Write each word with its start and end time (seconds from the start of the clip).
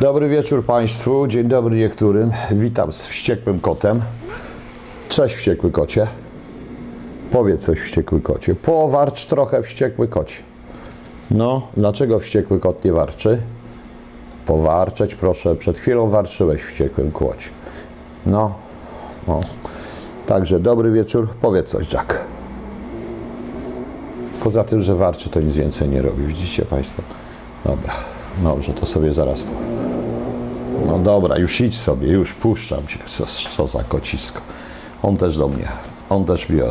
Dobry 0.00 0.28
wieczór 0.28 0.64
Państwu, 0.64 1.26
dzień 1.26 1.48
dobry 1.48 1.76
niektórym. 1.76 2.30
Witam 2.50 2.92
z 2.92 3.06
wściekłym 3.06 3.60
kotem. 3.60 4.00
Cześć 5.08 5.34
wściekły 5.34 5.70
kocie. 5.70 6.06
Powiedz 7.30 7.64
coś 7.64 7.80
wściekły 7.80 8.20
kocie. 8.20 8.54
Powarcz 8.54 9.26
trochę 9.26 9.62
wściekły 9.62 10.08
kocie. 10.08 10.42
No, 11.30 11.68
dlaczego 11.76 12.18
wściekły 12.18 12.60
kot 12.60 12.84
nie 12.84 12.92
warczy? 12.92 13.38
Powarczeć 14.46 15.14
proszę. 15.14 15.56
Przed 15.56 15.78
chwilą 15.78 16.10
warczyłeś 16.10 16.62
wściekłym 16.62 17.10
kłocie. 17.10 17.50
No, 18.26 18.54
no. 19.28 19.40
Także 20.26 20.60
dobry 20.60 20.90
wieczór. 20.92 21.28
Powiedz 21.40 21.68
coś, 21.68 21.92
Jack. 21.92 22.18
Poza 24.44 24.64
tym, 24.64 24.82
że 24.82 24.94
warczy, 24.94 25.30
to 25.30 25.40
nic 25.40 25.56
więcej 25.56 25.88
nie 25.88 26.02
robi. 26.02 26.26
Widzicie 26.26 26.64
Państwo? 26.64 27.02
Dobra, 27.64 27.92
dobrze, 28.42 28.72
to 28.72 28.86
sobie 28.86 29.12
zaraz 29.12 29.42
powiem. 29.42 29.79
No 30.90 30.98
dobra, 30.98 31.38
już 31.38 31.60
idź 31.60 31.78
sobie, 31.78 32.08
już 32.08 32.34
puszczam 32.34 32.86
cię. 32.86 32.98
Co, 33.06 33.26
co 33.26 33.68
za 33.68 33.84
kocisko. 33.84 34.40
On 35.02 35.16
też 35.16 35.38
do 35.38 35.48
mnie, 35.48 35.68
on 36.10 36.24
też 36.24 36.48
mnie. 36.48 36.62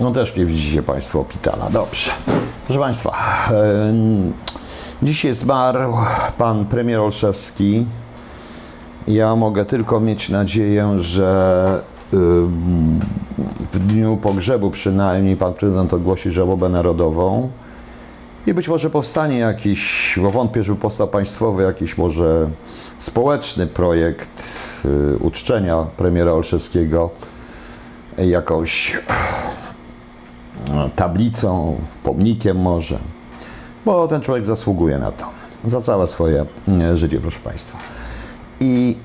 No 0.00 0.10
też 0.10 0.36
mnie 0.36 0.46
widzicie 0.46 0.82
Państwo 0.82 1.20
opitala. 1.20 1.70
Dobrze. 1.70 2.10
Proszę 2.66 2.80
Państwa, 2.80 3.12
dzisiaj 5.02 5.34
zmarł 5.34 5.92
pan 6.38 6.66
premier 6.66 7.00
Olszewski. 7.00 7.86
Ja 9.08 9.36
mogę 9.36 9.64
tylko 9.64 10.00
mieć 10.00 10.28
nadzieję, 10.28 10.94
że 10.96 11.82
w 13.72 13.78
dniu 13.78 14.16
pogrzebu 14.16 14.70
przynajmniej 14.70 15.36
pan 15.36 15.54
prezydent 15.54 15.94
ogłosi 15.94 16.30
żałobę 16.30 16.68
narodową. 16.68 17.50
I 18.46 18.54
być 18.54 18.68
może 18.68 18.90
powstanie 18.90 19.38
jakiś, 19.38 20.14
bo 20.22 20.30
wątpię, 20.30 20.62
żeby 20.62 20.80
powstał 20.80 21.08
państwowy, 21.08 21.62
jakiś 21.62 21.98
może 21.98 22.50
społeczny 22.98 23.66
projekt 23.66 24.42
y, 24.84 25.18
uczczenia 25.18 25.86
premiera 25.96 26.32
Olszewskiego 26.32 27.10
jakąś 28.18 28.98
no, 30.74 30.90
tablicą, 30.96 31.76
pomnikiem 32.02 32.56
może, 32.56 32.98
bo 33.84 34.08
ten 34.08 34.20
człowiek 34.20 34.46
zasługuje 34.46 34.98
na 34.98 35.12
to, 35.12 35.26
za 35.64 35.80
całe 35.80 36.06
swoje 36.06 36.46
mm, 36.68 36.96
życie, 36.96 37.20
proszę 37.20 37.40
Państwa. 37.44 37.78
I 38.60 38.96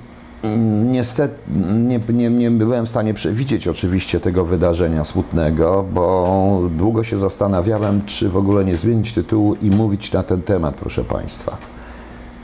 niestety 0.86 1.36
nie, 1.78 2.00
nie, 2.14 2.30
nie 2.30 2.52
byłem 2.52 2.86
w 2.86 2.90
stanie 2.90 3.14
przewidzieć 3.14 3.68
oczywiście 3.68 4.20
tego 4.20 4.46
wydarzenia 4.46 5.06
smutnego, 5.06 5.86
bo 5.94 6.62
długo 6.78 7.04
się 7.04 7.20
zastanawiałem, 7.20 8.02
czy 8.06 8.30
w 8.30 8.38
ogóle 8.38 8.66
nie 8.66 8.78
zmienić 8.78 9.14
tytułu 9.14 9.56
i 9.56 9.70
mówić 9.70 10.12
na 10.12 10.24
ten 10.24 10.42
temat, 10.42 10.76
proszę 10.76 11.04
Państwa. 11.04 11.58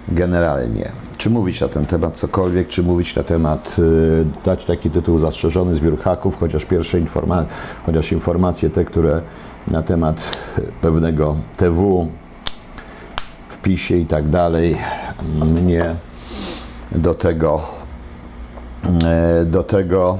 Generalnie. 0.07 0.91
Czy 1.17 1.29
mówić 1.29 1.61
na 1.61 1.67
ten 1.67 1.85
temat 1.85 2.17
cokolwiek, 2.17 2.67
czy 2.67 2.83
mówić 2.83 3.15
na 3.15 3.23
temat, 3.23 3.75
y, 3.79 4.25
dać 4.45 4.65
taki 4.65 4.89
tytuł 4.89 5.19
zastrzeżony 5.19 5.75
zbiór 5.75 5.99
haków, 5.99 6.37
chociaż 6.39 6.65
pierwsze 6.65 6.99
informacje, 6.99 7.49
chociaż 7.85 8.11
informacje 8.11 8.69
te, 8.69 8.85
które 8.85 9.21
na 9.67 9.83
temat 9.83 10.37
pewnego 10.81 11.35
TW 11.57 12.07
w 13.49 13.57
PiSie 13.57 13.97
i 13.97 14.05
tak 14.05 14.29
dalej, 14.29 14.77
mnie 15.45 15.95
do 16.91 17.13
tego, 17.13 17.61
do 19.45 19.64
tego 19.64 20.17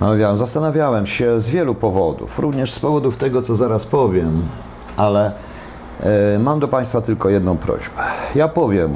namawiałem. 0.00 0.38
Zastanawiałem 0.38 1.06
się 1.06 1.40
z 1.40 1.50
wielu 1.50 1.74
powodów, 1.74 2.38
również 2.38 2.72
z 2.72 2.80
powodów 2.80 3.16
tego, 3.16 3.42
co 3.42 3.56
zaraz 3.56 3.86
powiem, 3.86 4.48
ale 4.96 5.32
e, 6.00 6.38
mam 6.38 6.60
do 6.60 6.68
Państwa 6.68 7.00
tylko 7.00 7.28
jedną 7.28 7.56
prośbę. 7.56 8.02
Ja 8.34 8.48
powiem, 8.48 8.94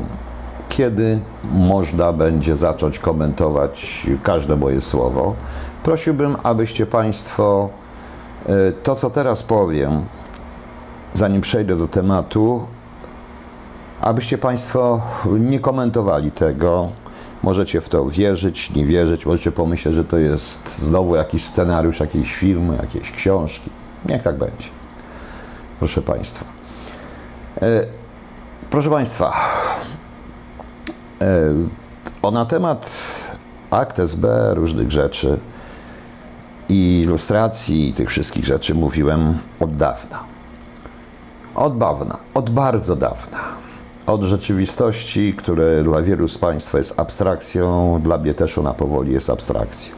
kiedy 0.68 1.18
można 1.52 2.12
będzie 2.12 2.56
zacząć 2.56 2.98
komentować 2.98 4.06
każde 4.22 4.56
moje 4.56 4.80
słowo. 4.80 5.34
Prosiłbym, 5.82 6.36
abyście 6.42 6.86
Państwo 6.86 7.68
e, 8.46 8.72
to, 8.72 8.94
co 8.94 9.10
teraz 9.10 9.42
powiem, 9.42 10.02
zanim 11.14 11.40
przejdę 11.40 11.76
do 11.76 11.88
tematu, 11.88 12.66
abyście 14.00 14.38
Państwo 14.38 15.00
nie 15.26 15.60
komentowali 15.60 16.30
tego. 16.30 16.88
Możecie 17.44 17.80
w 17.80 17.88
to 17.88 18.04
wierzyć, 18.04 18.70
nie 18.70 18.84
wierzyć, 18.84 19.26
możecie 19.26 19.52
pomyśleć, 19.52 19.94
że 19.94 20.04
to 20.04 20.18
jest 20.18 20.78
znowu 20.78 21.16
jakiś 21.16 21.44
scenariusz 21.44 22.00
jakiejś 22.00 22.34
filmu, 22.34 22.72
jakiejś 22.72 23.12
książki. 23.12 23.70
Niech 24.08 24.22
tak 24.22 24.38
będzie. 24.38 24.68
Proszę 25.78 26.02
Państwa. 26.02 26.44
E, 27.62 27.86
proszę 28.70 28.90
Państwa, 28.90 29.32
e, 31.20 31.26
o 32.22 32.30
na 32.30 32.44
temat 32.44 32.90
akt 33.70 33.98
SB, 33.98 34.54
różnych 34.54 34.90
rzeczy 34.90 35.38
i 36.68 37.00
ilustracji 37.00 37.88
i 37.88 37.92
tych 37.92 38.08
wszystkich 38.08 38.44
rzeczy 38.44 38.74
mówiłem 38.74 39.38
od 39.60 39.76
dawna. 39.76 40.24
Od 41.54 41.78
dawna, 41.78 42.18
od 42.34 42.50
bardzo 42.50 42.96
dawna 42.96 43.63
od 44.06 44.22
rzeczywistości, 44.22 45.34
które 45.34 45.82
dla 45.82 46.02
wielu 46.02 46.28
z 46.28 46.38
Państwa 46.38 46.78
jest 46.78 47.00
abstrakcją, 47.00 48.00
dla 48.02 48.18
mnie 48.18 48.34
też 48.34 48.58
ona 48.58 48.74
powoli 48.74 49.12
jest 49.12 49.30
abstrakcją. 49.30 49.94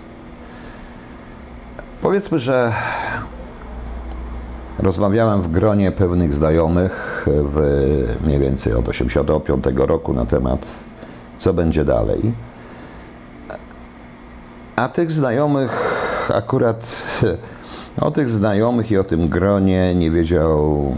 Powiedzmy, 2.01 2.39
że 2.39 2.73
rozmawiałem 4.79 5.43
w 5.43 5.49
gronie 5.49 5.93
pewnych 5.93 6.35
znajomych 6.35 7.27
w 7.27 7.59
mniej 8.25 8.39
więcej 8.39 8.73
od 8.73 8.87
1985 8.87 9.89
roku 9.89 10.13
na 10.13 10.27
temat, 10.27 10.67
co 11.39 11.55
będzie 11.55 11.85
dalej. 11.85 12.33
A 14.77 14.89
tych 14.89 15.13
znajomych 15.13 16.03
akurat 16.35 17.13
o 18.01 18.11
tych 18.11 18.31
znajomych 18.31 18.91
i 18.91 18.99
o 18.99 19.05
tym 19.05 19.29
gronie 19.29 19.95
nie 19.95 20.11
wiedział 20.11 20.95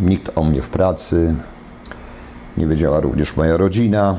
nikt 0.00 0.38
o 0.38 0.44
mnie 0.44 0.62
w 0.62 0.68
pracy, 0.68 1.34
nie 2.58 2.66
wiedziała 2.66 3.00
również 3.00 3.36
moja 3.36 3.56
rodzina, 3.56 4.16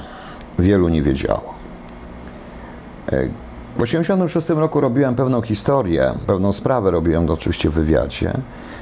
wielu 0.59 0.89
nie 0.89 1.01
wiedziało. 1.01 1.53
E, 3.11 3.27
W 3.77 3.81
1986 3.81 4.50
roku 4.50 4.81
robiłem 4.81 5.16
pewną 5.16 5.41
historię, 5.41 6.11
pewną 6.27 6.53
sprawę 6.53 6.91
robiłem 6.91 7.29
oczywiście 7.29 7.69
w 7.69 7.73
wywiadzie. 7.73 8.33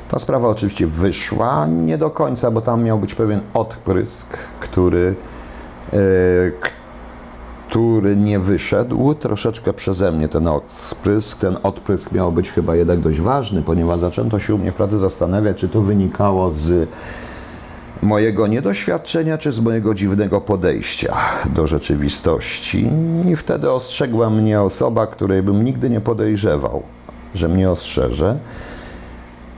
Ta 0.09 0.19
sprawa 0.19 0.47
oczywiście 0.47 0.87
wyszła, 0.87 1.67
nie 1.67 1.97
do 1.97 2.09
końca, 2.09 2.51
bo 2.51 2.61
tam 2.61 2.83
miał 2.83 2.99
być 2.99 3.15
pewien 3.15 3.41
odprysk, 3.53 4.37
który, 4.59 5.15
e, 5.93 5.97
który 7.69 8.15
nie 8.15 8.39
wyszedł. 8.39 9.13
Troszeczkę 9.13 9.73
przeze 9.73 10.11
mnie 10.11 10.27
ten 10.27 10.47
odprysk. 10.47 11.39
Ten 11.39 11.57
odprysk 11.63 12.11
miał 12.11 12.31
być 12.31 12.51
chyba 12.51 12.75
jednak 12.75 12.99
dość 12.99 13.21
ważny, 13.21 13.61
ponieważ 13.61 13.99
zaczęto 13.99 14.39
się 14.39 14.55
u 14.55 14.57
mnie 14.57 14.71
w 14.71 14.75
pracy 14.75 14.99
zastanawiać, 14.99 15.57
czy 15.57 15.69
to 15.69 15.81
wynikało 15.81 16.51
z 16.51 16.89
mojego 18.01 18.47
niedoświadczenia 18.47 19.37
czy 19.37 19.51
z 19.51 19.59
mojego 19.59 19.93
dziwnego 19.93 20.41
podejścia 20.41 21.15
do 21.45 21.67
rzeczywistości. 21.67 22.89
I 23.29 23.35
wtedy 23.35 23.71
ostrzegła 23.71 24.29
mnie 24.29 24.61
osoba, 24.61 25.07
której 25.07 25.43
bym 25.43 25.65
nigdy 25.65 25.89
nie 25.89 26.01
podejrzewał, 26.01 26.83
że 27.35 27.47
mnie 27.47 27.71
ostrzeże, 27.71 28.39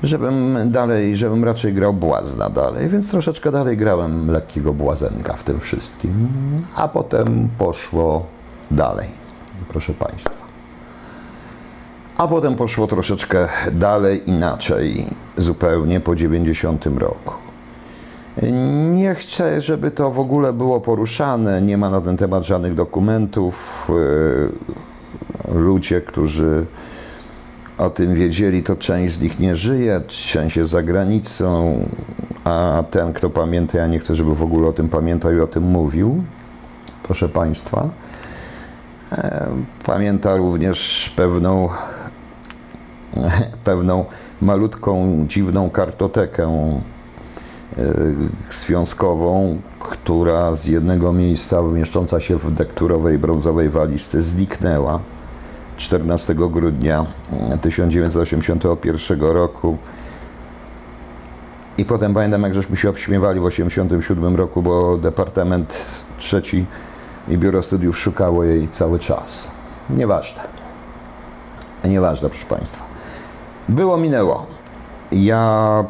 żebym 0.03 0.57
dalej, 0.71 1.17
żebym 1.17 1.43
raczej 1.43 1.73
grał 1.73 1.93
błazna 1.93 2.49
dalej, 2.49 2.89
więc 2.89 3.09
troszeczkę 3.11 3.51
dalej 3.51 3.77
grałem 3.77 4.31
lekkiego 4.31 4.73
błazenka 4.73 5.33
w 5.33 5.43
tym 5.43 5.59
wszystkim, 5.59 6.29
a 6.75 6.87
potem 6.87 7.49
poszło 7.57 8.25
dalej, 8.71 9.07
proszę 9.67 9.93
Państwa. 9.93 10.49
A 12.17 12.27
potem 12.27 12.55
poszło 12.55 12.87
troszeczkę 12.87 13.47
dalej, 13.71 14.29
inaczej, 14.29 15.05
zupełnie 15.37 15.99
po 15.99 16.15
90 16.15 16.85
roku. 16.85 17.48
Nie 18.91 19.15
chcę, 19.15 19.61
żeby 19.61 19.91
to 19.91 20.11
w 20.11 20.19
ogóle 20.19 20.53
było 20.53 20.81
poruszane. 20.81 21.61
Nie 21.61 21.77
ma 21.77 21.89
na 21.89 22.01
ten 22.01 22.17
temat 22.17 22.43
żadnych 22.43 22.73
dokumentów. 22.73 23.87
Yy, 23.89 24.51
Ludzie, 25.53 26.01
którzy 26.01 26.65
o 27.77 27.89
tym 27.89 28.15
wiedzieli, 28.15 28.63
to 28.63 28.75
część 28.75 29.13
z 29.13 29.21
nich 29.21 29.39
nie 29.39 29.55
żyje, 29.55 30.01
część 30.07 30.57
jest 30.57 30.71
za 30.71 30.83
granicą, 30.83 31.79
a 32.43 32.83
ten, 32.91 33.13
kto 33.13 33.29
pamięta, 33.29 33.77
ja 33.77 33.87
nie 33.87 33.99
chcę, 33.99 34.15
żeby 34.15 34.35
w 34.35 34.43
ogóle 34.43 34.67
o 34.67 34.73
tym 34.73 34.89
pamiętał 34.89 35.33
i 35.33 35.39
o 35.39 35.47
tym 35.47 35.63
mówił. 35.63 36.23
Proszę 37.03 37.29
Państwa. 37.29 37.89
E, 39.11 39.47
Pamięta 39.85 40.35
również 40.35 41.11
pewną, 41.15 41.69
pewną 43.63 44.05
malutką, 44.41 45.25
dziwną 45.27 45.69
kartotekę 45.69 46.79
związkową, 48.51 49.61
która 49.79 50.53
z 50.53 50.65
jednego 50.65 51.13
miejsca 51.13 51.61
mieszcząca 51.61 52.19
się 52.19 52.37
w 52.37 52.51
dekturowej 52.51 53.17
brązowej 53.17 53.69
walizce 53.69 54.21
zniknęła 54.21 54.99
14 55.77 56.35
grudnia 56.35 57.05
1981 57.61 59.21
roku 59.21 59.77
I 61.77 61.85
potem 61.85 62.13
pamiętam, 62.13 62.41
jak 62.41 62.53
żeśmy 62.53 62.77
się 62.77 62.89
obśmiewali 62.89 63.39
w 63.39 63.49
1987 63.49 64.35
roku, 64.35 64.61
bo 64.61 64.97
Departament 64.97 65.73
Trzeci 66.17 66.65
i 67.27 67.37
Biuro 67.37 67.63
Studiów 67.63 67.99
szukało 67.99 68.43
jej 68.43 68.69
cały 68.69 68.99
czas. 68.99 69.51
Nieważne. 69.89 70.41
Nieważne, 71.83 72.29
proszę 72.29 72.45
Państwa. 72.45 72.85
Było, 73.69 73.97
minęło. 73.97 74.45
Ja 75.11 75.83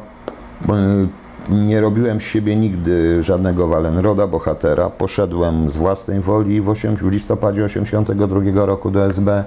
y, 0.69 1.07
nie 1.49 1.81
robiłem 1.81 2.21
z 2.21 2.23
siebie 2.23 2.55
nigdy 2.55 3.23
żadnego 3.23 3.67
Walenroda, 3.67 4.27
bohatera. 4.27 4.89
Poszedłem 4.89 5.69
z 5.69 5.77
własnej 5.77 6.19
woli 6.19 6.61
w, 6.61 6.69
8, 6.69 6.95
w 6.95 7.11
listopadzie 7.11 7.63
1982 7.63 8.65
roku 8.65 8.91
do 8.91 9.05
SB. 9.05 9.43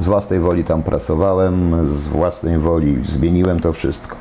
Z 0.00 0.06
własnej 0.06 0.40
woli 0.40 0.64
tam 0.64 0.82
pracowałem, 0.82 1.86
z 1.86 2.08
własnej 2.08 2.58
woli 2.58 2.98
zmieniłem 3.04 3.60
to 3.60 3.72
wszystko. 3.72 4.16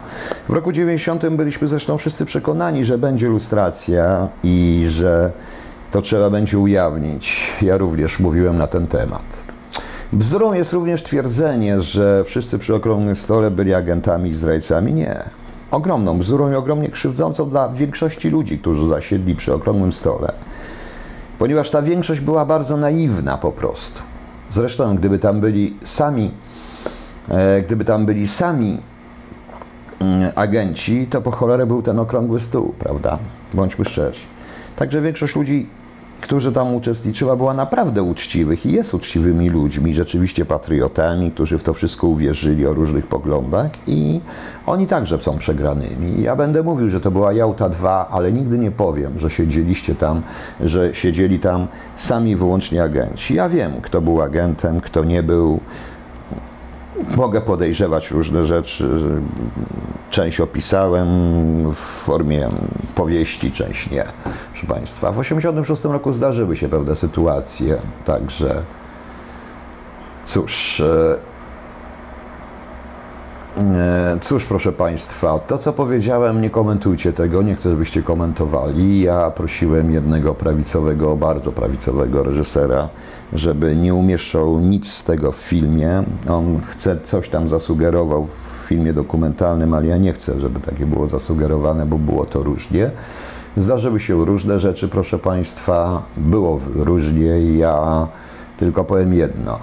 W 0.49 0.53
roku 0.53 0.71
90 0.71 1.29
byliśmy 1.29 1.67
zresztą 1.67 1.97
wszyscy 1.97 2.25
przekonani, 2.25 2.85
że 2.85 2.97
będzie 2.97 3.27
lustracja 3.27 4.27
i 4.43 4.85
że 4.89 5.31
to 5.91 6.01
trzeba 6.01 6.29
będzie 6.29 6.59
ujawnić. 6.59 7.53
Ja 7.61 7.77
również 7.77 8.19
mówiłem 8.19 8.57
na 8.57 8.67
ten 8.67 8.87
temat. 8.87 9.43
Bzdurą 10.13 10.53
jest 10.53 10.73
również 10.73 11.03
twierdzenie, 11.03 11.81
że 11.81 12.23
wszyscy 12.23 12.59
przy 12.59 12.75
okrągłym 12.75 13.15
stole 13.15 13.51
byli 13.51 13.73
agentami 13.73 14.29
i 14.29 14.33
zdrajcami. 14.33 14.93
Nie. 14.93 15.40
Ogromną 15.71 16.19
bzdurą 16.19 16.51
i 16.51 16.55
ogromnie 16.55 16.89
krzywdzącą 16.89 17.49
dla 17.49 17.69
większości 17.69 18.29
ludzi, 18.29 18.59
którzy 18.59 18.87
zasiedli 18.87 19.35
przy 19.35 19.53
okrągłym 19.53 19.93
stole. 19.93 20.33
Ponieważ 21.39 21.69
ta 21.69 21.81
większość 21.81 22.21
była 22.21 22.45
bardzo 22.45 22.77
naiwna 22.77 23.37
po 23.37 23.51
prostu. 23.51 24.01
Zresztą, 24.51 24.95
gdyby 24.95 25.19
tam 25.19 25.41
byli 25.41 25.77
sami, 25.83 26.31
e, 27.29 27.61
gdyby 27.61 27.85
tam 27.85 28.05
byli 28.05 28.27
sami 28.27 28.77
mm, 29.99 30.31
agenci, 30.35 31.07
to 31.07 31.21
po 31.21 31.31
cholerę 31.31 31.65
był 31.65 31.81
ten 31.81 31.99
okrągły 31.99 32.39
stół, 32.39 32.73
prawda? 32.79 33.17
Bądźmy 33.53 33.85
szczerzy. 33.85 34.21
Także 34.75 35.01
większość 35.01 35.35
ludzi 35.35 35.69
którzy 36.21 36.51
tam 36.51 36.75
uczestniczyła, 36.75 37.35
była 37.35 37.53
naprawdę 37.53 38.03
uczciwych 38.03 38.65
i 38.65 38.71
jest 38.71 38.93
uczciwymi 38.93 39.49
ludźmi, 39.49 39.93
rzeczywiście 39.93 40.45
patriotami, 40.45 41.31
którzy 41.31 41.57
w 41.57 41.63
to 41.63 41.73
wszystko 41.73 42.07
uwierzyli 42.07 42.67
o 42.67 42.73
różnych 42.73 43.07
poglądach 43.07 43.71
i 43.87 44.21
oni 44.65 44.87
także 44.87 45.17
są 45.17 45.37
przegranymi. 45.37 46.21
Ja 46.21 46.35
będę 46.35 46.63
mówił, 46.63 46.89
że 46.89 47.01
to 47.01 47.11
była 47.11 47.33
Jałta 47.33 47.69
2, 47.69 48.09
ale 48.09 48.31
nigdy 48.31 48.57
nie 48.57 48.71
powiem, 48.71 49.19
że 49.19 49.29
siedzieliście 49.29 49.95
tam, 49.95 50.21
że 50.59 50.95
siedzieli 50.95 51.39
tam 51.39 51.67
sami 51.97 52.35
wyłącznie 52.35 52.83
agenci. 52.83 53.35
Ja 53.35 53.49
wiem, 53.49 53.81
kto 53.81 54.01
był 54.01 54.21
agentem, 54.21 54.81
kto 54.81 55.03
nie 55.03 55.23
był. 55.23 55.59
Mogę 57.15 57.41
podejrzewać 57.41 58.11
różne 58.11 58.45
rzeczy. 58.45 58.89
Część 60.09 60.39
opisałem 60.39 61.07
w 61.71 61.77
formie 61.77 62.49
powieści, 62.95 63.51
część 63.51 63.89
nie. 63.89 64.05
Proszę 64.51 64.67
Państwa, 64.67 65.11
w 65.11 65.17
1986 65.17 65.83
roku 65.83 66.11
zdarzyły 66.11 66.55
się 66.55 66.69
pewne 66.69 66.95
sytuacje, 66.95 67.81
także 68.05 68.63
cóż. 70.25 70.79
E, 70.79 71.30
cóż, 74.21 74.45
proszę 74.45 74.71
Państwa, 74.71 75.39
to 75.39 75.57
co 75.57 75.73
powiedziałem, 75.73 76.41
nie 76.41 76.49
komentujcie 76.49 77.13
tego, 77.13 77.41
nie 77.41 77.55
chcę, 77.55 77.69
żebyście 77.69 78.03
komentowali. 78.03 79.01
Ja 79.01 79.31
prosiłem 79.31 79.91
jednego 79.91 80.35
prawicowego, 80.35 81.15
bardzo 81.15 81.51
prawicowego 81.51 82.23
reżysera, 82.23 82.89
żeby 83.33 83.75
nie 83.75 83.93
umieszczał 83.93 84.59
nic 84.59 84.91
z 84.91 85.03
tego 85.03 85.31
w 85.31 85.35
filmie. 85.35 86.03
On 86.29 86.61
chce 86.69 86.97
coś 87.03 87.29
tam 87.29 87.47
zasugerował 87.47 88.25
w 88.25 88.65
filmie 88.67 88.93
dokumentalnym, 88.93 89.73
ale 89.73 89.87
ja 89.87 89.97
nie 89.97 90.13
chcę, 90.13 90.39
żeby 90.39 90.59
takie 90.59 90.85
było 90.85 91.09
zasugerowane, 91.09 91.85
bo 91.85 91.97
było 91.97 92.25
to 92.25 92.43
różnie. 92.43 92.91
Zdarzyły 93.57 93.99
się 93.99 94.25
różne 94.25 94.59
rzeczy, 94.59 94.87
proszę 94.87 95.19
Państwa, 95.19 96.01
było 96.17 96.59
różnie 96.75 97.57
ja 97.57 98.07
tylko 98.57 98.83
powiem 98.83 99.13
jedno. 99.13 99.59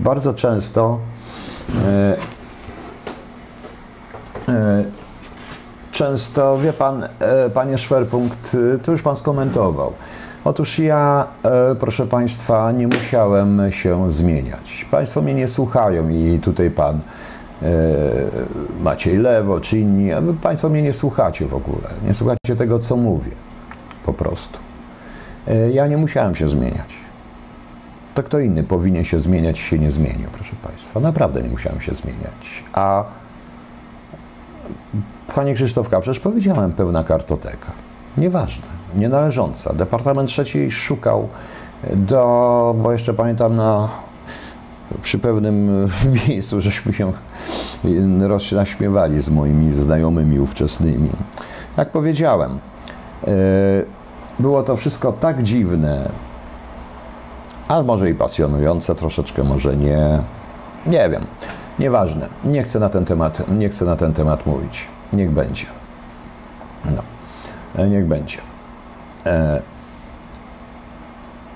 Bardzo 0.00 0.34
często 0.34 0.98
e, 1.84 1.88
e, 1.88 2.41
często, 5.92 6.58
wie 6.58 6.72
Pan, 6.72 7.02
e, 7.18 7.50
Panie 7.50 7.78
Szwerpunkt, 7.78 8.56
to 8.82 8.92
już 8.92 9.02
Pan 9.02 9.16
skomentował. 9.16 9.92
Otóż 10.44 10.78
ja, 10.78 11.26
proszę 11.80 12.06
Państwa, 12.06 12.72
nie 12.72 12.86
musiałem 12.86 13.72
się 13.72 14.12
zmieniać. 14.12 14.86
Państwo 14.90 15.22
mnie 15.22 15.34
nie 15.34 15.48
słuchają 15.48 16.08
i 16.08 16.38
tutaj 16.42 16.70
Pan 16.70 17.00
Maciej 18.80 19.18
Lewo 19.18 19.60
czy 19.60 19.78
inni, 19.78 20.10
Państwo 20.42 20.68
mnie 20.68 20.82
nie 20.82 20.92
słuchacie 20.92 21.46
w 21.46 21.54
ogóle. 21.54 21.88
Nie 22.04 22.14
słuchacie 22.14 22.56
tego, 22.56 22.78
co 22.78 22.96
mówię. 22.96 23.32
Po 24.04 24.12
prostu. 24.12 24.58
Ja 25.72 25.86
nie 25.86 25.96
musiałem 25.96 26.34
się 26.34 26.48
zmieniać. 26.48 26.94
To 28.14 28.22
kto 28.22 28.38
inny 28.38 28.64
powinien 28.64 29.04
się 29.04 29.20
zmieniać, 29.20 29.58
się 29.58 29.78
nie 29.78 29.90
zmienił, 29.90 30.28
proszę 30.32 30.56
Państwa. 30.62 31.00
Naprawdę 31.00 31.42
nie 31.42 31.48
musiałem 31.48 31.80
się 31.80 31.94
zmieniać. 31.94 32.64
A 32.72 33.04
Panie 35.34 35.54
Krzysztofka, 35.54 36.00
przecież 36.00 36.20
powiedziałem 36.20 36.72
pełna 36.72 37.04
kartoteka. 37.04 37.72
Nieważne, 38.16 38.66
nienależąca. 38.96 39.72
Departament 39.74 40.28
Trzeci 40.28 40.70
szukał 40.70 41.28
do, 41.92 42.74
bo 42.78 42.92
jeszcze 42.92 43.14
pamiętam 43.14 43.56
na 43.56 43.88
przy 45.02 45.18
pewnym 45.18 45.88
miejscu 46.28 46.60
żeśmy 46.60 46.92
się 46.92 47.12
rozśmiewali 48.52 49.20
z 49.20 49.30
moimi 49.30 49.74
znajomymi 49.74 50.40
ówczesnymi. 50.40 51.10
Jak 51.76 51.90
powiedziałem, 51.90 52.58
e, 53.24 53.28
było 54.38 54.62
to 54.62 54.76
wszystko 54.76 55.12
tak 55.12 55.42
dziwne, 55.42 56.10
a 57.68 57.82
może 57.82 58.10
i 58.10 58.14
pasjonujące, 58.14 58.94
troszeczkę 58.94 59.44
może 59.44 59.76
nie. 59.76 60.22
Nie 60.86 61.08
wiem. 61.10 61.26
Nieważne. 61.78 62.28
Nie 62.44 62.62
chcę 62.62 62.80
na 62.80 62.88
ten 62.88 63.04
temat, 63.04 63.42
nie 63.48 63.68
chcę 63.68 63.84
na 63.84 63.96
ten 63.96 64.12
temat 64.12 64.46
mówić. 64.46 64.88
Niech 65.12 65.30
będzie. 65.30 65.66
No. 66.84 67.02
E, 67.76 67.88
niech 67.88 68.06
będzie. 68.06 68.38
E, 69.26 69.62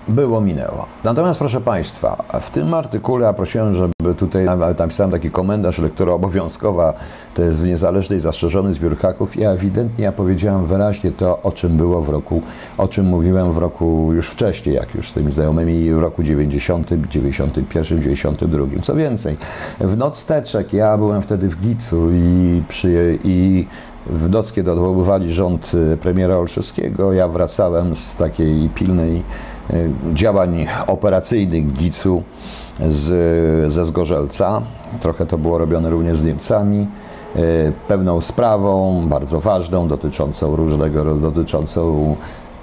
było, 0.08 0.40
minęło. 0.40 0.86
Natomiast 1.04 1.38
proszę 1.38 1.60
Państwa, 1.60 2.24
w 2.40 2.50
tym 2.50 2.74
artykule 2.74 3.26
ja 3.26 3.32
prosiłem, 3.32 3.74
żeby 3.74 4.14
tutaj 4.16 4.46
napisałem 4.78 5.10
taki 5.10 5.30
komentarz, 5.30 5.78
lektura 5.78 6.12
obowiązkowa, 6.12 6.94
to 7.34 7.42
jest 7.42 7.62
w 7.62 7.66
niezależnej, 7.66 8.20
zastrzeżony 8.20 8.72
zbiór 8.72 8.96
haków. 8.96 9.36
Ja 9.36 9.50
ewidentnie 9.50 10.04
ja 10.04 10.12
powiedziałem 10.12 10.66
wyraźnie 10.66 11.12
to, 11.12 11.42
o 11.42 11.52
czym 11.52 11.76
było 11.76 12.02
w 12.02 12.08
roku, 12.08 12.42
o 12.78 12.88
czym 12.88 13.06
mówiłem 13.06 13.52
w 13.52 13.58
roku 13.58 14.12
już 14.12 14.28
wcześniej, 14.28 14.74
jak 14.74 14.94
już 14.94 15.10
z 15.10 15.12
tymi 15.12 15.32
znajomymi 15.32 15.92
w 15.92 15.98
roku 15.98 16.22
90, 16.22 16.88
91, 17.10 18.02
92. 18.02 18.66
Co 18.82 18.94
więcej, 18.94 19.36
w 19.80 19.96
noc 19.96 20.24
teczek, 20.24 20.72
ja 20.72 20.98
byłem 20.98 21.22
wtedy 21.22 21.48
w 21.48 21.60
Gicu 21.60 22.10
i, 22.12 22.62
przy, 22.68 23.18
i 23.24 23.66
w 24.10 24.30
noc, 24.30 24.52
kiedy 24.52 24.72
odwoływali 24.72 25.32
rząd 25.32 25.72
premiera 26.00 26.36
Olszewskiego, 26.36 27.12
ja 27.12 27.28
wracałem 27.28 27.96
z 27.96 28.16
takiej 28.16 28.68
pilnej 28.68 29.22
Y, 29.74 29.90
działań 30.14 30.66
operacyjnych 30.86 31.72
GIC-u 31.72 32.22
z, 32.86 33.72
ze 33.72 33.84
Zgorzelca. 33.84 34.62
Trochę 35.00 35.26
to 35.26 35.38
było 35.38 35.58
robione 35.58 35.90
również 35.90 36.18
z 36.18 36.24
Niemcami. 36.24 36.88
Y, 37.36 37.72
pewną 37.88 38.20
sprawą, 38.20 39.02
bardzo 39.08 39.40
ważną, 39.40 39.88
dotyczącą 39.88 40.56
różnego, 40.56 41.14
dotyczącą 41.14 42.16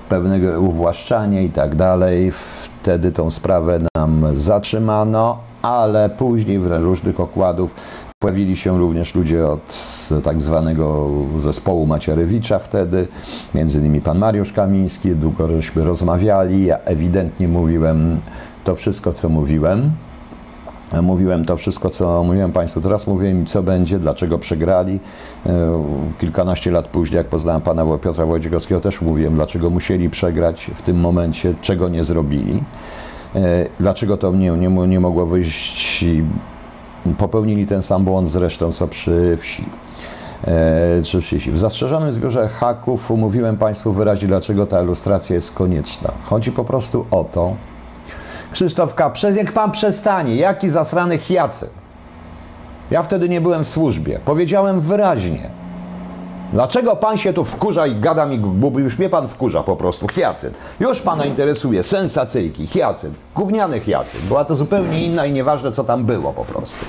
pewnego 0.10 0.62
uwłaszczania 0.62 1.42
i 1.42 1.50
tak 1.50 1.76
dalej. 1.76 2.32
Wtedy 2.32 3.12
tą 3.12 3.32
sprawę 3.32 3.80
nam 3.96 4.26
zatrzymano, 4.36 5.38
ale 5.62 6.10
później 6.10 6.60
w 6.60 6.68
różnych 6.68 7.20
okładów 7.20 7.76
Pojawili 8.24 8.56
się 8.56 8.78
również 8.78 9.16
ludzie 9.16 9.48
od 9.48 9.80
tak 10.24 10.42
zwanego 10.42 11.10
zespołu 11.40 11.86
Macierewicza 11.86 12.60
wtedy, 12.60 13.08
między 13.56 13.80
innymi 13.80 14.02
pan 14.02 14.18
Mariusz 14.20 14.54
Kamiński, 14.54 15.16
długo 15.16 15.48
żeśmy 15.48 15.84
rozmawiali, 15.84 16.66
ja 16.66 16.78
ewidentnie 16.78 17.48
mówiłem 17.48 18.20
to 18.64 18.76
wszystko, 18.76 19.14
co 19.14 19.30
mówiłem. 19.30 19.92
Mówiłem 21.02 21.46
to 21.46 21.58
wszystko, 21.58 21.90
co 21.90 22.24
mówiłem 22.24 22.52
Państwu. 22.52 22.82
Teraz 22.82 23.08
mówię 23.08 23.30
im, 23.30 23.46
co 23.46 23.64
będzie, 23.64 24.00
dlaczego 24.00 24.40
przegrali. 24.40 25.00
E, 25.46 25.84
kilkanaście 26.20 26.72
lat 26.72 26.88
później, 26.88 27.18
jak 27.18 27.28
poznałem 27.28 27.62
pana 27.62 27.86
Piotra 27.98 28.26
Wojciechowskiego, 28.26 28.82
też 28.82 29.02
mówiłem, 29.02 29.36
dlaczego 29.36 29.70
musieli 29.70 30.10
przegrać 30.10 30.72
w 30.76 30.82
tym 30.82 31.00
momencie, 31.00 31.54
czego 31.62 31.90
nie 31.90 32.04
zrobili. 32.04 32.64
E, 33.36 33.66
dlaczego 33.80 34.18
to 34.18 34.32
nie, 34.32 34.52
nie, 34.52 34.70
nie 34.70 35.00
mogło 35.00 35.26
wyjść 35.26 36.06
Popełnili 37.18 37.66
ten 37.66 37.84
sam 37.84 38.06
błąd 38.06 38.30
zresztą 38.30 38.72
co 38.72 38.88
przy 38.88 39.38
wsi. 39.38 39.66
E, 40.48 41.22
wsi. 41.22 41.52
W 41.52 41.60
zastrzeżonym 41.60 42.14
zbiorze 42.14 42.48
haków 42.48 43.10
mówiłem 43.10 43.58
Państwu 43.58 43.94
wyraźnie, 43.94 44.28
dlaczego 44.28 44.66
ta 44.66 44.84
ilustracja 44.84 45.36
jest 45.36 45.54
konieczna. 45.56 46.12
Chodzi 46.26 46.52
po 46.52 46.64
prostu 46.64 47.06
o 47.12 47.24
to, 47.24 47.56
Krzysztof 48.52 48.96
K., 48.96 49.14
niech 49.36 49.54
Pan 49.54 49.72
przestanie, 49.72 50.36
jaki 50.36 50.70
zasrany 50.70 51.18
chiacy. 51.18 51.70
Ja 52.92 53.02
wtedy 53.02 53.30
nie 53.30 53.42
byłem 53.42 53.64
w 53.64 53.68
służbie. 53.68 54.20
Powiedziałem 54.26 54.82
wyraźnie, 54.82 55.50
Dlaczego 56.54 56.96
pan 56.96 57.18
się 57.18 57.34
tu 57.34 57.46
wkurza 57.46 57.88
i 57.88 57.96
gada 57.96 58.26
mi, 58.26 58.40
bo 58.40 58.80
już 58.80 59.00
mnie 59.00 59.10
pan 59.10 59.28
wkurza 59.28 59.64
po 59.64 59.76
prostu, 59.76 60.08
Hyacynt. 60.08 60.56
Już 60.80 61.02
pana 61.02 61.26
interesuje, 61.26 61.84
sensacyjki, 61.84 62.68
Hyacynt, 62.68 63.16
gówniany 63.36 63.80
Hyacynt. 63.80 64.24
Była 64.24 64.46
to 64.46 64.56
zupełnie 64.56 65.06
inna 65.06 65.26
i 65.26 65.32
nieważne, 65.32 65.72
co 65.72 65.84
tam 65.84 66.06
było 66.06 66.34
po 66.34 66.46
prostu. 66.46 66.86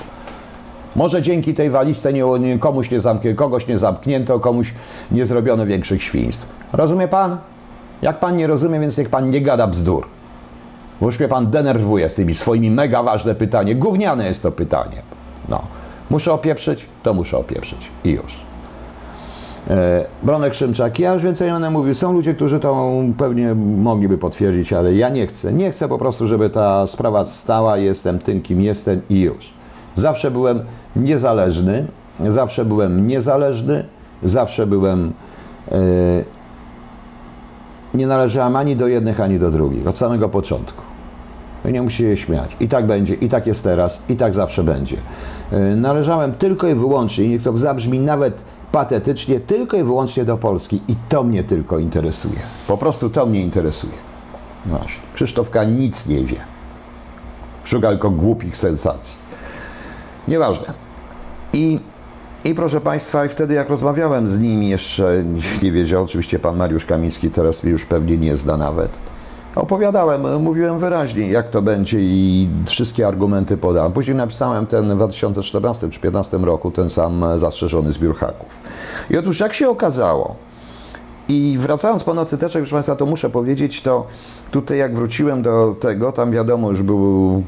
Może 0.95 1.21
dzięki 1.21 1.53
tej 1.53 1.69
walizce 1.69 2.13
nie, 2.13 2.59
komuś 2.59 2.91
nie 2.91 3.01
zamknie, 3.01 3.33
kogoś 3.33 3.67
nie 3.67 3.79
zamknięto, 3.79 4.39
komuś 4.39 4.73
nie 5.11 5.25
zrobiono 5.25 5.65
większych 5.65 6.03
świństw. 6.03 6.47
Rozumie 6.73 7.07
pan? 7.07 7.37
Jak 8.01 8.19
pan 8.19 8.37
nie 8.37 8.47
rozumie, 8.47 8.79
więc 8.79 8.97
niech 8.97 9.09
pan 9.09 9.29
nie 9.29 9.41
gada 9.41 9.67
bzdur. 9.67 10.07
Bo 11.01 11.05
już 11.05 11.19
mnie 11.19 11.27
pan 11.27 11.51
denerwuje 11.51 12.09
z 12.09 12.15
tymi 12.15 12.33
swoimi 12.33 12.71
mega 12.71 13.03
ważne 13.03 13.35
pytanie. 13.35 13.75
Gówniane 13.75 14.27
jest 14.27 14.43
to 14.43 14.51
pytanie. 14.51 15.01
No. 15.49 15.61
Muszę 16.09 16.33
opieprzyć? 16.33 16.85
To 17.03 17.13
muszę 17.13 17.37
opieprzyć. 17.37 17.91
I 18.03 18.09
już. 18.09 18.54
E, 19.69 20.05
Bronek 20.23 20.53
Szymczak, 20.53 20.99
ja 20.99 21.13
już 21.13 21.23
więcej 21.23 21.47
nie 21.47 21.53
będę 21.53 21.69
mówił. 21.69 21.93
Są 21.93 22.13
ludzie, 22.13 22.33
którzy 22.33 22.59
to 22.59 22.91
pewnie 23.17 23.55
mogliby 23.55 24.17
potwierdzić, 24.17 24.73
ale 24.73 24.93
ja 24.93 25.09
nie 25.09 25.27
chcę. 25.27 25.53
Nie 25.53 25.71
chcę 25.71 25.87
po 25.87 25.97
prostu, 25.97 26.27
żeby 26.27 26.49
ta 26.49 26.87
sprawa 26.87 27.25
stała. 27.25 27.77
Jestem 27.77 28.19
tym, 28.19 28.41
kim 28.41 28.61
jestem 28.61 29.01
i 29.09 29.21
już. 29.21 29.53
Zawsze 29.95 30.31
byłem 30.31 30.59
niezależny. 30.95 31.87
Zawsze 32.27 32.65
byłem 32.65 33.07
niezależny. 33.07 33.85
Zawsze 34.23 34.67
byłem. 34.67 35.13
E, 35.71 35.75
nie 37.93 38.07
należałem 38.07 38.55
ani 38.55 38.75
do 38.75 38.87
jednych, 38.87 39.19
ani 39.19 39.39
do 39.39 39.51
drugich. 39.51 39.87
Od 39.87 39.97
samego 39.97 40.29
początku. 40.29 40.81
I 41.69 41.73
nie 41.73 41.81
musi 41.81 41.97
się 41.97 42.17
śmiać. 42.17 42.57
I 42.59 42.67
tak 42.67 42.87
będzie, 42.87 43.13
i 43.13 43.29
tak 43.29 43.47
jest 43.47 43.63
teraz, 43.63 44.03
i 44.09 44.15
tak 44.15 44.33
zawsze 44.33 44.63
będzie. 44.63 44.97
E, 45.51 45.59
należałem 45.59 46.31
tylko 46.31 46.67
i 46.67 46.75
wyłącznie, 46.75 47.25
i 47.25 47.29
niech 47.29 47.43
to 47.43 47.57
zabrzmi 47.57 47.99
nawet 47.99 48.41
patetycznie, 48.75 49.39
tylko 49.39 49.77
i 49.77 49.83
wyłącznie 49.83 50.25
do 50.25 50.37
Polski. 50.37 50.81
I 50.87 50.95
to 51.09 51.23
mnie 51.23 51.43
tylko 51.43 51.79
interesuje. 51.79 52.39
Po 52.67 52.77
prostu 52.77 53.09
to 53.09 53.25
mnie 53.25 53.41
interesuje. 53.41 53.93
No 54.65 54.77
właśnie. 54.77 55.03
Krzysztofka 55.13 55.63
nic 55.63 56.07
nie 56.07 56.23
wie. 56.23 56.37
Szuka 57.63 57.89
tylko 57.89 58.09
głupich 58.09 58.57
sensacji. 58.57 59.17
Nieważne. 60.27 60.73
I, 61.53 61.79
I 62.43 62.53
proszę 62.55 62.81
Państwa, 62.81 63.25
i 63.25 63.29
wtedy 63.29 63.53
jak 63.53 63.69
rozmawiałem 63.69 64.29
z 64.29 64.39
nimi, 64.39 64.69
jeszcze 64.69 65.23
nie 65.63 65.71
wiedział, 65.71 66.03
oczywiście 66.03 66.39
pan 66.39 66.57
Mariusz 66.57 66.85
Kamiński 66.85 67.29
teraz 67.29 67.63
mnie 67.63 67.71
już 67.71 67.85
pewnie 67.85 68.17
nie 68.17 68.37
zna 68.37 68.57
nawet. 68.57 68.97
Opowiadałem, 69.55 70.41
mówiłem 70.41 70.79
wyraźnie, 70.79 71.27
jak 71.27 71.49
to 71.49 71.61
będzie 71.61 71.99
i 72.01 72.49
wszystkie 72.65 73.07
argumenty 73.07 73.57
podałem. 73.57 73.91
Później 73.91 74.17
napisałem 74.17 74.65
ten 74.65 74.93
w 74.93 74.95
2014 74.95 75.79
czy 75.79 75.99
2015 75.99 76.37
roku 76.37 76.71
ten 76.71 76.89
sam 76.89 77.25
zastrzeżony 77.37 77.91
zbiór 77.91 78.15
haków. 78.15 78.59
I 79.09 79.17
otóż 79.17 79.39
jak 79.39 79.53
się 79.53 79.69
okazało, 79.69 80.35
i 81.29 81.57
wracając 81.59 82.03
po 82.03 82.13
nocy 82.13 82.37
teczek, 82.37 82.61
proszę 82.61 82.75
Państwa, 82.75 82.95
to 82.95 83.05
muszę 83.05 83.29
powiedzieć, 83.29 83.81
to 83.81 84.07
tutaj 84.51 84.77
jak 84.77 84.95
wróciłem 84.95 85.41
do 85.41 85.75
tego, 85.79 86.11
tam 86.11 86.31
wiadomo, 86.31 86.69
już 86.69 86.83
był, 86.83 87.43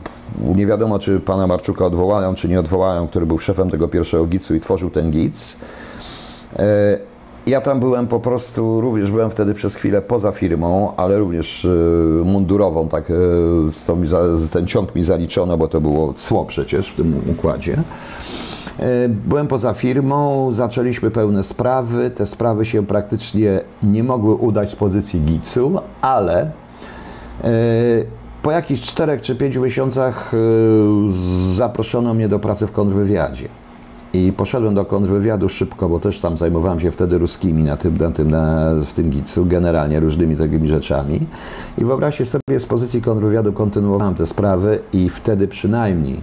nie 0.55 0.65
wiadomo 0.65 0.99
czy 0.99 1.19
pana 1.19 1.47
Marczuka 1.47 1.85
odwołają, 1.85 2.35
czy 2.35 2.49
nie 2.49 2.59
odwołają, 2.59 3.07
który 3.07 3.25
był 3.25 3.39
szefem 3.39 3.69
tego 3.69 3.87
pierwszego 3.87 4.25
GIC-u 4.25 4.55
i 4.55 4.59
tworzył 4.59 4.89
ten 4.89 5.11
GIC. 5.11 5.57
Ja 7.47 7.61
tam 7.61 7.79
byłem 7.79 8.07
po 8.07 8.19
prostu, 8.19 8.81
również 8.81 9.11
byłem 9.11 9.29
wtedy 9.29 9.53
przez 9.53 9.75
chwilę 9.75 10.01
poza 10.01 10.31
firmą, 10.31 10.93
ale 10.97 11.19
również 11.19 11.65
y, 11.65 12.21
mundurową, 12.25 12.87
tak, 12.87 13.11
za, 14.03 14.19
ten 14.51 14.67
ciąg 14.67 14.95
mi 14.95 15.03
zaliczono, 15.03 15.57
bo 15.57 15.67
to 15.67 15.81
było 15.81 16.13
cło 16.13 16.45
przecież 16.45 16.89
w 16.89 16.95
tym 16.95 17.21
układzie. 17.31 17.73
Y, 18.79 19.09
byłem 19.09 19.47
poza 19.47 19.73
firmą, 19.73 20.49
zaczęliśmy 20.53 21.11
pełne 21.11 21.43
sprawy. 21.43 22.09
Te 22.09 22.25
sprawy 22.25 22.65
się 22.65 22.85
praktycznie 22.85 23.61
nie 23.83 24.03
mogły 24.03 24.35
udać 24.35 24.71
z 24.71 24.75
pozycji 24.75 25.19
GIC-u, 25.19 25.79
ale 26.01 26.51
po 28.41 28.51
jakichś 28.51 28.81
czterech 28.81 29.21
czy 29.21 29.35
pięciu 29.35 29.61
miesiącach 29.61 30.31
zaproszono 31.53 32.13
mnie 32.13 32.29
do 32.29 32.39
pracy 32.39 32.67
w 32.67 32.71
kontrwywiadzie. 32.71 33.47
I 34.13 34.33
poszedłem 34.33 34.75
do 34.75 34.85
kontrwywiadu 34.85 35.49
szybko, 35.49 35.89
bo 35.89 35.99
też 35.99 36.19
tam 36.19 36.37
zajmowałem 36.37 36.79
się 36.79 36.91
wtedy 36.91 37.17
ruskimi 37.17 37.63
na 37.63 37.77
tym, 37.77 37.97
na 37.97 38.11
tym, 38.11 38.31
na, 38.31 38.71
w 38.85 38.93
tym 38.93 39.09
gicu, 39.09 39.45
generalnie 39.45 39.99
różnymi 39.99 40.35
takimi 40.35 40.67
rzeczami. 40.67 41.27
I 41.77 41.85
wyobraźcie 41.85 42.25
sobie, 42.25 42.59
z 42.59 42.65
pozycji 42.65 43.01
kontrwywiadu 43.01 43.53
kontynuowałem 43.53 44.15
te 44.15 44.25
sprawy 44.25 44.79
i 44.93 45.09
wtedy 45.09 45.47
przynajmniej 45.47 46.21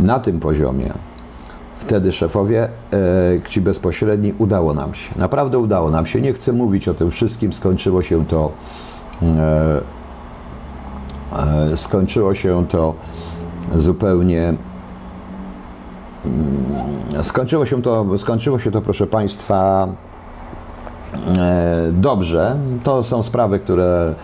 na 0.00 0.18
tym 0.18 0.40
poziomie, 0.40 0.92
wtedy 1.76 2.12
szefowie, 2.12 2.64
e, 2.64 2.68
ci 3.48 3.60
bezpośredni, 3.60 4.34
udało 4.38 4.74
nam 4.74 4.94
się. 4.94 5.18
Naprawdę 5.18 5.58
udało 5.58 5.90
nam 5.90 6.06
się. 6.06 6.20
Nie 6.20 6.32
chcę 6.32 6.52
mówić 6.52 6.88
o 6.88 6.94
tym 6.94 7.10
wszystkim. 7.10 7.52
Skończyło 7.52 8.02
się 8.02 8.26
to 8.26 8.52
e, 9.22 9.80
e, 11.72 11.76
skończyło 11.76 12.34
się 12.34 12.66
to 12.68 12.94
zupełnie 13.76 14.54
Mm, 14.75 14.75
skończyło 17.22 17.66
się 17.66 17.82
to, 17.82 18.18
skończyło 18.18 18.58
się 18.58 18.70
to 18.70 18.80
proszę 18.80 19.06
Państwa, 19.06 19.88
e, 21.38 21.90
dobrze. 21.92 22.56
To 22.82 23.02
są 23.02 23.22
sprawy, 23.22 23.58
które 23.58 24.14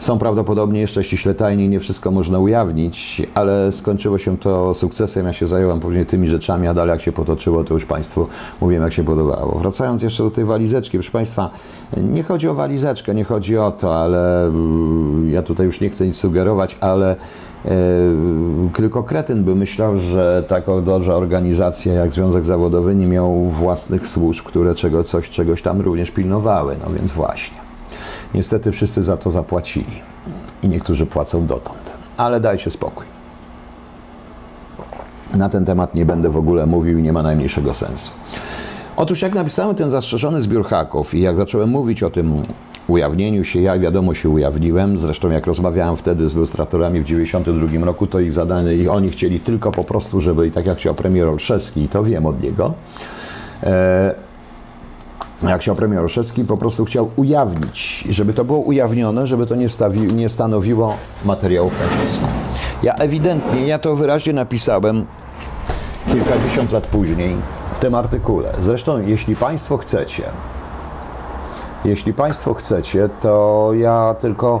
są 0.00 0.18
prawdopodobnie 0.18 0.80
jeszcze 0.80 1.04
ściśle 1.04 1.34
tajnie, 1.34 1.68
nie 1.68 1.80
wszystko 1.80 2.10
można 2.10 2.38
ujawnić, 2.38 3.22
ale 3.34 3.72
skończyło 3.72 4.18
się 4.18 4.38
to 4.38 4.74
sukcesem. 4.74 5.26
Ja 5.26 5.32
się 5.32 5.46
zająłem 5.46 5.80
później 5.80 6.06
tymi 6.06 6.28
rzeczami, 6.28 6.68
a 6.68 6.74
dalej 6.74 6.92
jak 6.92 7.00
się 7.00 7.12
potoczyło, 7.12 7.64
to 7.64 7.74
już 7.74 7.86
Państwu 7.86 8.26
mówiłem, 8.60 8.82
jak 8.82 8.92
się 8.92 9.04
podobało. 9.04 9.58
Wracając 9.58 10.02
jeszcze 10.02 10.22
do 10.22 10.30
tej 10.30 10.44
walizeczki, 10.44 10.98
proszę 10.98 11.10
Państwa, 11.10 11.50
nie 11.96 12.22
chodzi 12.22 12.48
o 12.48 12.54
walizeczkę, 12.54 13.14
nie 13.14 13.24
chodzi 13.24 13.58
o 13.58 13.70
to, 13.70 13.96
ale 13.96 14.46
mm, 14.46 15.30
ja 15.30 15.42
tutaj 15.42 15.66
już 15.66 15.80
nie 15.80 15.90
chcę 15.90 16.06
nic 16.06 16.16
sugerować, 16.16 16.76
ale 16.80 17.16
tylko 18.74 19.02
kretyn 19.02 19.44
by 19.44 19.54
myślał, 19.54 19.98
że 19.98 20.44
taka 20.48 20.80
duża 20.80 21.14
organizacja 21.14 21.94
jak 21.94 22.12
Związek 22.12 22.44
Zawodowy 22.44 22.94
nie 22.94 23.06
miał 23.06 23.44
własnych 23.44 24.08
służb, 24.08 24.44
które 24.44 24.74
czego, 24.74 25.04
coś, 25.04 25.30
czegoś 25.30 25.62
tam 25.62 25.80
również 25.80 26.10
pilnowały. 26.10 26.76
No 26.84 26.90
więc 26.98 27.12
właśnie. 27.12 27.56
Niestety 28.34 28.72
wszyscy 28.72 29.02
za 29.02 29.16
to 29.16 29.30
zapłacili. 29.30 30.02
I 30.62 30.68
niektórzy 30.68 31.06
płacą 31.06 31.46
dotąd. 31.46 31.92
Ale 32.16 32.40
dajcie 32.40 32.70
spokój. 32.70 33.06
Na 35.34 35.48
ten 35.48 35.64
temat 35.64 35.94
nie 35.94 36.06
będę 36.06 36.28
w 36.28 36.36
ogóle 36.36 36.66
mówił 36.66 36.98
i 36.98 37.02
nie 37.02 37.12
ma 37.12 37.22
najmniejszego 37.22 37.74
sensu. 37.74 38.10
Otóż 38.96 39.22
jak 39.22 39.34
napisałem 39.34 39.74
ten 39.74 39.90
zastrzeżony 39.90 40.42
zbiór 40.42 40.64
haków 40.64 41.14
i 41.14 41.20
jak 41.20 41.36
zacząłem 41.36 41.68
mówić 41.68 42.02
o 42.02 42.10
tym 42.10 42.42
ujawnieniu 42.90 43.44
się. 43.44 43.60
Ja 43.60 43.78
wiadomo 43.78 44.14
się 44.14 44.28
ujawniłem, 44.28 44.98
zresztą 44.98 45.30
jak 45.30 45.46
rozmawiałem 45.46 45.96
wtedy 45.96 46.28
z 46.28 46.34
ilustratorami 46.34 47.00
w 47.00 47.04
1992 47.04 47.86
roku, 47.86 48.06
to 48.06 48.20
ich 48.20 48.32
zadanie, 48.32 48.74
i 48.74 48.88
oni 48.88 49.10
chcieli 49.10 49.40
tylko 49.40 49.72
po 49.72 49.84
prostu, 49.84 50.20
żeby, 50.20 50.46
i 50.46 50.50
tak 50.50 50.66
jak 50.66 50.78
chciał 50.78 50.94
premier 50.94 51.28
Olszewski, 51.28 51.88
to 51.88 52.04
wiem 52.04 52.26
od 52.26 52.42
niego, 52.42 52.74
e, 53.62 54.14
jak 55.42 55.60
chciał 55.60 55.76
premier 55.76 56.00
Olszewski, 56.00 56.44
po 56.44 56.56
prostu 56.56 56.84
chciał 56.84 57.10
ujawnić, 57.16 58.04
żeby 58.10 58.34
to 58.34 58.44
było 58.44 58.58
ujawnione, 58.58 59.26
żeby 59.26 59.46
to 59.46 59.54
nie, 59.54 59.68
stawi, 59.68 60.00
nie 60.00 60.28
stanowiło 60.28 60.96
materiału 61.24 61.70
Francesco. 61.70 62.26
Ja 62.82 62.94
ewidentnie, 62.94 63.66
ja 63.66 63.78
to 63.78 63.96
wyraźnie 63.96 64.32
napisałem 64.32 65.06
kilkadziesiąt 66.12 66.72
lat 66.72 66.86
później 66.86 67.36
w 67.72 67.78
tym 67.78 67.94
artykule. 67.94 68.54
Zresztą, 68.62 69.00
jeśli 69.00 69.36
Państwo 69.36 69.76
chcecie, 69.76 70.22
jeśli 71.84 72.14
Państwo 72.14 72.54
chcecie, 72.54 73.08
to 73.20 73.70
ja 73.74 74.14
tylko 74.20 74.60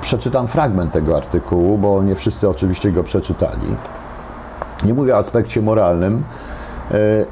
przeczytam 0.00 0.48
fragment 0.48 0.92
tego 0.92 1.16
artykułu, 1.16 1.78
bo 1.78 2.02
nie 2.02 2.14
wszyscy 2.14 2.48
oczywiście 2.48 2.92
go 2.92 3.04
przeczytali. 3.04 3.76
Nie 4.84 4.94
mówię 4.94 5.14
o 5.14 5.18
aspekcie 5.18 5.62
moralnym, 5.62 6.24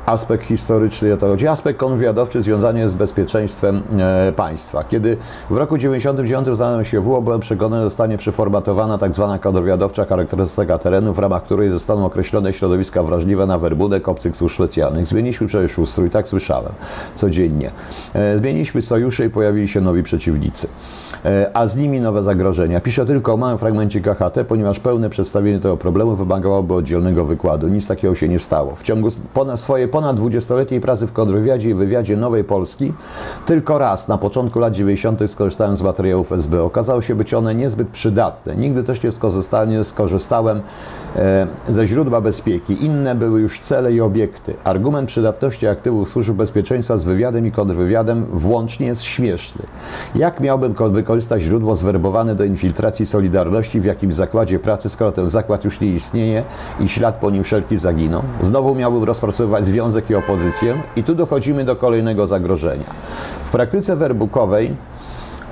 aspekt 0.06 0.44
historyczny, 0.44 1.16
to 1.16 1.26
chodzi, 1.26 1.48
aspekt 1.48 1.78
kontrwywiadowczy 1.78 2.42
związany 2.42 2.88
z 2.88 2.94
bezpieczeństwem 2.94 3.82
e, 3.98 4.32
państwa. 4.32 4.84
Kiedy 4.84 5.16
w 5.50 5.56
roku 5.56 5.76
1999 5.76 6.56
znalazłem 6.56 6.84
się 6.84 7.00
w 7.00 7.20
byłem 7.22 7.40
przekonany, 7.40 7.84
zostanie 7.84 8.18
przeformatowana 8.18 8.98
tak 8.98 9.14
zwana 9.14 9.38
kontrwywiadowcza 9.38 10.04
charakterystyka 10.04 10.78
terenu, 10.78 11.12
w 11.12 11.18
ramach 11.18 11.42
której 11.42 11.70
zostaną 11.70 12.06
określone 12.06 12.52
środowiska 12.52 13.02
wrażliwe 13.02 13.46
na 13.46 13.58
werbunek 13.58 14.08
obcych 14.08 14.36
służb 14.36 14.54
specjalnych. 14.54 15.06
Zmieniliśmy 15.06 15.46
przecież 15.46 15.78
ustrój, 15.78 16.10
tak 16.10 16.28
słyszałem, 16.28 16.72
codziennie. 17.14 17.70
E, 18.14 18.38
zmieniliśmy 18.38 18.82
sojusze 18.82 19.26
i 19.26 19.30
pojawili 19.30 19.68
się 19.68 19.80
nowi 19.80 20.02
przeciwnicy 20.02 20.68
a 21.54 21.66
z 21.66 21.76
nimi 21.76 22.00
nowe 22.00 22.22
zagrożenia. 22.22 22.80
Piszę 22.80 23.06
tylko 23.06 23.34
o 23.34 23.36
małym 23.36 23.58
fragmencie 23.58 24.00
KHT, 24.00 24.44
ponieważ 24.48 24.80
pełne 24.80 25.10
przedstawienie 25.10 25.60
tego 25.60 25.76
problemu 25.76 26.16
wymagałoby 26.16 26.74
oddzielnego 26.74 27.24
wykładu. 27.24 27.68
Nic 27.68 27.86
takiego 27.86 28.14
się 28.14 28.28
nie 28.28 28.38
stało. 28.38 28.76
W 28.76 28.82
ciągu 28.82 29.08
swojej 29.56 29.88
ponad 29.88 30.16
20-letniej 30.16 30.80
pracy 30.80 31.06
w 31.06 31.12
kontrwywiadzie 31.12 31.70
i 31.70 31.74
wywiadzie 31.74 32.16
Nowej 32.16 32.44
Polski 32.44 32.92
tylko 33.46 33.78
raz 33.78 34.08
na 34.08 34.18
początku 34.18 34.58
lat 34.58 34.74
90. 34.74 35.30
skorzystałem 35.30 35.76
z 35.76 35.82
materiałów 35.82 36.32
SB. 36.32 36.62
Okazało 36.62 37.02
się 37.02 37.14
być 37.14 37.34
one 37.34 37.54
niezbyt 37.54 37.88
przydatne. 37.88 38.56
Nigdy 38.56 38.82
też 38.82 39.02
nie 39.02 39.12
skorzystałem, 39.84 40.62
e, 41.16 41.46
ze 41.68 41.86
źródła 41.86 42.20
bezpieki. 42.20 42.84
Inne 42.84 43.14
były 43.14 43.40
już 43.40 43.60
cele 43.60 43.92
i 43.92 44.00
obiekty. 44.00 44.54
Argument 44.64 45.08
przydatności 45.08 45.66
aktywów 45.66 46.08
służb 46.08 46.34
bezpieczeństwa 46.34 46.98
z 46.98 47.04
wywiadem 47.04 47.46
i 47.46 47.52
kontrwywiadem 47.52 48.26
włącznie 48.32 48.86
jest 48.86 49.02
śmieszny. 49.02 49.62
Jak 50.14 50.40
miałbym 50.40 50.74
wykorzystać 50.90 51.42
źródło 51.42 51.76
zwerbowane 51.76 52.34
do 52.34 52.44
infiltracji 52.44 53.06
Solidarności 53.06 53.80
w 53.80 53.84
jakimś 53.84 54.14
zakładzie 54.14 54.58
pracy, 54.58 54.88
skoro 54.88 55.12
ten 55.12 55.30
zakład 55.30 55.64
już 55.64 55.80
nie 55.80 55.88
istnieje 55.88 56.44
i 56.80 56.88
ślad 56.88 57.14
po 57.14 57.30
nim 57.30 57.44
wszelki 57.44 57.76
zaginął? 57.76 58.22
Znowu 58.42 58.74
miałbym 58.74 59.04
rozpracowywać 59.34 59.64
związek 59.64 60.10
i 60.10 60.14
opozycję 60.14 60.82
i 60.96 61.04
tu 61.04 61.14
dochodzimy 61.14 61.64
do 61.64 61.76
kolejnego 61.76 62.26
zagrożenia. 62.26 62.84
W 63.44 63.50
praktyce 63.50 63.96
werbukowej 63.96 64.76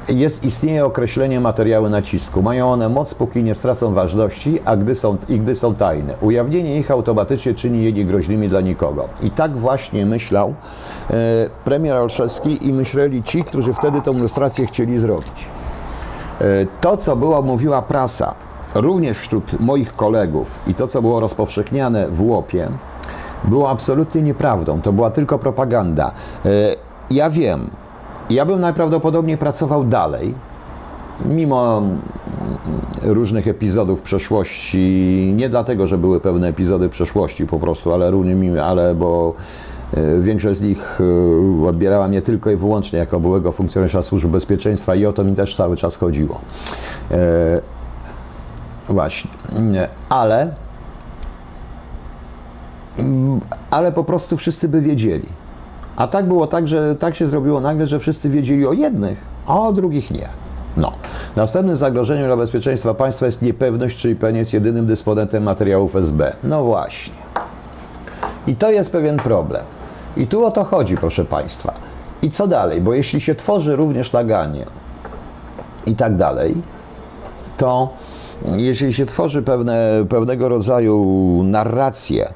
jest, 0.08 0.44
istnieje 0.44 0.84
określenie 0.84 1.40
materiały 1.40 1.90
nacisku. 1.90 2.42
Mają 2.42 2.72
one 2.72 2.88
moc, 2.88 3.14
póki 3.14 3.42
nie 3.42 3.54
stracą 3.54 3.94
ważności, 3.94 4.60
a 4.64 4.76
gdy 4.76 4.94
są, 4.94 5.16
i 5.28 5.38
gdy 5.38 5.54
są 5.54 5.74
tajne. 5.74 6.14
Ujawnienie 6.20 6.78
ich 6.78 6.90
automatycznie 6.90 7.54
czyni 7.54 7.84
je 7.84 7.92
niegroźnymi 7.92 8.48
dla 8.48 8.60
nikogo. 8.60 9.08
I 9.22 9.30
tak 9.30 9.58
właśnie 9.58 10.06
myślał 10.06 10.54
e, 11.10 11.14
premier 11.64 11.96
Olszewski 11.96 12.66
i 12.68 12.72
myśleli 12.72 13.22
ci, 13.22 13.44
którzy 13.44 13.72
wtedy 13.74 14.00
tą 14.00 14.12
ilustrację 14.12 14.66
chcieli 14.66 14.98
zrobić. 14.98 15.48
E, 16.40 16.44
to, 16.80 16.96
co 16.96 17.16
była, 17.16 17.42
mówiła 17.42 17.82
prasa, 17.82 18.34
również 18.74 19.18
wśród 19.18 19.60
moich 19.60 19.96
kolegów 19.96 20.60
i 20.66 20.74
to, 20.74 20.86
co 20.86 21.02
było 21.02 21.20
rozpowszechniane 21.20 22.08
w 22.08 22.22
łopie, 22.22 22.68
było 23.44 23.70
absolutnie 23.70 24.22
nieprawdą. 24.22 24.80
To 24.80 24.92
była 24.92 25.10
tylko 25.10 25.38
propaganda. 25.38 26.12
E, 26.44 26.48
ja 27.10 27.30
wiem, 27.30 27.70
ja 28.30 28.46
bym 28.46 28.60
najprawdopodobniej 28.60 29.38
pracował 29.38 29.84
dalej, 29.84 30.34
mimo 31.24 31.82
różnych 33.02 33.48
epizodów 33.48 34.02
przeszłości, 34.02 35.32
nie 35.36 35.48
dlatego, 35.48 35.86
że 35.86 35.98
były 35.98 36.20
pewne 36.20 36.48
epizody 36.48 36.88
przeszłości 36.88 37.46
po 37.46 37.58
prostu, 37.58 37.94
ale 37.94 38.10
również, 38.10 38.58
ale 38.58 38.94
bo 38.94 39.34
e, 39.94 40.20
większość 40.20 40.60
z 40.60 40.62
nich 40.62 41.00
e, 41.62 41.68
odbierała 41.68 42.08
mnie 42.08 42.22
tylko 42.22 42.50
i 42.50 42.56
wyłącznie 42.56 42.98
jako 42.98 43.20
byłego 43.20 43.52
funkcjonariusza 43.52 44.02
służb 44.02 44.30
bezpieczeństwa 44.30 44.94
i 44.94 45.06
o 45.06 45.12
to 45.12 45.24
mi 45.24 45.34
też 45.34 45.56
cały 45.56 45.76
czas 45.76 45.96
chodziło. 45.96 46.40
Właśnie, 48.88 49.88
ale 50.08 50.48
ale 53.70 53.92
po 53.92 54.04
prostu 54.04 54.36
wszyscy 54.36 54.68
by 54.68 54.80
wiedzieli. 54.80 55.28
A 55.96 56.08
tak 56.08 56.28
było 56.28 56.46
tak, 56.46 56.68
że 56.68 56.96
tak 56.96 57.14
się 57.14 57.26
zrobiło 57.26 57.60
nagle, 57.60 57.86
że 57.86 57.98
wszyscy 57.98 58.28
wiedzieli 58.28 58.66
o 58.66 58.72
jednych, 58.72 59.18
a 59.46 59.60
o 59.60 59.72
drugich 59.72 60.10
nie. 60.10 60.28
No. 60.76 60.92
Następnym 61.36 61.76
zagrożeniem 61.76 62.26
dla 62.26 62.36
bezpieczeństwa 62.36 62.94
państwa 62.94 63.26
jest 63.26 63.42
niepewność, 63.42 63.98
czy 63.98 64.10
IPN 64.10 64.36
jest 64.36 64.52
jedynym 64.52 64.86
dysponentem 64.86 65.42
materiałów 65.42 65.96
SB. 65.96 66.32
No 66.44 66.64
właśnie. 66.64 67.14
I 68.46 68.56
to 68.56 68.70
jest 68.70 68.92
pewien 68.92 69.16
problem. 69.16 69.62
I 70.16 70.26
tu 70.26 70.44
o 70.44 70.50
to 70.50 70.64
chodzi, 70.64 70.96
proszę 70.96 71.24
Państwa. 71.24 71.74
I 72.22 72.30
co 72.30 72.46
dalej? 72.46 72.80
Bo 72.80 72.94
jeśli 72.94 73.20
się 73.20 73.34
tworzy 73.34 73.76
również 73.76 74.12
naganie 74.12 74.66
i 75.86 75.96
tak 75.96 76.16
dalej, 76.16 76.56
to 77.56 77.88
jeśli 78.56 78.92
się 78.92 79.06
tworzy 79.06 79.42
pewne, 79.42 80.04
pewnego 80.08 80.48
rodzaju 80.48 81.42
narracje, 81.44 82.32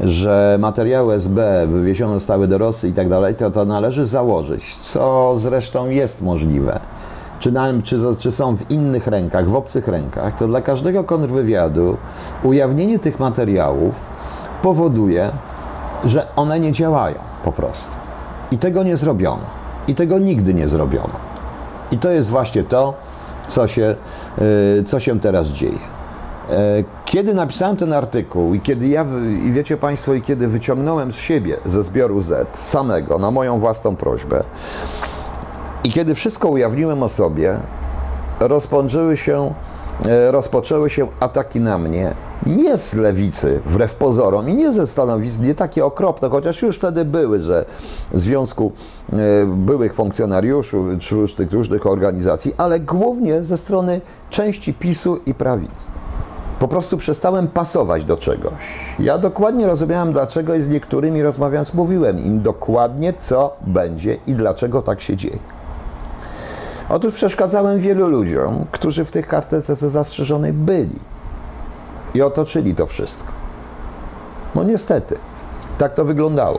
że 0.00 0.56
materiały 0.60 1.14
SB 1.14 1.66
wywiezione 1.66 2.14
zostały 2.14 2.48
do 2.48 2.58
Rosji 2.58 2.90
i 2.90 2.92
tak 2.92 3.08
dalej, 3.08 3.34
to 3.34 3.50
to 3.50 3.64
należy 3.64 4.06
założyć, 4.06 4.76
co 4.76 5.34
zresztą 5.38 5.88
jest 5.88 6.22
możliwe. 6.22 6.80
Czy, 7.40 7.52
na, 7.52 7.68
czy, 7.84 7.98
czy 8.18 8.32
są 8.32 8.56
w 8.56 8.70
innych 8.70 9.06
rękach, 9.06 9.48
w 9.48 9.56
obcych 9.56 9.88
rękach, 9.88 10.36
to 10.36 10.46
dla 10.48 10.60
każdego 10.60 11.04
kontrwywiadu 11.04 11.96
ujawnienie 12.42 12.98
tych 12.98 13.20
materiałów 13.20 13.94
powoduje, 14.62 15.30
że 16.04 16.26
one 16.36 16.60
nie 16.60 16.72
działają 16.72 17.18
po 17.44 17.52
prostu. 17.52 17.92
I 18.50 18.58
tego 18.58 18.82
nie 18.82 18.96
zrobiono. 18.96 19.46
I 19.88 19.94
tego 19.94 20.18
nigdy 20.18 20.54
nie 20.54 20.68
zrobiono. 20.68 21.14
I 21.90 21.98
to 21.98 22.10
jest 22.10 22.30
właśnie 22.30 22.62
to, 22.64 22.94
co 23.48 23.68
się, 23.68 23.94
yy, 24.76 24.84
co 24.84 25.00
się 25.00 25.20
teraz 25.20 25.48
dzieje. 25.48 25.99
E, 26.50 26.84
kiedy 27.04 27.34
napisałem 27.34 27.76
ten 27.76 27.92
artykuł 27.92 28.54
i 28.54 28.60
kiedy 28.60 28.88
ja, 28.88 29.06
i 29.46 29.52
wiecie 29.52 29.76
Państwo, 29.76 30.14
i 30.14 30.22
kiedy 30.22 30.48
wyciągnąłem 30.48 31.12
z 31.12 31.16
siebie 31.16 31.56
ze 31.66 31.82
zbioru 31.82 32.20
Z 32.20 32.48
samego 32.52 33.18
na 33.18 33.30
moją 33.30 33.60
własną 33.60 33.96
prośbę 33.96 34.44
i 35.84 35.90
kiedy 35.90 36.14
wszystko 36.14 36.48
ujawniłem 36.48 37.02
o 37.02 37.08
sobie, 37.08 37.56
rozpoczęły 38.40 39.16
się, 39.16 39.54
e, 40.06 40.30
rozpoczęły 40.30 40.90
się 40.90 41.06
ataki 41.20 41.60
na 41.60 41.78
mnie 41.78 42.14
nie 42.46 42.76
z 42.78 42.94
lewicy, 42.94 43.60
wbrew 43.64 43.94
pozorom, 43.94 44.48
i 44.48 44.54
nie 44.54 44.72
ze 44.72 44.86
stanowisk, 44.86 45.40
nie 45.40 45.54
takie 45.54 45.84
okropne, 45.84 46.28
chociaż 46.28 46.62
już 46.62 46.76
wtedy 46.76 47.04
były, 47.04 47.40
że 47.40 47.64
w 48.12 48.20
związku 48.20 48.72
e, 49.12 49.16
byłych 49.46 49.94
funkcjonariuszy 49.94 50.76
czy 50.98 51.14
różnych, 51.14 51.52
różnych 51.52 51.86
organizacji, 51.86 52.54
ale 52.56 52.80
głównie 52.80 53.44
ze 53.44 53.56
strony 53.56 54.00
części 54.30 54.74
PiSu 54.74 55.20
i 55.26 55.34
prawicy. 55.34 55.90
Po 56.60 56.68
prostu 56.68 56.96
przestałem 56.96 57.48
pasować 57.48 58.04
do 58.04 58.16
czegoś. 58.16 58.52
Ja 58.98 59.18
dokładnie 59.18 59.66
rozumiałem, 59.66 60.12
dlaczego 60.12 60.54
i 60.54 60.62
z 60.62 60.68
niektórymi 60.68 61.22
rozmawiając 61.22 61.74
mówiłem 61.74 62.24
im 62.24 62.42
dokładnie, 62.42 63.12
co 63.12 63.56
będzie 63.60 64.18
i 64.26 64.34
dlaczego 64.34 64.82
tak 64.82 65.00
się 65.00 65.16
dzieje. 65.16 65.38
Otóż 66.88 67.12
przeszkadzałem 67.12 67.80
wielu 67.80 68.08
ludziom, 68.08 68.64
którzy 68.72 69.04
w 69.04 69.10
tych 69.10 69.26
kartece 69.26 69.90
zastrzeżonej 69.90 70.52
byli 70.52 70.98
i 72.14 72.22
otoczyli 72.22 72.74
to 72.74 72.86
wszystko. 72.86 73.32
No 74.54 74.64
niestety, 74.64 75.18
tak 75.78 75.94
to 75.94 76.04
wyglądało. 76.04 76.58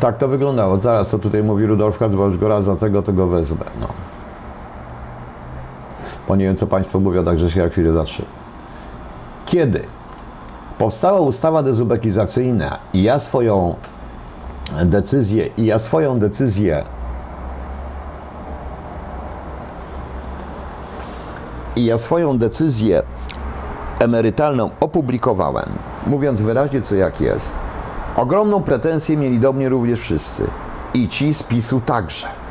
Tak 0.00 0.18
to 0.18 0.28
wyglądało. 0.28 0.80
Zaraz 0.80 1.10
to 1.10 1.18
tutaj 1.18 1.42
mówi 1.42 1.66
Rudolf 1.66 1.98
Kacbausz 1.98 2.38
Goraz, 2.38 2.64
za 2.64 2.76
tego 2.76 3.02
tego 3.02 3.26
wezmę. 3.26 3.64
No 3.80 4.13
bo 6.28 6.36
nie 6.36 6.44
wiem, 6.44 6.56
co 6.56 6.66
Państwo 6.66 7.00
mówią, 7.00 7.24
także 7.24 7.50
się 7.50 7.62
na 7.62 7.68
chwilę 7.68 7.92
zatrzymam. 7.92 8.32
Kiedy 9.46 9.80
powstała 10.78 11.20
ustawa 11.20 11.62
dezubekizacyjna 11.62 12.78
i 12.92 13.02
ja 13.02 13.18
swoją 13.18 13.74
decyzję, 14.84 15.48
i 15.56 15.66
ja 15.66 15.78
swoją 15.78 16.18
decyzję 16.18 16.84
i 21.76 21.84
ja 21.84 21.98
swoją 21.98 22.38
decyzję 22.38 23.02
emerytalną 23.98 24.70
opublikowałem, 24.80 25.68
mówiąc 26.06 26.40
wyraźnie 26.40 26.82
co 26.82 26.94
jak 26.94 27.20
jest, 27.20 27.54
ogromną 28.16 28.62
pretensję 28.62 29.16
mieli 29.16 29.40
do 29.40 29.52
mnie 29.52 29.68
również 29.68 30.00
wszyscy. 30.00 30.46
I 30.94 31.08
ci 31.08 31.34
z 31.34 31.42
PiSu 31.42 31.80
także. 31.80 32.43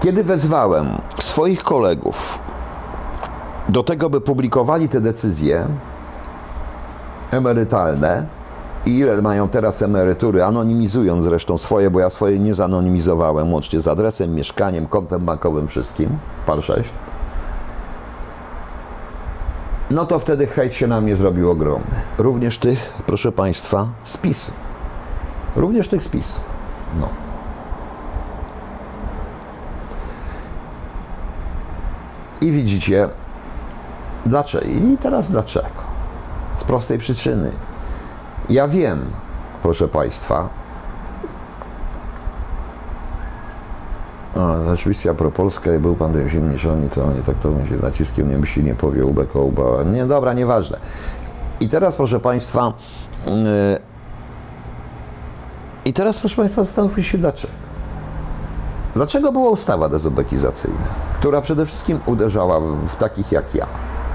Kiedy 0.00 0.24
wezwałem 0.24 0.86
swoich 1.18 1.62
kolegów 1.62 2.42
do 3.68 3.82
tego, 3.82 4.10
by 4.10 4.20
publikowali 4.20 4.88
te 4.88 5.00
decyzje 5.00 5.66
emerytalne 7.30 8.26
i 8.86 8.98
ile 8.98 9.22
mają 9.22 9.48
teraz 9.48 9.82
emerytury, 9.82 10.44
anonimizując 10.44 11.24
zresztą 11.24 11.58
swoje, 11.58 11.90
bo 11.90 12.00
ja 12.00 12.10
swoje 12.10 12.38
nie 12.38 12.54
zanonimizowałem, 12.54 13.52
łącznie 13.52 13.80
z 13.80 13.88
adresem, 13.88 14.34
mieszkaniem, 14.34 14.86
kontem 14.86 15.24
bankowym, 15.24 15.68
wszystkim, 15.68 16.18
par 16.46 16.62
6, 16.62 16.90
no 19.90 20.06
to 20.06 20.18
wtedy 20.18 20.46
hejt 20.46 20.74
się 20.74 20.86
na 20.86 21.00
mnie 21.00 21.16
zrobił 21.16 21.50
ogromny. 21.50 22.00
Również 22.18 22.58
tych, 22.58 22.92
proszę 23.06 23.32
Państwa, 23.32 23.88
z 24.02 24.16
PiSu. 24.16 24.52
Również 25.56 25.88
tych 25.88 26.02
z 26.02 26.08
PiSu. 26.08 26.40
No. 27.00 27.29
I 32.40 32.52
widzicie, 32.52 33.08
dlaczego? 34.26 34.66
I 34.66 34.98
teraz 35.00 35.30
dlaczego? 35.30 35.90
Z 36.58 36.64
prostej 36.64 36.98
przyczyny. 36.98 37.50
Ja 38.48 38.68
wiem, 38.68 39.06
proszę 39.62 39.88
Państwa, 39.88 40.48
a, 44.36 44.70
rzeczywiście 44.70 45.10
a 45.10 45.14
propos 45.14 45.36
Polska, 45.36 45.70
był 45.80 45.94
Pan 45.96 46.30
silniejszy, 46.30 46.68
to 46.94 47.04
oni 47.04 47.22
tak 47.22 47.36
to 47.38 47.66
się 47.66 47.76
naciskiem 47.82 48.30
nie 48.30 48.38
myśli, 48.38 48.64
nie 48.64 48.74
powie 48.74 49.06
ubeka, 49.06 49.38
ubała. 49.38 49.82
Nie, 49.82 50.06
dobra, 50.06 50.32
nieważne. 50.32 50.78
I 51.60 51.68
teraz, 51.68 51.96
proszę 51.96 52.20
Państwa, 52.20 52.72
yy, 53.26 53.78
i 55.84 55.92
teraz, 55.92 56.18
proszę 56.18 56.36
Państwa, 56.36 56.64
zastanówcie 56.64 57.02
się 57.02 57.18
dlaczego. 57.18 57.52
Dlaczego 58.94 59.32
była 59.32 59.50
ustawa 59.50 59.88
dezubekizacyjna? 59.88 61.09
Która 61.20 61.40
przede 61.40 61.66
wszystkim 61.66 62.00
uderzała 62.06 62.60
w, 62.60 62.96
takich 62.96 63.32
jak 63.32 63.54
ja, 63.54 63.66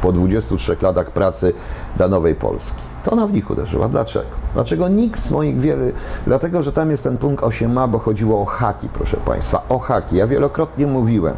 po 0.01 0.11
23 0.11 0.77
latach 0.81 1.11
pracy 1.11 1.53
dla 1.97 2.07
Nowej 2.07 2.35
Polski. 2.35 2.81
To 3.03 3.11
ona 3.11 3.27
w 3.27 3.33
nich 3.33 3.51
uderzyła. 3.51 3.89
Dlaczego? 3.89 4.25
Dlaczego 4.53 4.87
nikt 4.87 5.19
z 5.19 5.31
moich 5.31 5.59
wielu... 5.59 5.85
Dlatego, 6.27 6.63
że 6.63 6.71
tam 6.71 6.91
jest 6.91 7.03
ten 7.03 7.17
punkt 7.17 7.43
8a, 7.43 7.89
bo 7.89 7.99
chodziło 7.99 8.41
o 8.41 8.45
haki, 8.45 8.87
proszę 8.93 9.17
Państwa. 9.17 9.61
O 9.69 9.79
haki. 9.79 10.15
Ja 10.15 10.27
wielokrotnie 10.27 10.87
mówiłem 10.87 11.35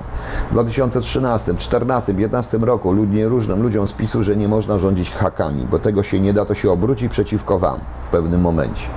w 0.50 0.54
2013, 0.54 1.46
2014, 1.46 2.14
2015 2.14 2.58
roku 2.58 2.92
ludnie, 2.92 3.28
różnym 3.28 3.62
ludziom 3.62 3.88
z 3.88 3.94
PiSu, 3.94 4.24
że 4.24 4.36
nie 4.36 4.48
można 4.48 4.80
rządzić 4.80 5.12
hakami, 5.12 5.68
bo 5.72 5.80
tego 5.80 6.04
się 6.04 6.20
nie 6.20 6.34
da, 6.34 6.46
to 6.46 6.54
się 6.54 6.72
obróci 6.72 7.10
przeciwko 7.10 7.60
Wam 7.60 7.80
w 8.04 8.08
pewnym 8.08 8.42
momencie. 8.42 8.88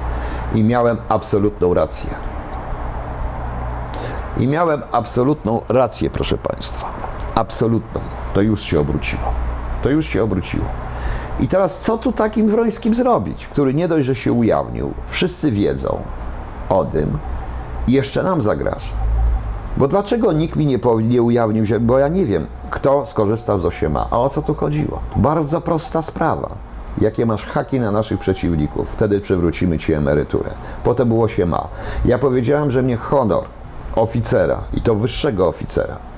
I 0.55 0.65
miałem 0.65 0.99
absolutną 1.09 1.75
rację. 1.75 2.11
I 4.41 4.49
miałem 4.49 4.83
absolutną 4.93 5.61
rację, 5.69 6.11
proszę 6.11 6.39
Państwa. 6.39 6.93
Absolutną. 7.35 8.01
To 8.35 8.41
już 8.41 8.63
się 8.63 8.81
obróciło. 8.81 9.23
To 9.83 9.89
już 9.91 10.07
się 10.07 10.23
obróciło. 10.23 10.65
I 11.41 11.49
teraz 11.49 11.81
co 11.81 11.99
tu 11.99 12.13
takim 12.13 12.49
Wrońskim 12.49 12.95
zrobić, 12.95 13.47
który 13.47 13.75
nie 13.75 13.89
dość, 13.89 14.07
że 14.07 14.15
się 14.15 14.33
ujawnił, 14.33 14.93
wszyscy 15.07 15.51
wiedzą 15.51 16.03
o 16.69 16.85
tym 16.85 17.19
jeszcze 17.89 18.23
nam 18.23 18.43
zagraża. 18.43 18.93
Bo 19.77 19.89
dlaczego 19.89 20.33
nikt 20.33 20.57
mi 20.57 20.67
nie, 20.67 20.79
nie 21.03 21.23
ujawnił 21.23 21.67
się, 21.67 21.81
bo 21.81 21.99
ja 21.99 22.09
nie 22.09 22.27
wiem, 22.27 22.47
kto 22.71 23.07
skorzystał 23.07 23.61
z 23.61 23.65
osiema. 23.65 24.09
A 24.11 24.19
o 24.19 24.31
co 24.31 24.43
tu 24.43 24.55
chodziło? 24.55 25.01
Bardzo 25.17 25.61
prosta 25.61 26.03
sprawa. 26.03 26.49
Jakie 27.01 27.27
masz 27.27 27.47
haki 27.47 27.81
na 27.81 27.91
naszych 27.91 28.21
przeciwników, 28.21 28.89
wtedy 28.89 29.21
przywrócimy 29.21 29.79
ci 29.79 29.93
emeryturę. 29.93 30.51
Potem 30.85 31.09
było 31.09 31.29
się 31.29 31.47
ma. 31.47 31.69
Ja 32.05 32.19
powiedziałem, 32.19 32.71
że 32.71 32.83
mnie 32.83 32.97
honor 32.97 33.45
oficera 33.97 34.61
i 34.75 34.81
to 34.81 34.95
wyższego 34.95 35.49
oficera 35.49 36.11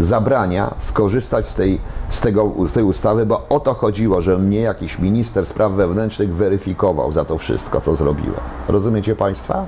zabrania 0.00 0.74
skorzystać 0.78 1.48
z 1.48 1.54
tej, 1.54 1.80
z, 2.08 2.20
tego, 2.20 2.52
z 2.66 2.72
tej 2.72 2.84
ustawy, 2.84 3.26
bo 3.26 3.48
o 3.48 3.60
to 3.60 3.74
chodziło, 3.74 4.22
że 4.22 4.38
mnie 4.38 4.60
jakiś 4.60 4.98
minister 4.98 5.46
spraw 5.46 5.72
wewnętrznych 5.72 6.34
weryfikował 6.34 7.12
za 7.12 7.24
to 7.24 7.38
wszystko, 7.38 7.80
co 7.80 7.96
zrobiłem. 7.96 8.40
Rozumiecie 8.68 9.16
Państwa? 9.16 9.66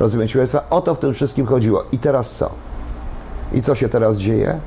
Rozumiecie 0.00 0.38
Państwa? 0.38 0.64
O 0.70 0.80
to 0.80 0.94
w 0.94 0.98
tym 0.98 1.14
wszystkim 1.14 1.46
chodziło. 1.46 1.84
I 1.92 1.98
teraz 1.98 2.30
co? 2.30 2.50
I 3.52 3.62
co 3.62 3.74
się 3.74 3.88
teraz 3.88 4.16
dzieje? 4.16 4.60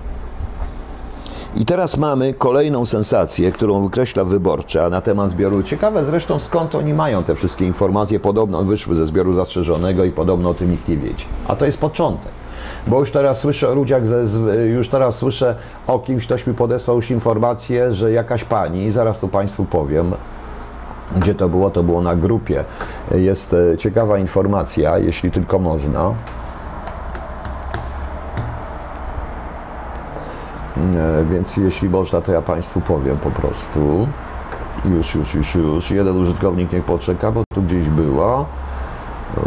I 1.55 1.65
teraz 1.65 1.97
mamy 1.97 2.33
kolejną 2.33 2.85
sensację, 2.85 3.51
którą 3.51 3.83
wykreśla 3.83 4.25
wyborcza 4.25 4.89
na 4.89 5.01
temat 5.01 5.29
zbioru. 5.29 5.63
Ciekawe 5.63 6.05
zresztą 6.05 6.39
skąd 6.39 6.75
oni 6.75 6.93
mają 6.93 7.23
te 7.23 7.35
wszystkie 7.35 7.65
informacje. 7.65 8.19
Podobno 8.19 8.63
wyszły 8.63 8.95
ze 8.95 9.05
zbioru 9.05 9.33
zastrzeżonego 9.33 10.03
i 10.03 10.11
podobno 10.11 10.49
o 10.49 10.53
tym 10.53 10.71
nikt 10.71 10.87
nie 10.87 10.97
wiedzie. 10.97 11.25
A 11.47 11.55
to 11.55 11.65
jest 11.65 11.79
początek. 11.79 12.31
Bo 12.87 12.99
już 12.99 13.11
teraz 13.11 13.39
słyszę 13.39 13.69
o 13.69 13.73
ludziach, 13.73 14.07
ze, 14.07 14.25
już 14.65 14.89
teraz 14.89 15.15
słyszę 15.15 15.55
o 15.87 15.99
kimś, 15.99 16.25
ktoś 16.25 16.47
mi 16.47 16.53
podesłał 16.53 16.95
już 16.95 17.11
informację, 17.11 17.93
że 17.93 18.11
jakaś 18.11 18.43
pani, 18.43 18.91
zaraz 18.91 19.19
tu 19.19 19.27
Państwu 19.27 19.65
powiem, 19.65 20.13
gdzie 21.15 21.35
to 21.35 21.49
było, 21.49 21.69
to 21.69 21.83
było 21.83 22.01
na 22.01 22.15
grupie. 22.15 22.65
Jest 23.11 23.55
e, 23.73 23.77
ciekawa 23.77 24.17
informacja, 24.17 24.97
jeśli 24.97 25.31
tylko 25.31 25.59
można. 25.59 26.13
Więc 31.31 31.57
jeśli 31.57 31.89
można, 31.89 32.21
to 32.21 32.31
ja 32.31 32.41
Państwu 32.41 32.81
powiem 32.81 33.17
po 33.17 33.31
prostu. 33.31 34.07
Już, 34.85 35.15
już, 35.15 35.33
już, 35.33 35.55
już. 35.55 35.91
Jeden 35.91 36.17
użytkownik 36.17 36.71
niech 36.71 36.83
poczeka, 36.83 37.31
bo 37.31 37.43
tu 37.53 37.61
gdzieś 37.61 37.89
było. 37.89 38.45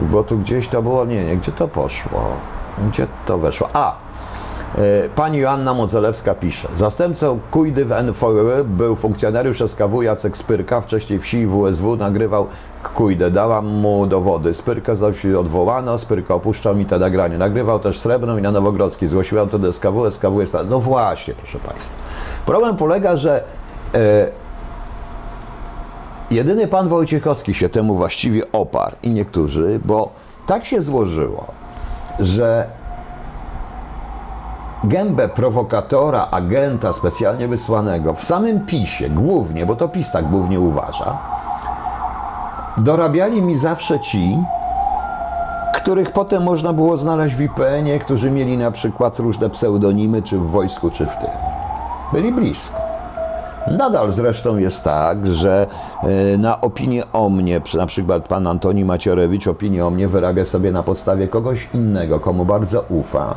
Bo 0.03 0.25
tu 0.25 0.39
gdzieś 0.39 0.69
to 0.69 0.83
było, 0.83 1.05
nie, 1.05 1.25
nie, 1.25 1.37
gdzie 1.37 1.53
to 1.53 1.69
poszło? 1.69 2.23
Gdzie 2.89 3.07
to 3.27 3.39
weszło? 3.39 3.69
A, 3.73 3.93
e, 3.93 3.95
Pani 5.15 5.39
Joanna 5.39 5.75
Modzelewska 5.75 6.35
pisze. 6.35 6.69
Zastępcą 6.77 7.39
Kujdy 7.51 7.85
w 7.85 7.93
NVR 7.93 8.65
był 8.65 8.97
funkcjonariusz 8.97 9.63
SKW 9.67 10.03
Jacek 10.03 10.37
Spyrka, 10.37 10.81
wcześniej 10.81 11.21
wsi 11.21 11.47
WSW, 11.47 11.97
nagrywał 11.97 12.47
Kujdę. 12.95 13.31
Dałam 13.31 13.67
mu 13.67 14.07
dowody. 14.07 14.55
Spyrka 14.55 14.93
się 15.13 15.39
odwołano, 15.39 15.99
Spyrka 15.99 16.35
opuszczał 16.35 16.77
mi 16.77 16.87
te 16.87 16.99
nagranie. 16.99 17.39
Nagrywał 17.39 17.79
też 17.79 17.99
Srebrną 17.99 18.39
i 18.39 18.43
na 18.43 18.51
Nowogrodzki. 18.51 19.07
Zgłosiłam 19.07 19.49
to 19.49 19.59
do 19.59 19.73
SKW, 19.73 20.11
SKW 20.11 20.41
jest... 20.41 20.57
No 20.71 20.81
właśnie, 20.81 21.35
proszę 21.35 21.59
Państwa. 21.59 21.95
Problem 22.47 22.77
polega, 22.77 23.17
że 23.17 23.45
e, 23.95 24.29
jedyny 26.31 26.69
pan 26.69 26.89
Wojciechowski 26.89 27.55
się 27.55 27.69
temu 27.69 27.97
właściwie 27.97 28.53
oparł 28.53 28.97
i 29.03 29.11
niektórzy, 29.11 29.81
bo 29.85 30.11
tak 30.47 30.65
się 30.65 30.81
złożyło, 30.81 31.47
że 32.21 32.67
gębę 34.89 35.29
prowokatora, 35.29 36.29
agenta 36.31 36.93
specjalnie 36.93 37.49
wysłanego 37.49 38.15
w 38.15 38.25
samym 38.25 38.67
PiSie, 38.67 39.11
głównie, 39.11 39.67
bo 39.67 39.77
to 39.77 39.89
PiS 39.89 40.11
tak 40.11 40.29
głównie 40.29 40.61
uważa, 40.61 41.19
dorabiali 42.79 43.43
mi 43.43 43.59
zawsze 43.59 44.01
ci, 44.01 44.39
których 45.75 46.13
potem 46.13 46.43
można 46.43 46.73
było 46.73 46.97
znaleźć 46.97 47.35
w 47.35 47.41
IPN-ie, 47.41 47.99
którzy 47.99 48.31
mieli 48.31 48.59
na 48.59 48.71
przykład 48.71 49.19
różne 49.19 49.51
pseudonimy, 49.51 50.23
czy 50.23 50.39
w 50.39 50.47
wojsku, 50.51 50.91
czy 50.91 51.07
w 51.07 51.17
tym. 51.17 51.31
Byli 52.13 52.33
blisko. 52.33 52.79
Nadal 53.71 54.13
zresztą 54.13 54.57
jest 54.57 54.85
tak, 54.85 55.27
że 55.27 55.67
e, 56.03 56.39
na 56.39 56.61
opinię 56.61 57.03
o 57.13 57.29
mnie, 57.29 57.61
na 57.75 57.87
przykład 57.87 58.29
pan 58.29 58.47
Antoni 58.47 58.85
Maciorewicz 58.85 59.47
opinię 59.47 59.87
o 59.87 59.91
mnie 59.91 60.09
wyrabia 60.09 60.45
sobie 60.45 60.73
na 60.73 60.83
podstawie 60.83 61.29
kogoś 61.29 61.69
innego, 61.75 62.21
komu 62.21 62.45
bardzo 62.45 62.85
ufa, 62.89 63.35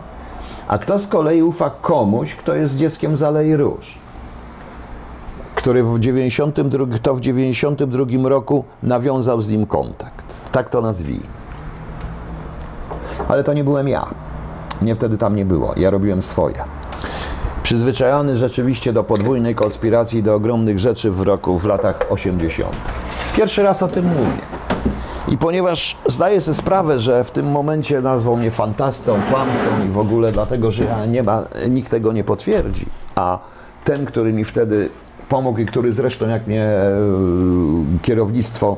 a 0.70 0.78
kto 0.78 1.00
z 1.00 1.08
kolei 1.08 1.42
ufa 1.42 1.70
komuś, 1.70 2.36
kto 2.36 2.56
jest 2.56 2.78
dzieckiem 2.78 3.16
z 3.16 3.24
Alei 3.24 3.56
Róż, 3.56 3.98
który 5.56 5.84
w 5.84 6.00
92, 6.00 6.86
kto 6.96 7.16
w 7.16 7.22
92 7.22 8.30
roku 8.30 8.64
nawiązał 8.84 9.42
z 9.42 9.50
nim 9.50 9.66
kontakt. 9.66 10.52
Tak 10.52 10.70
to 10.70 10.82
nazwijmy. 10.82 11.26
Ale 13.28 13.44
to 13.44 13.54
nie 13.54 13.64
byłem 13.64 13.88
ja. 13.88 14.08
Mnie 14.82 14.96
wtedy 14.96 15.18
tam 15.18 15.36
nie 15.36 15.46
było. 15.46 15.74
Ja 15.78 15.90
robiłem 15.90 16.22
swoje. 16.22 16.64
Przyzwyczajony 17.64 18.38
rzeczywiście 18.38 18.94
do 18.94 19.04
podwójnej 19.04 19.56
konspiracji, 19.56 20.24
do 20.24 20.36
ogromnych 20.36 20.80
rzeczy 20.80 21.12
w 21.12 21.22
roku, 21.22 21.60
w 21.60 21.66
latach 21.66 22.06
80. 22.10 22.70
Pierwszy 23.36 23.64
raz 23.64 23.84
o 23.84 23.88
tym 23.88 24.06
mówię. 24.06 24.49
I 25.32 25.38
ponieważ 25.38 25.98
zdaję 26.08 26.42
sobie 26.42 26.56
sprawę, 26.56 27.00
że 27.00 27.24
w 27.24 27.32
tym 27.32 27.52
momencie 27.52 28.02
nazwał 28.02 28.38
mnie 28.38 28.52
fantastą, 28.52 29.20
kłamcą 29.32 29.86
i 29.90 29.92
w 29.92 29.98
ogóle 29.98 30.32
dlatego, 30.32 30.72
że 30.72 30.84
ja 30.84 31.06
nie 31.06 31.24
ma, 31.24 31.44
nikt 31.70 31.92
tego 31.92 32.14
nie 32.14 32.24
potwierdzi, 32.24 32.86
a 33.16 33.40
ten, 33.84 34.06
który 34.06 34.34
mi 34.34 34.46
wtedy 34.46 34.90
pomógł 35.30 35.60
i 35.60 35.66
który 35.66 35.94
zresztą 35.94 36.28
jak 36.28 36.48
mnie 36.48 36.64
e, 36.64 36.92
kierownictwo 38.02 38.78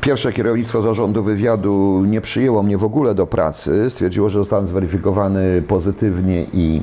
Pierwsze 0.00 0.32
kierownictwo 0.32 0.82
zarządu 0.82 1.22
wywiadu 1.22 2.02
nie 2.06 2.20
przyjęło 2.20 2.62
mnie 2.62 2.78
w 2.78 2.84
ogóle 2.84 3.14
do 3.14 3.26
pracy. 3.26 3.90
Stwierdziło, 3.90 4.28
że 4.28 4.38
zostałem 4.38 4.66
zweryfikowany 4.66 5.62
pozytywnie 5.62 6.46
i 6.52 6.82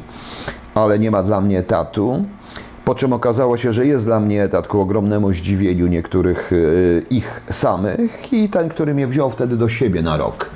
ale 0.75 0.99
nie 0.99 1.11
ma 1.11 1.23
dla 1.23 1.41
mnie 1.41 1.59
etatu. 1.59 2.25
Po 2.85 2.95
czym 2.95 3.13
okazało 3.13 3.57
się, 3.57 3.73
że 3.73 3.85
jest 3.85 4.05
dla 4.05 4.19
mnie 4.19 4.43
etat 4.43 4.67
ku 4.67 4.81
ogromnemu 4.81 5.33
zdziwieniu 5.33 5.87
niektórych 5.87 6.53
y, 6.53 7.03
ich 7.09 7.41
samych 7.51 8.33
i 8.33 8.49
ten, 8.49 8.69
który 8.69 8.93
mnie 8.93 9.07
wziął 9.07 9.29
wtedy 9.29 9.57
do 9.57 9.69
siebie 9.69 10.01
na 10.01 10.17
rok. 10.17 10.49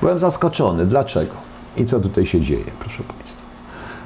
Byłem 0.00 0.18
zaskoczony. 0.18 0.86
Dlaczego? 0.86 1.34
I 1.76 1.84
co 1.84 2.00
tutaj 2.00 2.26
się 2.26 2.40
dzieje, 2.40 2.64
proszę 2.80 3.02
Państwa? 3.18 3.42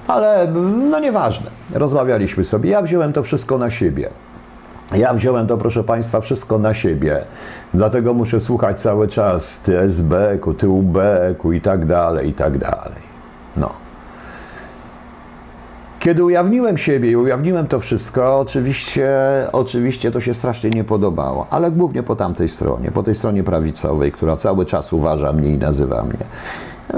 Ale 0.07 0.53
no 0.91 1.01
nieważne. 1.01 1.51
Rozmawialiśmy 1.75 2.45
sobie. 2.45 2.71
Ja 2.71 2.83
wziąłem 2.83 3.13
to 3.13 3.23
wszystko 3.23 3.59
na 3.59 3.71
siebie. 3.71 4.11
Ja 4.95 5.15
wziąłem 5.15 5.47
to, 5.47 5.57
proszę 5.57 5.85
Państwa, 5.85 6.21
wszystko 6.21 6.59
na 6.59 6.75
siebie. 6.75 7.25
Dlatego 7.75 8.15
muszę 8.15 8.41
słuchać 8.41 8.83
cały 8.83 9.09
czas 9.09 9.61
ty 10.59 10.69
UB-ku 10.69 11.53
i 11.53 11.61
tak 11.61 11.87
dalej, 11.87 12.29
i 12.29 12.35
tak 12.35 12.59
dalej. 12.59 13.03
No. 13.57 13.86
Kiedy 16.07 16.25
ujawniłem 16.25 16.79
siebie 16.79 17.11
i 17.11 17.17
ujawniłem 17.17 17.67
to 17.67 17.81
wszystko, 17.81 18.39
oczywiście, 18.39 19.11
oczywiście 19.53 20.11
to 20.11 20.21
się 20.21 20.35
strasznie 20.35 20.71
nie 20.71 20.85
podobało, 20.85 21.47
ale 21.51 21.71
głównie 21.71 22.03
po 22.03 22.17
tamtej 22.17 22.49
stronie, 22.49 22.91
po 22.91 23.03
tej 23.03 23.15
stronie 23.15 23.45
prawicowej, 23.45 24.13
która 24.13 24.37
cały 24.37 24.67
czas 24.67 24.93
uważa 24.93 25.33
mnie 25.33 25.51
i 25.51 25.59
nazywa 25.59 26.03
mnie. 26.03 26.25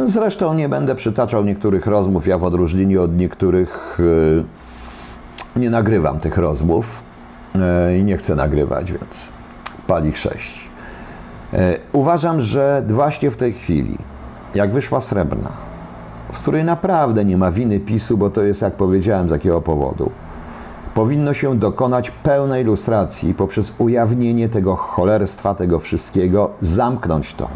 Zresztą 0.06 0.54
nie 0.54 0.68
będę 0.68 0.94
przytaczał 0.94 1.44
niektórych 1.44 1.86
rozmów, 1.86 2.26
ja 2.26 2.38
w 2.38 2.44
odróżnieniu 2.44 3.02
od 3.02 3.16
niektórych 3.16 3.98
yy, 5.56 5.60
nie 5.60 5.70
nagrywam 5.70 6.20
tych 6.20 6.38
rozmów 6.38 7.02
yy, 7.54 7.98
i 7.98 8.04
nie 8.04 8.16
chcę 8.16 8.34
nagrywać, 8.34 8.92
więc 8.92 9.32
pali 9.86 10.16
sześć. 10.16 10.68
Yy, 11.52 11.58
uważam, 11.92 12.40
że 12.40 12.82
właśnie 12.88 13.30
w 13.30 13.36
tej 13.36 13.52
chwili, 13.52 13.98
jak 14.54 14.72
wyszła 14.72 15.00
srebrna, 15.00 15.50
w 16.32 16.38
której 16.38 16.64
naprawdę 16.64 17.24
nie 17.24 17.36
ma 17.36 17.50
winy 17.50 17.80
PiSu, 17.80 18.18
bo 18.18 18.30
to 18.30 18.42
jest, 18.42 18.62
jak 18.62 18.74
powiedziałem, 18.74 19.28
z 19.28 19.30
jakiego 19.30 19.60
powodu. 19.60 20.10
Powinno 20.94 21.34
się 21.34 21.58
dokonać 21.58 22.10
pełnej 22.10 22.62
ilustracji 22.62 23.34
poprzez 23.34 23.74
ujawnienie 23.78 24.48
tego 24.48 24.76
cholerstwa, 24.76 25.54
tego 25.54 25.78
wszystkiego, 25.78 26.50
zamknąć 26.62 27.34
to. 27.34 27.48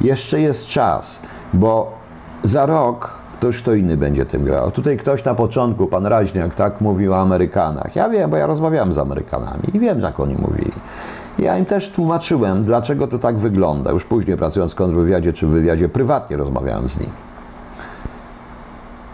Jeszcze 0.00 0.40
jest 0.40 0.66
czas, 0.66 1.20
bo 1.52 1.92
za 2.44 2.66
rok 2.66 3.18
to 3.40 3.46
już 3.46 3.62
kto 3.62 3.74
inny 3.74 3.96
będzie 3.96 4.26
tym 4.26 4.44
grał. 4.44 4.70
Tutaj 4.70 4.96
ktoś 4.96 5.24
na 5.24 5.34
początku, 5.34 5.86
pan 5.86 6.06
Raźniak, 6.06 6.54
tak 6.54 6.80
mówił 6.80 7.12
o 7.12 7.16
Amerykanach. 7.16 7.96
Ja 7.96 8.08
wiem, 8.08 8.30
bo 8.30 8.36
ja 8.36 8.46
rozmawiałem 8.46 8.92
z 8.92 8.98
Amerykanami 8.98 9.62
i 9.74 9.78
wiem, 9.78 10.00
jak 10.00 10.20
oni 10.20 10.34
mówili. 10.34 10.72
Ja 11.38 11.58
im 11.58 11.64
też 11.64 11.90
tłumaczyłem, 11.90 12.64
dlaczego 12.64 13.06
to 13.06 13.18
tak 13.18 13.38
wygląda. 13.38 13.90
Już 13.90 14.04
później 14.04 14.36
pracując 14.36 14.72
w 14.72 14.74
kontrwywiadzie 14.74 15.32
czy 15.32 15.46
w 15.46 15.50
wywiadzie 15.50 15.88
prywatnie 15.88 16.36
rozmawiałem 16.36 16.88
z 16.88 17.00
nimi. 17.00 17.27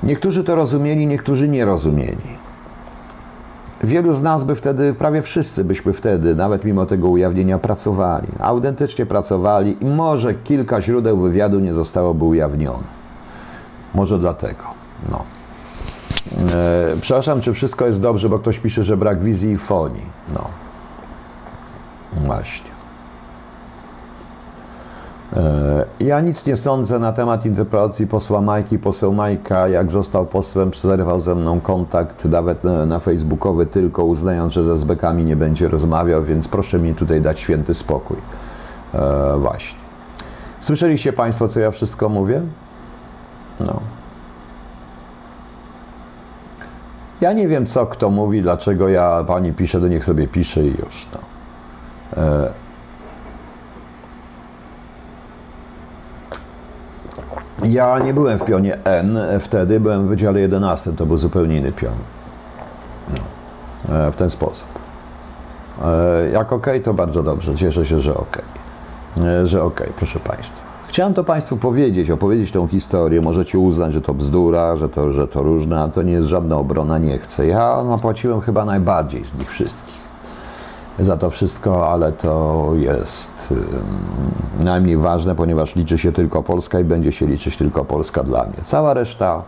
Niektórzy 0.04 0.44
to 0.44 0.54
rozumieli, 0.54 1.06
niektórzy 1.06 1.48
nie 1.48 1.64
rozumieli. 1.64 2.44
Wielu 3.84 4.12
z 4.12 4.22
nas 4.22 4.44
by 4.44 4.54
wtedy, 4.54 4.94
prawie 4.94 5.22
wszyscy 5.22 5.64
byśmy 5.64 5.92
wtedy, 5.92 6.34
nawet 6.34 6.64
mimo 6.64 6.86
tego 6.86 7.08
ujawnienia, 7.08 7.58
pracowali. 7.58 8.28
Autentycznie 8.38 9.06
pracowali 9.06 9.76
i 9.80 9.86
może 9.86 10.34
kilka 10.34 10.80
źródeł 10.80 11.18
wywiadu 11.18 11.60
nie 11.60 11.74
zostałoby 11.74 12.24
ujawnione. 12.24 12.86
Może 13.94 14.18
dlatego. 14.18 14.64
No. 15.10 15.24
E, 16.54 16.96
przepraszam, 17.00 17.40
czy 17.40 17.52
wszystko 17.52 17.86
jest 17.86 18.00
dobrze, 18.00 18.28
bo 18.28 18.38
ktoś 18.38 18.58
pisze, 18.58 18.84
że 18.84 18.96
brak 18.96 19.22
wizji 19.22 19.50
i 19.50 19.58
fonii. 19.58 20.06
No. 20.34 20.48
Właśnie. 22.12 22.73
E, 25.36 25.84
ja 26.00 26.20
nic 26.20 26.46
nie 26.46 26.56
sądzę 26.56 26.98
na 26.98 27.12
temat 27.12 27.46
interpretacji 27.46 28.06
posła 28.06 28.40
Majki. 28.40 28.78
Poseł 28.78 29.12
Majka, 29.12 29.68
jak 29.68 29.92
został 29.92 30.26
posłem, 30.26 30.70
zerwał 30.74 31.20
ze 31.20 31.34
mną 31.34 31.60
kontakt, 31.60 32.24
nawet 32.24 32.64
na, 32.86 32.98
facebookowy, 32.98 33.66
tylko 33.66 34.04
uznając, 34.04 34.52
że 34.52 34.64
ze 34.64 34.76
zbekami 34.76 35.24
nie 35.24 35.36
będzie 35.36 35.68
rozmawiał, 35.68 36.24
więc 36.24 36.48
proszę 36.48 36.78
mi 36.78 36.94
tutaj 36.94 37.20
dać 37.20 37.40
święty 37.40 37.74
spokój. 37.74 38.16
E, 38.94 39.38
właśnie. 39.38 39.78
Słyszeliście 40.60 41.12
Państwo, 41.12 41.48
co 41.48 41.60
ja 41.60 41.70
wszystko 41.70 42.08
mówię? 42.08 42.42
No. 43.60 43.80
Ja 47.20 47.32
nie 47.32 47.48
wiem, 47.48 47.66
co 47.66 47.86
kto 47.86 48.10
mówi, 48.10 48.42
dlaczego 48.42 48.88
ja 48.88 49.24
pani 49.26 49.52
pisze, 49.52 49.80
to 49.80 49.88
niech 49.88 50.04
sobie 50.04 50.28
pisze 50.28 50.64
i 50.64 50.76
już. 50.78 51.06
No. 51.12 51.20
E, 52.22 52.63
Ja 57.62 57.98
nie 57.98 58.14
byłem 58.14 58.38
w 58.38 58.44
pionie 58.44 58.84
N 58.84 59.18
wtedy, 59.40 59.80
byłem 59.80 60.06
w 60.06 60.08
Wydziale 60.08 60.40
11, 60.40 60.92
to 60.92 61.06
był 61.06 61.18
zupełnie 61.18 61.58
inny 61.58 61.72
pion. 61.72 61.94
No. 63.88 63.96
E, 63.96 64.12
w 64.12 64.16
ten 64.16 64.30
sposób. 64.30 64.68
E, 65.84 66.30
jak 66.30 66.52
ok, 66.52 66.66
to 66.84 66.94
bardzo 66.94 67.22
dobrze, 67.22 67.54
cieszę 67.54 67.86
się, 67.86 68.00
że 68.00 68.14
ok. 68.14 68.42
E, 69.24 69.46
że 69.46 69.62
ok, 69.62 69.82
proszę 69.96 70.20
Państwa. 70.20 70.64
Chciałem 70.88 71.14
to 71.14 71.24
Państwu 71.24 71.56
powiedzieć, 71.56 72.10
opowiedzieć 72.10 72.52
tą 72.52 72.66
historię. 72.66 73.20
Możecie 73.20 73.58
uznać, 73.58 73.92
że 73.92 74.00
to 74.00 74.14
bzdura, 74.14 74.76
że 74.76 74.88
to, 74.88 75.12
że 75.12 75.28
to 75.28 75.42
różne, 75.42 75.88
to 75.94 76.02
nie 76.02 76.12
jest 76.12 76.28
żadna 76.28 76.56
obrona, 76.56 76.98
nie 76.98 77.18
chcę. 77.18 77.46
Ja 77.46 77.84
zapłaciłem 77.84 78.40
chyba 78.40 78.64
najbardziej 78.64 79.24
z 79.24 79.34
nich 79.34 79.50
wszystkich 79.50 80.03
za 80.98 81.16
to 81.16 81.30
wszystko, 81.30 81.88
ale 81.92 82.12
to 82.12 82.70
jest 82.74 83.54
najmniej 84.60 84.96
ważne, 84.96 85.34
ponieważ 85.34 85.76
liczy 85.76 85.98
się 85.98 86.12
tylko 86.12 86.42
Polska 86.42 86.80
i 86.80 86.84
będzie 86.84 87.12
się 87.12 87.26
liczyć 87.26 87.56
tylko 87.56 87.84
Polska 87.84 88.22
dla 88.22 88.44
mnie. 88.44 88.56
Cała 88.64 88.94
reszta 88.94 89.42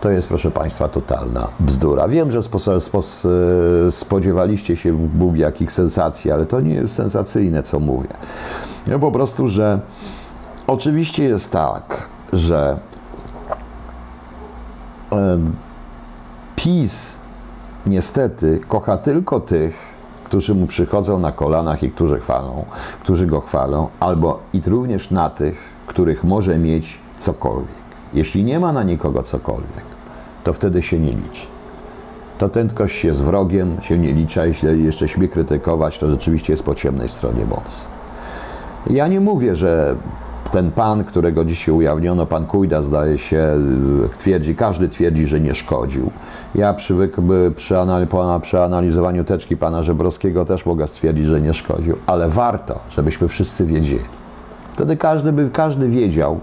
to 0.00 0.10
jest, 0.10 0.28
proszę 0.28 0.50
Państwa, 0.50 0.88
totalna 0.88 1.48
bzdura. 1.60 2.08
Wiem, 2.08 2.32
że 2.32 2.40
spodziewaliście 3.90 4.76
się 4.76 4.92
Bóg 4.92 5.36
jakich 5.36 5.72
sensacji, 5.72 6.30
ale 6.30 6.46
to 6.46 6.60
nie 6.60 6.74
jest 6.74 6.94
sensacyjne, 6.94 7.62
co 7.62 7.78
mówię. 7.78 8.08
Po 9.00 9.12
prostu, 9.12 9.48
że 9.48 9.80
oczywiście 10.66 11.24
jest 11.24 11.52
tak, 11.52 12.08
że 12.32 12.78
PiS 16.56 17.16
niestety 17.86 18.60
kocha 18.68 18.96
tylko 18.96 19.40
tych, 19.40 19.87
którzy 20.28 20.54
mu 20.54 20.66
przychodzą 20.66 21.18
na 21.18 21.32
kolanach 21.32 21.82
i 21.82 21.90
którzy 21.90 22.20
chwalą, 22.20 22.64
którzy 23.00 23.26
go 23.26 23.40
chwalą, 23.40 23.88
albo 24.00 24.40
i 24.52 24.60
również 24.66 25.10
na 25.10 25.30
tych, 25.30 25.58
których 25.86 26.24
może 26.24 26.58
mieć 26.58 26.98
cokolwiek. 27.18 27.78
Jeśli 28.14 28.44
nie 28.44 28.60
ma 28.60 28.72
na 28.72 28.82
nikogo 28.82 29.22
cokolwiek, 29.22 29.84
to 30.44 30.52
wtedy 30.52 30.82
się 30.82 30.96
nie 30.96 31.12
liczy. 31.12 31.46
To 32.38 32.48
ten 32.48 32.68
ktoś 32.68 33.04
jest 33.04 33.22
wrogiem, 33.22 33.76
się 33.82 33.98
nie 33.98 34.12
liczy, 34.12 34.40
a 34.40 34.46
jeśli 34.46 34.84
jeszcze 34.84 35.08
śmie 35.08 35.28
krytykować, 35.28 35.98
to 35.98 36.10
rzeczywiście 36.10 36.52
jest 36.52 36.62
po 36.62 36.74
ciemnej 36.74 37.08
stronie 37.08 37.44
mocy. 37.46 37.80
Ja 38.90 39.08
nie 39.08 39.20
mówię, 39.20 39.56
że 39.56 39.96
ten 40.52 40.70
pan, 40.70 41.04
którego 41.04 41.44
dzisiaj 41.44 41.74
ujawniono, 41.74 42.26
pan 42.26 42.46
Kujda, 42.46 42.82
zdaje 42.82 43.18
się, 43.18 43.56
twierdzi, 44.18 44.56
każdy 44.56 44.88
twierdzi, 44.88 45.26
że 45.26 45.40
nie 45.40 45.54
szkodził. 45.54 46.10
Ja 46.54 46.74
przy, 46.74 47.10
przy, 47.56 47.78
przy 48.42 48.60
analizowaniu 48.62 49.24
teczki 49.24 49.56
pana 49.56 49.82
Żebrowskiego 49.82 50.44
też 50.44 50.66
mogę 50.66 50.88
stwierdzić, 50.88 51.26
że 51.26 51.40
nie 51.40 51.54
szkodził, 51.54 51.96
ale 52.06 52.28
warto, 52.28 52.78
żebyśmy 52.90 53.28
wszyscy 53.28 53.66
wiedzieli. 53.66 54.04
Wtedy 54.72 54.96
każdy 54.96 55.32
by 55.32 55.50
każdy 55.50 55.88
wiedział, 55.88 56.40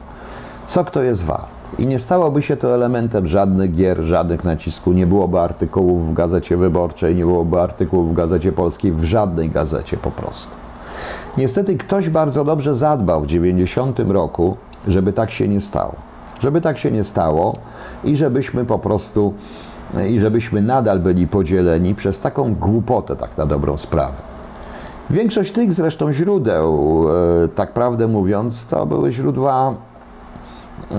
co 0.67 0.85
kto 0.85 1.03
jest 1.03 1.23
wart. 1.23 1.55
I 1.79 1.85
nie 1.85 1.99
stałoby 1.99 2.41
się 2.41 2.57
to 2.57 2.73
elementem 2.73 3.27
żadnych 3.27 3.75
gier, 3.75 4.01
żadnych 4.01 4.43
nacisków. 4.43 4.95
Nie 4.95 5.07
byłoby 5.07 5.39
artykułów 5.39 6.09
w 6.09 6.13
Gazecie 6.13 6.57
Wyborczej, 6.57 7.15
nie 7.15 7.25
byłoby 7.25 7.61
artykułów 7.61 8.11
w 8.11 8.13
Gazecie 8.13 8.51
Polskiej, 8.51 8.91
w 8.91 9.03
żadnej 9.03 9.49
gazecie 9.49 9.97
po 9.97 10.11
prostu. 10.11 10.64
Niestety 11.37 11.77
ktoś 11.77 12.09
bardzo 12.09 12.45
dobrze 12.45 12.75
zadbał 12.75 13.21
w 13.21 13.27
90 13.27 13.99
roku, 13.99 14.57
żeby 14.87 15.13
tak 15.13 15.31
się 15.31 15.47
nie 15.47 15.61
stało. 15.61 15.95
Żeby 16.39 16.61
tak 16.61 16.77
się 16.77 16.91
nie 16.91 17.03
stało 17.03 17.53
i 18.03 18.15
żebyśmy 18.15 18.65
po 18.65 18.79
prostu 18.79 19.33
i 20.09 20.19
żebyśmy 20.19 20.61
nadal 20.61 20.99
byli 20.99 21.27
podzieleni 21.27 21.95
przez 21.95 22.19
taką 22.19 22.55
głupotę, 22.55 23.15
tak 23.15 23.37
na 23.37 23.45
dobrą 23.45 23.77
sprawę. 23.77 24.13
Większość 25.09 25.51
tych 25.51 25.73
zresztą 25.73 26.13
źródeł, 26.13 27.03
e, 27.43 27.47
tak 27.47 27.73
prawdę 27.73 28.07
mówiąc, 28.07 28.67
to 28.67 28.85
były 28.85 29.11
źródła 29.11 29.73
e, 30.91 30.95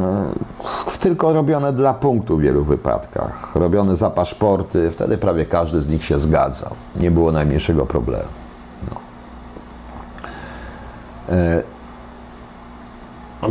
tylko 1.01 1.33
robione 1.33 1.73
dla 1.73 1.95
punktu 1.95 2.37
w 2.37 2.41
wielu 2.41 2.65
wypadkach, 2.65 3.53
robione 3.55 3.97
za 3.97 4.11
paszporty, 4.11 4.91
wtedy 4.91 5.19
prawie 5.19 5.47
każdy 5.47 5.81
z 5.81 5.89
nich 5.89 6.05
się 6.05 6.21
zgadzał. 6.21 6.71
Nie 6.97 7.11
było 7.11 7.33
najmniejszego 7.33 7.87
problemu. 7.87 8.46
E, 11.29 11.63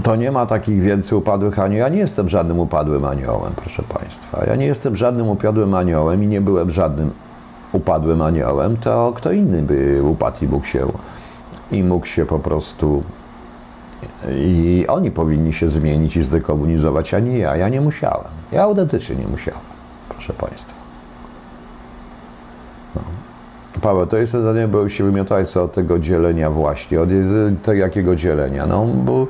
to 0.03 0.15
nie 0.15 0.31
ma 0.31 0.45
takich 0.45 0.81
więcej 0.81 1.17
upadłych 1.17 1.59
aniołów. 1.59 1.79
Ja 1.79 1.89
nie 1.89 1.97
jestem 1.97 2.29
żadnym 2.29 2.59
upadłym 2.59 3.05
aniołem, 3.05 3.53
proszę 3.55 3.83
Państwa. 3.83 4.45
Ja 4.45 4.55
nie 4.55 4.65
jestem 4.65 4.95
żadnym 4.95 5.29
upadłym 5.29 5.73
aniołem 5.73 6.23
i 6.23 6.27
nie 6.27 6.41
byłem 6.41 6.71
żadnym 6.71 7.11
upadłym 7.71 8.21
aniołem, 8.21 8.77
to 8.77 9.13
kto 9.15 9.31
inny 9.31 9.61
by 9.61 10.03
upadł 10.03 10.45
i 10.45 10.47
mógł 10.47 10.65
się, 10.65 10.87
i 11.71 11.83
mógł 11.83 12.05
się 12.05 12.25
po 12.25 12.39
prostu 12.39 13.03
i 14.29 14.85
oni 14.87 15.11
powinni 15.11 15.53
się 15.53 15.69
zmienić 15.69 16.17
i 16.17 16.23
zdekomunizować, 16.23 17.13
a 17.13 17.19
nie 17.19 17.37
ja. 17.37 17.55
Ja 17.55 17.69
nie 17.69 17.81
musiałem. 17.81 18.31
Ja 18.51 18.63
autentycznie 18.63 19.15
nie 19.15 19.27
musiałem, 19.27 19.61
proszę 20.09 20.33
Państwa. 20.33 20.74
Paweł, 23.81 24.07
to 24.07 24.17
jest 24.17 24.31
zadanie, 24.31 24.67
bo 24.67 24.89
się 24.89 25.03
wymiotać 25.03 25.57
od 25.57 25.73
tego 25.73 25.99
dzielenia 25.99 26.51
właśnie, 26.51 27.01
od 27.01 27.09
tego 27.63 27.77
jakiego 27.77 28.15
dzielenia. 28.15 28.65
No, 28.65 28.85
bo, 28.85 29.27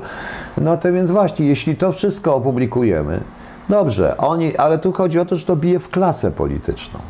no 0.58 0.76
to 0.76 0.92
więc 0.92 1.10
właśnie, 1.10 1.46
jeśli 1.46 1.76
to 1.76 1.92
wszystko 1.92 2.34
opublikujemy, 2.34 3.20
dobrze, 3.68 4.16
oni, 4.16 4.56
ale 4.56 4.78
tu 4.78 4.92
chodzi 4.92 5.18
o 5.18 5.24
to, 5.24 5.36
że 5.36 5.46
to 5.46 5.56
bije 5.56 5.78
w 5.78 5.88
klasę 5.88 6.30
polityczną. 6.30 7.00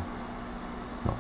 No. 1.07 1.13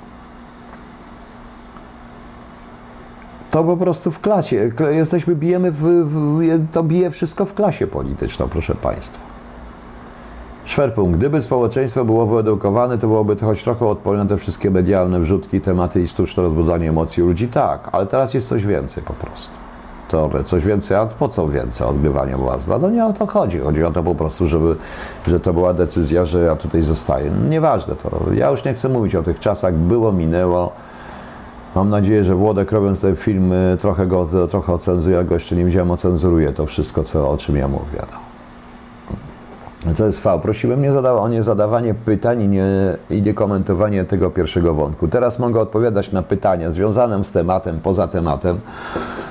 To 3.50 3.64
po 3.64 3.76
prostu 3.76 4.10
w 4.10 4.20
klasie, 4.20 4.70
jesteśmy, 4.90 5.34
bijemy, 5.34 5.72
w, 5.72 5.82
w, 5.82 6.66
to 6.72 6.82
bije 6.82 7.10
wszystko 7.10 7.44
w 7.44 7.54
klasie 7.54 7.86
polityczną, 7.86 8.48
proszę 8.48 8.74
Państwa. 8.74 9.35
Szwerpunkt. 10.66 11.18
Gdyby 11.18 11.42
społeczeństwo 11.42 12.04
było 12.04 12.26
wyedukowane, 12.26 12.98
to 12.98 13.06
byłoby 13.06 13.36
to 13.36 13.46
choć 13.46 13.64
trochę 13.64 13.86
odpowiednie 13.86 14.24
na 14.24 14.30
te 14.30 14.36
wszystkie 14.36 14.70
medialne 14.70 15.20
wrzutki, 15.20 15.60
tematy 15.60 16.02
i 16.02 16.08
sztuczne 16.08 16.42
rozbudzanie 16.42 16.88
emocji 16.88 17.22
ludzi. 17.22 17.48
Tak, 17.48 17.88
ale 17.92 18.06
teraz 18.06 18.34
jest 18.34 18.48
coś 18.48 18.66
więcej 18.66 19.02
po 19.02 19.12
prostu. 19.12 19.50
To 20.08 20.30
coś 20.44 20.64
więcej, 20.64 20.96
a 20.96 21.06
po 21.06 21.28
co 21.28 21.48
więcej 21.48 21.86
odgrywania 21.86 22.38
własna? 22.38 22.78
No 22.78 22.90
nie 22.90 23.06
o 23.06 23.12
to 23.12 23.26
chodzi. 23.26 23.58
Chodzi 23.58 23.84
o 23.84 23.90
to 23.90 24.02
po 24.02 24.14
prostu, 24.14 24.46
żeby, 24.46 24.76
że 25.26 25.40
to 25.40 25.52
była 25.52 25.74
decyzja, 25.74 26.24
że 26.24 26.42
ja 26.42 26.56
tutaj 26.56 26.82
zostaję. 26.82 27.30
No 27.30 27.48
nieważne 27.48 27.96
to. 27.96 28.10
Ja 28.34 28.50
już 28.50 28.64
nie 28.64 28.74
chcę 28.74 28.88
mówić 28.88 29.14
o 29.14 29.22
tych 29.22 29.40
czasach. 29.40 29.74
Było, 29.74 30.12
minęło. 30.12 30.72
Mam 31.74 31.90
nadzieję, 31.90 32.24
że 32.24 32.34
Włodek 32.34 32.72
robiąc 32.72 33.00
ten 33.00 33.16
film 33.16 33.52
trochę 33.78 34.06
go 34.06 34.28
trochę 34.50 34.72
ocenzuje, 34.72 35.16
ja 35.16 35.24
go 35.24 35.34
jeszcze 35.34 35.56
nie 35.56 35.64
widziałem, 35.64 35.90
ocenzuruje 35.90 36.52
to 36.52 36.66
wszystko, 36.66 37.02
co, 37.02 37.30
o 37.30 37.36
czym 37.36 37.56
ja 37.56 37.68
mówię. 37.68 38.02
No. 38.12 38.25
To 39.94 40.06
jest 40.06 40.20
V. 40.20 40.38
Prosiłem 40.42 40.82
nie 40.82 40.92
zada- 40.92 41.12
o 41.12 41.28
niezadawanie 41.28 41.94
pytań 41.94 42.42
i 42.42 42.48
nie, 42.48 42.66
i 43.10 43.22
nie 43.22 43.34
komentowanie 43.34 44.04
tego 44.04 44.30
pierwszego 44.30 44.74
wątku. 44.74 45.08
Teraz 45.08 45.38
mogę 45.38 45.60
odpowiadać 45.60 46.12
na 46.12 46.22
pytania 46.22 46.70
związane 46.70 47.24
z 47.24 47.30
tematem, 47.30 47.80
poza 47.80 48.08
tematem. 48.08 48.60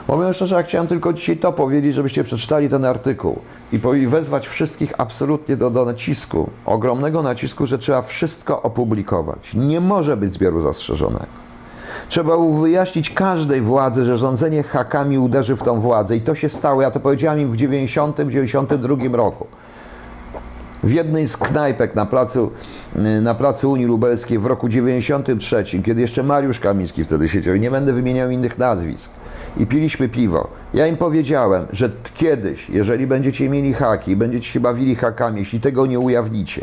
Powiem 0.08 0.34
szczerze, 0.34 0.56
ja 0.56 0.63
chciałem 0.63 0.88
tylko 0.88 1.13
dzisiaj 1.13 1.38
to 1.38 1.54
powiedzieć, 1.54 1.96
żebyście 1.96 2.24
przeczytali 2.24 2.70
ten 2.70 2.86
artykuł 2.86 3.39
i 3.72 3.80
i 4.02 4.08
wezwać 4.08 4.48
wszystkich 4.48 4.94
absolutnie 4.98 5.58
do, 5.58 5.70
do 5.70 5.86
nacisku, 5.86 6.50
ogromnego 6.65 7.22
nacisku, 7.22 7.65
że 7.65 7.78
trzeba 7.78 8.02
wszystko 8.02 8.62
opublikować. 8.62 9.54
Nie 9.54 9.82
może 9.82 10.18
być 10.18 10.34
zbioru 10.34 10.62
zastrzeżonego. 10.62 11.46
Trzeba 12.10 12.38
wyjaśnić 12.62 13.10
każdej 13.10 13.62
władzy, 13.62 14.06
że 14.06 14.18
rządzenie 14.18 14.63
hakami 14.63 15.20
uderzy 15.20 15.56
w 15.56 15.63
tą 15.63 15.80
władzę 15.80 16.15
i 16.15 16.22
to 16.22 16.36
się 16.36 16.50
stało. 16.50 16.82
Ja 16.82 16.91
to 16.91 17.00
powiedziałem 17.00 17.39
im 17.39 17.52
w 17.52 17.56
90-92 17.56 19.13
roku 19.13 19.48
w 20.86 20.91
jednej 20.91 21.28
z 21.28 21.38
knajpek 21.38 21.95
na 21.95 22.06
placu, 22.06 22.52
y, 22.95 23.21
na 23.21 23.36
placu 23.36 23.71
Unii 23.71 23.86
Lubelskiej 23.86 24.39
w 24.39 24.45
roku 24.45 24.69
93, 24.69 25.63
kiedy 25.86 26.02
jeszcze 26.02 26.24
Mariusz 26.24 26.60
Kamiński 26.60 27.04
wtedy 27.04 27.30
siedział, 27.30 27.56
i 27.56 27.60
nie 27.60 27.71
będę 27.71 27.93
wymieniał 27.93 28.30
innych 28.30 28.58
nazwisk, 28.58 29.12
i 29.58 29.65
piliśmy 29.65 30.10
piwo. 30.10 30.48
Ja 30.74 30.88
im 30.88 30.98
powiedziałem, 30.98 31.65
że 31.71 31.91
kiedyś, 32.13 32.69
jeżeli 32.69 33.08
będziecie 33.08 33.50
mieli 33.50 33.74
haki, 33.74 34.15
będziecie 34.15 34.48
się 34.48 34.60
bawili 34.60 34.95
hakami, 34.95 35.39
jeśli 35.39 35.60
tego 35.60 35.86
nie 35.86 36.00
ujawnicie, 36.00 36.62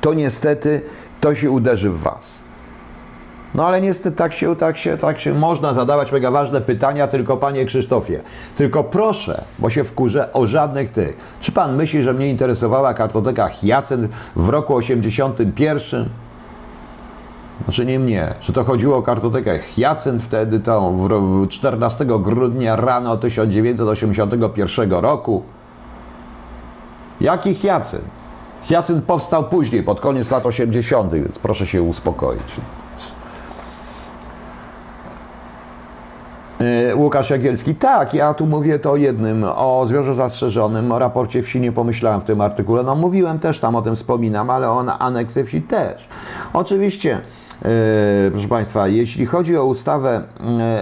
to 0.00 0.14
niestety 0.14 0.80
to 1.20 1.34
się 1.34 1.50
uderzy 1.50 1.90
w 1.90 1.98
was. 1.98 2.49
No 3.54 3.66
ale 3.66 3.80
niestety 3.80 4.16
tak 4.16 4.32
się, 4.32 4.56
tak 4.56 4.76
się, 4.76 4.96
tak 4.96 5.20
się 5.20 5.34
można 5.34 5.74
zadawać 5.74 6.12
mega 6.12 6.30
ważne 6.30 6.60
pytania, 6.60 7.08
tylko 7.08 7.36
panie 7.36 7.64
Krzysztofie, 7.64 8.20
tylko 8.56 8.84
proszę, 8.84 9.44
bo 9.58 9.70
się 9.70 9.84
wkurzę, 9.84 10.32
o 10.32 10.46
żadnych 10.46 10.92
tych. 10.92 11.16
Czy 11.40 11.52
pan 11.52 11.76
myśli, 11.76 12.02
że 12.02 12.12
mnie 12.12 12.28
interesowała 12.28 12.94
kartoteka 12.94 13.48
Hyacynt 13.48 14.10
w 14.36 14.48
roku 14.48 14.74
81? 14.76 16.08
Znaczy 17.64 17.86
nie 17.86 17.98
mnie, 17.98 18.34
że 18.40 18.52
to 18.52 18.64
chodziło 18.64 18.96
o 18.96 19.02
kartotekę 19.02 19.58
Hyacynt 19.58 20.22
wtedy, 20.22 20.60
tą 20.60 20.98
w 20.98 21.06
ro- 21.06 21.20
w 21.20 21.48
14 21.48 22.04
grudnia 22.04 22.76
rano 22.76 23.16
1981 23.16 24.92
roku. 24.92 25.42
Jaki 27.20 27.54
Hyacynt? 27.54 28.04
Hyacynt 28.68 29.04
powstał 29.04 29.44
później, 29.44 29.82
pod 29.82 30.00
koniec 30.00 30.30
lat 30.30 30.46
80., 30.46 31.12
więc 31.12 31.38
proszę 31.38 31.66
się 31.66 31.82
uspokoić. 31.82 32.42
Łukasz 36.94 37.30
Jagielski, 37.30 37.74
tak, 37.74 38.14
ja 38.14 38.34
tu 38.34 38.46
mówię 38.46 38.78
to 38.78 38.90
o 38.90 38.96
jednym, 38.96 39.44
o 39.44 39.86
zbiorze 39.86 40.14
zastrzeżonym, 40.14 40.92
o 40.92 40.98
raporcie 40.98 41.42
wsi 41.42 41.60
nie 41.60 41.72
pomyślałem 41.72 42.20
w 42.20 42.24
tym 42.24 42.40
artykule. 42.40 42.82
No 42.82 42.94
mówiłem 42.94 43.38
też 43.38 43.60
tam 43.60 43.76
o 43.76 43.82
tym 43.82 43.96
wspominam, 43.96 44.50
ale 44.50 44.70
o 44.70 44.98
aneksy 44.98 45.44
wsi 45.44 45.62
też. 45.62 46.08
Oczywiście, 46.52 47.20
proszę 48.32 48.48
Państwa, 48.48 48.88
jeśli 48.88 49.26
chodzi 49.26 49.56
o 49.56 49.64
ustawę, 49.64 50.22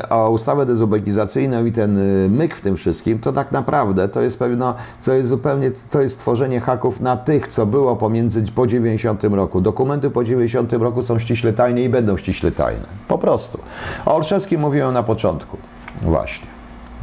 yy, 0.02 0.08
o 0.08 0.30
ustawę 0.30 0.66
dezubekizacyjną 0.66 1.64
i 1.64 1.72
ten 1.72 1.98
yy, 1.98 2.28
myk 2.30 2.54
w 2.54 2.60
tym 2.60 2.76
wszystkim, 2.76 3.18
to 3.18 3.32
tak 3.32 3.52
naprawdę 3.52 4.08
to 4.08 4.22
jest 4.22 4.38
pewno, 4.38 4.74
to 5.04 5.12
jest 5.12 5.28
zupełnie, 5.28 5.70
to 5.90 6.02
jest 6.02 6.18
tworzenie 6.18 6.60
haków 6.60 7.00
na 7.00 7.16
tych, 7.16 7.48
co 7.48 7.66
było 7.66 7.96
pomiędzy, 7.96 8.42
po 8.54 8.66
90 8.66 9.24
roku. 9.24 9.60
Dokumenty 9.60 10.10
po 10.10 10.24
90 10.24 10.72
roku 10.72 11.02
są 11.02 11.18
ściśle 11.18 11.52
tajne 11.52 11.82
i 11.82 11.88
będą 11.88 12.16
ściśle 12.16 12.52
tajne. 12.52 12.86
Po 13.08 13.18
prostu. 13.18 13.58
O 14.06 14.14
Olszewskim 14.14 14.60
mówiłem 14.60 14.94
na 14.94 15.02
początku. 15.02 15.58
Właśnie. 16.02 16.46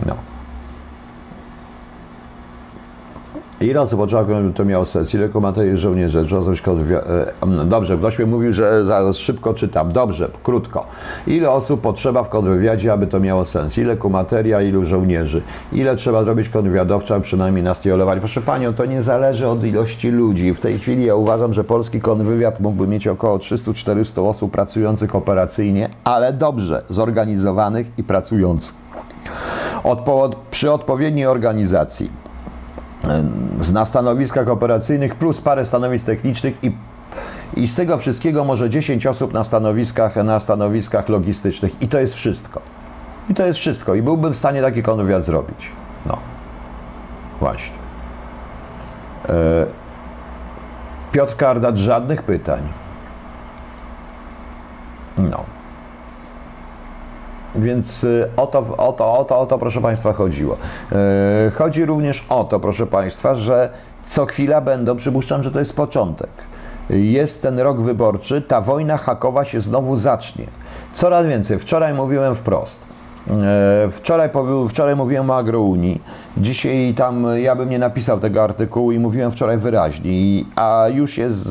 No. 0.06 0.35
Osób 3.74 4.00
oczekuje, 4.00 4.38
żeby 4.38 4.54
to 4.54 4.66
miało 4.66 4.86
sens? 4.86 5.14
Ile 5.14 5.30
komentarzy 5.30 5.78
żołnierzy? 5.78 6.26
Trzeba 6.26 6.44
coś 6.46 6.64
e, 6.68 7.66
Dobrze, 7.66 7.98
ktoś 7.98 8.20
mi 8.20 8.26
mówił, 8.26 8.54
że 8.54 8.86
za 8.86 9.14
szybko 9.14 9.54
czytam. 9.54 9.92
Dobrze, 9.92 10.30
krótko. 10.44 10.86
Ile 11.28 11.52
osób 11.52 11.82
potrzeba 11.82 12.24
w 12.24 12.30
kontrwywiadzie, 12.30 12.94
aby 12.94 13.08
to 13.08 13.20
miało 13.20 13.46
sens? 13.46 13.78
Ile 13.78 13.98
kumateria, 13.98 14.62
ilu 14.62 14.86
żołnierzy? 14.86 15.42
Ile 15.74 15.96
trzeba 15.96 16.24
zrobić 16.24 16.50
kontrwywiadowcza, 16.50 17.20
przynajmniej 17.20 17.64
nas 17.64 17.86
nie 17.86 17.94
olewać? 17.94 18.20
Proszę 18.20 18.42
Panią, 18.42 18.74
to 18.74 18.86
nie 18.86 19.02
zależy 19.02 19.48
od 19.48 19.64
ilości 19.64 20.12
ludzi. 20.12 20.54
W 20.54 20.60
tej 20.60 20.80
chwili 20.80 21.06
ja 21.06 21.16
uważam, 21.16 21.54
że 21.54 21.64
polski 21.64 22.02
kontrwywiad 22.02 22.60
mógłby 22.60 22.88
mieć 22.88 23.08
około 23.08 23.38
300-400 23.38 24.30
osób 24.30 24.52
pracujących 24.52 25.16
operacyjnie, 25.16 25.90
ale 26.04 26.34
dobrze 26.34 26.84
zorganizowanych 26.90 27.88
i 27.98 28.04
pracujących. 28.04 28.76
Odpo- 29.84 30.36
przy 30.52 30.72
odpowiedniej 30.72 31.26
organizacji 31.26 32.26
na 33.74 33.86
stanowiskach 33.86 34.50
operacyjnych 34.50 35.16
plus 35.16 35.42
parę 35.42 35.66
stanowisk 35.66 36.06
technicznych 36.06 36.64
i, 36.64 36.72
i 37.54 37.68
z 37.68 37.76
tego 37.76 37.98
wszystkiego 37.98 38.46
może 38.46 38.70
10 38.70 39.08
osób 39.08 39.34
na 39.34 39.44
stanowiskach, 39.44 40.16
na 40.16 40.40
stanowiskach 40.40 41.10
logistycznych 41.10 41.82
i 41.82 41.88
to 41.88 42.00
jest 42.00 42.14
wszystko. 42.14 42.62
I 43.30 43.34
to 43.34 43.46
jest 43.46 43.60
wszystko 43.60 43.96
i 43.96 44.02
byłbym 44.02 44.34
w 44.34 44.38
stanie 44.38 44.62
taki 44.62 44.84
kontrwywiad 44.84 45.26
zrobić. 45.26 45.72
No. 46.06 46.18
Właśnie. 47.40 47.76
E, 49.30 49.66
Piotr 51.12 51.36
Kardat, 51.36 51.78
żadnych 51.78 52.24
pytań. 52.24 52.62
No. 55.18 55.44
Więc 57.58 58.04
y, 58.04 58.30
o 58.38 58.48
to, 58.48 58.60
o 58.78 58.94
to, 58.94 59.14
o 59.14 59.26
to, 59.26 59.40
o 59.40 59.46
to 59.46 59.58
proszę 59.58 59.82
Państwa 59.82 60.14
chodziło. 60.14 60.58
E, 60.92 61.52
Chodzi 61.56 61.86
również 61.86 62.26
o 62.30 62.44
to, 62.44 62.60
proszę 62.60 62.88
Państwa, 62.88 63.36
że 63.36 63.70
co 64.06 64.26
chwila 64.26 64.62
będą, 64.62 64.96
przypuszczam, 64.96 65.44
że 65.44 65.52
to 65.52 65.60
jest 65.60 65.76
początek. 65.76 66.30
Jest 66.90 67.42
ten 67.42 67.60
rok 67.60 67.82
wyborczy, 67.82 68.42
ta 68.42 68.62
wojna 68.62 68.98
hakowa 68.98 69.46
się 69.46 69.60
znowu 69.60 69.96
zacznie. 69.96 70.46
Coraz 70.94 71.28
więcej. 71.28 71.60
Wczoraj 71.60 71.94
mówiłem 71.94 72.36
wprost. 72.36 72.95
E, 73.30 73.90
Wczoraj, 73.92 74.30
wczoraj 74.70 74.96
mówiłem 74.96 75.30
o 75.30 75.36
agrounii. 75.36 76.02
Dzisiaj 76.38 76.94
tam 76.98 77.28
ja 77.42 77.56
bym 77.56 77.70
nie 77.70 77.80
napisał 77.80 78.20
tego 78.20 78.44
artykułu 78.44 78.92
i 78.92 79.00
mówiłem 79.00 79.32
wczoraj 79.32 79.58
wyraźnie. 79.58 80.12
A 80.56 80.86
już, 80.94 81.18
jest, 81.18 81.50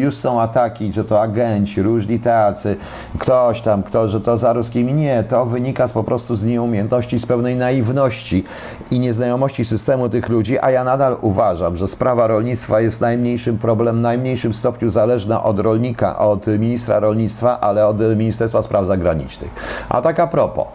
już 0.00 0.16
są 0.16 0.40
ataki, 0.40 0.92
że 0.92 1.04
to 1.04 1.22
agenci, 1.22 1.82
różni 1.82 2.20
tacy, 2.20 2.76
ktoś 3.18 3.60
tam, 3.60 3.82
kto, 3.82 4.08
że 4.08 4.20
to 4.20 4.38
za 4.38 4.52
ruskimi. 4.52 4.92
Nie, 4.92 5.24
to 5.24 5.46
wynika 5.46 5.88
z, 5.88 5.92
po 5.92 6.04
prostu 6.04 6.36
z 6.36 6.44
nieumiejętności, 6.44 7.18
z 7.18 7.26
pewnej 7.26 7.56
naiwności 7.56 8.44
i 8.90 8.98
nieznajomości 9.00 9.64
systemu 9.64 10.08
tych 10.08 10.28
ludzi, 10.28 10.58
a 10.58 10.70
ja 10.70 10.84
nadal 10.84 11.16
uważam, 11.20 11.76
że 11.76 11.88
sprawa 11.88 12.26
rolnictwa 12.26 12.80
jest 12.80 13.00
najmniejszym 13.00 13.58
problemem, 13.58 14.02
najmniejszym 14.02 14.52
stopniu 14.52 14.90
zależna 14.90 15.42
od 15.42 15.58
rolnika, 15.58 16.18
od 16.18 16.46
ministra 16.46 17.00
rolnictwa, 17.00 17.60
ale 17.60 17.86
od 17.86 17.98
Ministerstwa 18.16 18.62
Spraw 18.62 18.86
Zagranicznych. 18.86 19.50
A 19.88 20.02
tak 20.02 20.20
a 20.20 20.26
propos, 20.26 20.66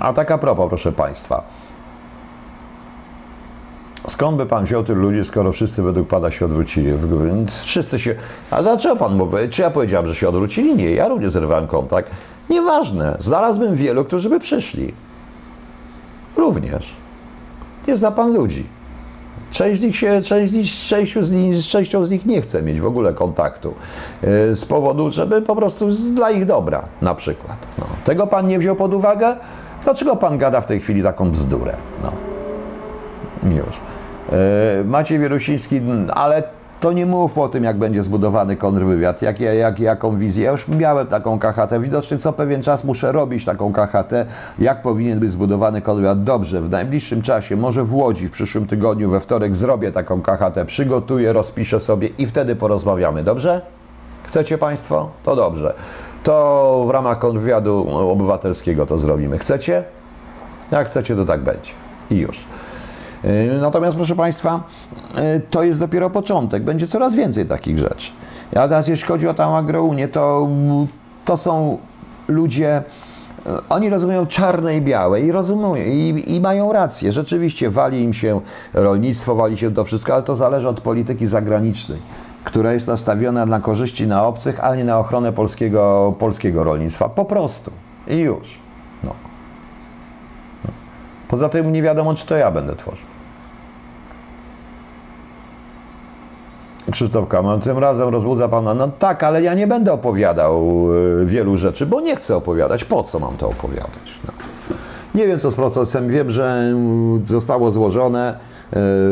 A 0.00 0.12
tak 0.12 0.30
a 0.30 0.38
propos, 0.38 0.68
proszę 0.68 0.92
Państwa. 0.92 1.42
Skąd 4.06 4.36
by 4.36 4.46
Pan 4.46 4.64
wziął 4.64 4.84
tylu 4.84 5.02
ludzi, 5.02 5.24
skoro 5.24 5.52
wszyscy 5.52 5.82
według 5.82 6.08
Pana 6.08 6.30
się 6.30 6.44
odwrócili? 6.44 6.92
Więc 7.26 7.62
Wszyscy 7.62 7.98
się... 7.98 8.14
A 8.50 8.62
dlaczego 8.62 8.96
Pan 8.96 9.16
mówi? 9.16 9.36
Czy 9.50 9.62
ja 9.62 9.70
powiedziałem, 9.70 10.06
że 10.06 10.14
się 10.14 10.28
odwrócili? 10.28 10.76
Nie, 10.76 10.90
ja 10.90 11.08
również 11.08 11.32
zerwałem 11.32 11.66
kontakt. 11.66 12.10
Nieważne. 12.50 13.16
Znalazłbym 13.20 13.74
wielu, 13.74 14.04
którzy 14.04 14.30
by 14.30 14.40
przyszli. 14.40 14.94
Również. 16.36 16.96
Nie 17.88 17.96
zna 17.96 18.10
Pan 18.10 18.34
ludzi. 18.34 18.75
Część 19.50 19.80
z 19.80 19.84
nich 19.84 19.96
się, 19.96 20.22
część 20.22 20.52
z 20.52 20.88
częścią 20.88 21.22
z 21.22 21.32
nich, 21.32 21.56
z 21.58 21.66
częścią 21.66 22.04
z 22.04 22.10
nich 22.10 22.26
nie 22.26 22.42
chce 22.42 22.62
mieć 22.62 22.80
w 22.80 22.86
ogóle 22.86 23.14
kontaktu. 23.14 23.74
Yy, 24.22 24.54
Z 24.54 24.64
powodu, 24.64 25.10
żeby 25.10 25.42
po 25.42 25.56
prostu 25.56 25.88
dla 26.14 26.30
ich 26.30 26.46
dobra, 26.46 26.84
na 27.02 27.14
przykład. 27.14 27.56
No. 27.78 27.84
Tego 28.04 28.26
pan 28.26 28.48
nie 28.48 28.58
wziął 28.58 28.76
pod 28.76 28.94
uwagę? 28.94 29.36
Dlaczego 29.84 30.16
pan 30.16 30.38
gada 30.38 30.60
w 30.60 30.66
tej 30.66 30.80
chwili 30.80 31.02
taką 31.02 31.30
bzdurę? 31.30 31.76
No. 32.02 32.12
Już. 33.50 33.80
Yy, 34.78 34.84
Maciej 34.84 35.18
Wierusiński, 35.18 35.80
ale 36.14 36.42
to 36.80 36.92
nie 36.92 37.06
mów 37.06 37.38
o 37.38 37.48
tym, 37.48 37.64
jak 37.64 37.78
będzie 37.78 38.02
zbudowany 38.02 38.56
kontrwywiad, 38.56 39.22
jak, 39.22 39.40
jak, 39.40 39.80
jaką 39.80 40.16
wizję. 40.16 40.44
Ja 40.44 40.50
już 40.50 40.68
miałem 40.68 41.06
taką 41.06 41.38
KHT. 41.38 41.80
Widocznie 41.80 42.18
co 42.18 42.32
pewien 42.32 42.62
czas 42.62 42.84
muszę 42.84 43.12
robić 43.12 43.44
taką 43.44 43.72
KHT, 43.72 44.12
jak 44.58 44.82
powinien 44.82 45.18
być 45.18 45.30
zbudowany 45.30 45.82
kontrwywiad. 45.82 46.24
Dobrze, 46.24 46.60
w 46.62 46.70
najbliższym 46.70 47.22
czasie, 47.22 47.56
może 47.56 47.84
w 47.84 47.94
Łodzi 47.94 48.28
w 48.28 48.30
przyszłym 48.30 48.66
tygodniu, 48.66 49.10
we 49.10 49.20
wtorek 49.20 49.56
zrobię 49.56 49.92
taką 49.92 50.22
KHT, 50.22 50.64
przygotuję, 50.66 51.32
rozpiszę 51.32 51.80
sobie 51.80 52.08
i 52.08 52.26
wtedy 52.26 52.56
porozmawiamy. 52.56 53.22
Dobrze? 53.22 53.60
Chcecie 54.24 54.58
Państwo? 54.58 55.10
To 55.24 55.36
dobrze. 55.36 55.74
To 56.22 56.84
w 56.88 56.90
ramach 56.90 57.18
kontrwywiadu 57.18 57.86
obywatelskiego 58.10 58.86
to 58.86 58.98
zrobimy. 58.98 59.38
Chcecie? 59.38 59.84
Jak 60.70 60.86
chcecie, 60.86 61.16
to 61.16 61.26
tak 61.26 61.40
będzie. 61.40 61.72
I 62.10 62.16
już. 62.16 62.46
Yy, 63.24 63.58
Natomiast, 63.60 63.96
proszę 63.96 64.16
Państwa, 64.16 64.60
yy, 65.14 65.40
to 65.50 65.62
jest 65.62 65.80
dopiero 65.80 66.10
początek. 66.10 66.62
Będzie 66.62 66.86
coraz 66.86 67.14
więcej 67.14 67.46
takich 67.46 67.78
rzeczy. 67.78 68.12
A 68.50 68.68
teraz, 68.68 68.88
jeśli 68.88 69.08
chodzi 69.08 69.28
o 69.28 69.34
tę 69.34 69.44
agrounię, 69.44 70.08
to, 70.08 70.48
to 71.24 71.36
są 71.36 71.78
ludzie 72.28 72.82
oni 73.68 73.90
rozumieją 73.90 74.26
czarne 74.26 74.76
i 74.76 74.80
białe 74.80 75.20
i 75.20 75.32
rozumieją 75.32 75.76
i, 75.76 76.24
i 76.26 76.40
mają 76.40 76.72
rację. 76.72 77.12
Rzeczywiście 77.12 77.70
wali 77.70 78.02
im 78.02 78.14
się 78.14 78.40
rolnictwo, 78.74 79.34
wali 79.34 79.56
się 79.56 79.74
to 79.74 79.84
wszystko, 79.84 80.14
ale 80.14 80.22
to 80.22 80.36
zależy 80.36 80.68
od 80.68 80.80
polityki 80.80 81.26
zagranicznej, 81.26 81.98
która 82.44 82.72
jest 82.72 82.88
nastawiona 82.88 83.46
na 83.46 83.60
korzyści 83.60 84.06
na 84.06 84.26
obcych, 84.26 84.64
a 84.64 84.76
nie 84.76 84.84
na 84.84 84.98
ochronę 84.98 85.32
polskiego, 85.32 86.14
polskiego 86.18 86.64
rolnictwa. 86.64 87.08
Po 87.08 87.24
prostu. 87.24 87.70
I 88.08 88.16
już. 88.16 88.65
Poza 91.28 91.48
tym 91.48 91.72
nie 91.72 91.82
wiadomo, 91.82 92.14
czy 92.14 92.26
to 92.26 92.36
ja 92.36 92.50
będę 92.50 92.76
tworzył. 92.76 93.06
Krzysztof 96.90 97.28
Kaman, 97.28 97.60
tym 97.60 97.78
razem 97.78 98.08
rozbudza 98.08 98.48
Pana. 98.48 98.74
No 98.74 98.88
tak, 98.98 99.22
ale 99.24 99.42
ja 99.42 99.54
nie 99.54 99.66
będę 99.66 99.92
opowiadał 99.92 100.86
y, 101.22 101.26
wielu 101.26 101.56
rzeczy, 101.56 101.86
bo 101.86 102.00
nie 102.00 102.16
chcę 102.16 102.36
opowiadać. 102.36 102.84
Po 102.84 103.02
co 103.02 103.18
mam 103.18 103.36
to 103.36 103.48
opowiadać? 103.48 104.20
No. 104.26 104.32
Nie 105.14 105.26
wiem, 105.26 105.40
co 105.40 105.50
z 105.50 105.54
procesem. 105.54 106.08
Wiem, 106.08 106.30
że 106.30 106.44
mm, 106.44 107.26
zostało 107.26 107.70
złożone 107.70 108.38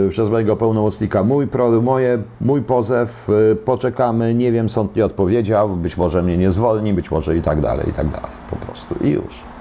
y, 0.07 0.09
przez 0.09 0.31
mojego 0.31 0.57
pełnomocnika 0.57 1.23
mój, 1.23 1.49
moje, 1.83 2.19
mój 2.41 2.63
pozew. 2.63 3.31
Y, 3.53 3.57
poczekamy. 3.57 4.35
Nie 4.35 4.53
wiem, 4.53 4.69
sąd 4.69 4.97
nie 4.97 5.05
odpowiedział. 5.05 5.69
Być 5.69 5.97
może 5.97 6.23
mnie 6.23 6.37
nie 6.37 6.51
zwolni, 6.51 6.95
być 6.95 7.11
może 7.11 7.37
i 7.37 7.43
tak 7.43 7.61
dalej, 7.61 7.89
i 7.89 7.93
tak 7.93 8.09
dalej. 8.09 8.31
Po 8.51 8.57
prostu. 8.57 8.95
I 9.05 9.09
już. 9.09 9.54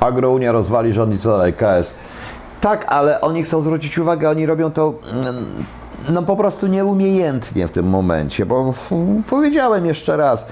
Agrounia 0.00 0.52
rozwali 0.52 0.92
rząd 0.92 1.14
i 1.14 1.18
co 1.18 1.30
dalej? 1.30 1.52
KS. 1.52 1.94
Tak, 2.60 2.84
ale 2.88 3.20
oni 3.20 3.42
chcą 3.42 3.62
zwrócić 3.62 3.98
uwagę, 3.98 4.30
oni 4.30 4.46
robią 4.46 4.70
to 4.70 4.94
mm, 5.12 5.24
no 6.08 6.22
po 6.22 6.36
prostu 6.36 6.66
nieumiejętnie 6.66 7.66
w 7.66 7.70
tym 7.70 7.88
momencie, 7.88 8.46
bo 8.46 8.74
powiedziałem 9.26 9.86
jeszcze 9.86 10.16
raz, 10.16 10.46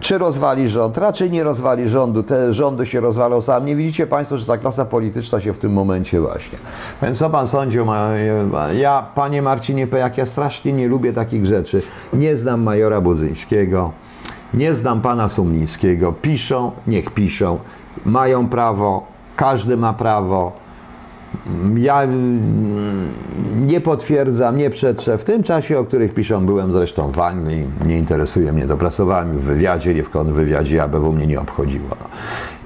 czy 0.00 0.18
rozwali 0.18 0.68
rząd? 0.68 0.98
Raczej 0.98 1.30
nie 1.30 1.44
rozwali 1.44 1.88
rządu. 1.88 2.22
Te 2.22 2.52
rządy 2.52 2.86
się 2.86 3.00
rozwalą 3.00 3.40
sam. 3.40 3.66
Nie 3.66 3.76
widzicie 3.76 4.06
Państwo, 4.06 4.38
że 4.38 4.46
ta 4.46 4.58
klasa 4.58 4.84
polityczna 4.84 5.40
się 5.40 5.52
w 5.52 5.58
tym 5.58 5.72
momencie 5.72 6.20
właśnie. 6.20 6.58
Więc 7.02 7.18
co 7.18 7.30
Pan 7.30 7.48
sądził? 7.48 7.86
Ja, 8.72 9.06
Panie 9.14 9.42
Marcinie 9.42 9.86
jak 9.92 10.18
ja 10.18 10.26
strasznie 10.26 10.72
nie 10.72 10.88
lubię 10.88 11.12
takich 11.12 11.46
rzeczy. 11.46 11.82
Nie 12.12 12.36
znam 12.36 12.62
majora 12.62 13.00
Budzyńskiego, 13.00 13.92
nie 14.54 14.74
znam 14.74 15.00
Pana 15.00 15.28
Sumlińskiego. 15.28 16.12
Piszą, 16.12 16.72
niech 16.86 17.10
piszą. 17.10 17.58
Mają 18.06 18.48
prawo, 18.48 19.06
każdy 19.36 19.76
ma 19.76 19.92
prawo 19.92 20.52
ja 21.76 22.06
nie 23.60 23.80
potwierdzam, 23.80 24.56
nie 24.56 24.70
przetrzę. 24.70 25.18
W 25.18 25.24
tym 25.24 25.42
czasie, 25.42 25.78
o 25.78 25.84
których 25.84 26.14
piszą, 26.14 26.46
byłem 26.46 26.72
zresztą 26.72 27.12
w 27.12 27.20
Anglii, 27.20 27.66
nie 27.86 27.98
interesuje 27.98 28.52
mnie 28.52 28.66
to. 28.66 28.76
Pracowałem 28.76 29.38
w 29.38 29.42
wywiadzie, 29.42 29.94
nie 29.94 30.04
w 30.04 30.10
kontrwywiadzie, 30.10 30.82
ABW 30.82 31.12
mnie 31.12 31.26
nie 31.26 31.40
obchodziło. 31.40 31.88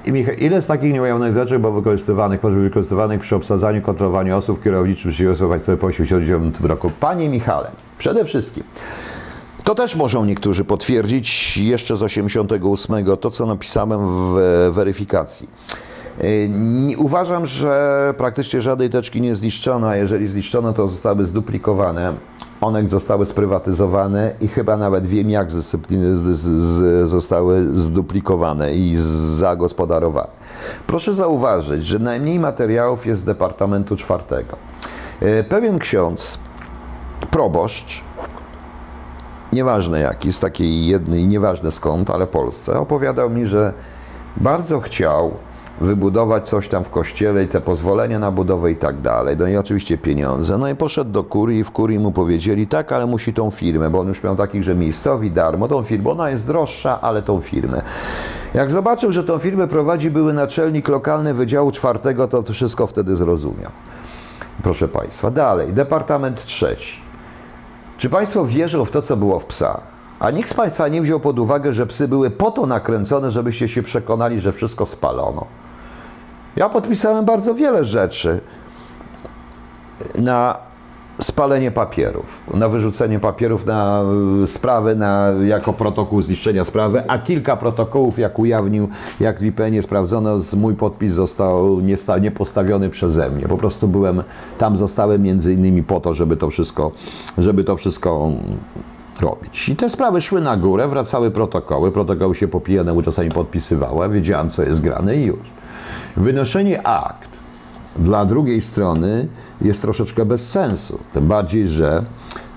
I 0.05 0.13
Michał, 0.13 0.35
ile 0.35 0.63
z 0.63 0.67
takich 0.67 0.93
nieujawnych 0.93 1.35
rzeczy 1.35 1.59
było 1.59 1.73
wykorzystywanych, 1.73 2.43
może 2.43 2.57
wykorzystywanych 2.57 3.21
przy 3.21 3.37
obsadzaniu, 3.37 3.83
kontrolowaniu 3.83 4.37
osób 4.37 4.63
kierowniczych 4.63 5.13
przedsiębiorstw 5.13 5.67
sobie 5.67 5.79
po 5.79 5.89
1989 5.89 6.61
roku? 6.61 6.91
Panie 7.01 7.29
Michale, 7.29 7.71
przede 7.99 8.25
wszystkim, 8.25 8.65
to 9.65 9.75
też 9.75 9.97
muszą 9.97 10.25
niektórzy 10.25 10.65
potwierdzić 10.65 11.59
jeszcze 11.59 11.97
z 11.97 12.03
88, 12.03 13.17
to 13.21 13.31
co 13.31 13.47
napisałem 13.47 14.01
w 14.09 14.39
weryfikacji. 14.71 15.49
Y, 16.25 16.99
uważam, 16.99 17.47
że 17.47 18.15
praktycznie 18.17 18.61
żadnej 18.61 18.91
teczki 18.91 19.21
nie 19.21 19.35
zniszczono, 19.35 19.89
a 19.89 19.97
jeżeli 19.97 20.29
zniszczono, 20.29 20.73
to 20.73 20.89
zostały 20.89 21.27
zduplikowane. 21.27 22.13
One 22.61 22.89
zostały 22.91 23.27
sprywatyzowane 23.27 24.35
i 24.41 24.49
chyba 24.49 24.77
nawet 24.77 25.07
wiem, 25.07 25.31
jak 25.31 25.49
zostały 27.05 27.79
zduplikowane 27.79 28.75
i 28.75 28.95
zagospodarowane. 29.37 30.29
Proszę 30.87 31.15
zauważyć, 31.15 31.87
że 31.87 31.99
najmniej 31.99 32.39
materiałów 32.39 33.07
jest 33.07 33.21
z 33.21 33.25
Departamentu 33.25 33.97
Czwartego. 33.97 34.57
Y, 35.23 35.45
pewien 35.45 35.79
ksiądz, 35.79 36.39
proboszcz, 37.31 38.05
nieważne 39.55 40.01
jaki, 40.01 40.33
z 40.33 40.39
takiej 40.39 40.87
jednej, 40.87 41.29
nieważne 41.29 41.73
skąd, 41.73 42.11
ale 42.11 42.27
Polsce, 42.27 42.79
opowiadał 42.79 43.31
mi, 43.31 43.47
że 43.47 43.73
bardzo 44.37 44.81
chciał 44.81 45.31
wybudować 45.81 46.49
coś 46.49 46.69
tam 46.69 46.85
w 46.85 46.91
kościele 46.91 47.45
i 47.45 47.49
te 47.49 47.61
pozwolenia 47.61 48.19
na 48.19 48.31
budowę 48.31 48.71
i 48.71 48.77
tak 48.77 49.01
dalej. 49.01 49.37
No 49.39 49.47
i 49.47 49.57
oczywiście 49.57 49.99
pieniądze. 49.99 50.59
No 50.59 50.69
i 50.69 50.75
poszedł 50.75 51.11
do 51.11 51.25
kurii 51.25 51.59
i 51.59 51.65
w 51.65 51.71
kurii 51.71 51.99
mu 51.99 52.13
powiedzieli, 52.13 52.67
tak, 52.67 52.93
ale 52.93 53.07
musi 53.07 53.35
tą 53.35 53.51
firmę, 53.51 53.91
bo 53.91 54.01
on 54.01 54.09
już 54.09 54.23
miał 54.23 54.37
takich, 54.37 54.65
że 54.65 54.75
miejscowi 54.75 55.31
darmo, 55.31 55.69
tą 55.69 55.83
firmę, 55.83 56.11
ona 56.11 56.31
jest 56.31 56.47
droższa, 56.47 57.01
ale 57.01 57.23
tą 57.23 57.41
firmę. 57.41 57.83
Jak 58.55 58.71
zobaczył, 58.71 59.13
że 59.13 59.25
tą 59.25 59.39
firmę 59.39 59.69
prowadzi 59.69 60.11
były 60.11 60.33
naczelnik 60.33 60.89
lokalny 60.89 61.35
Wydziału 61.35 61.73
Czwartego, 61.73 62.29
to 62.29 62.43
wszystko 62.43 62.87
wtedy 62.87 63.17
zrozumiał. 63.17 63.71
Proszę 64.63 64.89
Państwa, 64.89 65.31
dalej, 65.31 65.73
Departament 65.73 66.45
Trzeci. 66.45 67.04
Czy 67.99 68.11
Państwo 68.11 68.47
wierzą 68.47 68.85
w 68.85 68.91
to, 68.91 69.03
co 69.03 69.17
było 69.17 69.41
w 69.41 69.45
psach? 69.45 69.81
A 70.21 70.31
nikt 70.31 70.51
z 70.51 70.55
Państwa 70.55 70.89
nie 70.89 71.03
wziął 71.03 71.21
pod 71.21 71.39
uwagę, 71.39 71.73
że 71.73 71.87
psy 71.87 72.09
były 72.09 72.31
po 72.31 72.51
to 72.51 72.67
nakręcone, 72.67 73.31
żebyście 73.31 73.69
się 73.69 73.83
przekonali, 73.83 74.41
że 74.41 74.53
wszystko 74.53 74.87
spalono. 74.87 75.47
Ja 76.57 76.69
podpisałem 76.69 77.25
bardzo 77.25 77.55
wiele 77.55 77.85
rzeczy 77.85 78.41
na 80.19 80.59
spalenie 81.19 81.71
papierów, 81.71 82.27
na 82.55 82.69
wyrzucenie 82.69 83.21
papierów 83.21 83.67
na 83.67 84.03
y, 84.45 84.47
sprawy, 84.47 84.97
na, 84.97 85.33
jako 85.47 85.73
protokół 85.73 86.23
zniszczenia 86.23 86.65
sprawy, 86.65 87.03
a 87.09 87.19
kilka 87.19 87.57
protokołów, 87.57 88.19
jak 88.19 88.39
ujawnił, 88.39 88.89
jak 89.21 89.41
w 89.41 89.45
IPN 89.45 89.83
sprawdzono, 89.83 90.39
mój 90.57 90.75
podpis 90.75 91.13
został 91.13 91.81
nie, 92.21 92.31
postawiony 92.31 92.91
przeze 92.91 93.31
mnie. 93.31 93.43
Po 93.49 93.57
prostu 93.57 93.89
byłem, 93.89 94.23
tam 94.59 94.77
zostałem 94.77 95.23
między 95.23 95.53
innymi 95.53 95.83
po 95.83 96.01
to, 96.01 96.15
żeby 96.15 96.37
to 96.37 96.51
wszystko, 96.51 96.93
żeby 97.39 97.65
to 97.65 97.77
wszystko 97.77 98.31
robić. 99.21 99.69
I 99.69 99.77
te 99.77 99.89
sprawy 99.89 100.21
szły 100.21 100.41
na 100.41 100.57
górę, 100.57 100.89
wracały 100.89 101.31
protokoły, 101.31 101.93
protokoły 101.93 102.35
się 102.35 102.49
popijane 102.49 103.03
czasami 103.03 103.31
podpisywały, 103.31 104.09
wiedziałem 104.09 104.51
co 104.51 104.63
jest 104.63 104.81
grane 104.81 105.17
i 105.17 105.25
już. 105.25 105.39
Wynoszenie 106.17 106.87
akt 106.87 107.34
dla 107.97 108.25
drugiej 108.25 108.63
strony 108.63 109.29
jest 109.61 109.83
troszeczkę 109.83 110.25
bez 110.25 110.51
sensu. 110.51 110.99
Tym 111.13 111.29
bardziej, 111.29 111.69
że 111.69 112.03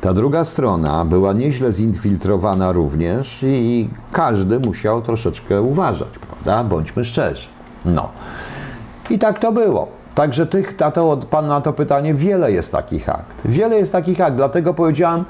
ta 0.01 0.13
druga 0.13 0.43
strona 0.43 1.05
była 1.05 1.33
nieźle 1.33 1.73
zinfiltrowana 1.73 2.71
również 2.71 3.43
i 3.43 3.89
każdy 4.11 4.59
musiał 4.59 5.01
troszeczkę 5.01 5.61
uważać, 5.61 6.09
prawda? 6.27 6.63
Bądźmy 6.63 7.05
szczerzy. 7.05 7.47
No. 7.85 8.09
I 9.09 9.19
tak 9.19 9.39
to 9.39 9.51
było. 9.51 9.87
Także 10.15 10.45
tych, 10.45 10.79
na 10.79 10.91
to, 10.91 11.17
pan 11.17 11.47
na 11.47 11.61
to 11.61 11.73
pytanie, 11.73 12.13
wiele 12.13 12.51
jest 12.51 12.71
takich 12.71 13.09
akt. 13.09 13.41
Wiele 13.45 13.75
jest 13.75 13.91
takich 13.91 14.21
akt, 14.21 14.35
dlatego 14.35 14.73
powiedziałem, 14.73 15.25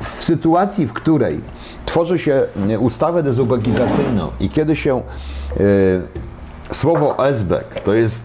w 0.00 0.22
sytuacji, 0.22 0.86
w 0.86 0.92
której 0.92 1.40
tworzy 1.86 2.18
się 2.18 2.46
ustawę 2.80 3.22
dezubekizacyjną 3.22 4.28
i 4.40 4.48
kiedy 4.48 4.76
się 4.76 5.02
y, 5.60 6.02
Słowo 6.72 7.26
esbek 7.26 7.80
to 7.84 7.94
jest 7.94 8.24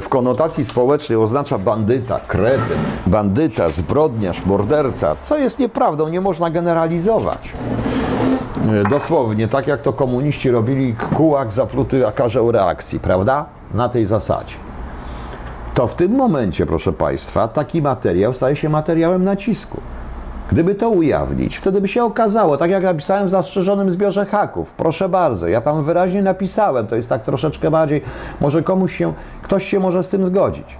w 0.00 0.08
konotacji 0.08 0.64
społecznej 0.64 1.18
oznacza 1.18 1.58
bandyta, 1.58 2.20
kretyn, 2.20 2.78
bandyta, 3.06 3.70
zbrodniarz, 3.70 4.46
morderca, 4.46 5.16
co 5.22 5.38
jest 5.38 5.58
nieprawdą, 5.58 6.08
nie 6.08 6.20
można 6.20 6.50
generalizować. 6.50 7.52
Dosłownie, 8.90 9.48
tak 9.48 9.66
jak 9.66 9.82
to 9.82 9.92
komuniści 9.92 10.50
robili, 10.50 10.94
kułak 10.94 11.52
zapluty 11.52 12.06
a 12.06 12.12
karzeł 12.12 12.52
reakcji, 12.52 13.00
prawda? 13.00 13.44
Na 13.74 13.88
tej 13.88 14.06
zasadzie. 14.06 14.54
To 15.74 15.86
w 15.86 15.94
tym 15.94 16.12
momencie, 16.12 16.66
proszę 16.66 16.92
Państwa, 16.92 17.48
taki 17.48 17.82
materiał 17.82 18.34
staje 18.34 18.56
się 18.56 18.68
materiałem 18.68 19.24
nacisku. 19.24 19.80
Gdyby 20.48 20.74
to 20.74 20.90
ujawnić, 20.90 21.56
wtedy 21.56 21.80
by 21.80 21.88
się 21.88 22.04
okazało, 22.04 22.56
tak 22.56 22.70
jak 22.70 22.82
napisałem 22.82 23.26
w 23.26 23.30
zastrzeżonym 23.30 23.90
zbiorze 23.90 24.26
haków. 24.26 24.72
Proszę 24.72 25.08
bardzo, 25.08 25.48
ja 25.48 25.60
tam 25.60 25.82
wyraźnie 25.82 26.22
napisałem, 26.22 26.86
to 26.86 26.96
jest 26.96 27.08
tak 27.08 27.22
troszeczkę 27.22 27.70
bardziej, 27.70 28.02
może 28.40 28.62
komuś 28.62 28.96
się, 28.96 29.12
ktoś 29.42 29.66
się 29.66 29.80
może 29.80 30.02
z 30.02 30.08
tym 30.08 30.26
zgodzić. 30.26 30.78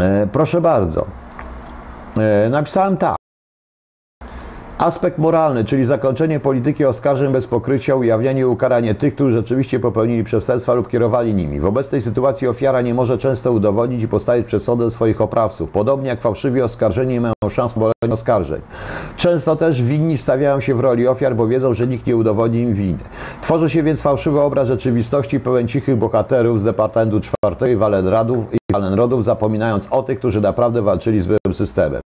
E, 0.00 0.26
proszę 0.32 0.60
bardzo. 0.60 1.06
E, 2.18 2.48
napisałem 2.50 2.96
tak. 2.96 3.21
Aspekt 4.82 5.18
moralny, 5.18 5.64
czyli 5.64 5.84
zakończenie 5.84 6.40
polityki 6.40 6.84
oskarżeń 6.84 7.32
bez 7.32 7.46
pokrycia, 7.46 7.94
ujawnianie 7.94 8.40
i 8.40 8.44
ukaranie 8.44 8.94
tych, 8.94 9.14
którzy 9.14 9.34
rzeczywiście 9.34 9.80
popełnili 9.80 10.24
przestępstwa 10.24 10.74
lub 10.74 10.88
kierowali 10.88 11.34
nimi. 11.34 11.60
W 11.60 11.66
obecnej 11.66 12.02
sytuacji 12.02 12.48
ofiara 12.48 12.80
nie 12.80 12.94
może 12.94 13.18
często 13.18 13.52
udowodnić 13.52 14.02
i 14.02 14.08
postawić 14.08 14.46
przed 14.46 14.62
sądem 14.62 14.90
swoich 14.90 15.20
oprawców, 15.20 15.70
podobnie 15.70 16.08
jak 16.08 16.22
fałszywi 16.22 16.62
oskarżeni 16.62 17.20
mają 17.20 17.32
szans 17.50 17.76
na 17.76 17.82
obalenie 17.82 18.14
oskarżeń. 18.14 18.60
Często 19.16 19.56
też 19.56 19.82
winni 19.82 20.18
stawiają 20.18 20.60
się 20.60 20.74
w 20.74 20.80
roli 20.80 21.08
ofiar, 21.08 21.36
bo 21.36 21.46
wiedzą, 21.46 21.74
że 21.74 21.86
nikt 21.86 22.06
nie 22.06 22.16
udowodni 22.16 22.60
im 22.60 22.74
winy. 22.74 22.98
Tworzy 23.40 23.70
się 23.70 23.82
więc 23.82 24.02
fałszywy 24.02 24.40
obraz 24.40 24.68
rzeczywistości 24.68 25.40
pełen 25.40 25.68
cichych 25.68 25.96
bohaterów 25.96 26.60
z 26.60 26.64
Departamentu 26.64 27.20
czwartego 27.20 27.72
i 27.72 27.76
Walenrodów, 27.76 28.54
i 28.54 28.58
Walenrodów, 28.72 29.24
zapominając 29.24 29.88
o 29.90 30.02
tych, 30.02 30.18
którzy 30.18 30.40
naprawdę 30.40 30.82
walczyli 30.82 31.20
z 31.20 31.26
byłym 31.26 31.54
systemem. 31.54 32.00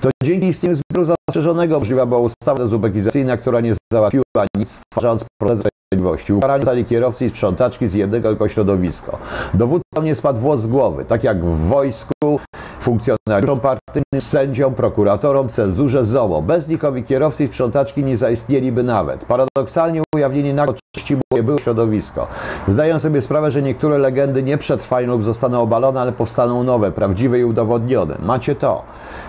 To 0.00 0.10
dzięki 0.22 0.46
istnieniu 0.46 0.74
zbioru 0.74 1.04
zastrzeżonego 1.04 1.78
możliwa 1.78 2.06
była 2.06 2.20
ustawa 2.20 2.58
dezubekizacyjna, 2.58 3.36
która 3.36 3.60
nie 3.60 3.74
załatwiła 3.92 4.46
nic, 4.56 4.70
stwarzając 4.70 5.24
proces 5.40 5.64
sprawiedliwości. 5.90 6.32
Ukarani 6.32 6.60
zostali 6.60 6.84
kierowcy 6.84 7.26
i 7.26 7.30
sprzątaczki 7.30 7.88
z 7.88 7.94
jednego 7.94 8.28
tylko 8.28 8.48
środowiska. 8.48 9.18
Dowódcom 9.54 10.04
nie 10.04 10.14
spadł 10.14 10.40
włos 10.40 10.60
z 10.60 10.66
głowy, 10.66 11.04
tak 11.04 11.24
jak 11.24 11.44
w 11.44 11.68
wojsku, 11.68 12.40
funkcjonariuszom 12.80 13.60
partyjnym, 13.60 14.20
sędziom, 14.20 14.74
prokuratorom, 14.74 15.48
cenzurze, 15.48 16.04
ZOMO. 16.04 16.42
Bez 16.42 16.68
nich 16.68 16.84
owi 16.84 17.02
kierowcy 17.02 17.44
i 17.44 17.48
sprzątaczki 17.48 18.04
nie 18.04 18.16
zaistnieliby 18.16 18.82
nawet. 18.82 19.24
Paradoksalnie 19.24 20.02
ujawnienie 20.14 20.54
nagości 20.54 21.16
było, 21.30 21.42
było 21.42 21.58
środowisko. 21.58 22.26
Zdaję 22.68 23.00
sobie 23.00 23.22
sprawę, 23.22 23.50
że 23.50 23.62
niektóre 23.62 23.98
legendy 23.98 24.42
nie 24.42 24.58
przetrwają 24.58 25.08
lub 25.08 25.24
zostaną 25.24 25.62
obalone, 25.62 26.00
ale 26.00 26.12
powstaną 26.12 26.64
nowe, 26.64 26.92
prawdziwe 26.92 27.38
i 27.38 27.44
udowodnione. 27.44 28.16
Macie 28.22 28.54
to. 28.54 28.82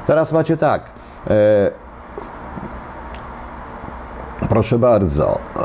Teraz 0.07 0.31
macie 0.31 0.57
tak. 0.57 0.83
E, 1.27 1.71
proszę 4.49 4.79
bardzo, 4.79 5.39
e, 5.55 5.61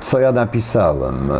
co 0.00 0.20
ja 0.20 0.32
napisałem? 0.32 1.32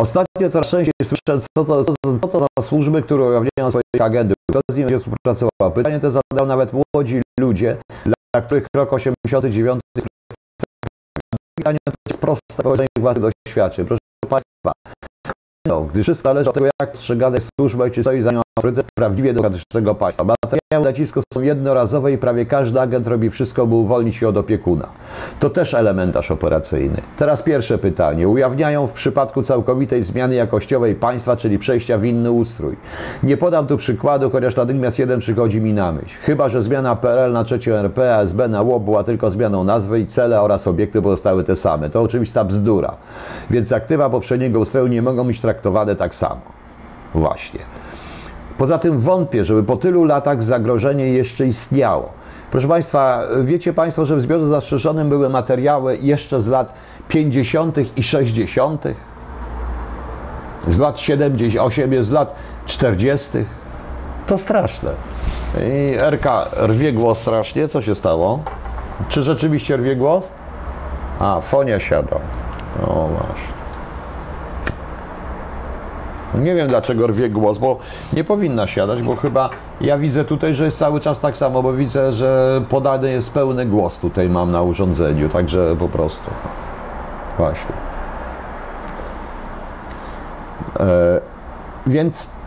Ostatnio 0.00 0.50
coraz 0.50 0.68
częściej 0.68 0.92
słyszę, 1.02 1.40
co 1.56 1.64
to, 1.64 1.84
co, 1.84 1.94
co 2.22 2.28
to 2.28 2.46
za 2.58 2.64
służby, 2.64 3.02
które 3.02 3.24
ujawniają 3.24 3.70
swoje 3.70 3.82
agendy, 4.00 4.34
kto 4.50 4.60
z 4.70 4.76
nimi 4.76 4.90
będzie 4.90 4.98
współpracował. 4.98 5.72
Pytanie 5.74 6.00
te 6.00 6.10
zadają 6.10 6.46
nawet 6.46 6.72
młodzi 6.72 7.22
ludzie, 7.40 7.76
dla 8.04 8.42
których 8.42 8.66
rok 8.76 8.92
89 8.92 9.80
jest 9.96 10.08
pytanie 11.58 11.78
to 11.84 11.92
jest 12.08 12.20
proste, 12.20 12.84
ich 12.84 13.02
własnych 13.02 13.32
doświadczeń. 13.46 13.86
Proszę 13.86 14.00
Państwa, 14.28 14.72
no, 15.66 15.80
gdy 15.80 16.02
wszystko 16.02 16.28
zależy 16.28 16.50
od 16.50 16.54
tego, 16.54 16.66
jak 16.80 16.92
postrzegane 16.92 17.36
jest 17.36 17.48
służba 17.60 17.86
i 17.86 17.90
czy 17.90 18.02
stoi 18.02 18.22
za 18.22 18.30
nią 18.32 18.42
autorytet 18.58 18.86
prawdziwie 18.94 19.32
demokratycznego 19.32 19.94
państwa. 19.94 20.24
Materiały 20.24 20.84
nacisku 20.84 21.20
są 21.34 21.40
jednorazowe 21.40 22.12
i 22.12 22.18
prawie 22.18 22.46
każdy 22.46 22.80
agent 22.80 23.06
robi 23.06 23.30
wszystko, 23.30 23.66
by 23.66 23.74
uwolnić 23.74 24.16
się 24.16 24.28
od 24.28 24.36
opiekuna. 24.36 24.88
To 25.40 25.50
też 25.50 25.74
elementarz 25.74 26.30
operacyjny. 26.30 27.02
Teraz 27.16 27.42
pierwsze 27.42 27.78
pytanie. 27.78 28.28
Ujawniają 28.28 28.86
w 28.86 28.92
przypadku 28.92 29.42
całkowitej 29.42 30.02
zmiany 30.02 30.34
jakościowej 30.34 30.94
państwa, 30.94 31.36
czyli 31.36 31.58
przejścia 31.58 31.98
w 31.98 32.04
inny 32.04 32.30
ustrój. 32.30 32.76
Nie 33.22 33.36
podam 33.36 33.66
tu 33.66 33.76
przykładu, 33.76 34.30
chociaż 34.30 34.56
natychmiast 34.56 34.98
jeden 34.98 35.20
przychodzi 35.20 35.60
mi 35.60 35.72
na 35.72 35.92
myśl. 35.92 36.18
Chyba, 36.22 36.48
że 36.48 36.62
zmiana 36.62 36.96
PRL 36.96 37.32
na 37.32 37.44
trzecią 37.44 37.72
RP, 37.72 38.16
a 38.16 38.20
SB 38.20 38.48
na 38.48 38.62
ło 38.62 38.80
była 38.80 39.04
tylko 39.04 39.30
zmianą 39.30 39.64
nazwy 39.64 40.00
i 40.00 40.06
cele 40.06 40.40
oraz 40.40 40.66
obiekty 40.66 41.02
pozostały 41.02 41.44
te 41.44 41.56
same. 41.56 41.90
To 41.90 42.02
oczywista 42.02 42.44
bzdura. 42.44 42.96
Więc 43.50 43.72
aktywa 43.72 44.10
poprzedniego 44.10 44.60
ustroju 44.60 44.86
nie 44.86 45.02
mogą 45.02 45.26
być 45.26 45.40
traktowane 45.40 45.96
tak 45.96 46.14
samo. 46.14 46.40
Właśnie. 47.14 47.60
Poza 48.60 48.78
tym 48.78 48.98
wątpię, 48.98 49.44
żeby 49.44 49.62
po 49.62 49.76
tylu 49.76 50.04
latach 50.04 50.42
zagrożenie 50.42 51.08
jeszcze 51.08 51.46
istniało. 51.46 52.08
Proszę 52.50 52.68
Państwa, 52.68 53.22
wiecie 53.44 53.72
Państwo, 53.72 54.06
że 54.06 54.16
w 54.16 54.20
zbiorze 54.20 54.46
zastrzeżonym 54.46 55.08
były 55.08 55.28
materiały 55.28 55.98
jeszcze 56.02 56.40
z 56.40 56.46
lat 56.46 56.72
50. 57.08 57.98
i 57.98 58.02
60., 58.02 58.84
z 60.68 60.78
lat 60.78 61.00
78, 61.00 62.04
z 62.04 62.10
lat 62.10 62.34
40. 62.66 63.30
To 64.26 64.38
straszne. 64.38 64.90
I 65.54 65.94
RK 66.00 66.48
rwie 66.66 66.92
głos 66.92 67.18
strasznie. 67.18 67.68
Co 67.68 67.82
się 67.82 67.94
stało? 67.94 68.42
Czy 69.08 69.22
rzeczywiście 69.22 69.76
rwie 69.76 69.96
głos? 69.96 70.24
A, 71.18 71.40
fonia 71.40 71.80
siada. 71.80 72.16
O, 72.86 73.08
masz. 73.14 73.59
Nie 76.34 76.54
wiem 76.54 76.68
dlaczego 76.68 77.06
rwie 77.06 77.30
głos, 77.30 77.58
bo 77.58 77.78
nie 78.12 78.24
powinna 78.24 78.66
siadać, 78.66 79.02
bo 79.02 79.16
chyba 79.16 79.50
ja 79.80 79.98
widzę 79.98 80.24
tutaj, 80.24 80.54
że 80.54 80.64
jest 80.64 80.78
cały 80.78 81.00
czas 81.00 81.20
tak 81.20 81.36
samo, 81.36 81.62
bo 81.62 81.72
widzę, 81.72 82.12
że 82.12 82.62
podany 82.68 83.10
jest 83.10 83.34
pełny 83.34 83.66
głos 83.66 83.98
tutaj 83.98 84.28
mam 84.28 84.50
na 84.50 84.62
urządzeniu, 84.62 85.28
także 85.28 85.76
po 85.78 85.88
prostu. 85.88 86.30
Właśnie. 87.38 87.74
E, 90.80 91.20
więc 91.86 92.39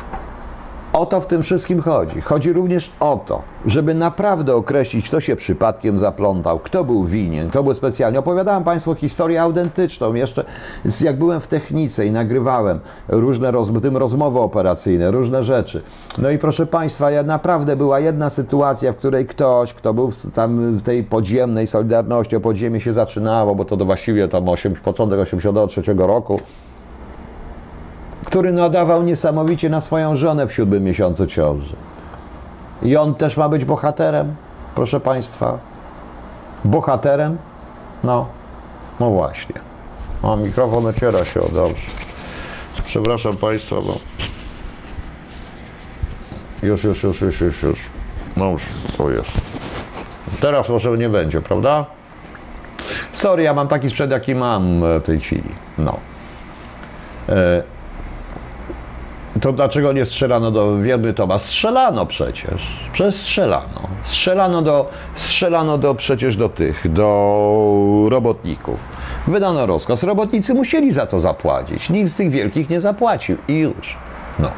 o 0.93 1.05
to 1.05 1.21
w 1.21 1.27
tym 1.27 1.43
wszystkim 1.43 1.81
chodzi. 1.81 2.21
Chodzi 2.21 2.53
również 2.53 2.91
o 2.99 3.23
to, 3.27 3.41
żeby 3.65 3.93
naprawdę 3.93 4.55
określić, 4.55 5.09
kto 5.09 5.19
się 5.19 5.35
przypadkiem 5.35 5.99
zaplątał, 5.99 6.59
kto 6.59 6.83
był 6.83 7.05
winien, 7.05 7.49
kto 7.49 7.63
był 7.63 7.73
specjalnie. 7.73 8.19
Opowiadałem 8.19 8.63
Państwu 8.63 8.95
historię 8.95 9.41
autentyczną. 9.41 10.13
Jeszcze 10.13 10.45
jak 11.01 11.17
byłem 11.17 11.39
w 11.39 11.47
technice 11.47 12.05
i 12.05 12.11
nagrywałem 12.11 12.79
różne 13.07 13.51
roz, 13.51 13.71
tym 13.81 13.97
rozmowy 13.97 14.39
operacyjne, 14.39 15.11
różne 15.11 15.43
rzeczy. 15.43 15.81
No 16.17 16.29
i 16.29 16.37
proszę 16.37 16.65
Państwa, 16.65 17.11
ja 17.11 17.23
naprawdę 17.23 17.75
była 17.75 17.99
jedna 17.99 18.29
sytuacja, 18.29 18.91
w 18.91 18.95
której 18.95 19.25
ktoś, 19.25 19.73
kto 19.73 19.93
był 19.93 20.11
tam 20.33 20.77
w 20.77 20.81
tej 20.81 21.03
podziemnej 21.03 21.67
Solidarności, 21.67 22.35
o 22.35 22.39
podziemie 22.39 22.79
się 22.79 22.93
zaczynało, 22.93 23.55
bo 23.55 23.65
to 23.65 23.77
właściwie 23.77 24.27
tam 24.27 24.49
8, 24.49 24.73
początek 24.75 25.19
83 25.19 25.81
roku, 25.97 26.39
który 28.25 28.53
nadawał 28.53 29.03
niesamowicie 29.03 29.69
na 29.69 29.81
swoją 29.81 30.15
żonę 30.15 30.47
w 30.47 30.53
siódmym 30.53 30.83
miesiącu 30.83 31.27
ciąży. 31.27 31.75
I 32.81 32.97
on 32.97 33.15
też 33.15 33.37
ma 33.37 33.49
być 33.49 33.65
bohaterem, 33.65 34.35
proszę 34.75 34.99
Państwa. 34.99 35.57
Bohaterem? 36.65 37.37
No, 38.03 38.27
no 38.99 39.09
właśnie. 39.09 39.55
O, 40.23 40.37
mikrofon 40.37 40.85
ociera 40.85 41.25
się, 41.25 41.41
o, 41.41 41.49
dobrze. 41.49 41.91
Przepraszam 42.85 43.37
Państwa, 43.37 43.75
bo... 43.75 43.97
Już, 46.63 46.83
już, 46.83 47.03
już, 47.03 47.21
już, 47.21 47.41
już, 47.41 47.63
już. 47.63 47.79
No 48.37 48.51
już, 48.51 48.63
to 48.97 49.09
jest. 49.09 49.31
Teraz 50.41 50.69
może 50.69 50.97
nie 50.97 51.09
będzie, 51.09 51.41
prawda? 51.41 51.85
Sorry, 53.13 53.43
ja 53.43 53.53
mam 53.53 53.67
taki 53.67 53.89
sprzęt, 53.89 54.11
jaki 54.11 54.35
mam 54.35 54.81
w 54.99 55.03
tej 55.03 55.19
chwili. 55.19 55.55
No. 55.77 55.97
E 57.29 57.72
to 59.41 59.53
dlaczego 59.53 59.93
nie 59.93 60.05
strzelano 60.05 60.51
do 60.51 60.77
wierby 60.77 61.13
Toma? 61.13 61.39
Strzelano 61.39 62.05
przecież. 62.05 62.67
Przecież 62.93 63.15
strzelano. 63.15 63.87
Strzelano 64.03 64.61
do, 64.61 64.89
strzelano 65.15 65.77
do 65.77 65.95
przecież 65.95 66.37
do 66.37 66.49
tych, 66.49 66.91
do 66.91 68.07
robotników. 68.09 68.79
Wydano 69.27 69.65
rozkaz. 69.65 70.03
Robotnicy 70.03 70.53
musieli 70.53 70.91
za 70.91 71.05
to 71.05 71.19
zapłacić. 71.19 71.89
Nikt 71.89 72.11
z 72.11 72.13
tych 72.15 72.29
wielkich 72.29 72.69
nie 72.69 72.79
zapłacił. 72.79 73.37
I 73.47 73.59
już. 73.59 73.97
No. 74.39 74.51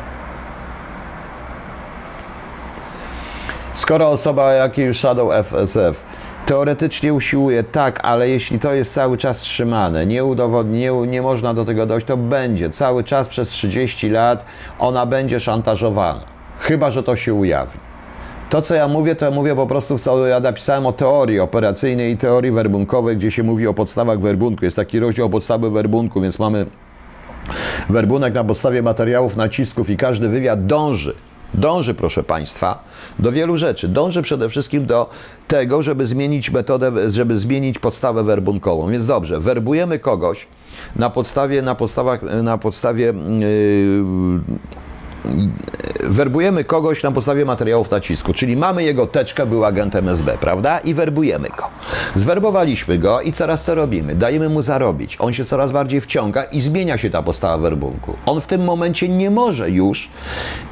Skoro 3.74 4.10
osoba 4.10 4.54
jakiej 4.54 4.94
Shadow 4.94 5.32
FSF 5.34 6.04
teoretycznie 6.46 7.14
usiłuje, 7.14 7.64
tak, 7.64 8.00
ale 8.04 8.30
jeśli 8.30 8.60
to 8.60 8.74
jest 8.74 8.94
cały 8.94 9.18
czas 9.18 9.40
trzymane, 9.40 10.06
nie 10.06 10.26
udowodni, 10.26 10.80
nie, 10.80 10.92
nie 10.92 11.22
można 11.22 11.54
do 11.54 11.66
tego 11.66 11.86
dojść, 11.86 12.08
to 12.08 12.18
będzie 12.18 12.70
cały 12.70 13.04
czas 13.04 13.28
przez 13.28 13.50
30 13.50 14.10
lat 14.10 14.46
ona 14.80 15.06
będzie 15.06 15.40
szantażowana. 15.40 16.22
Chyba, 16.60 16.92
że 16.92 17.04
to 17.04 17.16
się 17.16 17.34
ujawni. 17.34 17.82
To, 18.50 18.62
co 18.62 18.76
ja 18.76 18.88
mówię, 18.88 19.16
to 19.16 19.26
ja 19.26 19.32
mówię 19.32 19.56
po 19.56 19.68
prostu, 19.68 19.98
co 19.98 20.28
ja 20.28 20.40
napisałem 20.40 20.86
o 20.86 20.94
teorii 20.94 21.40
operacyjnej 21.40 22.14
i 22.14 22.18
teorii 22.18 22.52
werbunkowej, 22.52 23.18
gdzie 23.18 23.32
się 23.32 23.44
mówi 23.44 23.68
o 23.68 23.74
podstawach 23.74 24.20
werbunku. 24.20 24.66
Jest 24.66 24.78
taki 24.78 25.00
rozdział 25.00 25.30
podstawy 25.30 25.70
werbunku, 25.72 26.22
więc 26.22 26.40
mamy 26.40 26.66
werbunek 27.90 28.34
na 28.34 28.44
podstawie 28.44 28.82
materiałów, 28.82 29.36
nacisków 29.36 29.90
i 29.90 29.98
każdy 29.98 30.30
wywiad 30.30 30.66
dąży 30.66 31.16
Dąży, 31.54 31.94
proszę 31.94 32.24
Państwa, 32.24 32.84
do 33.20 33.32
wielu 33.32 33.58
rzeczy. 33.58 33.88
Dąży 33.88 34.22
przede 34.22 34.50
wszystkim 34.50 34.86
do 34.86 35.10
tego, 35.48 35.82
żeby 35.82 36.06
zmienić 36.06 36.52
metodę, 36.52 37.12
żeby 37.12 37.40
zmienić 37.40 37.80
podstawę 37.80 38.24
werbunkową. 38.24 38.90
Więc 38.90 39.06
dobrze, 39.06 39.40
werbujemy 39.40 40.00
kogoś 40.00 40.48
na 40.96 41.10
podstawie, 41.10 41.62
na 41.62 41.76
podstawach, 41.76 42.22
na 42.44 42.58
podstawie 42.58 43.06
yy, 43.06 43.14
werbujemy 46.04 46.64
kogoś 46.64 47.04
na 47.04 47.12
podstawie 47.12 47.46
materiałów 47.46 47.92
nacisku, 47.92 48.34
czyli 48.34 48.58
mamy 48.58 48.84
jego 48.84 49.08
teczkę, 49.08 49.46
był 49.46 49.66
agentem 49.66 50.10
SB, 50.10 50.38
prawda? 50.40 50.80
I 50.80 50.94
werbujemy 50.94 51.50
go. 51.50 51.64
Zwerbowaliśmy 52.16 52.98
go 52.98 53.22
i 53.22 53.34
coraz 53.34 53.64
co 53.64 53.76
robimy? 53.76 54.16
Dajemy 54.16 54.50
mu 54.50 54.62
zarobić. 54.62 55.18
On 55.20 55.34
się 55.34 55.46
coraz 55.46 55.72
bardziej 55.72 56.02
wciąga 56.02 56.44
i 56.44 56.62
zmienia 56.62 56.98
się 56.98 57.10
ta 57.10 57.24
postawa 57.24 57.58
werbunku. 57.58 58.14
On 58.26 58.42
w 58.42 58.48
tym 58.48 58.64
momencie 58.64 59.10
nie 59.10 59.32
może 59.32 59.70
już, 59.70 60.10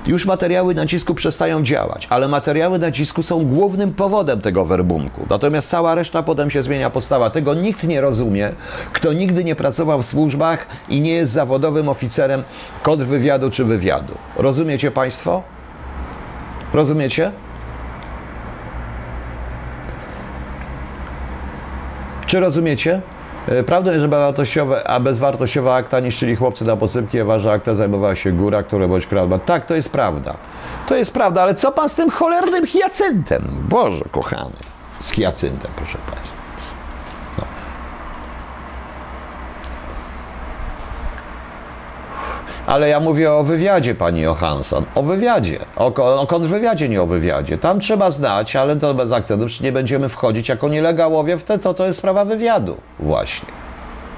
już 0.08 0.26
materiały 0.26 0.76
nacisku 0.76 1.16
przestają 1.16 1.64
działać, 1.64 2.08
ale 2.10 2.28
materiały 2.28 2.80
nacisku 2.80 3.24
są 3.24 3.45
głównym 3.45 3.93
powodem 3.93 4.41
tego 4.41 4.66
werbunku. 4.66 5.26
Natomiast 5.30 5.70
cała 5.70 5.95
reszta 5.95 6.24
potem 6.24 6.49
się 6.49 6.64
zmienia 6.64 6.89
postawa. 6.89 7.30
Tego 7.30 7.54
nikt 7.54 7.84
nie 7.84 8.01
rozumie, 8.01 8.51
kto 8.93 9.14
nigdy 9.14 9.43
nie 9.43 9.56
pracował 9.56 10.01
w 10.01 10.06
służbach 10.06 10.68
i 10.89 11.01
nie 11.01 11.14
jest 11.14 11.32
zawodowym 11.32 11.89
oficerem 11.89 12.43
kontrwywiadu 12.84 13.49
czy 13.49 13.66
wywiadu. 13.66 14.14
Rozumiecie 14.44 14.91
Państwo? 14.91 15.44
Rozumiecie? 16.74 17.32
Czy 22.26 22.39
rozumiecie? 22.39 23.02
E, 23.48 23.64
Prawdą 23.64 23.91
jest, 23.91 24.02
że 24.02 24.08
bezwartościowe, 24.08 24.88
a 24.88 25.00
bezwartościowa 25.00 25.76
akta 25.76 26.00
niszczyli 26.00 26.36
chłopcy 26.36 26.66
na 26.66 26.78
posypki, 26.78 27.20
a 27.20 27.26
wasza 27.26 27.52
akta 27.52 27.76
zajmowała 27.76 28.16
się 28.16 28.32
góra, 28.32 28.64
która 28.64 28.88
bądź 28.88 29.08
kradła. 29.08 29.39
Tak, 29.39 29.66
to 29.66 29.76
jest 29.76 29.89
prawda. 29.91 30.38
To 30.88 30.96
jest 30.96 31.14
prawda, 31.14 31.41
ale 31.41 31.54
co 31.54 31.72
pan 31.72 31.89
z 31.89 31.96
tym 31.96 32.10
cholernym 32.10 32.68
hiacyntem? 32.68 33.48
Boże 33.70 34.06
kochany. 34.12 34.56
Z 35.00 35.12
hiacyntem, 35.12 35.72
proszę 35.76 35.98
państwa. 36.12 36.34
No. 37.38 37.44
Ale 42.66 42.89
ja 42.89 42.99
mówię 42.99 43.34
o 43.34 43.43
wywiadzie, 43.43 43.95
pani 43.95 44.22
Johansson. 44.22 44.86
O 44.95 45.03
wywiadzie. 45.03 45.59
O, 45.76 46.20
o 46.22 46.28
kontrwywiadzie, 46.28 46.89
nie 46.89 47.01
o 47.01 47.07
wywiadzie. 47.07 47.57
Tam 47.57 47.80
trzeba 47.80 48.11
znać, 48.11 48.55
ale 48.55 48.76
to 48.76 48.93
bez 48.93 49.11
akcentu. 49.11 49.45
Nie 49.61 49.72
będziemy 49.72 50.09
wchodzić 50.09 50.49
jako 50.49 50.70
nielegałowie 50.70 51.38
w 51.38 51.43
te, 51.43 51.59
to, 51.59 51.74
to 51.74 51.86
jest 51.86 51.99
sprawa 51.99 52.26
wywiadu. 52.26 52.78
Właśnie. 52.99 53.49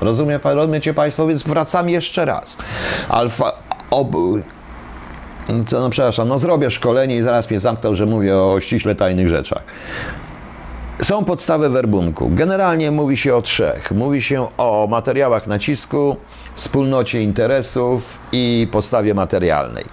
Rozumie, 0.01 0.39
rozumiecie 0.43 0.93
Państwo? 0.93 1.27
Więc 1.27 1.43
wracam 1.43 1.89
jeszcze 1.89 2.25
raz. 2.25 2.57
Alfa... 3.09 3.51
Ob, 3.91 4.11
no, 5.49 5.63
to, 5.69 5.79
no 5.79 5.89
przepraszam, 5.89 6.27
no 6.27 6.39
zrobię 6.39 6.71
szkolenie 6.71 7.17
i 7.17 7.21
zaraz 7.21 7.49
mnie 7.49 7.59
zamknął, 7.59 7.95
że 7.95 8.05
mówię 8.05 8.37
o 8.37 8.59
ściśle 8.59 8.95
tajnych 8.95 9.29
rzeczach. 9.29 9.63
Są 11.03 11.25
podstawy 11.25 11.69
werbunku. 11.69 12.29
Generalnie 12.33 12.91
mówi 12.91 13.17
się 13.17 13.35
o 13.35 13.41
trzech. 13.41 13.91
Mówi 13.91 14.21
się 14.21 14.47
o 14.57 14.87
materiałach 14.89 15.47
nacisku, 15.47 16.15
wspólnocie 16.55 17.21
interesów 17.21 18.19
i 18.31 18.67
podstawie 18.71 19.13
materialnej. 19.13 19.85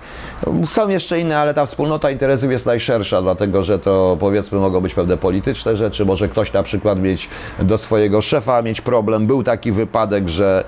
Są 0.65 0.89
jeszcze 0.89 1.21
inne, 1.21 1.39
ale 1.39 1.55
ta 1.55 1.67
wspólnota 1.67 2.11
interesów 2.11 2.51
jest 2.51 2.67
najszersza, 2.67 3.23
dlatego 3.23 3.63
że 3.63 3.79
to 3.79 4.17
powiedzmy 4.21 4.59
mogą 4.59 4.81
być 4.81 4.95
pewne 4.95 5.17
polityczne 5.17 5.77
rzeczy. 5.77 6.05
Może 6.05 6.29
ktoś 6.29 6.53
na 6.53 6.63
przykład 6.63 7.01
mieć 7.01 7.29
do 7.61 7.79
swojego 7.79 8.23
szefa 8.23 8.63
mieć 8.63 8.81
problem. 8.81 9.27
Był 9.27 9.43
taki 9.43 9.73
wypadek, 9.73 10.29
że 10.29 10.65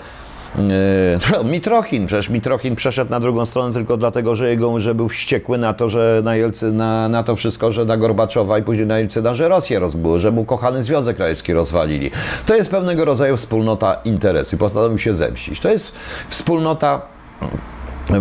Yy, 0.55 1.45
Mitrochin, 1.53 2.07
przecież 2.07 2.29
Mitrochin 2.29 2.77
przeszedł 2.77 3.11
na 3.11 3.21
drugą 3.21 3.47
stronę 3.47 3.75
tylko 3.75 3.97
dlatego, 3.97 4.37
że 4.37 4.49
jego, 4.51 4.81
że 4.81 4.95
był 4.95 5.09
wściekły 5.09 5.59
na 5.59 5.75
to, 5.75 5.89
że 5.89 6.21
na, 6.25 6.37
Jelcy, 6.37 6.73
na, 6.73 7.09
na 7.09 7.23
to 7.23 7.37
wszystko, 7.37 7.73
że 7.73 7.85
na 7.85 7.97
Gorbaczowa 7.97 8.59
i 8.59 8.63
później 8.63 8.87
na 8.87 8.99
Jelcyna, 8.99 9.35
że 9.35 9.49
Rosję 9.49 9.79
rozbyły, 9.79 10.21
że 10.21 10.31
mu 10.31 10.45
kochany 10.45 10.83
Związek 10.83 11.19
Radziecki 11.19 11.53
rozwalili. 11.53 12.11
To 12.47 12.55
jest 12.55 12.71
pewnego 12.71 13.05
rodzaju 13.05 13.37
wspólnota 13.37 13.95
interesu 13.95 14.57
i 14.57 14.59
postanowił 14.59 14.99
się 14.99 15.15
zemścić. 15.15 15.61
To 15.61 15.71
jest 15.71 15.93
wspólnota 16.29 17.15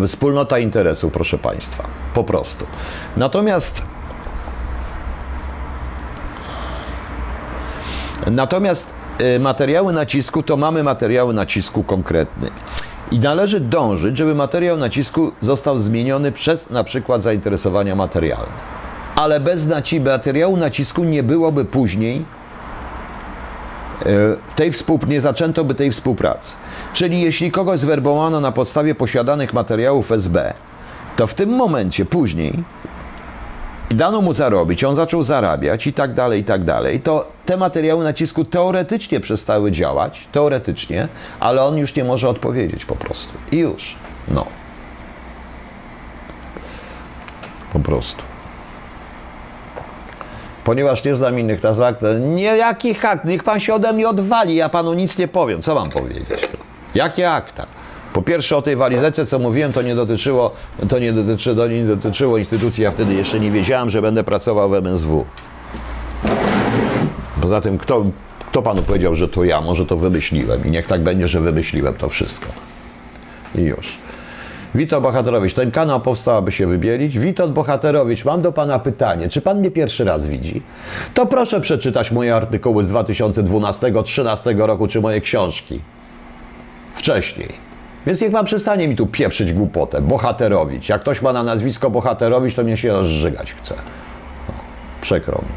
wspólnota 0.08 0.60
interesu, 0.60 1.12
proszę 1.12 1.38
Państwa. 1.38 1.84
Po 2.14 2.24
prostu. 2.24 2.66
Natomiast 3.18 3.82
Natomiast 8.32 8.93
materiały 9.40 9.94
nacisku 9.94 10.44
to 10.44 10.58
mamy 10.58 10.84
materiały 10.84 11.34
nacisku 11.34 11.84
konkretny. 11.84 12.50
I 13.12 13.20
należy 13.20 13.60
dążyć, 13.60 14.18
żeby 14.18 14.36
materiał 14.36 14.78
nacisku 14.78 15.32
został 15.42 15.78
zmieniony 15.78 16.32
przez 16.32 16.70
na 16.70 16.84
przykład 16.84 17.24
zainteresowania 17.24 17.96
materialne. 17.96 18.54
Ale 19.16 19.40
bez 19.40 19.68
materiału 20.06 20.58
nacisku 20.58 21.04
nie 21.04 21.24
byłoby 21.24 21.66
później 21.66 22.26
y, 24.06 24.06
tej 24.56 24.72
współ- 24.72 25.08
nie 25.08 25.22
zaczęto 25.22 25.64
by 25.64 25.76
tej 25.76 25.92
współpracy. 25.92 26.56
Czyli 26.94 27.22
jeśli 27.22 27.52
kogoś 27.52 27.80
zwerbowano 27.80 28.40
na 28.40 28.52
podstawie 28.52 28.96
posiadanych 28.96 29.54
materiałów 29.54 30.12
SB, 30.12 30.54
to 31.16 31.28
w 31.28 31.34
tym 31.34 31.50
momencie 31.50 32.06
później 32.06 32.64
dano 33.94 34.22
mu 34.22 34.34
zarobić, 34.34 34.84
on 34.84 34.96
zaczął 34.96 35.24
zarabiać 35.24 35.88
i 35.88 35.94
tak 35.94 36.14
dalej, 36.14 36.42
i 36.42 36.44
tak 36.44 36.64
dalej, 36.64 37.02
to 37.02 37.28
te 37.46 37.58
materiały 37.58 38.04
nacisku 38.04 38.46
teoretycznie 38.46 39.20
przestały 39.20 39.72
działać, 39.72 40.28
teoretycznie, 40.32 41.08
ale 41.40 41.64
on 41.64 41.78
już 41.78 41.96
nie 41.96 42.04
może 42.04 42.30
odpowiedzieć 42.30 42.86
po 42.86 42.96
prostu. 42.96 43.34
I 43.52 43.58
już. 43.58 43.96
No. 44.28 44.46
Po 47.74 47.80
prostu. 47.80 48.24
Ponieważ 50.64 51.04
nie 51.04 51.16
znam 51.16 51.40
innych 51.40 51.64
nazw 51.64 51.82
nie 52.20 52.44
jaki 52.44 52.96
akt, 53.04 53.26
niech 53.26 53.44
pan 53.44 53.60
się 53.60 53.74
ode 53.74 53.94
mnie 53.94 54.10
odwali, 54.10 54.56
ja 54.56 54.70
panu 54.70 54.94
nic 54.94 55.18
nie 55.18 55.28
powiem. 55.28 55.62
Co 55.62 55.76
mam 55.76 55.90
powiedzieć? 55.90 56.50
Jakie 56.96 57.32
akta? 57.32 57.66
Po 58.14 58.22
pierwsze 58.22 58.58
o 58.58 58.62
tej 58.62 58.76
walizece, 58.76 59.26
co 59.26 59.40
mówiłem, 59.40 59.74
to 59.74 59.82
nie 59.82 59.96
dotyczyło, 59.96 60.52
to 60.90 61.00
nie, 61.00 61.14
dotyczy, 61.14 61.56
to 61.56 61.68
nie 61.68 61.86
dotyczyło 61.86 62.38
instytucji, 62.38 62.84
ja 62.84 62.92
wtedy 62.92 63.14
jeszcze 63.14 63.40
nie 63.40 63.52
wiedziałem, 63.52 63.90
że 63.90 64.02
będę 64.02 64.24
pracował 64.24 64.70
w 64.70 64.74
MSW. 64.74 65.26
Poza 67.42 67.62
tym, 67.62 67.78
kto, 67.78 68.06
kto 68.52 68.62
panu 68.62 68.84
powiedział, 68.84 69.16
że 69.16 69.28
to 69.28 69.44
ja? 69.44 69.62
Może 69.62 69.86
to 69.86 69.98
wymyśliłem 69.98 70.66
i 70.66 70.72
niech 70.72 70.88
tak 70.88 71.04
będzie, 71.04 71.28
że 71.28 71.42
wymyśliłem 71.42 71.94
to 71.94 72.10
wszystko. 72.10 72.48
I 73.56 73.62
już. 73.62 73.98
Witold 74.76 75.04
Bohaterowicz, 75.04 75.54
ten 75.54 75.72
kanał 75.72 76.02
powstał, 76.02 76.38
aby 76.38 76.52
się 76.52 76.68
wybielić. 76.68 77.20
Witold 77.20 77.54
Bohaterowicz, 77.54 78.26
mam 78.26 78.42
do 78.42 78.52
pana 78.52 78.80
pytanie. 78.80 79.30
Czy 79.30 79.42
pan 79.42 79.60
mnie 79.60 79.72
pierwszy 79.72 80.04
raz 80.04 80.28
widzi? 80.28 80.62
To 81.14 81.26
proszę 81.26 81.62
przeczytać 81.62 82.12
moje 82.12 82.36
artykuły 82.36 82.84
z 82.84 82.92
2012-2013 82.92 84.66
roku, 84.66 84.88
czy 84.88 85.02
moje 85.02 85.22
książki. 85.22 85.80
Wcześniej. 86.94 87.63
Więc 88.06 88.22
niech 88.22 88.32
pan 88.32 88.46
przestanie 88.46 88.88
mi 88.88 88.96
tu 88.96 89.08
pieprzyć 89.08 89.54
głupotę. 89.54 90.02
Bohaterowicz. 90.02 90.90
Jak 90.90 91.02
ktoś 91.02 91.22
ma 91.22 91.34
na 91.34 91.44
nazwisko 91.44 91.90
Bohaterowicz, 91.90 92.56
to 92.56 92.64
mnie 92.64 92.78
się 92.78 92.92
rozżygać 92.92 93.54
chce. 93.54 93.76
No, 94.48 94.54
przykro 95.02 95.42
mi. 95.42 95.54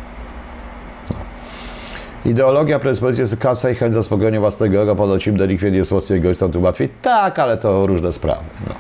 No. 1.11 2.31
Ideologia, 2.31 2.79
predyspozycje, 2.79 3.37
kasa 3.37 3.71
i 3.71 3.75
chęć 3.75 3.95
zaspokojenia 3.95 4.41
własnego 4.41 4.83
ego, 4.83 4.97
ponoć 4.97 5.27
im 5.27 5.37
delikwent 5.37 5.75
jest 5.75 5.93
mocniej 5.93 6.19
egoistą, 6.19 6.53
tu 6.53 6.63
łatwiej. 6.63 6.89
Tak, 7.03 7.39
ale 7.39 7.57
to 7.57 7.87
różne 7.87 8.13
sprawy. 8.13 8.45
No. 8.67 8.75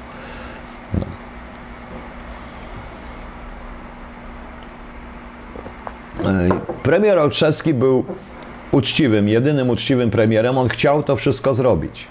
E, 6.30 6.48
Premier 6.82 7.18
Olszewski 7.18 7.74
był 7.74 8.04
uczciwym, 8.72 9.28
jedynym 9.28 9.70
uczciwym 9.70 10.10
premierem. 10.10 10.58
On 10.58 10.68
chciał 10.68 11.02
to 11.02 11.16
wszystko 11.16 11.54
zrobić. 11.54 12.08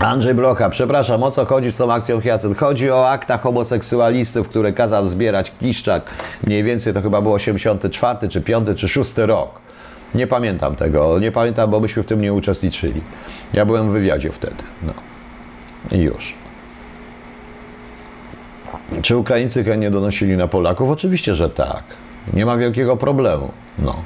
Andrzej 0.00 0.34
Blocha, 0.34 0.70
przepraszam, 0.70 1.22
o 1.22 1.30
co 1.30 1.44
chodzi 1.44 1.72
z 1.72 1.76
tą 1.76 1.92
akcją 1.92 2.20
Hyacynt? 2.20 2.58
Chodzi 2.58 2.90
o 2.90 3.10
akta 3.10 3.38
homoseksualistów, 3.38 4.48
które 4.48 4.72
kazał 4.72 5.06
zbierać 5.06 5.52
Kiszczak. 5.60 6.10
Mniej 6.46 6.64
więcej 6.64 6.94
to 6.94 7.02
chyba 7.02 7.22
był 7.22 7.32
84 7.32 8.28
czy 8.28 8.40
5 8.40 8.68
czy 8.76 8.88
6 8.88 9.12
rok. 9.16 9.60
Nie 10.14 10.26
pamiętam 10.26 10.76
tego, 10.76 11.18
nie 11.18 11.32
pamiętam, 11.32 11.70
bo 11.70 11.80
myśmy 11.80 12.02
w 12.02 12.06
tym 12.06 12.20
nie 12.20 12.32
uczestniczyli. 12.32 13.00
Ja 13.52 13.64
byłem 13.64 13.88
w 13.88 13.92
wywiadzie 13.92 14.32
wtedy. 14.32 14.62
No. 14.82 14.92
I 15.92 15.98
już. 15.98 16.34
Czy 19.02 19.16
Ukraińcy 19.16 19.64
chętnie 19.64 19.90
donosili 19.90 20.36
na 20.36 20.48
Polaków? 20.48 20.90
Oczywiście, 20.90 21.34
że 21.34 21.50
tak. 21.50 21.82
Nie 22.32 22.46
ma 22.46 22.56
wielkiego 22.56 22.96
problemu. 22.96 23.52
No. 23.78 24.02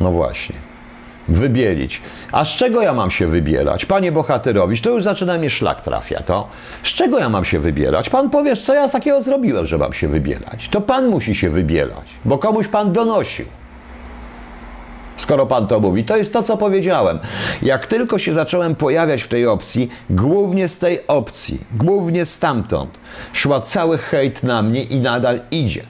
No 0.00 0.12
właśnie. 0.12 0.65
Wybielić. 1.28 2.02
A 2.32 2.44
z 2.44 2.48
czego 2.48 2.82
ja 2.82 2.94
mam 2.94 3.10
się 3.10 3.26
wybielać? 3.26 3.86
Panie 3.86 4.12
Bohaterowicz, 4.12 4.80
to 4.80 4.90
już 4.90 5.02
zaczyna 5.02 5.38
mnie 5.38 5.50
szlak 5.50 5.82
trafia, 5.82 6.22
to. 6.22 6.48
Z 6.82 6.88
czego 6.88 7.18
ja 7.18 7.28
mam 7.28 7.44
się 7.44 7.58
wybielać? 7.58 8.10
Pan 8.10 8.30
powiesz, 8.30 8.62
co 8.62 8.74
ja 8.74 8.88
takiego 8.88 9.22
zrobiłem, 9.22 9.66
że 9.66 9.78
mam 9.78 9.92
się 9.92 10.08
wybielać. 10.08 10.68
To 10.68 10.80
pan 10.80 11.08
musi 11.08 11.34
się 11.34 11.50
wybielać, 11.50 12.06
bo 12.24 12.38
komuś 12.38 12.68
pan 12.68 12.92
donosił. 12.92 13.46
Skoro 15.16 15.46
pan 15.46 15.66
to 15.66 15.80
mówi, 15.80 16.04
to 16.04 16.16
jest 16.16 16.32
to, 16.32 16.42
co 16.42 16.56
powiedziałem. 16.56 17.18
Jak 17.62 17.86
tylko 17.86 18.18
się 18.18 18.34
zacząłem 18.34 18.74
pojawiać 18.74 19.22
w 19.22 19.28
tej 19.28 19.46
opcji, 19.46 19.90
głównie 20.10 20.68
z 20.68 20.78
tej 20.78 21.06
opcji, 21.06 21.60
głównie 21.74 22.24
stamtąd, 22.24 22.98
szła 23.32 23.60
cały 23.60 23.98
hejt 23.98 24.42
na 24.42 24.62
mnie 24.62 24.82
i 24.82 25.00
nadal 25.00 25.40
idzie. 25.50 25.82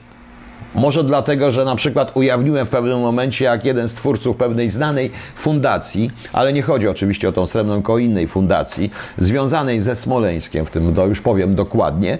Może 0.77 1.03
dlatego, 1.03 1.51
że 1.51 1.65
na 1.65 1.75
przykład 1.75 2.11
ujawniłem 2.13 2.65
w 2.65 2.69
pewnym 2.69 2.99
momencie, 2.99 3.45
jak 3.45 3.65
jeden 3.65 3.87
z 3.87 3.93
twórców 3.93 4.37
pewnej 4.37 4.69
znanej 4.69 5.11
fundacji, 5.35 6.11
ale 6.33 6.53
nie 6.53 6.61
chodzi 6.61 6.87
oczywiście 6.87 7.29
o 7.29 7.31
tą 7.31 7.45
srebrną, 7.45 7.75
tylko 7.75 7.93
o 7.93 7.97
innej 7.97 8.27
fundacji, 8.27 8.91
związanej 9.17 9.81
ze 9.81 9.95
Smoleńskiem, 9.95 10.65
w 10.65 10.69
tym 10.71 10.93
to 10.93 11.05
już 11.05 11.21
powiem 11.21 11.55
dokładnie, 11.55 12.17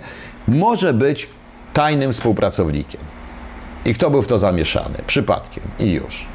może 0.47 0.93
być 0.93 1.29
tajnym 1.73 2.11
współpracownikiem. 2.11 3.01
I 3.85 3.93
kto 3.93 4.09
był 4.09 4.21
w 4.21 4.27
to 4.27 4.39
zamieszany? 4.39 4.97
Przypadkiem. 5.07 5.63
I 5.79 5.91
już. 5.91 6.25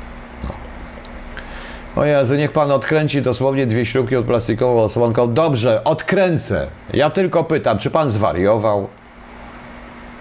O 1.96 2.04
Jezu, 2.04 2.34
niech 2.34 2.52
pan 2.52 2.70
odkręci 2.70 3.22
dosłownie 3.22 3.66
dwie 3.66 3.86
śrubki 3.86 4.16
od 4.16 4.26
plastikową 4.26 4.82
osłonką. 4.82 5.34
Dobrze, 5.34 5.84
odkręcę. 5.84 6.66
Ja 6.94 7.10
tylko 7.10 7.44
pytam, 7.44 7.78
czy 7.78 7.90
pan 7.90 8.10
zwariował? 8.10 8.88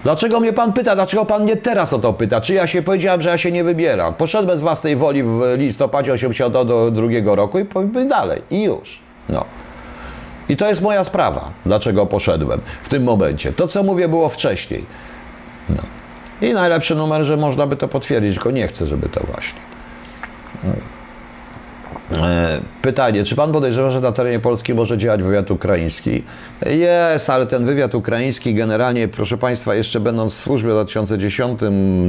Dlaczego 0.02 0.40
mnie 0.40 0.52
pan 0.52 0.72
pyta? 0.72 0.94
Dlaczego 0.94 1.24
pan 1.24 1.42
mnie 1.42 1.56
teraz 1.56 1.92
o 1.92 1.98
to 1.98 2.12
pyta? 2.12 2.40
Czy 2.40 2.54
ja 2.54 2.66
się 2.66 2.82
powiedziałem, 2.82 3.20
że 3.20 3.30
ja 3.30 3.38
się 3.38 3.52
nie 3.52 3.64
wybieram? 3.64 4.14
Poszedłem 4.14 4.58
z 4.58 4.60
własnej 4.60 4.96
woli 4.96 5.22
w 5.22 5.40
listopadzie 5.56 6.12
82 6.12 7.34
roku 7.34 7.58
i 7.58 7.64
powiem 7.64 8.08
dalej. 8.08 8.42
I 8.50 8.62
już. 8.62 9.00
No. 9.28 9.44
I 10.48 10.56
to 10.56 10.68
jest 10.68 10.82
moja 10.82 11.04
sprawa, 11.04 11.50
dlaczego 11.66 12.06
poszedłem 12.06 12.60
w 12.82 12.88
tym 12.88 13.04
momencie. 13.04 13.52
To, 13.52 13.68
co 13.68 13.82
mówię, 13.82 14.08
było 14.08 14.28
wcześniej. 14.28 14.84
No. 15.68 15.82
I 16.48 16.52
najlepszy 16.52 16.94
numer, 16.94 17.24
że 17.24 17.36
można 17.36 17.66
by 17.66 17.76
to 17.76 17.88
potwierdzić, 17.88 18.34
tylko 18.34 18.50
nie 18.50 18.68
chcę, 18.68 18.86
żeby 18.86 19.08
to 19.08 19.20
właśnie. 19.26 19.60
E, 20.64 21.01
Pytanie, 22.82 23.24
czy 23.24 23.36
pan 23.36 23.52
podejrzewa, 23.52 23.90
że 23.90 24.00
na 24.00 24.12
terenie 24.12 24.40
Polski 24.40 24.74
może 24.74 24.98
działać 24.98 25.22
wywiad 25.22 25.50
ukraiński? 25.50 26.22
Jest, 26.66 27.30
ale 27.30 27.46
ten 27.46 27.64
wywiad 27.64 27.94
ukraiński 27.94 28.54
generalnie, 28.54 29.08
proszę 29.08 29.38
państwa, 29.38 29.74
jeszcze 29.74 30.00
będąc 30.00 30.32
w 30.34 30.36
służbie 30.36 30.70
w 30.70 30.72
2010, 30.72 31.60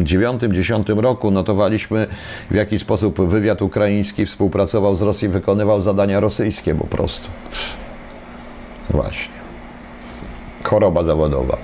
9, 0.04 0.42
10 0.50 0.88
roku, 0.90 1.32
notowaliśmy 1.32 2.08
w 2.52 2.56
jaki 2.56 2.80
sposób 2.80 3.22
wywiad 3.22 3.62
ukraiński 3.62 4.26
współpracował 4.26 4.96
z 4.96 5.02
Rosją, 5.02 5.32
wykonywał 5.32 5.82
zadania 5.82 6.20
rosyjskie 6.20 6.76
po 6.76 6.88
prostu. 6.88 7.28
Właśnie. 8.90 9.34
Choroba 10.64 11.04
zawodowa. 11.04 11.58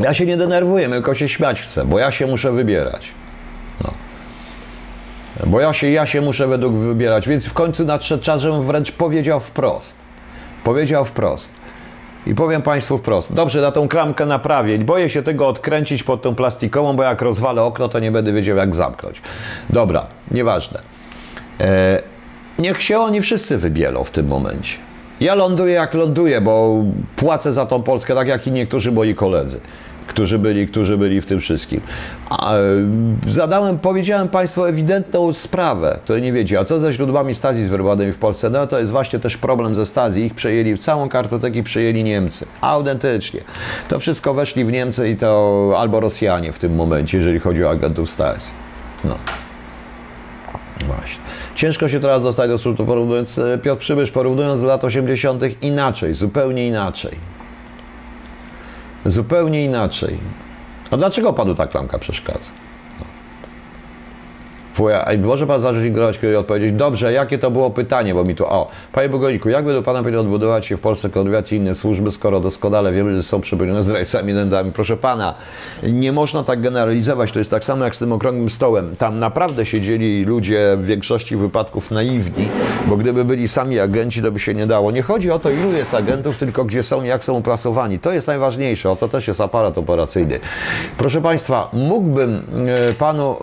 Ja 0.00 0.14
się 0.14 0.26
nie 0.26 0.36
denerwuję, 0.36 0.88
tylko 0.88 1.14
się 1.14 1.28
śmiać 1.28 1.60
chcę, 1.60 1.84
bo 1.84 1.98
ja 1.98 2.10
się 2.10 2.26
muszę 2.26 2.52
wybierać. 2.52 3.12
No. 3.84 4.05
Bo 5.46 5.60
ja 5.60 5.72
się, 5.72 5.90
ja 5.90 6.06
się 6.06 6.20
muszę 6.20 6.46
według 6.46 6.74
wybierać, 6.74 7.28
więc 7.28 7.46
w 7.46 7.52
końcu 7.52 7.84
nadszedł 7.84 8.22
czas, 8.22 8.42
żebym 8.42 8.66
wręcz 8.66 8.92
powiedział 8.92 9.40
wprost. 9.40 9.96
Powiedział 10.64 11.04
wprost. 11.04 11.50
I 12.26 12.34
powiem 12.34 12.62
Państwu 12.62 12.98
wprost. 12.98 13.32
Dobrze, 13.32 13.60
na 13.60 13.72
tą 13.72 13.88
klamkę 13.88 14.26
naprawię. 14.26 14.78
Boję 14.78 15.08
się 15.08 15.22
tego 15.22 15.48
odkręcić 15.48 16.02
pod 16.02 16.22
tą 16.22 16.34
plastikową, 16.34 16.96
bo 16.96 17.02
jak 17.02 17.22
rozwalę 17.22 17.62
okno, 17.62 17.88
to 17.88 17.98
nie 17.98 18.10
będę 18.10 18.32
wiedział, 18.32 18.56
jak 18.56 18.74
zamknąć. 18.74 19.22
Dobra, 19.70 20.06
nieważne. 20.30 20.80
E, 21.60 22.02
niech 22.58 22.82
się 22.82 22.98
oni 22.98 23.20
wszyscy 23.20 23.58
wybielą 23.58 24.04
w 24.04 24.10
tym 24.10 24.26
momencie. 24.26 24.76
Ja 25.20 25.34
ląduję 25.34 25.74
jak 25.74 25.94
ląduję, 25.94 26.40
bo 26.40 26.84
płacę 27.16 27.52
za 27.52 27.66
tą 27.66 27.82
Polskę 27.82 28.14
tak 28.14 28.28
jak 28.28 28.46
i 28.46 28.52
niektórzy 28.52 28.92
moi 28.92 29.14
koledzy, 29.14 29.60
którzy 30.06 30.38
byli, 30.38 30.68
którzy 30.68 30.98
byli 30.98 31.20
w 31.20 31.26
tym 31.26 31.40
wszystkim. 31.40 31.80
A, 32.30 32.54
e, 32.54 32.60
zadałem, 33.30 33.78
powiedziałem 33.78 34.28
Państwu 34.28 34.64
ewidentną 34.64 35.32
sprawę, 35.32 35.98
której 36.04 36.22
nie 36.22 36.32
wiecie. 36.32 36.60
A 36.60 36.64
co 36.64 36.78
ze 36.78 36.92
źródłami 36.92 37.34
stazji 37.34 37.64
zwerbowanej 37.64 38.12
w 38.12 38.18
Polsce? 38.18 38.50
No 38.50 38.66
to 38.66 38.78
jest 38.78 38.92
właśnie 38.92 39.18
też 39.18 39.36
problem 39.36 39.74
ze 39.74 39.86
stazji. 39.86 40.24
Ich 40.24 40.34
przejęli, 40.34 40.78
całą 40.78 41.08
kartotekę 41.08 41.62
przejęli 41.62 42.04
Niemcy. 42.04 42.46
Autentycznie. 42.60 43.40
To 43.88 43.98
wszystko 43.98 44.34
weszli 44.34 44.64
w 44.64 44.72
Niemcy 44.72 45.08
i 45.08 45.16
to 45.16 45.72
albo 45.78 46.00
Rosjanie 46.00 46.52
w 46.52 46.58
tym 46.58 46.74
momencie, 46.74 47.18
jeżeli 47.18 47.40
chodzi 47.40 47.64
o 47.64 47.70
agentów 47.70 48.10
stazji. 48.10 48.50
No. 49.04 49.18
Właśnie. 50.86 51.18
Ciężko 51.54 51.88
się 51.88 52.00
teraz 52.00 52.22
dostać 52.22 52.50
do 52.50 52.58
służby, 52.58 52.84
porównując, 52.84 53.38
e, 53.38 53.58
Piotr 53.58 53.80
Przybysz, 53.80 54.10
porównując 54.10 54.62
lat 54.62 54.84
80. 54.84 55.42
inaczej, 55.62 56.14
zupełnie 56.14 56.66
inaczej. 56.66 57.35
Zupełnie 59.06 59.64
inaczej. 59.64 60.18
A 60.90 60.96
dlaczego 60.96 61.32
panu 61.32 61.54
ta 61.54 61.66
klamka 61.66 61.98
przeszkadza? 61.98 62.50
A 64.84 65.16
może 65.16 65.46
pan 65.46 65.60
zacząć 65.60 65.86
ignorować 65.86 66.18
i 66.22 66.36
odpowiedzieć, 66.36 66.72
dobrze, 66.72 67.12
jakie 67.12 67.38
to 67.38 67.50
było 67.50 67.70
pytanie, 67.70 68.14
bo 68.14 68.24
mi 68.24 68.34
tu, 68.34 68.46
o, 68.46 68.68
panie 68.92 69.08
Bogoniku, 69.08 69.48
jak 69.48 69.64
według 69.64 69.84
pana 69.84 69.98
powinien 69.98 70.20
odbudować 70.20 70.66
się 70.66 70.76
w 70.76 70.80
Polsce 70.80 71.10
konwiat 71.10 71.52
i 71.52 71.56
inne 71.56 71.74
służby, 71.74 72.10
skoro 72.10 72.40
doskonale 72.40 72.92
wiemy, 72.92 73.16
że 73.16 73.22
są 73.22 73.40
przepełnione 73.40 73.82
zdrajcami 73.82 74.32
nędami? 74.32 74.72
Proszę 74.72 74.96
pana, 74.96 75.34
nie 75.82 76.12
można 76.12 76.44
tak 76.44 76.60
generalizować, 76.60 77.32
to 77.32 77.38
jest 77.38 77.50
tak 77.50 77.64
samo 77.64 77.84
jak 77.84 77.94
z 77.94 77.98
tym 77.98 78.12
okrągłym 78.12 78.50
stołem. 78.50 78.96
Tam 78.96 79.18
naprawdę 79.18 79.66
siedzieli 79.66 80.24
ludzie 80.24 80.76
w 80.76 80.86
większości 80.86 81.36
wypadków 81.36 81.90
naiwni, 81.90 82.48
bo 82.86 82.96
gdyby 82.96 83.24
byli 83.24 83.48
sami 83.48 83.80
agenci, 83.80 84.22
to 84.22 84.32
by 84.32 84.40
się 84.40 84.54
nie 84.54 84.66
dało. 84.66 84.90
Nie 84.90 85.02
chodzi 85.02 85.30
o 85.30 85.38
to, 85.38 85.50
ilu 85.50 85.72
jest 85.72 85.94
agentów, 85.94 86.38
tylko 86.38 86.64
gdzie 86.64 86.82
są 86.82 87.04
i 87.04 87.08
jak 87.08 87.24
są 87.24 87.34
uprasowani. 87.34 87.98
To 87.98 88.12
jest 88.12 88.26
najważniejsze, 88.26 88.90
o 88.90 88.96
to 88.96 89.08
też 89.08 89.28
jest 89.28 89.40
aparat 89.40 89.78
operacyjny. 89.78 90.40
Proszę 90.98 91.20
państwa, 91.20 91.70
mógłbym 91.72 92.42
e, 92.88 92.92
panu, 92.92 93.30
e, 93.30 93.36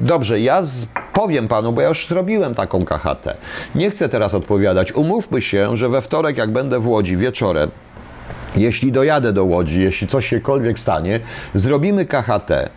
dobrze, 0.00 0.40
ja 0.40 0.62
z 0.62 0.71
powiem 1.12 1.48
panu, 1.48 1.72
bo 1.72 1.80
ja 1.80 1.88
już 1.88 2.06
zrobiłem 2.06 2.54
taką 2.54 2.84
KHT. 2.84 3.38
Nie 3.74 3.90
chcę 3.90 4.08
teraz 4.08 4.34
odpowiadać. 4.34 4.92
Umówmy 4.92 5.42
się, 5.42 5.76
że 5.76 5.88
we 5.88 6.00
wtorek, 6.00 6.36
jak 6.36 6.50
będę 6.50 6.80
w 6.80 6.86
Łodzi 6.86 7.16
wieczorem, 7.16 7.70
jeśli 8.56 8.92
dojadę 8.92 9.32
do 9.32 9.44
Łodzi, 9.44 9.80
jeśli 9.80 10.08
coś 10.08 10.26
siekolwiek 10.26 10.78
stanie, 10.78 11.20
zrobimy 11.54 12.06
KHT 12.06 12.70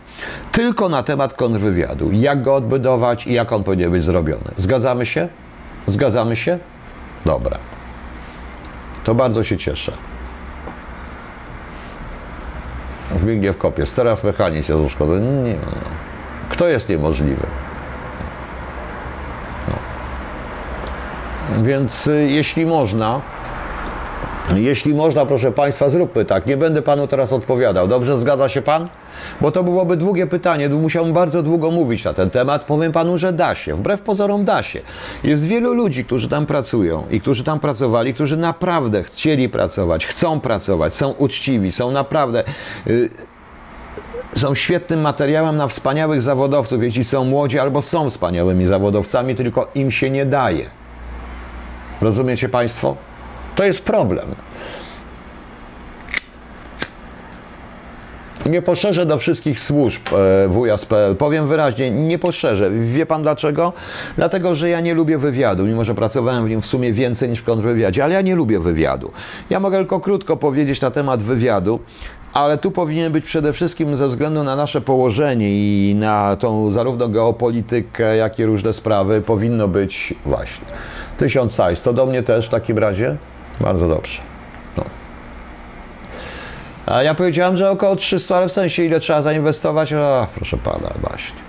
tylko 0.52 0.88
na 0.88 1.02
temat 1.02 1.34
kontrwywiadu. 1.34 2.12
Jak 2.12 2.42
go 2.42 2.54
odbudować 2.54 3.26
i 3.26 3.32
jak 3.32 3.52
on 3.52 3.64
powinien 3.64 3.90
być 3.90 4.04
zrobiony. 4.04 4.50
Zgadzamy 4.56 5.06
się? 5.06 5.28
Zgadzamy 5.86 6.36
się? 6.36 6.58
Dobra. 7.24 7.58
To 9.04 9.14
bardzo 9.14 9.42
się 9.42 9.56
cieszę. 9.56 9.92
Zbigniew 13.20 13.56
Kopiec. 13.56 13.92
Teraz 13.92 14.24
mechanizm 14.24 14.72
jest 14.72 14.84
uszkodzony. 14.84 15.42
Nie. 15.42 15.56
Kto 16.48 16.68
jest 16.68 16.88
niemożliwy? 16.88 17.46
Więc 21.62 22.06
y, 22.06 22.28
jeśli 22.30 22.66
można, 22.66 23.20
jeśli 24.54 24.94
można, 24.94 25.26
proszę 25.26 25.52
Państwa, 25.52 25.88
zróbmy 25.88 26.24
tak. 26.24 26.46
Nie 26.46 26.56
będę 26.56 26.82
Panu 26.82 27.06
teraz 27.06 27.32
odpowiadał. 27.32 27.88
Dobrze, 27.88 28.18
zgadza 28.18 28.48
się 28.48 28.62
Pan? 28.62 28.88
Bo 29.40 29.50
to 29.50 29.62
byłoby 29.62 29.96
długie 29.96 30.26
pytanie, 30.26 30.68
musiałbym 30.68 31.12
bardzo 31.14 31.42
długo 31.42 31.70
mówić 31.70 32.04
na 32.04 32.14
ten 32.14 32.30
temat. 32.30 32.64
Powiem 32.64 32.92
Panu, 32.92 33.18
że 33.18 33.32
da 33.32 33.54
się. 33.54 33.74
Wbrew 33.74 34.02
pozorom 34.02 34.44
da 34.44 34.62
się. 34.62 34.80
Jest 35.24 35.44
wielu 35.44 35.74
ludzi, 35.74 36.04
którzy 36.04 36.28
tam 36.28 36.46
pracują 36.46 37.04
i 37.10 37.20
którzy 37.20 37.44
tam 37.44 37.60
pracowali, 37.60 38.14
którzy 38.14 38.36
naprawdę 38.36 39.02
chcieli 39.02 39.48
pracować, 39.48 40.06
chcą 40.06 40.40
pracować, 40.40 40.94
są 40.94 41.10
uczciwi, 41.10 41.72
są 41.72 41.90
naprawdę... 41.90 42.44
Yy, 42.86 43.08
są 44.34 44.54
świetnym 44.54 45.00
materiałem 45.00 45.56
na 45.56 45.68
wspaniałych 45.68 46.22
zawodowców, 46.22 46.82
jeśli 46.82 47.04
są 47.04 47.24
młodzi 47.24 47.58
albo 47.58 47.82
są 47.82 48.10
wspaniałymi 48.10 48.66
zawodowcami, 48.66 49.34
tylko 49.34 49.68
im 49.74 49.90
się 49.90 50.10
nie 50.10 50.26
daje. 50.26 50.70
Rozumiecie 52.00 52.48
Państwo? 52.48 52.96
To 53.54 53.64
jest 53.64 53.82
problem. 53.84 54.34
Nie 58.46 58.62
poszerzę 58.62 59.06
do 59.06 59.18
wszystkich 59.18 59.60
służb 59.60 60.02
e, 60.12 60.48
WJAS.pl. 60.48 61.16
Powiem 61.16 61.46
wyraźnie, 61.46 61.90
nie 61.90 62.18
poszerzę. 62.18 62.70
Wie 62.70 63.06
pan 63.06 63.22
dlaczego? 63.22 63.72
Dlatego, 64.16 64.54
że 64.54 64.68
ja 64.68 64.80
nie 64.80 64.94
lubię 64.94 65.18
wywiadu, 65.18 65.64
mimo 65.64 65.84
że 65.84 65.94
pracowałem 65.94 66.46
w 66.46 66.48
nim 66.48 66.60
w 66.62 66.66
sumie 66.66 66.92
więcej 66.92 67.28
niż 67.28 67.38
w 67.38 67.44
kontrwywiadzie, 67.44 68.04
ale 68.04 68.14
ja 68.14 68.20
nie 68.20 68.34
lubię 68.34 68.60
wywiadu. 68.60 69.12
Ja 69.50 69.60
mogę 69.60 69.78
tylko 69.78 70.00
krótko 70.00 70.36
powiedzieć 70.36 70.80
na 70.80 70.90
temat 70.90 71.22
wywiadu, 71.22 71.80
ale 72.36 72.58
tu 72.58 72.70
powinien 72.70 73.12
być 73.12 73.24
przede 73.24 73.52
wszystkim 73.52 73.96
ze 73.96 74.08
względu 74.08 74.44
na 74.44 74.56
nasze 74.56 74.80
położenie 74.80 75.48
i 75.50 75.94
na 75.94 76.36
tą 76.36 76.72
zarówno 76.72 77.08
geopolitykę, 77.08 78.16
jak 78.16 78.38
i 78.38 78.44
różne 78.44 78.72
sprawy, 78.72 79.22
powinno 79.22 79.68
być 79.68 80.14
właśnie 80.26 80.66
1000 81.18 81.52
size. 81.52 81.82
To 81.82 81.92
do 81.92 82.06
mnie 82.06 82.22
też 82.22 82.46
w 82.46 82.48
takim 82.48 82.78
razie? 82.78 83.16
Bardzo 83.60 83.88
dobrze. 83.88 84.22
No. 84.76 84.84
A 86.86 87.02
ja 87.02 87.14
powiedziałem, 87.14 87.56
że 87.56 87.70
około 87.70 87.96
300, 87.96 88.36
ale 88.36 88.48
w 88.48 88.52
sensie 88.52 88.84
ile 88.84 89.00
trzeba 89.00 89.22
zainwestować? 89.22 89.92
O, 89.92 90.26
proszę 90.34 90.56
pana, 90.56 90.90
właśnie. 91.00 91.45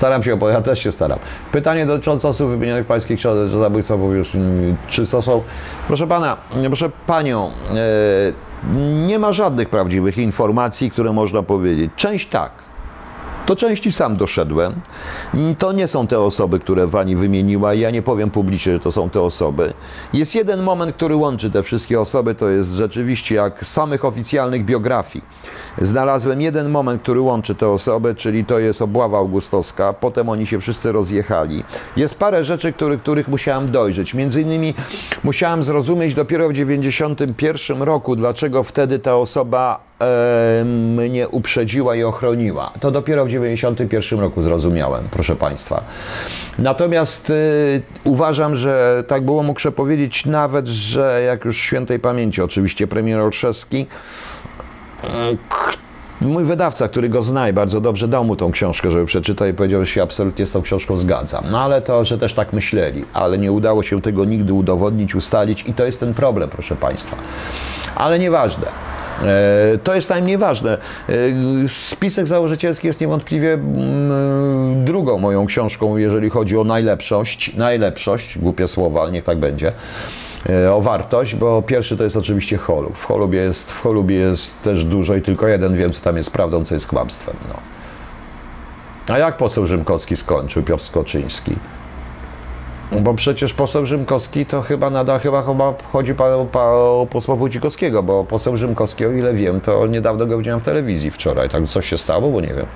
Staram 0.00 0.22
się, 0.22 0.38
ja 0.52 0.60
też 0.60 0.78
się 0.78 0.92
staram. 0.92 1.18
Pytanie 1.52 1.86
dotyczące 1.86 2.28
osób 2.28 2.50
wymienionych 2.50 2.86
pańskich 2.86 3.18
książek, 3.18 3.48
że 3.48 3.60
zabójstwa 3.60 3.96
powierzchni, 3.98 4.74
czy 4.88 5.06
to 5.06 5.22
są... 5.22 5.42
Proszę 5.86 6.06
pana, 6.06 6.36
proszę 6.66 6.90
panią, 7.06 7.50
e, 7.70 8.32
nie 9.06 9.18
ma 9.18 9.32
żadnych 9.32 9.68
prawdziwych 9.68 10.18
informacji, 10.18 10.90
które 10.90 11.12
można 11.12 11.42
powiedzieć. 11.42 11.90
Część 11.96 12.28
tak, 12.28 12.50
do 13.46 13.56
części 13.56 13.92
sam 13.92 14.16
doszedłem. 14.16 14.74
To 15.58 15.72
nie 15.72 15.88
są 15.88 16.06
te 16.06 16.20
osoby, 16.20 16.60
które 16.60 16.88
Pani 16.88 17.16
wymieniła. 17.16 17.74
Ja 17.74 17.90
nie 17.90 18.02
powiem 18.02 18.30
publicznie, 18.30 18.72
że 18.72 18.80
to 18.80 18.92
są 18.92 19.10
te 19.10 19.20
osoby. 19.20 19.72
Jest 20.12 20.34
jeden 20.34 20.62
moment, 20.62 20.96
który 20.96 21.16
łączy 21.16 21.50
te 21.50 21.62
wszystkie 21.62 22.00
osoby. 22.00 22.34
To 22.34 22.48
jest 22.48 22.70
rzeczywiście 22.70 23.34
jak 23.34 23.66
samych 23.66 24.04
oficjalnych 24.04 24.64
biografii. 24.64 25.24
Znalazłem 25.78 26.40
jeden 26.40 26.68
moment, 26.68 27.02
który 27.02 27.20
łączy 27.20 27.54
te 27.54 27.68
osoby, 27.68 28.14
czyli 28.14 28.44
to 28.44 28.58
jest 28.58 28.82
obława 28.82 29.18
augustowska. 29.18 29.92
Potem 29.92 30.28
oni 30.28 30.46
się 30.46 30.60
wszyscy 30.60 30.92
rozjechali. 30.92 31.64
Jest 31.96 32.18
parę 32.18 32.44
rzeczy, 32.44 32.72
których, 32.72 33.00
których 33.00 33.28
musiałem 33.28 33.70
dojrzeć. 33.70 34.14
Między 34.14 34.42
innymi 34.42 34.74
musiałem 35.24 35.62
zrozumieć 35.62 36.14
dopiero 36.14 36.48
w 36.48 36.52
91 36.52 37.82
roku, 37.82 38.16
dlaczego 38.16 38.62
wtedy 38.62 38.98
ta 38.98 39.16
osoba 39.16 39.80
e, 40.00 40.64
mnie 40.64 41.28
uprzedziła 41.28 41.96
i 41.96 42.02
ochroniła. 42.02 42.70
To 42.80 42.90
dopiero 42.90 43.24
w 43.24 43.28
91 43.30 44.20
roku 44.20 44.42
zrozumiałem, 44.42 45.04
proszę 45.10 45.36
Państwa. 45.36 45.84
Natomiast 46.58 47.30
y, 47.30 47.82
uważam, 48.04 48.56
że 48.56 49.04
tak 49.08 49.24
było 49.24 49.42
mógł 49.42 49.70
powiedzieć 49.70 50.26
nawet, 50.26 50.66
że 50.66 51.22
jak 51.26 51.44
już 51.44 51.58
świętej 51.58 51.98
pamięci 51.98 52.42
oczywiście 52.42 52.86
premier 52.86 53.20
Olszewski, 53.20 53.86
y, 55.04 55.08
mój 56.20 56.44
wydawca, 56.44 56.88
który 56.88 57.08
go 57.08 57.22
zna 57.22 57.48
i 57.48 57.52
bardzo 57.52 57.80
dobrze 57.80 58.08
dał 58.08 58.24
mu 58.24 58.36
tą 58.36 58.50
książkę, 58.50 58.90
żeby 58.90 59.06
przeczytał 59.06 59.48
i 59.48 59.54
powiedział, 59.54 59.84
że 59.84 59.90
się 59.90 60.02
absolutnie 60.02 60.46
z 60.46 60.52
tą 60.52 60.62
książką 60.62 60.96
zgadzam. 60.96 61.44
No 61.50 61.60
ale 61.60 61.82
to, 61.82 62.04
że 62.04 62.18
też 62.18 62.34
tak 62.34 62.52
myśleli, 62.52 63.04
ale 63.12 63.38
nie 63.38 63.52
udało 63.52 63.82
się 63.82 64.02
tego 64.02 64.24
nigdy 64.24 64.52
udowodnić, 64.52 65.14
ustalić 65.14 65.64
i 65.66 65.74
to 65.74 65.84
jest 65.84 66.00
ten 66.00 66.14
problem, 66.14 66.48
proszę 66.48 66.76
Państwa. 66.76 67.16
Ale 67.94 68.18
nieważne. 68.18 68.66
E, 69.22 69.78
to 69.84 69.94
jest 69.94 70.10
najmniej 70.10 70.38
ważne. 70.38 70.78
E, 71.08 71.12
spisek 71.68 72.26
założycielski 72.26 72.86
jest 72.86 73.00
niewątpliwie 73.00 73.52
mm, 73.52 74.84
drugą 74.84 75.18
moją 75.18 75.46
książką, 75.46 75.96
jeżeli 75.96 76.30
chodzi 76.30 76.58
o 76.58 76.64
najlepszość. 76.64 77.56
Najlepszość, 77.56 78.38
głupie 78.38 78.68
słowa, 78.68 79.02
ale 79.02 79.12
niech 79.12 79.24
tak 79.24 79.38
będzie. 79.38 79.72
E, 80.48 80.72
o 80.72 80.82
wartość, 80.82 81.34
bo 81.34 81.62
pierwszy 81.62 81.96
to 81.96 82.04
jest 82.04 82.16
oczywiście 82.16 82.56
Holub. 82.56 82.98
W 82.98 83.04
Holubie 83.04 83.38
jest, 83.38 83.72
w 83.72 83.80
Holubie 83.80 84.16
jest 84.16 84.62
też 84.62 84.84
dużo 84.84 85.16
i 85.16 85.22
tylko 85.22 85.48
jeden 85.48 85.76
wiem, 85.76 85.92
co 85.92 86.02
tam 86.02 86.16
jest 86.16 86.30
prawdą, 86.30 86.64
co 86.64 86.74
jest 86.74 86.86
kłamstwem. 86.86 87.36
No. 87.48 87.54
A 89.14 89.18
jak 89.18 89.36
poseł 89.36 89.66
Rzymkowski 89.66 90.16
skończył, 90.16 90.62
Piotr 90.62 90.84
Skoczyński? 90.84 91.56
Bo 92.92 93.14
przecież 93.14 93.52
poseł 93.54 93.86
Rzymkowski 93.86 94.46
to 94.46 94.62
chyba 94.62 94.90
nadal 94.90 95.20
chyba, 95.20 95.42
chyba 95.42 95.74
chodzi 95.92 96.14
o 96.54 97.06
posła 97.10 97.36
Wójcikowskiego, 97.36 98.02
bo 98.02 98.24
poseł 98.24 98.56
Rzymkowski, 98.56 99.06
o 99.06 99.10
ile 99.10 99.34
wiem, 99.34 99.60
to 99.60 99.86
niedawno 99.86 100.26
go 100.26 100.38
widziałem 100.38 100.60
w 100.60 100.62
telewizji 100.62 101.10
wczoraj. 101.10 101.48
Tak 101.48 101.66
coś 101.68 101.86
się 101.86 101.98
stało, 101.98 102.30
bo 102.30 102.40
nie 102.40 102.54
wiem. 102.54 102.66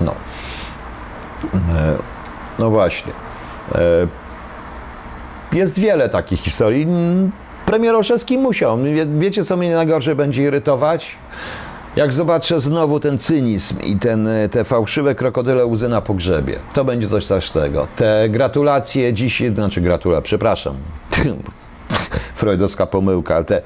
No. 0.00 0.14
E, 1.54 1.96
no 2.58 2.70
właśnie. 2.70 3.12
E, 3.74 4.06
jest 5.52 5.78
wiele 5.78 6.08
takich 6.08 6.40
historii. 6.40 6.86
Premier 7.66 7.94
Olszewski 7.94 8.38
musiał. 8.38 8.78
Wiecie, 9.18 9.44
co 9.44 9.56
mnie 9.56 9.74
najgorsze 9.74 10.16
będzie 10.16 10.42
irytować? 10.42 11.16
Jak 11.96 12.12
zobaczę 12.12 12.60
znowu 12.60 13.00
ten 13.00 13.18
cynizm 13.18 13.80
i 13.80 13.96
ten, 13.96 14.28
te 14.50 14.64
fałszywe 14.64 15.14
krokodyle 15.14 15.66
łzy 15.66 15.88
na 15.88 16.00
pogrzebie, 16.00 16.58
to 16.72 16.84
będzie 16.84 17.08
coś 17.08 17.24
strasznego. 17.24 17.86
Te 17.96 18.28
gratulacje 18.28 19.12
dziś, 19.12 19.42
znaczy 19.54 19.80
gratulacje, 19.80 20.22
przepraszam, 20.22 20.76
freudowska 22.34 22.86
pomyłka, 22.86 23.34
ale 23.34 23.44
te 23.44 23.62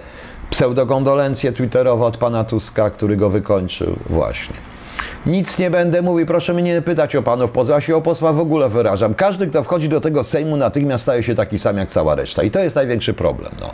pseudokondolencje 0.51 1.53
twitterowe 1.53 2.05
od 2.05 2.17
pana 2.17 2.45
Tuska, 2.45 2.91
który 2.91 3.17
go 3.17 3.31
wykończył, 3.31 3.97
właśnie. 4.11 4.55
Nic 5.27 5.59
nie 5.59 5.71
będę 5.71 6.03
mówił, 6.03 6.27
proszę 6.27 6.55
mnie 6.55 6.63
nie 6.63 6.83
pytać 6.83 7.17
o 7.17 7.23
panów 7.23 7.51
posłów, 7.51 7.85
się 7.85 7.97
o 7.97 8.03
posła 8.03 8.33
w 8.33 8.41
ogóle 8.41 8.69
wyrażam. 8.69 9.15
Każdy, 9.15 9.47
kto 9.47 9.65
wchodzi 9.65 9.89
do 9.89 10.01
tego 10.01 10.25
Sejmu, 10.25 10.57
natychmiast 10.57 11.03
staje 11.03 11.23
się 11.23 11.35
taki 11.35 11.59
sam 11.59 11.77
jak 11.77 11.91
cała 11.91 12.15
reszta. 12.15 12.43
I 12.43 12.51
to 12.51 12.59
jest 12.59 12.77
największy 12.77 13.15
problem. 13.15 13.53
No. 13.61 13.71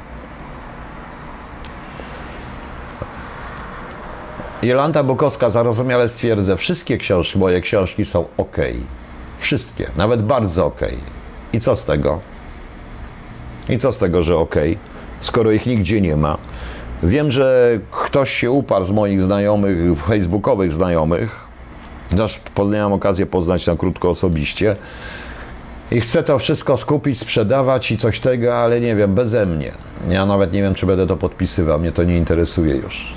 Jolanta 4.62 5.02
Bukowska 5.02 5.50
zarozumiale 5.50 6.08
stwierdza, 6.08 6.56
wszystkie 6.56 6.98
książki, 6.98 7.38
moje 7.38 7.60
książki 7.60 8.04
są 8.04 8.24
ok. 8.36 8.56
Wszystkie, 9.38 9.90
nawet 9.96 10.22
bardzo 10.22 10.66
ok. 10.66 10.80
I 11.52 11.60
co 11.60 11.76
z 11.76 11.84
tego? 11.84 12.20
I 13.68 13.78
co 13.78 13.92
z 13.92 13.98
tego, 13.98 14.22
że 14.22 14.36
ok, 14.36 14.54
skoro 15.20 15.50
ich 15.52 15.66
nigdzie 15.66 16.00
nie 16.00 16.16
ma? 16.16 16.38
Wiem, 17.02 17.30
że 17.30 17.78
ktoś 17.90 18.30
się 18.30 18.50
uparł 18.50 18.84
z 18.84 18.90
moich 18.90 19.22
znajomych, 19.22 19.98
facebookowych 19.98 20.72
znajomych, 20.72 21.46
też 22.16 22.40
miałem 22.70 22.92
okazję 22.92 23.26
poznać 23.26 23.66
na 23.66 23.76
krótko 23.76 24.10
osobiście, 24.10 24.76
i 25.90 26.00
chce 26.00 26.22
to 26.22 26.38
wszystko 26.38 26.76
skupić, 26.76 27.18
sprzedawać 27.18 27.92
i 27.92 27.98
coś 27.98 28.20
tego, 28.20 28.58
ale 28.58 28.80
nie 28.80 28.96
wiem, 28.96 29.14
beze 29.14 29.46
mnie. 29.46 29.72
Ja 30.08 30.26
nawet 30.26 30.52
nie 30.52 30.62
wiem, 30.62 30.74
czy 30.74 30.86
będę 30.86 31.06
to 31.06 31.16
podpisywał, 31.16 31.78
mnie 31.78 31.92
to 31.92 32.04
nie 32.04 32.16
interesuje 32.16 32.76
już. 32.76 33.14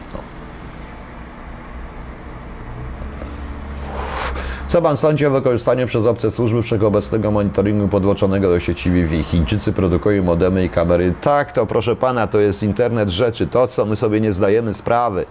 Co 4.76 4.82
pan 4.82 4.98
sądzi 4.98 5.26
o 5.26 5.32
wykorzystaniu 5.32 5.88
przez 5.88 6.06
obce 6.06 6.32
służby 6.32 6.62
wszechobecnego 6.62 7.32
monitoringu 7.32 7.88
podłączonego 7.88 8.50
do 8.50 8.60
sieci 8.60 8.92
Wi-Fi? 8.92 9.24
Chińczycy 9.24 9.74
produkują 9.74 10.24
modemy 10.24 10.66
i 10.66 10.70
kamery. 10.70 11.14
Tak, 11.22 11.52
to 11.52 11.66
proszę 11.66 11.96
pana, 11.96 12.28
to 12.28 12.40
jest 12.40 12.64
internet 12.64 13.10
rzeczy, 13.10 13.48
to 13.48 13.68
co 13.68 13.86
my 13.86 13.96
sobie 13.96 14.22
nie 14.22 14.34
zdajemy 14.34 14.74
sprawy. 14.74 15.26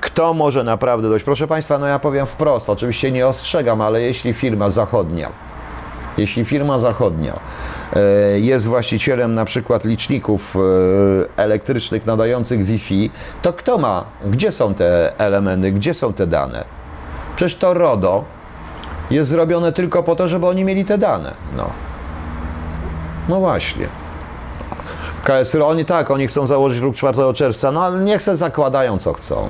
Kto 0.00 0.34
może 0.34 0.64
naprawdę 0.64 1.08
dojść? 1.08 1.24
Proszę 1.24 1.46
państwa, 1.46 1.78
no 1.78 1.86
ja 1.86 1.98
powiem 1.98 2.26
wprost, 2.26 2.70
oczywiście 2.70 3.12
nie 3.12 3.26
ostrzegam, 3.26 3.80
ale 3.80 4.02
jeśli 4.02 4.32
firma 4.32 4.70
zachodnia, 4.70 5.28
jeśli 6.16 6.44
firma 6.44 6.78
zachodnia 6.78 7.40
e, 7.92 8.00
jest 8.40 8.66
właścicielem 8.66 9.34
na 9.34 9.44
przykład 9.44 9.84
liczników 9.84 10.56
e, 10.56 10.60
elektrycznych 11.42 12.06
nadających 12.06 12.64
Wi-Fi, 12.64 13.10
to 13.42 13.52
kto 13.52 13.78
ma, 13.78 14.04
gdzie 14.26 14.52
są 14.52 14.74
te 14.74 15.18
elementy, 15.18 15.72
gdzie 15.72 15.94
są 15.94 16.12
te 16.12 16.26
dane? 16.26 16.64
Przecież 17.36 17.56
to 17.56 17.74
RODO 17.74 18.24
jest 19.14 19.30
zrobione 19.30 19.72
tylko 19.72 20.02
po 20.02 20.16
to, 20.16 20.28
żeby 20.28 20.46
oni 20.46 20.64
mieli 20.64 20.84
te 20.84 20.98
dane. 20.98 21.34
No, 21.56 21.70
no 23.28 23.40
właśnie. 23.40 23.86
KSR, 25.24 25.62
oni 25.62 25.84
tak, 25.84 26.10
oni 26.10 26.26
chcą 26.26 26.46
założyć 26.46 26.80
ruch 26.80 26.96
4 26.96 27.18
czerwca, 27.34 27.72
no 27.72 27.84
ale 27.84 28.00
niech 28.00 28.22
se 28.22 28.36
zakładają 28.36 28.98
co 28.98 29.12
chcą. 29.12 29.48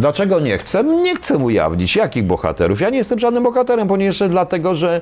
Dlaczego 0.00 0.40
nie 0.40 0.58
chcę? 0.58 0.84
Nie 0.84 1.14
chcę 1.14 1.36
ujawnić. 1.38 1.96
Jakich 1.96 2.24
bohaterów? 2.24 2.80
Ja 2.80 2.90
nie 2.90 2.98
jestem 2.98 3.18
żadnym 3.18 3.42
bohaterem, 3.42 3.88
ponieważ 3.88 4.18
dlatego, 4.28 4.74
że 4.74 5.00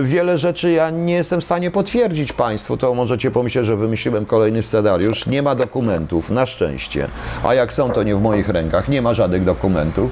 y, 0.00 0.04
wiele 0.04 0.38
rzeczy 0.38 0.72
ja 0.72 0.90
nie 0.90 1.14
jestem 1.14 1.40
w 1.40 1.44
stanie 1.44 1.70
potwierdzić 1.70 2.32
Państwu. 2.32 2.76
To 2.76 2.94
możecie 2.94 3.30
pomyśleć, 3.30 3.66
że 3.66 3.76
wymyśliłem 3.76 4.26
kolejny 4.26 4.62
scenariusz. 4.62 5.26
Nie 5.26 5.42
ma 5.42 5.54
dokumentów, 5.54 6.30
na 6.30 6.46
szczęście. 6.46 7.08
A 7.44 7.54
jak 7.54 7.72
są, 7.72 7.90
to 7.90 8.02
nie 8.02 8.16
w 8.16 8.22
moich 8.22 8.48
rękach. 8.48 8.88
Nie 8.88 9.02
ma 9.02 9.14
żadnych 9.14 9.44
dokumentów. 9.44 10.10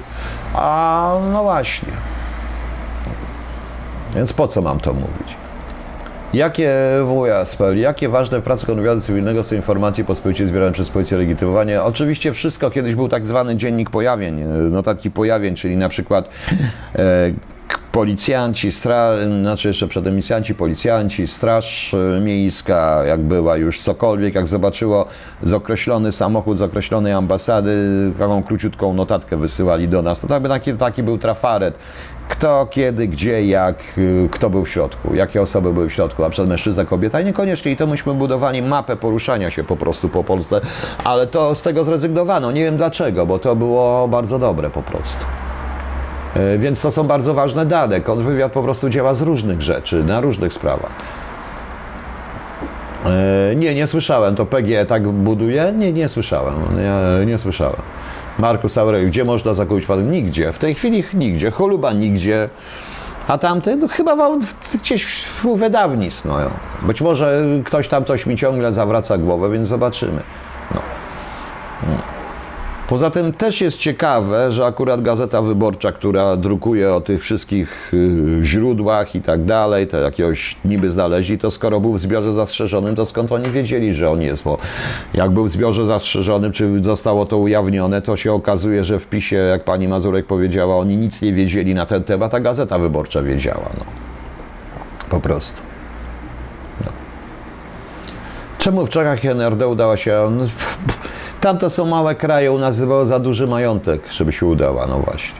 A 0.53 1.15
no 1.31 1.43
właśnie. 1.43 1.93
Więc 4.15 4.33
po 4.33 4.47
co 4.47 4.61
mam 4.61 4.79
to 4.79 4.93
mówić? 4.93 5.42
Jakie 6.33 6.71
WSPL, 7.05 7.77
jakie 7.77 8.09
ważne 8.09 8.39
w 8.39 8.43
pracy 8.43 8.65
kontrwywiadu 8.65 9.01
cywilnego 9.01 9.43
są 9.43 9.55
informacje 9.55 10.03
po 10.03 10.15
zbierane 10.45 10.71
przez 10.71 10.89
policję 10.89 11.17
legitymowanie? 11.17 11.83
Oczywiście 11.83 12.33
wszystko, 12.33 12.71
kiedyś 12.71 12.95
był 12.95 13.09
tak 13.09 13.27
zwany 13.27 13.55
dziennik 13.55 13.89
pojawień, 13.89 14.43
notatki 14.71 15.11
pojawień, 15.11 15.55
czyli 15.55 15.77
na 15.77 15.89
przykład 15.89 16.29
e, 16.95 17.31
policjanci, 17.93 18.71
stra, 18.71 19.11
znaczy 19.41 19.67
jeszcze 19.67 19.87
przed 19.87 20.05
policjanci, 20.57 21.27
straż 21.27 21.95
miejska, 22.21 23.03
jak 23.05 23.21
była 23.21 23.57
już 23.57 23.81
cokolwiek, 23.81 24.35
jak 24.35 24.47
zobaczyło 24.47 25.05
z 25.43 25.53
określony 25.53 26.11
samochód 26.11 26.57
z 26.57 26.61
określonej 26.61 27.13
ambasady, 27.13 27.71
taką 28.19 28.43
króciutką 28.43 28.93
notatkę 28.93 29.37
wysyłali 29.37 29.87
do 29.87 30.01
nas. 30.01 30.19
To 30.19 30.27
tak, 30.27 30.47
taki, 30.47 30.73
taki 30.73 31.03
był 31.03 31.17
trafaret. 31.17 31.75
Kto, 32.29 32.67
kiedy, 32.71 33.07
gdzie, 33.07 33.45
jak, 33.45 33.83
kto 34.31 34.49
był 34.49 34.65
w 34.65 34.69
środku, 34.69 35.15
jakie 35.15 35.41
osoby 35.41 35.73
były 35.73 35.89
w 35.89 35.93
środku, 35.93 36.23
a 36.23 36.29
przed 36.29 36.47
mężczyzna, 36.47 36.85
kobieta 36.85 37.21
i 37.21 37.25
niekoniecznie. 37.25 37.71
I 37.71 37.77
to 37.77 37.87
myśmy 37.87 38.13
budowali 38.13 38.61
mapę 38.61 38.95
poruszania 38.95 39.51
się 39.51 39.63
po 39.63 39.75
prostu 39.75 40.09
po 40.09 40.23
Polsce, 40.23 40.61
ale 41.03 41.27
to 41.27 41.55
z 41.55 41.61
tego 41.61 41.83
zrezygnowano. 41.83 42.51
Nie 42.51 42.63
wiem 42.63 42.77
dlaczego, 42.77 43.25
bo 43.25 43.39
to 43.39 43.55
było 43.55 44.07
bardzo 44.07 44.39
dobre 44.39 44.69
po 44.69 44.81
prostu. 44.81 45.25
E, 46.35 46.57
więc 46.57 46.81
to 46.81 46.91
są 46.91 47.03
bardzo 47.03 47.33
ważne 47.33 47.65
dane. 47.65 48.01
Kontrwywiad 48.01 48.51
po 48.51 48.63
prostu 48.63 48.89
działa 48.89 49.13
z 49.13 49.21
różnych 49.21 49.61
rzeczy, 49.61 50.03
na 50.03 50.21
różnych 50.21 50.53
sprawach. 50.53 50.91
E, 53.05 53.55
nie, 53.55 53.75
nie 53.75 53.87
słyszałem. 53.87 54.35
To 54.35 54.45
PG 54.45 54.85
tak 54.85 55.07
buduje? 55.07 55.73
Nie, 55.77 55.93
nie 55.93 56.07
słyszałem. 56.07 56.55
Nie, 56.75 57.25
nie 57.25 57.37
słyszałem. 57.37 57.81
Markus 58.39 58.77
Aureliusz, 58.77 59.09
gdzie 59.09 59.25
można 59.25 59.53
zakupić 59.53 59.85
pan? 59.85 60.11
Nigdzie. 60.11 60.51
W 60.51 60.59
tej 60.59 60.75
chwili 60.75 61.03
nigdzie. 61.13 61.51
Choluba 61.51 61.93
nigdzie. 61.93 62.49
A 63.27 63.37
tamty 63.37 63.75
no, 63.75 63.87
chyba 63.87 64.17
gdzieś 64.73 65.05
w 65.05 65.45
wydawnictw. 65.55 66.25
No. 66.25 66.37
Być 66.81 67.01
może 67.01 67.43
ktoś 67.65 67.87
tam 67.87 68.05
coś 68.05 68.25
mi 68.25 68.37
ciągle 68.37 68.73
zawraca 68.73 69.17
głowę, 69.17 69.49
więc 69.51 69.67
zobaczymy. 69.67 70.23
No. 70.75 70.81
no. 71.87 72.22
Poza 72.87 73.09
tym 73.09 73.33
też 73.33 73.61
jest 73.61 73.77
ciekawe, 73.77 74.51
że 74.51 74.65
akurat 74.65 75.01
Gazeta 75.01 75.41
Wyborcza, 75.41 75.91
która 75.91 76.37
drukuje 76.37 76.93
o 76.93 77.01
tych 77.01 77.21
wszystkich 77.21 77.93
y, 77.93 78.39
źródłach 78.43 79.15
i 79.15 79.21
tak 79.21 79.45
dalej, 79.45 79.87
to 79.87 79.97
jakiegoś 79.97 80.57
niby 80.65 80.91
znaleźli, 80.91 81.37
to 81.37 81.51
skoro 81.51 81.79
był 81.79 81.93
w 81.93 81.99
zbiorze 81.99 82.33
zastrzeżonym, 82.33 82.95
to 82.95 83.05
skąd 83.05 83.31
oni 83.31 83.49
wiedzieli, 83.49 83.93
że 83.93 84.09
on 84.09 84.21
jest? 84.21 84.43
Bo 84.43 84.57
jak 85.13 85.31
był 85.31 85.43
w 85.43 85.49
zbiorze 85.49 85.85
zastrzeżonym, 85.85 86.51
czy 86.51 86.83
zostało 86.83 87.25
to 87.25 87.37
ujawnione, 87.37 88.01
to 88.01 88.17
się 88.17 88.33
okazuje, 88.33 88.83
że 88.83 88.99
w 88.99 89.07
PiSie, 89.07 89.35
jak 89.35 89.63
pani 89.63 89.87
Mazurek 89.87 90.25
powiedziała, 90.25 90.77
oni 90.77 90.97
nic 90.97 91.21
nie 91.21 91.33
wiedzieli 91.33 91.73
na 91.73 91.85
ten 91.85 92.03
temat, 92.03 92.33
a 92.33 92.39
Gazeta 92.39 92.79
Wyborcza 92.79 93.21
wiedziała. 93.21 93.69
No. 93.77 93.85
Po 95.09 95.19
prostu. 95.19 95.61
No. 96.85 96.91
Czemu 98.57 98.85
w 98.85 98.89
Czechach 98.89 99.25
NRD 99.25 99.67
udała 99.67 99.97
się... 99.97 100.31
Tam 101.43 101.57
to 101.57 101.69
są 101.69 101.85
małe 101.85 102.15
kraje, 102.15 102.51
u 102.51 102.57
nas 102.57 102.81
było 102.81 103.05
za 103.05 103.19
duży 103.19 103.47
majątek, 103.47 104.11
żeby 104.11 104.31
się 104.31 104.45
udała, 104.45 104.87
no 104.87 104.99
właśnie. 104.99 105.39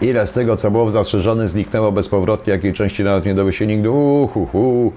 Ile 0.00 0.26
z 0.26 0.32
tego, 0.32 0.56
co 0.56 0.70
było 0.70 0.90
zastrzeżone, 0.90 1.48
zniknęło 1.48 1.92
bezpowrotnie, 1.92 2.52
jakiej 2.52 2.72
części 2.72 3.04
nawet 3.04 3.24
nie 3.24 3.34
dowie 3.34 3.52
się 3.52 3.66
nigdy. 3.66 3.90
Uhuhu. 3.90 4.92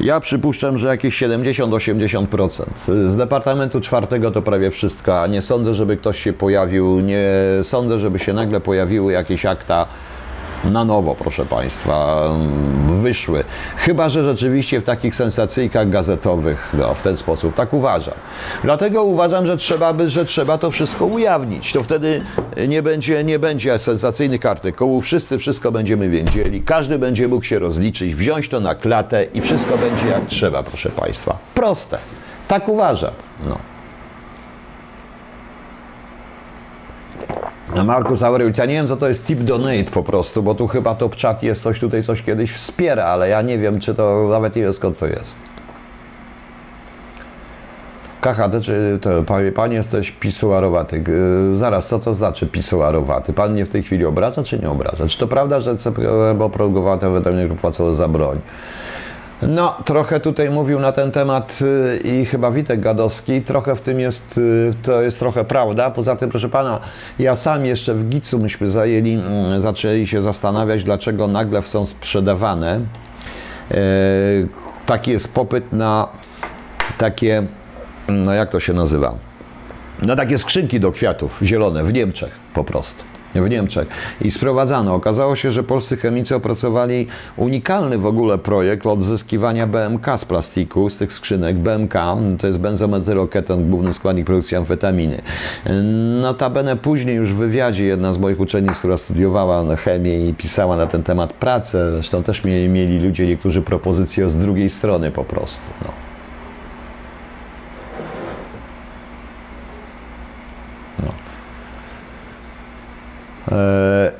Ja 0.00 0.20
przypuszczam, 0.20 0.78
że 0.78 0.88
jakieś 0.88 1.22
70-80%. 1.22 2.64
Z 3.06 3.16
Departamentu 3.16 3.80
Czwartego 3.80 4.30
to 4.30 4.42
prawie 4.42 4.70
wszystko, 4.70 5.22
a 5.22 5.26
nie 5.26 5.42
sądzę, 5.42 5.74
żeby 5.74 5.96
ktoś 5.96 6.22
się 6.22 6.32
pojawił, 6.32 7.00
nie 7.00 7.30
sądzę, 7.62 7.98
żeby 7.98 8.18
się 8.18 8.32
nagle 8.32 8.60
pojawiły 8.60 9.12
jakieś 9.12 9.46
akta 9.46 9.86
na 10.70 10.84
nowo, 10.84 11.14
proszę 11.14 11.46
Państwa, 11.46 12.28
wyszły. 12.86 13.44
Chyba, 13.76 14.08
że 14.08 14.24
rzeczywiście 14.24 14.80
w 14.80 14.84
takich 14.84 15.16
sensacyjkach 15.16 15.88
gazetowych, 15.88 16.72
no, 16.78 16.94
w 16.94 17.02
ten 17.02 17.16
sposób, 17.16 17.54
tak 17.54 17.74
uważam. 17.74 18.14
Dlatego 18.62 19.04
uważam, 19.04 19.46
że 19.46 19.56
trzeba, 19.56 19.92
by, 19.92 20.10
że 20.10 20.24
trzeba 20.24 20.58
to 20.58 20.70
wszystko 20.70 21.06
ujawnić. 21.06 21.72
To 21.72 21.82
wtedy 21.82 22.18
nie 22.68 22.82
będzie, 22.82 23.24
nie 23.24 23.38
będzie 23.38 23.78
sensacyjnych 23.78 24.46
artykułów, 24.46 25.04
wszyscy 25.04 25.38
wszystko 25.38 25.72
będziemy 25.72 26.08
wiedzieli, 26.08 26.62
każdy 26.62 26.98
będzie 26.98 27.28
mógł 27.28 27.44
się 27.44 27.58
rozliczyć, 27.58 28.14
wziąć 28.14 28.48
to 28.48 28.60
na 28.60 28.74
klatę 28.74 29.24
i 29.24 29.40
wszystko 29.40 29.78
będzie 29.78 30.08
jak 30.08 30.26
trzeba, 30.26 30.62
proszę 30.62 30.90
Państwa. 30.90 31.38
Proste. 31.54 31.98
Tak 32.48 32.68
uważam. 32.68 33.12
No. 33.48 33.73
Markus 37.82 38.22
Aurelius, 38.22 38.58
ja 38.58 38.66
nie 38.66 38.74
wiem 38.74 38.86
co 38.88 38.96
to 38.96 39.08
jest 39.08 39.26
tip 39.26 39.40
donate 39.40 39.84
po 39.84 40.02
prostu, 40.02 40.42
bo 40.42 40.54
tu 40.54 40.66
chyba 40.66 40.94
top 40.94 41.16
chat 41.16 41.42
jest 41.42 41.62
coś 41.62 41.80
tutaj, 41.80 42.02
coś 42.02 42.22
kiedyś 42.22 42.52
wspiera, 42.52 43.04
ale 43.04 43.28
ja 43.28 43.42
nie 43.42 43.58
wiem, 43.58 43.80
czy 43.80 43.94
to, 43.94 44.28
nawet 44.30 44.56
nie 44.56 44.62
wiem 44.62 44.72
skąd 44.72 44.98
to 44.98 45.06
jest. 45.06 45.34
KHD, 48.20 48.60
czy 48.60 48.98
to, 49.02 49.22
panie, 49.22 49.52
pan 49.52 49.72
jesteś 49.72 50.10
pisuarowaty. 50.10 51.04
Zaraz, 51.54 51.88
co 51.88 51.98
to 51.98 52.14
znaczy 52.14 52.46
pisuarowaty? 52.46 53.32
Pan 53.32 53.52
mnie 53.52 53.66
w 53.66 53.68
tej 53.68 53.82
chwili 53.82 54.04
obraża, 54.04 54.42
czy 54.42 54.58
nie 54.58 54.70
obraża? 54.70 55.06
Czy 55.06 55.18
to 55.18 55.26
prawda, 55.26 55.60
że 55.60 55.76
CPM 55.76 56.42
oprogowane 56.42 57.10
wydanie 57.10 57.48
płacono 57.48 57.94
za 57.94 58.08
broń? 58.08 58.40
No, 59.48 59.76
trochę 59.84 60.20
tutaj 60.20 60.50
mówił 60.50 60.80
na 60.80 60.92
ten 60.92 61.12
temat 61.12 61.58
y, 61.62 61.98
i 61.98 62.24
chyba 62.24 62.50
Witek 62.50 62.80
Gadowski, 62.80 63.42
trochę 63.42 63.76
w 63.76 63.80
tym 63.80 64.00
jest, 64.00 64.38
y, 64.38 64.72
to 64.82 65.02
jest 65.02 65.18
trochę 65.18 65.44
prawda. 65.44 65.90
Poza 65.90 66.16
tym, 66.16 66.30
proszę 66.30 66.48
pana, 66.48 66.80
ja 67.18 67.36
sam 67.36 67.66
jeszcze 67.66 67.94
w 67.94 68.08
Gicu 68.08 68.38
myśmy 68.38 68.70
zajęli, 68.70 69.12
mm, 69.12 69.60
zaczęli 69.60 70.06
się 70.06 70.22
zastanawiać, 70.22 70.84
dlaczego 70.84 71.28
nagle 71.28 71.62
są 71.62 71.86
sprzedawane. 71.86 72.80
E, 73.70 73.76
taki 74.86 75.10
jest 75.10 75.34
popyt 75.34 75.72
na 75.72 76.08
takie, 76.98 77.42
no 78.08 78.34
jak 78.34 78.50
to 78.50 78.60
się 78.60 78.72
nazywa? 78.72 79.14
Na 80.02 80.16
takie 80.16 80.38
skrzynki 80.38 80.80
do 80.80 80.92
kwiatów 80.92 81.40
zielone 81.42 81.84
w 81.84 81.92
Niemczech 81.92 82.38
po 82.54 82.64
prostu 82.64 83.13
w 83.42 83.50
Niemczech 83.50 83.88
i 84.20 84.30
sprowadzano. 84.30 84.94
Okazało 84.94 85.36
się, 85.36 85.50
że 85.50 85.62
polscy 85.62 85.96
chemicy 85.96 86.34
opracowali 86.34 87.06
unikalny 87.36 87.98
w 87.98 88.06
ogóle 88.06 88.38
projekt 88.38 88.86
odzyskiwania 88.86 89.66
BMK 89.66 90.06
z 90.16 90.24
plastiku, 90.24 90.90
z 90.90 90.98
tych 90.98 91.12
skrzynek. 91.12 91.56
BMK 91.56 91.94
to 92.38 92.46
jest 92.46 92.58
benzometyloketon, 92.58 93.70
główny 93.70 93.92
składnik 93.92 94.26
produkcji 94.26 94.56
amfetaminy. 94.56 95.22
Notabene 96.22 96.76
później 96.76 97.16
już 97.16 97.32
w 97.32 97.36
wywiadzie 97.36 97.84
jedna 97.84 98.12
z 98.12 98.18
moich 98.18 98.40
uczennic, 98.40 98.78
która 98.78 98.96
studiowała 98.96 99.76
chemię 99.76 100.28
i 100.28 100.34
pisała 100.34 100.76
na 100.76 100.86
ten 100.86 101.02
temat 101.02 101.32
pracę, 101.32 101.92
zresztą 101.92 102.22
też 102.22 102.44
mieli, 102.44 102.68
mieli 102.68 103.00
ludzie 103.00 103.26
niektórzy 103.26 103.62
propozycje 103.62 104.30
z 104.30 104.38
drugiej 104.38 104.70
strony 104.70 105.10
po 105.10 105.24
prostu. 105.24 105.66
No. 105.84 106.13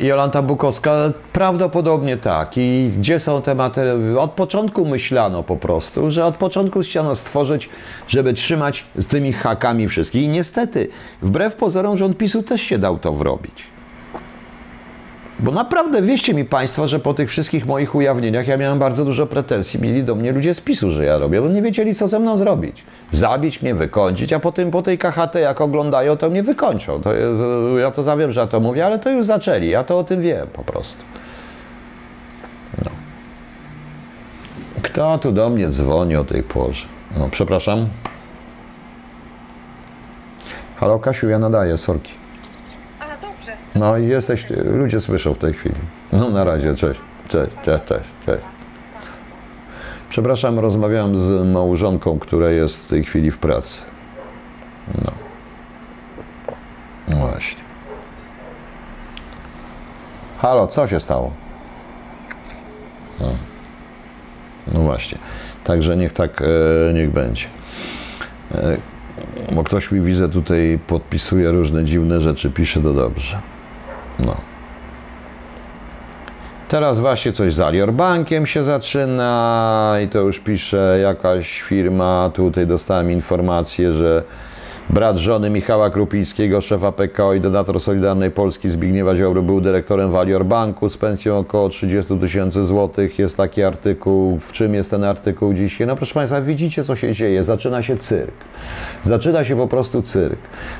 Jolanta 0.01 0.43
Bukowska, 0.43 1.13
prawdopodobnie 1.33 2.17
tak. 2.17 2.53
I 2.57 2.91
gdzie 2.99 3.19
są 3.19 3.43
te 3.43 3.55
materiały? 3.55 4.21
Od 4.21 4.31
początku 4.31 4.85
myślano 4.85 5.43
po 5.43 5.57
prostu, 5.57 6.11
że 6.11 6.25
od 6.25 6.37
początku 6.37 6.81
chciano 6.81 7.15
stworzyć, 7.15 7.69
żeby 8.09 8.35
trzymać 8.35 8.85
z 8.97 9.07
tymi 9.07 9.33
hakami 9.33 9.89
wszystkich. 9.89 10.23
I 10.23 10.29
niestety, 10.29 10.89
wbrew 11.23 11.55
pozorom, 11.55 11.99
rząd 11.99 12.17
PiSu 12.17 12.43
też 12.43 12.61
się 12.61 12.79
dał 12.79 12.99
to 12.99 13.13
wrobić. 13.13 13.74
Bo 15.41 15.53
naprawdę 15.53 16.03
wieście 16.03 16.35
mi 16.35 16.45
Państwo, 16.45 16.87
że 16.87 16.99
po 16.99 17.15
tych 17.15 17.31
wszystkich 17.31 17.67
moich 17.67 17.95
ujawnieniach 17.95 18.49
ja 18.49 18.57
miałem 18.57 18.79
bardzo 18.79 19.05
dużo 19.05 19.27
pretensji. 19.27 19.81
Mieli 19.81 20.05
do 20.05 20.15
mnie 20.15 20.33
ludzie 20.33 20.55
z 20.55 20.61
PiSu, 20.61 20.91
że 20.91 21.05
ja 21.05 21.19
robię, 21.19 21.41
bo 21.41 21.49
nie 21.49 21.63
wiedzieli, 21.63 21.95
co 21.95 22.09
ze 22.09 22.21
mną 22.21 22.37
zrobić. 22.37 22.85
Zabić 23.11 23.63
mnie, 23.63 23.75
wykończyć, 23.75 24.33
a 24.33 24.41
potem 24.41 24.71
po 24.71 24.83
tej 24.83 24.99
KHT, 24.99 25.35
jak 25.35 25.61
oglądają, 25.61 26.17
to 26.17 26.31
mnie 26.31 26.43
wykończą. 26.43 27.03
To 27.03 27.13
jest, 27.13 27.41
ja 27.81 27.91
to 27.91 28.03
zawiem, 28.03 28.33
że 28.33 28.41
ja 28.41 28.47
to 28.47 28.61
mówię, 28.61 28.87
ale 28.87 28.99
to 28.99 29.11
już 29.11 29.27
zaczęli. 29.27 29.69
Ja 29.69 29.85
to 29.85 29.99
o 29.99 30.05
tym 30.05 30.21
wiem 30.21 30.47
po 30.53 30.65
prostu. 30.65 31.05
No. 32.85 32.91
Kto 34.83 35.19
tu 35.19 35.33
do 35.33 35.51
mnie 35.51 35.69
dzwoni 35.69 36.17
o 36.17 36.25
tej 36.25 36.43
porze? 36.43 36.87
No, 37.19 37.29
przepraszam. 37.31 37.89
Halo, 40.77 40.99
Kasiu, 40.99 41.29
ja 41.29 41.39
nadaję, 41.39 41.79
sorki. 41.79 42.24
No 43.75 43.99
i 43.99 44.07
jesteś, 44.07 44.47
ludzie 44.65 45.01
słyszą 45.01 45.35
w 45.35 45.39
tej 45.39 45.53
chwili. 45.53 45.75
No 46.13 46.31
na 46.31 46.45
razie, 46.45 46.75
cześć, 46.75 47.01
cześć, 47.29 47.51
cześć, 47.65 47.85
cześć, 47.85 48.05
cześć. 48.27 48.43
Przepraszam, 50.11 50.59
rozmawiałem 50.59 51.17
z 51.17 51.47
małżonką, 51.53 52.19
która 52.19 52.51
jest 52.51 52.77
w 52.77 52.87
tej 52.87 53.05
chwili 53.05 53.31
w 53.31 53.39
pracy. 53.39 53.83
No. 57.09 57.17
właśnie. 57.17 57.61
Halo, 60.39 60.67
co 60.67 60.87
się 60.87 61.01
stało? 61.01 61.33
No, 63.21 63.27
no 64.73 64.81
właśnie. 64.81 65.19
Także 65.65 65.97
niech 65.97 66.13
tak, 66.13 66.43
e, 66.43 66.93
niech 66.93 67.11
będzie. 67.11 67.47
E, 68.55 68.77
bo 69.53 69.65
ktoś 69.65 69.93
mi 69.93 70.01
widzę 70.01 70.29
tutaj 70.29 70.79
podpisuje 70.87 71.51
różne 71.51 71.85
dziwne 71.85 72.21
rzeczy, 72.21 72.51
pisze 72.51 72.81
to 72.83 72.93
dobrze. 72.93 73.54
No. 74.25 74.37
Teraz 76.69 76.99
właśnie 76.99 77.33
coś 77.33 77.55
z 77.55 77.61
Alior 77.61 77.93
Bankiem 77.93 78.47
się 78.47 78.65
zaczyna 78.65 79.97
i 80.05 80.09
to 80.09 80.19
już 80.19 80.41
pisze 80.41 80.99
jakaś 81.03 81.63
firma. 81.63 82.31
Tutaj 82.35 82.67
dostałem 82.67 83.11
informację, 83.11 83.93
że 83.93 84.23
Brat 84.91 85.19
żony 85.19 85.51
Michała 85.51 85.91
Krupińskiego, 85.91 86.61
szefa 86.61 86.93
PKO 86.93 87.35
i 87.35 87.41
donator 87.41 87.81
Solidarnej 87.81 88.31
Polski 88.31 88.71
Zbigniewa 88.71 89.17
Ziobry 89.17 89.43
był 89.43 89.61
dyrektorem 89.61 90.11
Valior 90.11 90.45
Banku 90.45 90.89
z 90.89 90.97
pensją 90.97 91.39
około 91.39 91.69
30 91.69 92.19
tysięcy 92.19 92.65
złotych. 92.65 93.19
Jest 93.19 93.37
taki 93.37 93.63
artykuł. 93.63 94.39
W 94.39 94.53
czym 94.53 94.75
jest 94.75 94.91
ten 94.91 95.05
artykuł 95.05 95.55
dzisiaj? 95.55 95.87
No 95.87 95.97
proszę 95.97 96.15
Państwa, 96.15 96.41
widzicie 96.41 96.85
co 96.85 96.97
się 96.97 97.13
dzieje. 97.13 97.45
Zaczyna 97.45 97.83
się 97.83 97.97
cyrk. 97.97 98.35
Zaczyna 99.05 99.45
się 99.45 99.57
po 99.57 99.69
prostu 99.69 100.03
cyrk. 100.03 100.39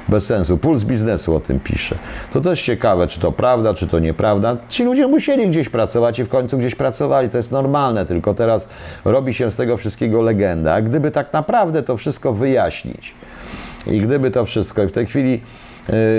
Bez 0.09 0.27
sensu. 0.27 0.59
Puls 0.59 0.85
biznesu 0.85 1.37
o 1.37 1.41
tym 1.41 1.61
pisze. 1.61 1.99
To 2.33 2.41
też 2.41 2.63
ciekawe, 2.63 3.07
czy 3.07 3.21
to 3.21 3.33
prawda, 3.33 3.75
czy 3.75 3.89
to 3.89 3.99
nieprawda. 3.99 4.57
Ci 4.69 4.85
ludzie 4.85 5.07
musieli 5.07 5.49
gdzieś 5.49 5.69
pracować 5.69 6.19
i 6.19 6.25
w 6.25 6.29
końcu 6.29 6.59
gdzieś 6.59 6.75
pracowali. 6.75 7.29
To 7.29 7.37
jest 7.37 7.53
normalne, 7.53 8.07
tylko 8.07 8.35
teraz 8.35 8.69
robi 9.05 9.35
się 9.35 9.51
z 9.51 9.57
tego 9.57 9.77
wszystkiego 9.77 10.23
legenda. 10.23 10.83
Gdyby 10.83 11.11
tak 11.11 11.33
naprawdę 11.33 11.83
to 11.83 11.97
wszystko 11.97 12.33
wyjaśnić, 12.33 13.15
i 13.87 14.01
gdyby 14.01 14.31
to 14.31 14.45
wszystko, 14.45 14.83
i 14.83 14.87
w 14.87 14.93
tej 14.93 15.07
chwili 15.07 15.41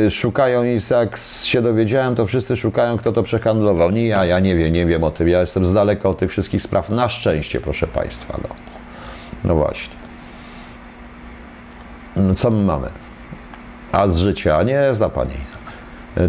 y, 0.05 0.11
szukają 0.11 0.63
i 0.63 0.80
jak 0.91 1.18
się 1.43 1.61
dowiedziałem, 1.61 2.16
to 2.16 2.26
wszyscy 2.26 2.55
szukają, 2.55 2.97
kto 2.97 3.11
to 3.11 3.24
przehandlował. 3.24 3.91
Nie 3.91 4.07
ja, 4.07 4.26
ja 4.26 4.39
nie 4.39 4.55
wiem, 4.55 4.74
nie 4.74 4.86
wiem 4.86 5.03
o 5.03 5.11
tym. 5.11 5.28
Ja 5.28 5.39
jestem 5.39 5.66
z 5.66 5.74
daleka 5.74 6.09
od 6.09 6.18
tych 6.18 6.32
wszystkich 6.32 6.61
spraw. 6.61 6.89
Na 6.89 7.09
szczęście, 7.09 7.61
proszę 7.61 7.88
Państwa. 7.88 8.39
No, 8.43 8.55
no 9.43 9.55
właśnie. 9.55 9.95
No, 12.16 12.36
co 12.36 12.51
my 12.51 12.63
mamy? 12.63 12.89
A 13.91 14.07
z 14.07 14.18
życia 14.18 14.63
nie 14.63 14.93
zna 14.93 15.09
Pani. 15.09 15.55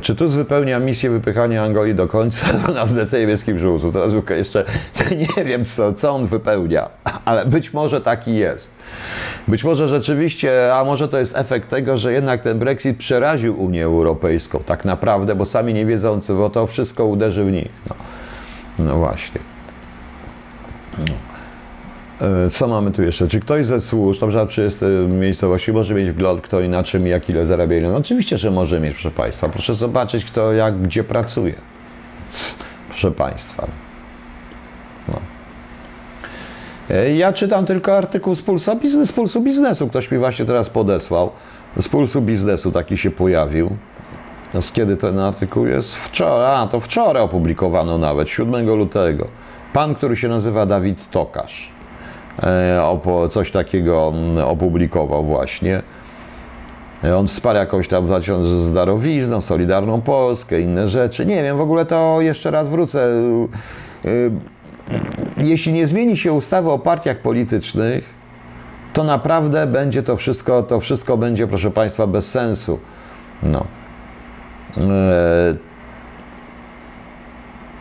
Czy 0.03 0.17
Tusk 0.17 0.37
wypełnia 0.37 0.81
misję 0.81 1.11
wypychania 1.11 1.63
Angolii 1.63 1.95
do 1.95 2.09
końca 2.09 2.47
na 2.75 2.87
zdece 2.87 3.21
niebieskim 3.21 3.59
żółtu? 3.59 3.93
Teraz 3.93 4.13
jeszcze 4.31 4.65
nie 5.37 5.45
wiem, 5.45 5.65
co, 5.65 5.93
co 5.93 6.11
on 6.11 6.27
wypełnia, 6.27 6.89
ale 7.25 7.47
być 7.47 7.73
może 7.73 8.01
taki 8.01 8.37
jest. 8.37 8.71
Być 9.49 9.65
może 9.65 9.89
rzeczywiście, 9.89 10.75
a 10.75 10.85
może 10.85 11.09
to 11.09 11.19
jest 11.19 11.37
efekt 11.37 11.69
tego, 11.69 11.99
że 11.99 12.13
jednak 12.13 12.43
ten 12.43 12.59
Brexit 12.59 12.97
przeraził 12.97 13.63
Unię 13.63 13.85
Europejską 13.85 14.63
tak 14.67 14.85
naprawdę, 14.85 15.35
bo 15.35 15.45
sami 15.45 15.75
nie 15.75 15.87
wiedzą, 15.87 16.21
bo 16.29 16.51
to 16.51 16.67
wszystko 16.67 17.07
uderzy 17.07 17.45
w 17.45 17.53
nich. 17.53 17.71
No, 17.89 17.95
no 18.79 18.99
właśnie. 18.99 19.41
No. 20.99 21.36
E, 22.21 22.51
co 22.51 22.69
mamy 22.69 22.91
tu 22.91 23.03
jeszcze? 23.03 23.29
Czy 23.29 23.41
ktoś 23.41 23.67
ze 23.67 23.81
służb, 23.81 24.23
na 24.23 24.29
przykład 24.29 24.57
jest 24.59 24.85
miejscowości, 25.09 25.73
może 25.73 25.95
mieć 25.95 26.11
wgląd, 26.11 26.41
kto 26.41 26.61
i 26.61 26.69
na 26.69 26.83
czym, 26.83 27.07
jak 27.07 27.31
ile 27.31 27.47
zarabiają? 27.47 27.91
No, 27.91 27.97
oczywiście, 27.97 28.39
że 28.39 28.51
może 28.51 28.81
mieć, 28.81 28.93
proszę 28.93 29.11
Państwa. 29.11 29.49
Proszę 29.49 29.75
zobaczyć, 29.75 30.25
kto 30.25 30.53
jak, 30.53 30.83
gdzie 30.83 31.05
pracuje. 31.05 31.55
Proszę 32.89 33.11
Państwa. 33.11 33.67
No. 35.09 35.21
E, 36.91 37.15
ja 37.15 37.33
czytam 37.33 37.67
tylko 37.67 37.97
artykuł 37.97 38.35
z 38.35 38.43
Pulsa 38.43 38.75
Biznes, 38.75 39.09
z 39.09 39.13
Pulsu 39.13 39.41
Biznesu. 39.41 39.89
Ktoś 39.89 40.11
mi 40.11 40.19
właśnie 40.19 40.45
teraz 40.45 40.71
podesłał. 40.71 41.31
Z 41.81 41.89
Pulsu 41.89 42.23
Biznesu 42.23 42.73
taki 42.73 42.99
się 42.99 43.11
pojawił. 43.11 43.77
No, 44.55 44.63
z 44.63 44.73
kiedy 44.73 44.97
ten 44.97 45.19
artykuł 45.19 45.67
jest? 45.67 45.95
Wczoraj, 45.95 46.63
a 46.63 46.67
to 46.67 46.81
wczoraj 46.81 47.23
opublikowano 47.23 47.99
nawet, 47.99 48.29
7 48.29 48.67
lutego. 48.67 49.29
Pan, 49.73 49.95
który 49.95 50.17
się 50.17 50.29
nazywa 50.29 50.67
Dawid 50.67 51.11
Tokarz. 51.11 51.76
E, 52.43 53.29
coś 53.31 53.51
takiego 53.51 54.13
mm, 54.15 54.45
opublikował 54.45 55.25
właśnie. 55.25 55.83
On 57.17 57.29
wsparł 57.29 57.59
jakąś 57.59 57.89
tam 57.89 58.07
z 58.23 58.73
darowizną, 58.73 59.41
Solidarną 59.41 60.01
Polskę, 60.01 60.61
inne 60.61 60.89
rzeczy. 60.89 61.27
Nie 61.27 61.43
wiem, 61.43 61.57
w 61.57 61.61
ogóle 61.61 61.87
to 61.87 62.21
jeszcze 62.21 62.51
raz 62.51 62.69
wrócę. 62.69 63.09
Jeśli 65.37 65.73
nie 65.73 65.87
zmieni 65.87 66.17
się 66.17 66.33
ustawy 66.33 66.71
o 66.71 66.79
partiach 66.79 67.19
politycznych, 67.19 68.15
to 68.93 69.05
naprawdę 69.05 69.67
będzie 69.67 70.03
to 70.03 70.17
wszystko, 70.17 70.63
to 70.63 70.81
wszystko 70.81 71.17
będzie, 71.17 71.47
proszę 71.47 71.71
Państwa, 71.71 72.07
bez 72.07 72.31
sensu. 72.31 72.79
No. 73.43 73.67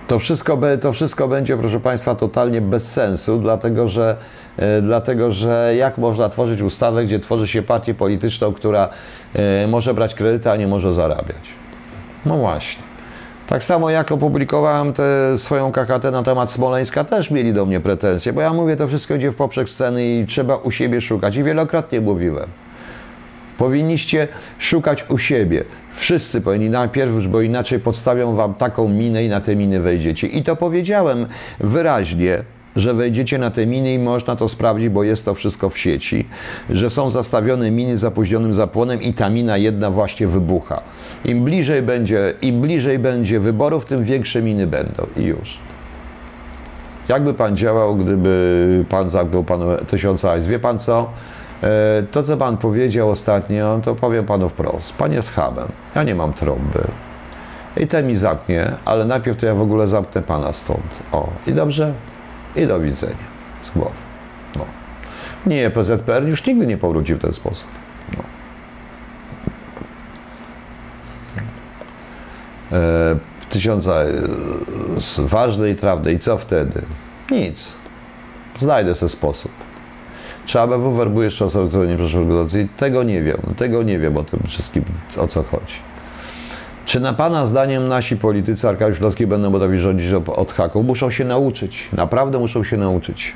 To 0.08 0.20
wszystko, 0.20 0.60
to 0.82 0.94
wszystko 0.94 1.28
będzie, 1.28 1.58
proszę 1.58 1.80
Państwa, 1.80 2.16
totalnie 2.16 2.62
bez 2.62 2.92
sensu, 2.92 3.38
dlatego 3.38 3.88
że, 3.88 4.18
e, 4.58 4.82
dlatego 4.82 5.32
że 5.32 5.74
jak 5.78 5.98
można 5.98 6.30
tworzyć 6.30 6.62
ustawę, 6.62 7.06
gdzie 7.06 7.20
tworzy 7.20 7.48
się 7.48 7.62
partię 7.62 7.94
polityczną, 7.94 8.54
która 8.54 8.90
e, 9.34 9.68
może 9.68 9.94
brać 9.94 10.16
kredyty, 10.16 10.52
a 10.52 10.56
nie 10.56 10.68
może 10.68 10.94
zarabiać? 10.94 11.54
No 12.26 12.38
właśnie. 12.38 12.84
Tak 13.48 13.64
samo 13.64 13.90
jak 13.90 14.12
opublikowałem 14.12 14.94
swoją 15.38 15.72
KKT 15.72 16.12
na 16.12 16.24
temat 16.24 16.52
Smoleńska, 16.52 17.04
też 17.04 17.32
mieli 17.32 17.54
do 17.54 17.66
mnie 17.66 17.80
pretensje, 17.80 18.34
bo 18.34 18.42
ja 18.42 18.54
mówię, 18.54 18.76
to 18.76 18.88
wszystko 18.88 19.16
idzie 19.16 19.32
w 19.32 19.36
poprzek 19.36 19.70
sceny 19.70 20.06
i 20.06 20.26
trzeba 20.26 20.56
u 20.56 20.72
siebie 20.72 21.02
szukać. 21.02 21.36
I 21.36 21.44
wielokrotnie 21.44 22.02
mówiłem. 22.02 22.50
Powinniście 23.58 24.28
szukać 24.60 25.06
u 25.10 25.18
siebie. 25.18 25.64
Wszyscy 25.96 26.42
powinni 26.42 26.70
najpierw, 26.70 27.28
bo 27.28 27.42
inaczej 27.42 27.80
podstawią 27.80 28.36
wam 28.36 28.54
taką 28.54 28.90
minę 28.90 29.26
i 29.26 29.30
na 29.30 29.42
te 29.42 29.56
miny 29.56 29.80
wejdziecie. 29.80 30.28
I 30.28 30.44
to 30.44 30.56
powiedziałem 30.56 31.28
wyraźnie, 31.60 32.44
że 32.76 32.94
wejdziecie 32.94 33.38
na 33.38 33.52
te 33.52 33.66
miny 33.66 33.94
i 33.94 34.00
można 34.00 34.36
to 34.36 34.50
sprawdzić, 34.50 34.90
bo 34.90 35.04
jest 35.04 35.26
to 35.26 35.36
wszystko 35.36 35.70
w 35.70 35.78
sieci, 35.78 36.26
że 36.70 36.90
są 36.90 37.12
zastawione 37.12 37.72
miny 37.72 37.98
z 37.98 38.02
zapóźnionym 38.02 38.54
zapłonem 38.54 39.02
i 39.02 39.14
ta 39.14 39.30
mina 39.30 39.58
jedna 39.58 39.92
właśnie 39.92 40.28
wybucha. 40.28 40.82
Im 41.26 41.44
bliżej 41.44 41.82
będzie, 41.82 42.34
im 42.42 42.62
bliżej 42.62 43.00
będzie 43.00 43.40
wyborów, 43.40 43.86
tym 43.86 44.04
większe 44.04 44.42
miny 44.42 44.68
będą 44.68 45.08
i 45.18 45.24
już. 45.24 45.60
Jakby 47.08 47.34
pan 47.34 47.58
działał, 47.58 47.96
gdyby 47.96 48.86
pan 48.90 49.10
zamknął 49.10 49.44
panu 49.44 49.66
tysiąca 49.88 50.30
hajs? 50.30 50.48
Wie 50.48 50.60
pan 50.60 50.80
co? 50.80 51.10
E, 51.64 52.04
to, 52.12 52.24
co 52.24 52.38
pan 52.38 52.58
powiedział 52.58 53.10
ostatnio, 53.10 53.80
to 53.84 53.96
powiem 53.96 54.26
panu 54.26 54.50
wprost. 54.50 54.94
Pan 54.94 55.12
jest 55.12 55.34
hamem. 55.34 55.68
Ja 55.96 56.04
nie 56.04 56.16
mam 56.16 56.34
trąby. 56.34 56.88
I 57.78 57.88
ten 57.88 58.08
mi 58.08 58.16
zamknie, 58.16 58.72
ale 58.86 59.06
najpierw 59.06 59.38
to 59.38 59.46
ja 59.46 59.56
w 59.56 59.62
ogóle 59.62 59.88
zamknę 59.88 60.22
pana 60.22 60.54
stąd. 60.54 61.04
O, 61.12 61.30
i 61.48 61.54
dobrze? 61.54 61.94
I 62.56 62.68
do 62.68 62.80
widzenia. 62.80 63.16
Z 63.62 63.70
głowy. 63.70 63.96
No. 64.56 64.66
Nie, 65.46 65.70
PZPR 65.70 66.28
już 66.28 66.46
nigdy 66.46 66.68
nie 66.68 66.78
powróci 66.78 67.16
w 67.16 67.20
ten 67.20 67.34
sposób. 67.34 67.68
No. 68.18 68.24
E, 72.78 73.16
tysiąca 73.50 73.94
ważnej 75.18 75.74
i 75.74 75.76
trawdy. 75.76 76.14
I 76.14 76.20
co 76.20 76.38
wtedy? 76.38 76.82
Nic. 77.32 77.74
Znajdę 78.60 78.96
sobie 78.96 79.10
sposób. 79.10 79.52
Czy 80.46 80.60
ABW 80.60 80.92
werbuje 80.92 81.26
jeszcze 81.26 81.46
osoby, 81.46 81.70
które 81.70 81.88
nie 81.88 81.98
przeszły 81.98 82.20
regulacji? 82.20 82.70
Tego 82.78 83.04
nie 83.04 83.22
wiem. 83.22 83.38
Tego 83.58 83.84
nie 83.84 84.00
wiem 84.00 84.18
o 84.18 84.24
tym 84.24 84.40
wszystkim, 84.48 84.84
o 85.18 85.28
co 85.28 85.44
chodzi. 85.44 85.76
Czy 86.86 87.00
na 87.00 87.14
Pana 87.14 87.46
zdaniem 87.46 87.88
nasi 87.88 88.18
politycy 88.18 88.70
Arkadiusz 88.70 88.98
Śląski 88.98 89.28
będą 89.28 89.52
potrafić 89.52 89.80
rządzić 89.80 90.12
od 90.36 90.52
haków? 90.52 90.86
Muszą 90.86 91.10
się 91.10 91.26
nauczyć. 91.26 91.90
Naprawdę 91.94 92.40
muszą 92.40 92.64
się 92.64 92.78
nauczyć. 92.78 93.34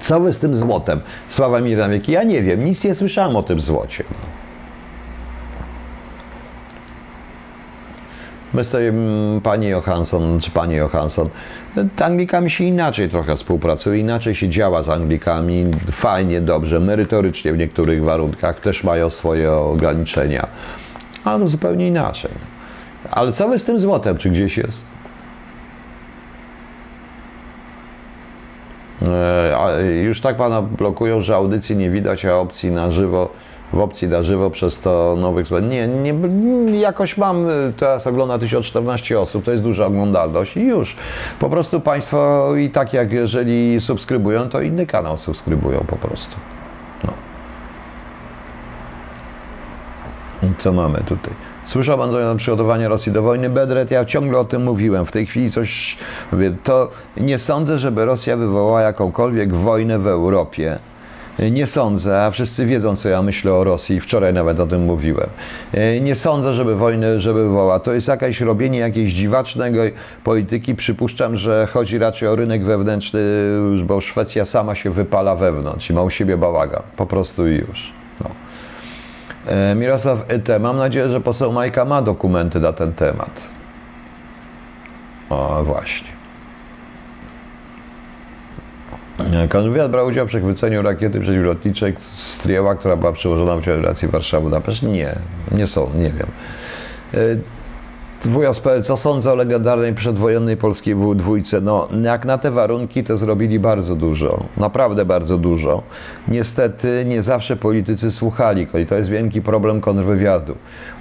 Co 0.00 0.20
wy 0.20 0.32
z 0.32 0.38
tym 0.38 0.54
złotem? 0.54 1.00
Sława 1.28 1.60
mi 1.60 1.76
wieki. 1.76 2.12
Ja 2.12 2.22
nie 2.22 2.42
wiem, 2.42 2.64
nic 2.64 2.84
nie 2.84 2.94
słyszałem 2.94 3.36
o 3.36 3.42
tym 3.42 3.60
złocie. 3.60 4.04
No. 4.10 4.49
My 8.54 8.64
z 8.64 8.70
tym, 8.70 9.40
Pani 9.42 9.68
Johansson, 9.68 10.40
czy 10.40 10.50
Pani 10.50 10.74
Johansson, 10.74 11.28
Anglikami 12.00 12.50
się 12.50 12.64
inaczej 12.64 13.08
trochę 13.08 13.36
współpracuje, 13.36 13.98
inaczej 13.98 14.34
się 14.34 14.48
działa 14.48 14.82
z 14.82 14.88
Anglikami, 14.88 15.64
fajnie, 15.90 16.40
dobrze, 16.40 16.80
merytorycznie 16.80 17.52
w 17.52 17.58
niektórych 17.58 18.04
warunkach, 18.04 18.60
też 18.60 18.84
mają 18.84 19.10
swoje 19.10 19.52
ograniczenia, 19.52 20.46
ale 21.24 21.48
zupełnie 21.48 21.88
inaczej. 21.88 22.30
Ale 23.10 23.32
co 23.32 23.48
wy 23.48 23.58
z 23.58 23.64
tym 23.64 23.78
złotem, 23.78 24.18
czy 24.18 24.30
gdzieś 24.30 24.56
jest? 24.58 24.84
E, 29.02 29.82
już 29.84 30.20
tak 30.20 30.36
pana 30.36 30.62
blokują, 30.62 31.20
że 31.20 31.34
audycji 31.34 31.76
nie 31.76 31.90
widać, 31.90 32.24
a 32.24 32.36
opcji 32.36 32.70
na 32.70 32.90
żywo 32.90 33.32
w 33.72 33.80
opcji 33.80 34.08
na 34.08 34.22
żywo 34.22 34.50
przez 34.50 34.78
to 34.78 35.16
nowych. 35.18 35.50
Nie, 35.50 35.88
nie, 35.88 36.14
jakoś 36.80 37.16
mam, 37.16 37.46
teraz 37.76 38.06
ogląda 38.06 38.38
1014 38.38 39.20
osób, 39.20 39.44
to 39.44 39.50
jest 39.50 39.62
duża 39.62 39.86
oglądalność 39.86 40.56
i 40.56 40.60
już. 40.60 40.96
Po 41.38 41.50
prostu 41.50 41.80
Państwo 41.80 42.50
i 42.56 42.70
tak 42.70 42.92
jak 42.92 43.12
jeżeli 43.12 43.80
subskrybują, 43.80 44.48
to 44.48 44.60
inny 44.60 44.86
kanał 44.86 45.16
subskrybują 45.16 45.84
po 45.86 45.96
prostu. 45.96 46.36
No. 47.04 47.12
Co 50.58 50.72
mamy 50.72 50.98
tutaj? 50.98 51.34
Słyszał 51.66 51.98
Pan 51.98 52.10
na 52.10 52.34
przygotowanie 52.34 52.88
Rosji 52.88 53.12
do 53.12 53.22
wojny? 53.22 53.50
Bedret, 53.50 53.90
ja 53.90 54.04
ciągle 54.04 54.38
o 54.38 54.44
tym 54.44 54.62
mówiłem. 54.62 55.06
W 55.06 55.12
tej 55.12 55.26
chwili 55.26 55.50
coś. 55.50 55.98
To 56.64 56.90
nie 57.16 57.38
sądzę, 57.38 57.78
żeby 57.78 58.04
Rosja 58.04 58.36
wywołała 58.36 58.80
jakąkolwiek 58.80 59.54
wojnę 59.54 59.98
w 59.98 60.06
Europie 60.06 60.78
nie 61.50 61.66
sądzę, 61.66 62.22
a 62.22 62.30
wszyscy 62.30 62.66
wiedzą, 62.66 62.96
co 62.96 63.08
ja 63.08 63.22
myślę 63.22 63.54
o 63.54 63.64
Rosji, 63.64 64.00
wczoraj 64.00 64.32
nawet 64.32 64.60
o 64.60 64.66
tym 64.66 64.84
mówiłem. 64.84 65.28
E, 65.72 66.00
nie 66.00 66.14
sądzę, 66.14 66.52
żeby 66.52 66.76
wojnę, 66.76 67.20
żeby 67.20 67.42
wywołała. 67.42 67.80
To 67.80 67.92
jest 67.92 68.08
jakieś 68.08 68.40
robienie 68.40 68.78
jakiejś 68.78 69.12
dziwacznego 69.12 69.82
polityki. 70.24 70.74
Przypuszczam, 70.74 71.36
że 71.36 71.68
chodzi 71.72 71.98
raczej 71.98 72.28
o 72.28 72.36
rynek 72.36 72.64
wewnętrzny, 72.64 73.20
bo 73.84 74.00
Szwecja 74.00 74.44
sama 74.44 74.74
się 74.74 74.90
wypala 74.90 75.36
wewnątrz 75.36 75.90
i 75.90 75.92
ma 75.92 76.02
u 76.02 76.10
siebie 76.10 76.36
bałagan. 76.36 76.82
Po 76.96 77.06
prostu 77.06 77.48
i 77.48 77.56
już. 77.56 77.92
No. 78.20 78.30
E, 79.46 79.74
Mirosław 79.74 80.24
Ete, 80.28 80.58
mam 80.58 80.76
nadzieję, 80.76 81.08
że 81.08 81.20
poseł 81.20 81.52
Majka 81.52 81.84
ma 81.84 82.02
dokumenty 82.02 82.60
na 82.60 82.72
ten 82.72 82.92
temat. 82.92 83.50
O, 85.30 85.64
właśnie. 85.64 86.19
Konwiat 89.48 89.90
brał 89.90 90.06
udział 90.06 90.26
w 90.26 90.28
przechwyceniu 90.28 90.82
rakiety 90.82 91.20
przeciwlotniczej 91.20 91.96
Strieła, 92.16 92.74
która 92.74 92.96
była 92.96 93.12
przełożona 93.12 93.56
w 93.56 93.66
relacji 93.66 94.08
Warszawa-Budapeszt? 94.08 94.82
Nie, 94.82 95.16
nie 95.52 95.66
są, 95.66 95.90
nie 95.94 96.10
wiem. 96.12 96.26
E, 98.26 98.28
WSPL, 98.28 98.82
co 98.82 98.96
sądzę 98.96 99.32
o 99.32 99.34
legendarnej 99.34 99.94
przedwojennej 99.94 100.56
polskiej 100.56 100.96
dwójce? 101.14 101.60
No, 101.60 101.88
jak 102.02 102.24
na 102.24 102.38
te 102.38 102.50
warunki, 102.50 103.04
to 103.04 103.16
zrobili 103.16 103.60
bardzo 103.60 103.96
dużo, 103.96 104.44
naprawdę 104.56 105.04
bardzo 105.04 105.38
dużo. 105.38 105.82
Niestety 106.28 107.04
nie 107.06 107.22
zawsze 107.22 107.56
politycy 107.56 108.10
słuchali, 108.10 108.66
i 108.82 108.86
to 108.86 108.94
jest 108.94 109.08
wielki 109.08 109.42
problem 109.42 109.80
kontrwywiadu. 109.80 110.54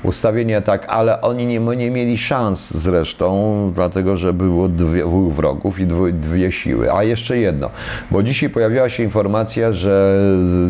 Ustawienie 0.03 0.61
tak, 0.61 0.85
ale 0.89 1.21
oni 1.21 1.45
nie, 1.45 1.59
nie 1.59 1.91
mieli 1.91 2.17
szans 2.17 2.71
zresztą, 2.71 3.71
dlatego 3.75 4.17
że 4.17 4.33
było 4.33 4.69
dwóch 4.69 5.33
wrogów 5.33 5.79
i 5.79 5.85
dwie, 5.85 6.11
dwie 6.11 6.51
siły. 6.51 6.93
A 6.93 7.03
jeszcze 7.03 7.37
jedno, 7.37 7.69
bo 8.11 8.23
dzisiaj 8.23 8.49
pojawiła 8.49 8.89
się 8.89 9.03
informacja, 9.03 9.73
że 9.73 10.19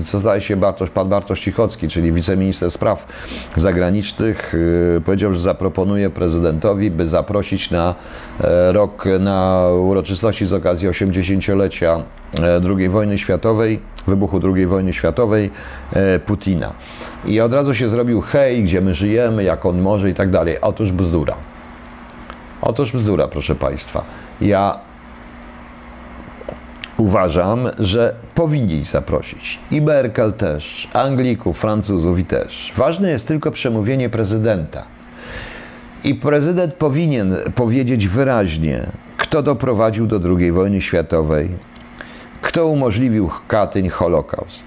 co 0.06 0.20
zdaje 0.20 0.42
się 0.42 0.56
Bartosz, 0.56 0.90
pan 0.90 1.10
Bartosz 1.10 1.40
Cichocki, 1.40 1.88
czyli 1.88 2.12
wiceminister 2.14 2.72
spraw 2.72 3.08
zagranicznych, 3.58 4.56
yy, 4.94 5.02
powiedział, 5.02 5.34
że 5.34 5.40
zaproponuje 5.40 6.10
prezydent 6.10 6.39
prezydentowi, 6.40 6.92
by 6.92 7.08
zaprosić 7.08 7.72
na 7.72 7.96
e, 8.42 8.72
rok, 8.72 9.06
na 9.20 9.68
uroczystości 9.82 10.46
z 10.46 10.54
okazji 10.54 10.90
80-lecia 10.90 12.04
e, 12.40 12.62
II 12.78 12.90
wojny 12.90 13.18
światowej, 13.18 13.80
wybuchu 14.08 14.40
II 14.56 14.66
wojny 14.66 14.94
światowej 14.94 15.52
e, 15.94 16.20
Putina. 16.20 16.74
I 17.26 17.42
od 17.42 17.54
razu 17.54 17.74
się 17.74 17.90
zrobił 17.90 18.22
hej, 18.22 18.64
gdzie 18.64 18.82
my 18.82 18.94
żyjemy, 18.94 19.44
jak 19.44 19.66
on 19.66 19.82
może 19.82 20.10
i 20.10 20.14
tak 20.14 20.30
dalej. 20.30 20.62
Otóż 20.62 20.92
bzdura. 20.92 21.36
Otóż 22.62 22.92
bzdura, 22.92 23.28
proszę 23.28 23.56
Państwa. 23.56 24.04
Ja 24.42 24.80
uważam, 26.98 27.70
że 27.80 28.16
powinni 28.36 28.86
zaprosić 28.86 29.60
i 29.72 29.82
Merkel 29.82 30.34
też, 30.34 30.88
Anglików, 30.94 31.60
Francuzów 31.60 32.20
i 32.20 32.26
też. 32.26 32.74
Ważne 32.78 33.10
jest 33.10 33.28
tylko 33.28 33.52
przemówienie 33.52 34.10
prezydenta. 34.10 34.99
I 36.04 36.16
prezydent 36.16 36.74
powinien 36.74 37.36
powiedzieć 37.56 38.08
wyraźnie, 38.08 38.86
kto 39.18 39.44
doprowadził 39.44 40.08
do 40.08 40.20
II 40.38 40.52
wojny 40.52 40.82
światowej, 40.82 41.50
kto 42.42 42.68
umożliwił 42.68 43.30
Katyń 43.48 43.90
Holokaust. 43.90 44.64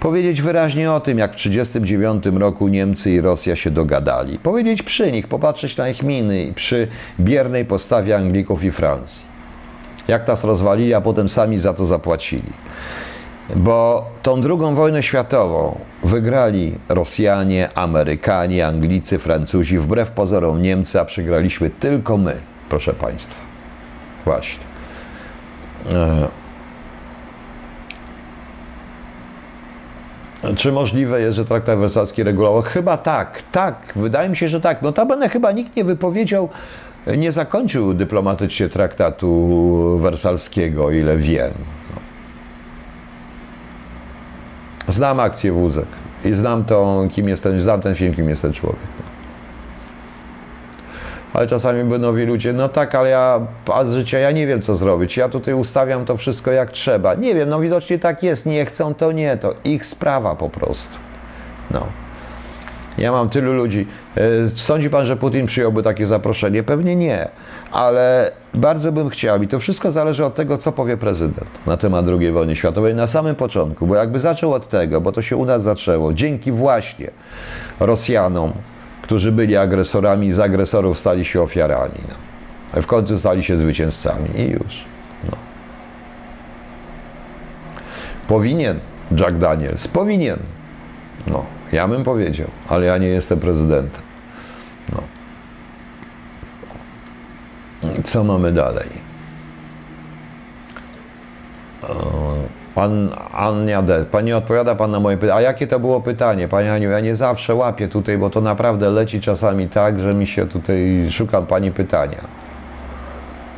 Powiedzieć 0.00 0.42
wyraźnie 0.42 0.92
o 0.92 1.00
tym, 1.00 1.18
jak 1.18 1.32
w 1.32 1.36
1939 1.36 2.40
roku 2.40 2.68
Niemcy 2.68 3.10
i 3.10 3.20
Rosja 3.20 3.56
się 3.56 3.70
dogadali. 3.70 4.38
Powiedzieć 4.38 4.82
przy 4.82 5.12
nich, 5.12 5.28
popatrzeć 5.28 5.76
na 5.76 5.88
ich 5.88 6.02
miny 6.02 6.52
przy 6.54 6.88
biernej 7.20 7.64
postawie 7.64 8.16
Anglików 8.16 8.64
i 8.64 8.70
Francji. 8.70 9.26
Jak 10.08 10.28
nas 10.28 10.44
rozwalili, 10.44 10.94
a 10.94 11.00
potem 11.00 11.28
sami 11.28 11.58
za 11.58 11.74
to 11.74 11.86
zapłacili. 11.86 12.52
Bo 13.56 14.10
tą 14.22 14.40
drugą 14.40 14.74
wojnę 14.74 15.02
światową 15.02 15.78
wygrali 16.02 16.78
Rosjanie, 16.88 17.68
Amerykanie, 17.74 18.66
Anglicy, 18.66 19.18
Francuzi, 19.18 19.78
wbrew 19.78 20.10
pozorom 20.10 20.62
Niemcy, 20.62 21.00
a 21.00 21.04
przegraliśmy 21.04 21.70
tylko 21.70 22.16
my, 22.16 22.34
proszę 22.68 22.94
Państwa. 22.94 23.42
Właśnie. 24.24 24.64
E, 25.92 26.28
czy 30.56 30.72
możliwe 30.72 31.20
jest, 31.20 31.36
że 31.36 31.44
traktat 31.44 31.78
wersalski 31.78 32.22
regulował? 32.22 32.62
Chyba 32.62 32.96
tak, 32.96 33.42
tak, 33.52 33.92
wydaje 33.96 34.28
mi 34.28 34.36
się, 34.36 34.48
że 34.48 34.60
tak. 34.60 34.82
Notabene 34.82 35.28
chyba 35.28 35.52
nikt 35.52 35.76
nie 35.76 35.84
wypowiedział, 35.84 36.48
nie 37.16 37.32
zakończył 37.32 37.94
dyplomatycznie 37.94 38.68
traktatu 38.68 39.98
wersalskiego, 39.98 40.90
ile 40.90 41.16
wiem. 41.16 41.52
Znam 44.88 45.20
akcję 45.20 45.52
wózek 45.52 45.86
i 46.24 46.34
znam 46.34 46.64
to, 46.64 47.04
kim 47.10 47.28
jest 47.28 47.42
ten, 47.42 47.60
znam 47.60 47.80
ten 47.80 47.94
film, 47.94 48.14
kim 48.14 48.28
jest 48.28 48.42
ten 48.42 48.52
człowiek. 48.52 48.80
Ale 51.32 51.46
czasami 51.46 51.84
by 51.84 51.98
nowi 51.98 52.24
ludzie, 52.24 52.52
no 52.52 52.68
tak, 52.68 52.94
ale 52.94 53.08
ja 53.08 53.40
a 53.72 53.84
z 53.84 53.92
życia 53.92 54.18
ja 54.18 54.30
nie 54.30 54.46
wiem, 54.46 54.62
co 54.62 54.76
zrobić. 54.76 55.16
Ja 55.16 55.28
tutaj 55.28 55.54
ustawiam 55.54 56.04
to 56.04 56.16
wszystko 56.16 56.50
jak 56.50 56.70
trzeba. 56.70 57.14
Nie 57.14 57.34
wiem, 57.34 57.48
no 57.48 57.60
widocznie 57.60 57.98
tak 57.98 58.22
jest. 58.22 58.46
Nie 58.46 58.64
chcą, 58.64 58.94
to 58.94 59.12
nie, 59.12 59.36
to 59.36 59.54
ich 59.64 59.86
sprawa 59.86 60.34
po 60.34 60.50
prostu. 60.50 60.98
No. 61.70 62.01
Ja 62.98 63.12
mam 63.12 63.28
tylu 63.28 63.52
ludzi. 63.52 63.86
E, 64.16 64.48
sądzi 64.48 64.90
pan, 64.90 65.06
że 65.06 65.16
Putin 65.16 65.46
przyjąłby 65.46 65.82
takie 65.82 66.06
zaproszenie? 66.06 66.62
Pewnie 66.62 66.96
nie, 66.96 67.28
ale 67.72 68.32
bardzo 68.54 68.92
bym 68.92 69.08
chciał 69.08 69.42
i 69.42 69.48
to 69.48 69.58
wszystko 69.58 69.90
zależy 69.90 70.24
od 70.24 70.34
tego, 70.34 70.58
co 70.58 70.72
powie 70.72 70.96
prezydent 70.96 71.66
na 71.66 71.76
temat 71.76 72.06
II 72.08 72.32
wojny 72.32 72.56
światowej 72.56 72.94
na 72.94 73.06
samym 73.06 73.34
początku, 73.34 73.86
bo 73.86 73.94
jakby 73.94 74.18
zaczął 74.18 74.52
od 74.52 74.68
tego, 74.68 75.00
bo 75.00 75.12
to 75.12 75.22
się 75.22 75.36
u 75.36 75.44
nas 75.44 75.62
zaczęło, 75.62 76.12
dzięki 76.12 76.52
właśnie 76.52 77.10
Rosjanom, 77.80 78.52
którzy 79.02 79.32
byli 79.32 79.56
agresorami, 79.56 80.32
z 80.32 80.38
agresorów 80.38 80.98
stali 80.98 81.24
się 81.24 81.42
ofiarami. 81.42 81.98
No. 82.08 82.82
W 82.82 82.86
końcu 82.86 83.18
stali 83.18 83.44
się 83.44 83.56
zwycięzcami 83.56 84.28
i 84.36 84.50
już. 84.50 84.84
No. 85.30 85.36
Powinien 88.28 88.78
Jack 89.20 89.32
Daniels, 89.32 89.88
powinien. 89.88 90.38
No. 91.26 91.44
Ja 91.72 91.88
bym 91.88 92.04
powiedział, 92.04 92.48
ale 92.68 92.86
ja 92.86 92.98
nie 92.98 93.08
jestem 93.08 93.40
prezydentem. 93.40 94.02
No. 94.92 95.02
Co 98.02 98.24
mamy 98.24 98.52
dalej? 98.52 98.88
Pan 102.74 103.10
Ania 103.32 103.82
D. 103.82 104.06
Odpowiada 104.36 104.74
Pan 104.74 104.90
na 104.90 105.00
moje 105.00 105.16
pytanie. 105.16 105.38
A 105.38 105.40
jakie 105.40 105.66
to 105.66 105.80
było 105.80 106.00
pytanie? 106.00 106.48
Pani 106.48 106.68
Aniu, 106.68 106.90
ja 106.90 107.00
nie 107.00 107.16
zawsze 107.16 107.54
łapię 107.54 107.88
tutaj, 107.88 108.18
bo 108.18 108.30
to 108.30 108.40
naprawdę 108.40 108.90
leci 108.90 109.20
czasami 109.20 109.68
tak, 109.68 110.00
że 110.00 110.14
mi 110.14 110.26
się 110.26 110.46
tutaj 110.46 111.06
szukam 111.10 111.46
Pani 111.46 111.72
pytania. 111.72 112.41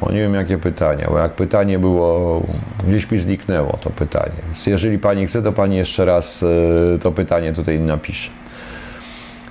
Bo 0.05 0.13
nie 0.13 0.19
wiem 0.19 0.35
jakie 0.35 0.59
pytania, 0.59 1.07
bo 1.11 1.19
jak 1.19 1.33
pytanie 1.33 1.79
było, 1.79 2.43
gdzieś 2.89 3.11
mi 3.11 3.19
zniknęło 3.19 3.79
to 3.81 3.91
pytanie. 3.91 4.35
Więc 4.47 4.67
jeżeli 4.67 4.99
Pani 4.99 5.27
chce, 5.27 5.43
to 5.43 5.53
Pani 5.53 5.77
jeszcze 5.77 6.05
raz 6.05 6.43
e, 6.95 6.99
to 6.99 7.13
pytanie 7.13 7.53
tutaj 7.53 7.81
napisze. 7.81 8.31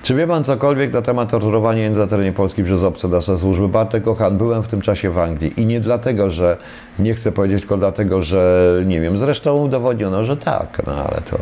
Czy 0.02 0.14
wie 0.14 0.26
Pan 0.26 0.44
cokolwiek 0.44 0.92
na 0.92 1.02
temat 1.02 1.30
torturowania 1.30 1.90
na 1.90 2.06
terenie 2.06 2.32
Polski 2.32 2.64
przez 2.64 2.84
obce 2.84 3.08
nasze 3.08 3.38
służby? 3.38 3.68
Bartek 3.68 4.04
Kochan, 4.04 4.38
byłem 4.38 4.62
w 4.62 4.68
tym 4.68 4.80
czasie 4.80 5.10
w 5.10 5.18
Anglii 5.18 5.60
i 5.60 5.66
nie 5.66 5.80
dlatego, 5.80 6.30
że 6.30 6.56
nie 6.98 7.14
chcę 7.14 7.32
powiedzieć, 7.32 7.60
tylko 7.60 7.76
dlatego, 7.76 8.22
że 8.22 8.82
nie 8.86 9.00
wiem, 9.00 9.18
zresztą 9.18 9.56
udowodniono, 9.56 10.24
że 10.24 10.36
tak, 10.36 10.82
no 10.86 10.92
ale 10.92 11.20
to 11.20 11.38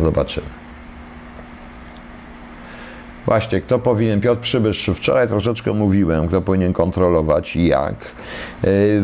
zobaczymy. 0.00 0.67
Właśnie, 3.28 3.60
kto 3.60 3.78
powinien, 3.78 4.20
Piotr 4.20 4.40
Przybysz, 4.40 4.90
wczoraj 4.94 5.28
troszeczkę 5.28 5.72
mówiłem, 5.72 6.28
kto 6.28 6.40
powinien 6.40 6.72
kontrolować 6.72 7.56
i 7.56 7.66
jak. 7.66 7.94
E, 7.94 7.96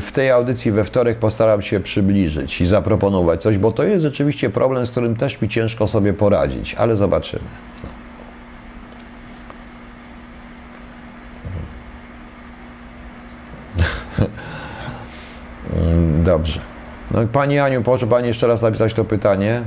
w 0.01 0.11
tej 0.13 0.31
audycji 0.31 0.73
we 0.73 0.85
wtorek 0.85 1.19
postaram 1.19 1.63
się 1.63 1.81
przybliżyć 1.81 2.61
i 2.61 2.67
zaproponować 2.67 3.43
coś, 3.43 3.59
bo 3.59 3.73
to 3.73 3.83
jest 3.83 4.03
rzeczywiście 4.03 4.51
problem, 4.51 4.87
z 4.87 4.91
którym 4.91 5.17
też 5.17 5.43
mi 5.43 5.49
ciężko 5.49 5.89
sobie 5.89 6.13
poradzić, 6.13 6.75
ale 6.75 6.97
zobaczymy. 6.97 7.45
Dobrze. 16.25 16.61
No, 17.11 17.27
Pani 17.33 17.59
Aniu, 17.59 17.83
proszę 17.83 18.07
Pani 18.07 18.29
jeszcze 18.29 18.47
raz 18.47 18.63
napisać 18.63 18.95
to 18.95 19.05
pytanie. 19.05 19.63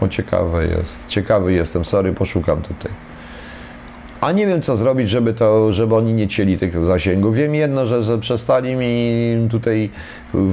O, 0.00 0.08
ciekawe 0.08 0.66
jest. 0.66 1.06
Ciekawy 1.06 1.52
jestem, 1.52 1.84
sorry, 1.84 2.12
poszukam 2.12 2.62
tutaj. 2.62 2.92
A 4.20 4.32
nie 4.32 4.46
wiem, 4.46 4.62
co 4.62 4.76
zrobić, 4.76 5.10
żeby, 5.10 5.34
to, 5.34 5.72
żeby 5.72 5.94
oni 5.94 6.12
nie 6.12 6.28
cieli 6.28 6.58
tych 6.58 6.84
zasięgów. 6.84 7.34
Wiem 7.34 7.54
jedno, 7.54 7.86
że, 7.86 8.02
że 8.02 8.18
przestali 8.18 8.74
mi 8.74 9.48
tutaj 9.50 9.90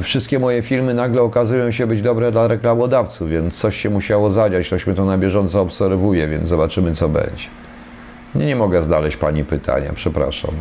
wszystkie 0.01 0.39
moje 0.39 0.61
filmy 0.61 0.93
nagle 0.93 1.21
okazują 1.21 1.71
się 1.71 1.87
być 1.87 2.01
dobre 2.01 2.31
dla 2.31 2.47
reklamodawców, 2.47 3.29
więc 3.29 3.55
coś 3.55 3.77
się 3.77 3.89
musiało 3.89 4.29
zadziać. 4.29 4.67
Ktoś 4.67 4.87
mnie 4.87 4.95
to 4.95 5.05
na 5.05 5.17
bieżąco 5.17 5.61
obserwuje, 5.61 6.27
więc 6.27 6.49
zobaczymy, 6.49 6.95
co 6.95 7.09
będzie. 7.09 7.47
Nie, 8.35 8.45
nie 8.45 8.55
mogę 8.55 8.81
znaleźć 8.81 9.17
Pani 9.17 9.45
pytania, 9.45 9.91
przepraszam. 9.95 10.51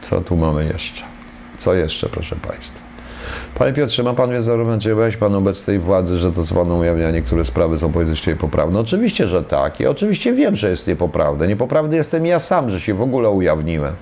Co 0.00 0.20
tu 0.20 0.36
mamy 0.36 0.64
jeszcze? 0.72 1.02
Co 1.58 1.74
jeszcze, 1.74 2.08
proszę 2.08 2.36
Państwa? 2.36 2.81
Panie 3.54 3.72
Piotrze, 3.72 4.02
ma 4.02 4.14
Pan 4.14 4.30
wiedzę, 4.30 4.80
że 4.80 4.94
byłeś 4.94 5.16
Pan 5.16 5.34
obecnej 5.34 5.78
władzy, 5.78 6.18
że 6.18 6.32
to, 6.32 6.44
co 6.44 6.54
Pan 6.54 6.72
ujawnia, 6.72 7.10
niektóre 7.10 7.44
sprawy 7.44 7.78
są 7.78 7.92
politycznie 7.92 8.36
poprawne? 8.36 8.78
Oczywiście, 8.78 9.26
że 9.26 9.42
tak. 9.42 9.80
I 9.80 9.86
oczywiście 9.86 10.32
wiem, 10.32 10.56
że 10.56 10.70
jest 10.70 10.86
niepoprawne. 10.86 11.48
Niepoprawny 11.48 11.96
jestem 11.96 12.26
ja 12.26 12.38
sam, 12.38 12.70
że 12.70 12.80
się 12.80 12.94
w 12.94 13.02
ogóle 13.02 13.30
ujawniłem. 13.30 13.94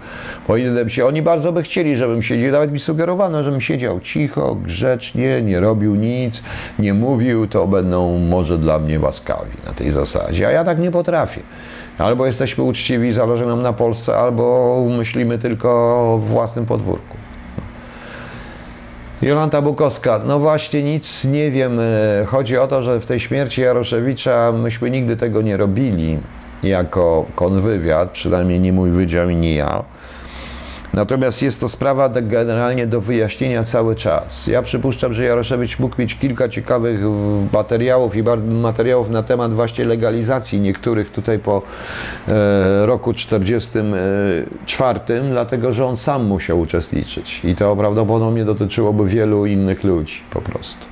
Powinienem 0.46 0.88
się, 0.88 1.06
oni 1.06 1.22
bardzo 1.22 1.52
by 1.52 1.62
chcieli, 1.62 1.96
żebym 1.96 2.22
siedział, 2.22 2.52
nawet 2.52 2.72
mi 2.72 2.80
sugerowano, 2.80 3.44
żebym 3.44 3.60
siedział 3.60 4.00
cicho, 4.00 4.54
grzecznie, 4.54 5.42
nie 5.42 5.60
robił 5.60 5.94
nic, 5.94 6.42
nie 6.78 6.94
mówił, 6.94 7.46
to 7.46 7.66
będą 7.66 8.18
może 8.18 8.58
dla 8.58 8.78
mnie 8.78 9.00
łaskawi 9.00 9.56
na 9.66 9.72
tej 9.72 9.90
zasadzie. 9.90 10.48
A 10.48 10.50
ja 10.50 10.64
tak 10.64 10.78
nie 10.78 10.90
potrafię. 10.90 11.40
Albo 11.98 12.26
jesteśmy 12.26 12.64
uczciwi, 12.64 13.12
zależy 13.12 13.46
nam 13.46 13.62
na 13.62 13.72
Polsce, 13.72 14.16
albo 14.16 14.86
myślimy 14.98 15.38
tylko 15.38 15.68
o 15.70 16.18
własnym 16.18 16.66
podwórku. 16.66 17.19
Jolanta 19.22 19.62
Bukowska, 19.62 20.20
no 20.26 20.38
właśnie 20.38 20.82
nic 20.82 21.24
nie 21.24 21.50
wiem. 21.50 21.80
Chodzi 22.26 22.58
o 22.58 22.66
to, 22.66 22.82
że 22.82 23.00
w 23.00 23.06
tej 23.06 23.20
śmierci 23.20 23.60
Jaroszewicza 23.60 24.52
myśmy 24.52 24.90
nigdy 24.90 25.16
tego 25.16 25.42
nie 25.42 25.56
robili 25.56 26.18
jako 26.62 27.26
konwywiad, 27.34 28.10
przynajmniej 28.10 28.60
nie 28.60 28.72
mój 28.72 28.90
wydział 28.90 29.28
i 29.28 29.36
nie 29.36 29.54
ja. 29.54 29.84
Natomiast 30.94 31.42
jest 31.42 31.60
to 31.60 31.68
sprawa 31.68 32.08
generalnie 32.08 32.86
do 32.86 33.00
wyjaśnienia 33.00 33.64
cały 33.64 33.94
czas. 33.94 34.46
Ja 34.46 34.62
przypuszczam, 34.62 35.14
że 35.14 35.24
Jaroszewicz 35.24 35.78
mógł 35.78 35.96
mieć 35.98 36.18
kilka 36.18 36.48
ciekawych 36.48 37.00
materiałów 37.52 38.16
i 38.16 38.22
materiałów 38.42 39.10
na 39.10 39.22
temat 39.22 39.54
właśnie 39.54 39.84
legalizacji 39.84 40.60
niektórych 40.60 41.12
tutaj 41.12 41.38
po 41.38 41.62
e, 42.28 42.86
roku 42.86 43.14
1944, 43.14 45.00
dlatego 45.30 45.72
że 45.72 45.86
on 45.86 45.96
sam 45.96 46.26
musiał 46.26 46.60
uczestniczyć 46.60 47.40
i 47.44 47.54
to 47.54 47.76
prawdopodobnie 47.76 48.44
dotyczyłoby 48.44 49.08
wielu 49.08 49.46
innych 49.46 49.84
ludzi 49.84 50.20
po 50.30 50.40
prostu. 50.40 50.89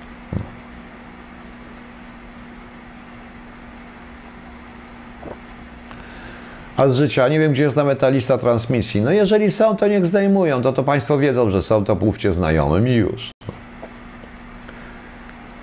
A 6.79 6.89
z 6.89 6.97
życia. 6.97 7.29
Nie 7.29 7.39
wiem, 7.39 7.53
gdzie 7.53 7.63
jest 7.63 7.77
nawet 7.77 7.99
ta 7.99 8.09
lista 8.09 8.39
transmisji. 8.39 9.03
No 9.03 9.11
jeżeli 9.11 9.51
są, 9.51 9.77
to 9.77 9.89
niech 9.89 10.07
zdejmują. 10.07 10.63
To 10.63 10.73
to 10.73 10.85
Państwo 10.85 11.19
wiedzą, 11.19 11.51
że 11.51 11.63
są, 11.63 11.85
to 11.85 11.95
mówcie 11.95 12.33
znajomym 12.33 12.89
i 12.89 12.93
już. 12.95 13.31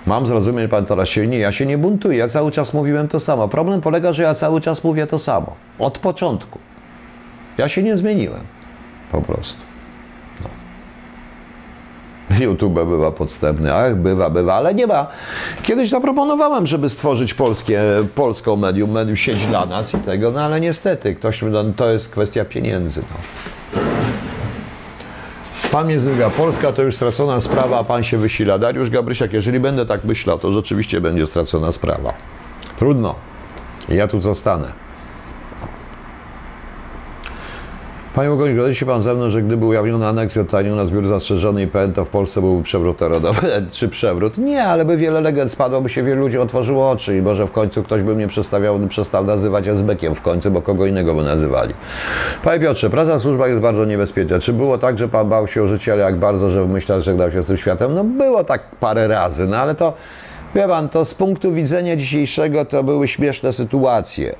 Mam 0.06 0.26
zrozumieć, 0.26 0.70
Pan 0.70 0.86
teraz 0.86 1.08
się 1.08 1.26
nie, 1.26 1.38
ja 1.38 1.52
się 1.52 1.66
nie 1.66 1.78
buntuję, 1.78 2.18
ja 2.18 2.28
cały 2.28 2.50
czas 2.50 2.74
mówiłem 2.74 3.08
to 3.08 3.20
samo. 3.20 3.48
Problem 3.48 3.80
polega, 3.80 4.12
że 4.12 4.22
ja 4.22 4.34
cały 4.34 4.60
czas 4.60 4.84
mówię 4.84 5.06
to 5.06 5.18
samo. 5.18 5.54
Od 5.78 5.98
początku. 5.98 6.58
Ja 7.58 7.68
się 7.68 7.82
nie 7.82 7.96
zmieniłem. 7.96 8.40
Po 9.12 9.22
prostu. 9.22 9.60
YouTube 12.40 12.74
bywa 12.74 13.12
podstępny, 13.12 13.74
ach, 13.74 13.96
bywa, 13.96 14.30
bywa, 14.30 14.54
ale 14.54 14.74
nie 14.74 14.86
ma. 14.86 15.06
Kiedyś 15.62 15.90
zaproponowałem, 15.90 16.66
żeby 16.66 16.88
stworzyć 16.88 17.34
polskie, 17.34 17.82
polską 18.14 18.56
medium, 18.56 18.90
medium 18.90 19.16
sieć 19.16 19.46
dla 19.46 19.66
nas 19.66 19.94
i 19.94 19.98
tego, 19.98 20.30
no 20.30 20.40
ale 20.40 20.60
niestety, 20.60 21.14
ktoś, 21.14 21.42
no, 21.42 21.64
to 21.76 21.90
jest 21.90 22.08
kwestia 22.08 22.44
pieniędzy. 22.44 23.02
No. 23.10 23.16
Pan 25.72 25.86
mnie 25.86 26.00
zwija, 26.00 26.30
Polska 26.30 26.72
to 26.72 26.82
już 26.82 26.96
stracona 26.96 27.40
sprawa, 27.40 27.78
a 27.78 27.84
pan 27.84 28.04
się 28.04 28.18
wysila. 28.18 28.58
Dariusz 28.58 28.90
Gabrysiak, 28.90 29.32
jeżeli 29.32 29.60
będę 29.60 29.86
tak 29.86 30.04
myślał, 30.04 30.38
to 30.38 30.52
rzeczywiście 30.52 31.00
będzie 31.00 31.26
stracona 31.26 31.72
sprawa. 31.72 32.12
Trudno. 32.76 33.14
Ja 33.88 34.08
tu 34.08 34.20
zostanę. 34.20 34.85
Panie 38.16 38.28
Bogoń, 38.28 38.54
zgodzi 38.54 38.74
się 38.74 38.86
Pan 38.86 39.02
ze 39.02 39.14
mną, 39.14 39.30
że 39.30 39.42
gdyby 39.42 39.66
ujawniona 39.66 40.08
aneksja 40.08 40.44
tanią 40.44 40.76
na 40.76 40.86
zbiór 40.86 41.06
zastrzeżony 41.06 41.62
IPN, 41.62 41.92
to 41.92 42.04
w 42.04 42.08
Polsce 42.08 42.40
byłby 42.40 42.62
przewrót 42.62 43.00
narodowy, 43.00 43.48
czy 43.72 43.88
przewrót? 43.88 44.38
Nie, 44.38 44.64
ale 44.64 44.84
by 44.84 44.96
wiele 44.96 45.20
legend 45.20 45.50
spadło, 45.50 45.80
by 45.80 45.88
się 45.88 46.02
wielu 46.02 46.20
ludzi 46.20 46.38
otworzyło 46.38 46.90
oczy 46.90 47.16
i 47.16 47.22
może 47.22 47.46
w 47.46 47.52
końcu 47.52 47.82
ktoś 47.82 48.02
by 48.02 48.14
mnie 48.14 48.26
przestawiał, 48.26 48.78
przestał 48.88 49.24
nazywać 49.24 49.68
Azbekiem 49.68 50.14
w 50.14 50.20
końcu, 50.20 50.50
bo 50.50 50.62
kogo 50.62 50.86
innego 50.86 51.14
by 51.14 51.24
nazywali. 51.24 51.74
Panie 52.42 52.60
Piotrze, 52.60 52.90
praca 52.90 53.18
w 53.18 53.20
służbach 53.20 53.48
jest 53.48 53.60
bardzo 53.60 53.84
niebezpieczna. 53.84 54.38
Czy 54.38 54.52
było 54.52 54.78
tak, 54.78 54.98
że 54.98 55.08
Pan 55.08 55.28
bał 55.28 55.46
się 55.46 55.62
o 55.62 55.66
życie, 55.66 55.92
ale 55.92 56.02
jak 56.02 56.16
bardzo, 56.16 56.50
że 56.50 56.64
w 56.64 56.68
myślach 56.68 57.00
żegnał 57.00 57.30
się 57.30 57.42
z 57.42 57.46
tym 57.46 57.56
światem? 57.56 57.94
No 57.94 58.04
było 58.04 58.44
tak 58.44 58.62
parę 58.80 59.08
razy, 59.08 59.46
no 59.46 59.56
ale 59.56 59.74
to, 59.74 59.92
wie 60.54 60.68
Pan, 60.68 60.88
to 60.88 61.04
z 61.04 61.14
punktu 61.14 61.52
widzenia 61.52 61.96
dzisiejszego 61.96 62.64
to 62.64 62.82
były 62.82 63.08
śmieszne 63.08 63.52
sytuacje. 63.52 64.36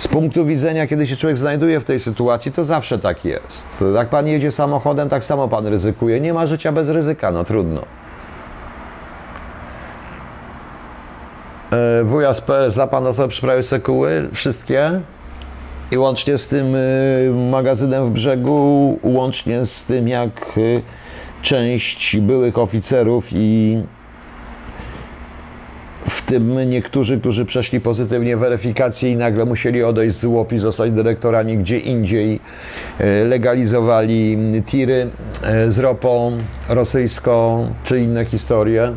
Z 0.00 0.08
punktu 0.08 0.46
widzenia, 0.46 0.86
kiedy 0.86 1.06
się 1.06 1.16
człowiek 1.16 1.38
znajduje 1.38 1.80
w 1.80 1.84
tej 1.84 2.00
sytuacji, 2.00 2.52
to 2.52 2.64
zawsze 2.64 2.98
tak 2.98 3.24
jest. 3.24 3.66
Jak 3.94 4.08
pan 4.08 4.26
jedzie 4.26 4.50
samochodem, 4.50 5.08
tak 5.08 5.24
samo 5.24 5.48
pan 5.48 5.66
ryzykuje. 5.66 6.20
Nie 6.20 6.34
ma 6.34 6.46
życia 6.46 6.72
bez 6.72 6.88
ryzyka, 6.88 7.30
no 7.30 7.44
trudno. 7.44 7.82
E, 11.72 12.04
wuja 12.04 12.34
z 12.34 12.40
PS, 12.40 12.74
zna 12.74 12.86
pan 12.86 13.06
osobę 13.06 13.28
przy 13.28 13.62
Sekuły? 13.62 14.28
Wszystkie? 14.32 15.00
I 15.90 15.98
łącznie 15.98 16.38
z 16.38 16.48
tym 16.48 16.74
y, 16.74 17.32
magazynem 17.50 18.06
w 18.06 18.10
brzegu, 18.10 18.98
łącznie 19.02 19.66
z 19.66 19.84
tym, 19.84 20.08
jak 20.08 20.58
y, 20.58 20.82
część 21.42 22.16
byłych 22.16 22.58
oficerów 22.58 23.28
i 23.32 23.82
w 26.08 26.22
tym 26.22 26.70
niektórzy, 26.70 27.20
którzy 27.20 27.44
przeszli 27.44 27.80
pozytywnie 27.80 28.36
weryfikację 28.36 29.12
i 29.12 29.16
nagle 29.16 29.44
musieli 29.44 29.82
odejść 29.82 30.16
z 30.16 30.24
łopi, 30.24 30.58
zostać 30.58 30.92
dyrektorami 30.92 31.58
gdzie 31.58 31.78
indziej, 31.78 32.40
e, 32.98 33.24
legalizowali 33.24 34.38
tiry 34.66 35.10
e, 35.42 35.70
z 35.70 35.78
ropą 35.78 36.38
rosyjską 36.68 37.66
czy 37.84 38.00
inne 38.00 38.24
historie. 38.24 38.92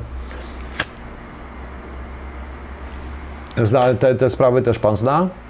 Zna, 3.58 3.94
te, 3.94 4.16
te 4.16 4.30
sprawy 4.30 4.62
też 4.62 4.80
pan 4.80 4.96
zna? 4.96 5.43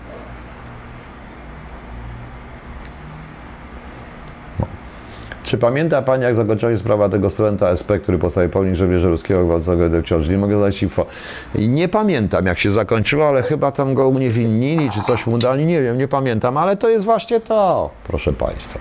Czy 5.54 5.58
pamięta 5.58 6.02
Pani, 6.02 6.24
jak 6.24 6.36
zakończyła 6.36 6.72
się 6.72 6.78
sprawa 6.78 7.10
tego 7.10 7.30
studenta 7.30 7.70
SP, 7.80 7.90
który 8.00 8.18
postawił 8.18 8.50
pomnik 8.50 8.76
żołnierza 8.76 9.10
ruskiego 9.10 9.46
gwałconego 9.46 10.02
w? 10.02 10.30
Nie 10.30 10.38
mogę 10.38 10.60
dać 10.60 10.84
info. 10.84 11.06
Nie 11.56 11.88
pamiętam, 11.88 12.46
jak 12.46 12.60
się 12.60 12.72
zakończyło, 12.72 13.28
ale 13.28 13.42
chyba 13.42 13.72
tam 13.72 13.94
go 13.94 14.08
uniewinili, 14.08 14.90
czy 14.90 15.02
coś 15.02 15.28
mu 15.28 15.38
dali, 15.38 15.66
nie 15.66 15.82
wiem, 15.82 15.98
nie 15.98 16.08
pamiętam, 16.08 16.58
ale 16.58 16.76
to 16.76 16.90
jest 16.90 17.06
właśnie 17.06 17.40
to, 17.40 17.90
proszę 18.04 18.34
Państwa. 18.34 18.80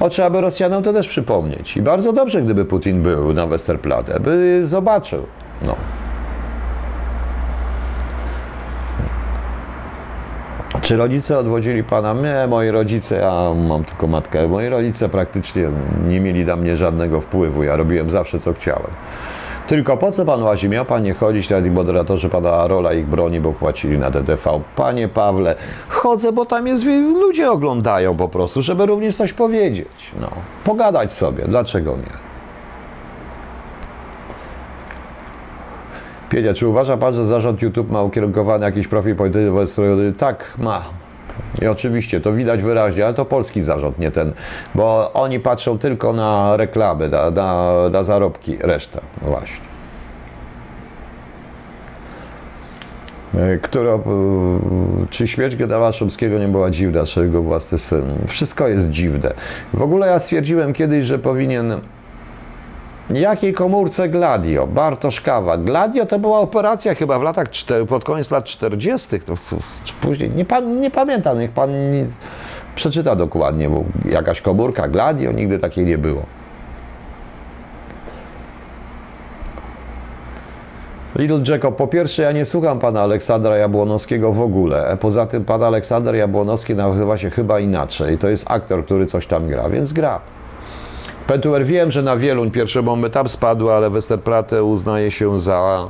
O, 0.00 0.08
trzeba 0.08 0.30
by 0.30 0.40
Rosjanom 0.40 0.82
to 0.82 0.92
też 0.92 1.08
przypomnieć. 1.08 1.76
I 1.76 1.82
bardzo 1.82 2.12
dobrze, 2.12 2.42
gdyby 2.42 2.64
Putin 2.64 3.02
był 3.02 3.32
na 3.32 3.46
Westerplatte, 3.46 4.20
by 4.20 4.62
zobaczył. 4.64 5.26
No. 5.62 5.76
Czy 10.84 10.96
rodzice 10.96 11.38
odwodzili 11.38 11.84
pana? 11.84 12.14
Nie, 12.14 12.46
moi 12.48 12.70
rodzice, 12.70 13.16
ja 13.16 13.54
mam 13.68 13.84
tylko 13.84 14.06
matkę, 14.06 14.48
moi 14.48 14.68
rodzice 14.68 15.08
praktycznie 15.08 15.68
nie 16.08 16.20
mieli 16.20 16.44
na 16.44 16.56
mnie 16.56 16.76
żadnego 16.76 17.20
wpływu. 17.20 17.62
Ja 17.62 17.76
robiłem 17.76 18.10
zawsze 18.10 18.38
co 18.38 18.52
chciałem. 18.52 18.90
Tylko 19.66 19.96
po 19.96 20.12
co 20.12 20.24
pan 20.24 20.42
łazi? 20.42 20.68
Miał 20.68 20.84
pan 20.84 21.02
nie 21.02 21.14
chodzić, 21.14 21.50
nawet 21.50 21.72
moderatorzy 21.72 22.28
pana 22.28 22.66
rola 22.66 22.92
ich 22.92 23.06
broni, 23.06 23.40
bo 23.40 23.52
płacili 23.52 23.98
na 23.98 24.10
DTV. 24.10 24.60
Panie 24.76 25.08
Pawle, 25.08 25.54
chodzę, 25.88 26.32
bo 26.32 26.46
tam 26.46 26.66
jest, 26.66 26.84
ludzie 27.14 27.50
oglądają 27.50 28.16
po 28.16 28.28
prostu, 28.28 28.62
żeby 28.62 28.86
również 28.86 29.16
coś 29.16 29.32
powiedzieć. 29.32 30.12
No, 30.20 30.28
pogadać 30.64 31.12
sobie, 31.12 31.44
dlaczego 31.48 31.96
nie? 31.96 32.33
Pienia, 36.30 36.54
czy 36.54 36.68
uważa 36.68 36.96
Pan, 36.96 37.14
że 37.14 37.26
zarząd 37.26 37.62
YouTube 37.62 37.90
ma 37.90 38.02
ukierunkowany 38.02 38.64
jakiś 38.66 38.88
profil 38.88 39.16
polityczny 39.16 39.50
wobec 39.50 39.72
którego... 39.72 39.96
Tak, 40.18 40.54
ma. 40.58 40.84
I 41.62 41.66
oczywiście, 41.66 42.20
to 42.20 42.32
widać 42.32 42.62
wyraźnie, 42.62 43.04
ale 43.04 43.14
to 43.14 43.24
polski 43.24 43.62
zarząd, 43.62 43.98
nie 43.98 44.10
ten, 44.10 44.32
bo 44.74 45.12
oni 45.12 45.40
patrzą 45.40 45.78
tylko 45.78 46.12
na 46.12 46.56
reklamy, 46.56 47.08
na, 47.08 47.30
na, 47.30 47.74
na 47.92 48.04
zarobki, 48.04 48.56
reszta, 48.60 49.00
no 49.22 49.28
właśnie. 49.28 49.64
E, 53.34 53.58
Która, 53.58 53.92
e, 53.92 54.00
czy 55.10 55.28
śmierć 55.28 55.56
generała 55.56 55.92
Szumskiego 55.92 56.38
nie 56.38 56.48
była 56.48 56.70
dziwna, 56.70 57.04
czy 57.04 57.20
jego 57.20 57.42
własny 57.42 57.78
syn? 57.78 58.04
Wszystko 58.28 58.68
jest 58.68 58.90
dziwne. 58.90 59.34
W 59.74 59.82
ogóle 59.82 60.06
ja 60.06 60.18
stwierdziłem 60.18 60.72
kiedyś, 60.72 61.06
że 61.06 61.18
powinien 61.18 61.80
Jakiej 63.10 63.52
komórce 63.52 64.08
Gladio? 64.08 64.66
Bartosz 64.66 65.20
Kawa. 65.20 65.56
Gladio 65.56 66.06
to 66.06 66.18
była 66.18 66.38
operacja 66.38 66.94
chyba 66.94 67.18
w 67.18 67.22
latach, 67.22 67.46
pod 67.88 68.04
koniec 68.04 68.30
lat 68.30 68.44
40. 68.44 69.20
To, 69.20 69.34
później, 70.00 70.30
nie, 70.30 70.46
nie 70.80 70.90
pamiętam, 70.90 71.38
niech 71.38 71.50
pan 71.50 71.70
przeczyta 72.74 73.16
dokładnie, 73.16 73.70
bo 73.70 73.84
jakaś 74.04 74.40
komórka 74.40 74.88
Gladio, 74.88 75.32
nigdy 75.32 75.58
takiej 75.58 75.86
nie 75.86 75.98
było. 75.98 76.22
Little 81.16 81.40
Jacob, 81.48 81.76
po 81.76 81.86
pierwsze 81.86 82.22
ja 82.22 82.32
nie 82.32 82.44
słucham 82.44 82.78
pana 82.78 83.00
Aleksandra 83.02 83.56
Jabłonowskiego 83.56 84.32
w 84.32 84.40
ogóle. 84.40 84.96
Poza 85.00 85.26
tym 85.26 85.44
pan 85.44 85.62
Aleksander 85.62 86.14
Jabłonowski 86.14 86.74
nazywa 86.74 87.16
się 87.16 87.30
chyba 87.30 87.60
inaczej. 87.60 88.18
To 88.18 88.28
jest 88.28 88.50
aktor, 88.50 88.84
który 88.84 89.06
coś 89.06 89.26
tam 89.26 89.48
gra, 89.48 89.68
więc 89.68 89.92
gra. 89.92 90.20
Pentuer 91.26 91.64
wiem, 91.64 91.90
że 91.90 92.02
na 92.02 92.16
Wieluń 92.16 92.50
pierwsze 92.50 92.82
bomby 92.82 93.10
tam 93.10 93.28
spadły, 93.28 93.72
ale 93.72 93.90
Westerplatte 93.90 94.64
uznaje 94.64 95.10
się 95.10 95.40
za 95.40 95.88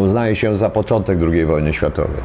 uznaje 0.00 0.36
się 0.36 0.56
za 0.56 0.70
początek 0.70 1.18
II 1.32 1.44
wojny 1.44 1.72
światowej. 1.72 2.22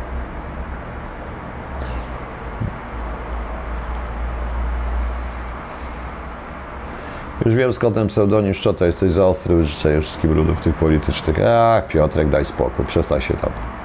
Już 7.45 7.55
wiem 7.55 7.73
skąd 7.73 7.95
ten 7.95 8.07
pseudonim 8.07 8.53
Szczota, 8.53 8.85
jesteś 8.85 9.11
za 9.11 9.25
ostry 9.25 9.65
życzeniu 9.65 10.01
wszystkim 10.01 10.33
ludów 10.33 10.61
tych 10.61 10.75
politycznych. 10.75 11.37
Ach, 11.47 11.87
Piotrek, 11.87 12.29
daj 12.29 12.45
spokój, 12.45 12.85
przestań 12.85 13.21
się 13.21 13.33
tam. 13.33 13.76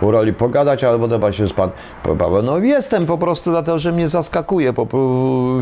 U 0.00 0.10
roli 0.10 0.32
pogadać, 0.32 0.84
ale 0.84 0.98
podoba 0.98 1.32
się, 1.32 1.46
pan 1.48 1.70
Paweł. 2.02 2.42
No 2.42 2.58
jestem 2.58 3.06
po 3.06 3.18
prostu 3.18 3.50
dlatego, 3.50 3.78
że 3.78 3.92
mnie 3.92 4.08
zaskakuje 4.08 4.72
po, 4.72 4.86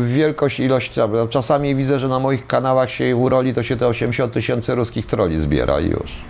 wielkość, 0.03 0.59
ilość. 0.59 0.93
Czasami 1.29 1.75
widzę, 1.75 1.99
że 1.99 2.07
na 2.07 2.19
moich 2.19 2.47
kanałach 2.47 2.91
się 2.91 3.15
u 3.15 3.29
roli 3.29 3.53
to 3.53 3.63
się 3.63 3.77
te 3.77 3.87
80 3.87 4.33
tysięcy 4.33 4.75
ruskich 4.75 5.05
troli 5.05 5.37
zbiera 5.37 5.79
i 5.79 5.89
już. 5.89 6.21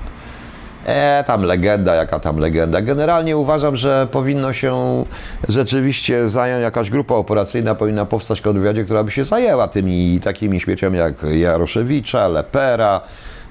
E, 0.86 1.24
tam 1.28 1.44
legenda, 1.44 1.96
jaka 1.96 2.20
tam 2.20 2.38
legenda. 2.38 2.82
Generalnie 2.82 3.38
uważam, 3.38 3.76
że 3.76 4.08
powinno 4.12 4.54
się 4.54 5.04
rzeczywiście 5.50 6.30
zająć 6.30 6.62
jakaś 6.62 6.90
grupa 6.90 7.16
operacyjna, 7.16 7.76
powinna 7.76 8.06
powstać 8.06 8.42
kontrwywiadzie, 8.42 8.84
która 8.84 9.04
by 9.04 9.12
się 9.12 9.24
zajęła 9.24 9.68
tymi 9.68 10.20
takimi 10.20 10.60
śmieciami 10.60 10.98
jak 10.98 11.14
Jaroszewicza, 11.24 12.28
Lepera, 12.28 13.02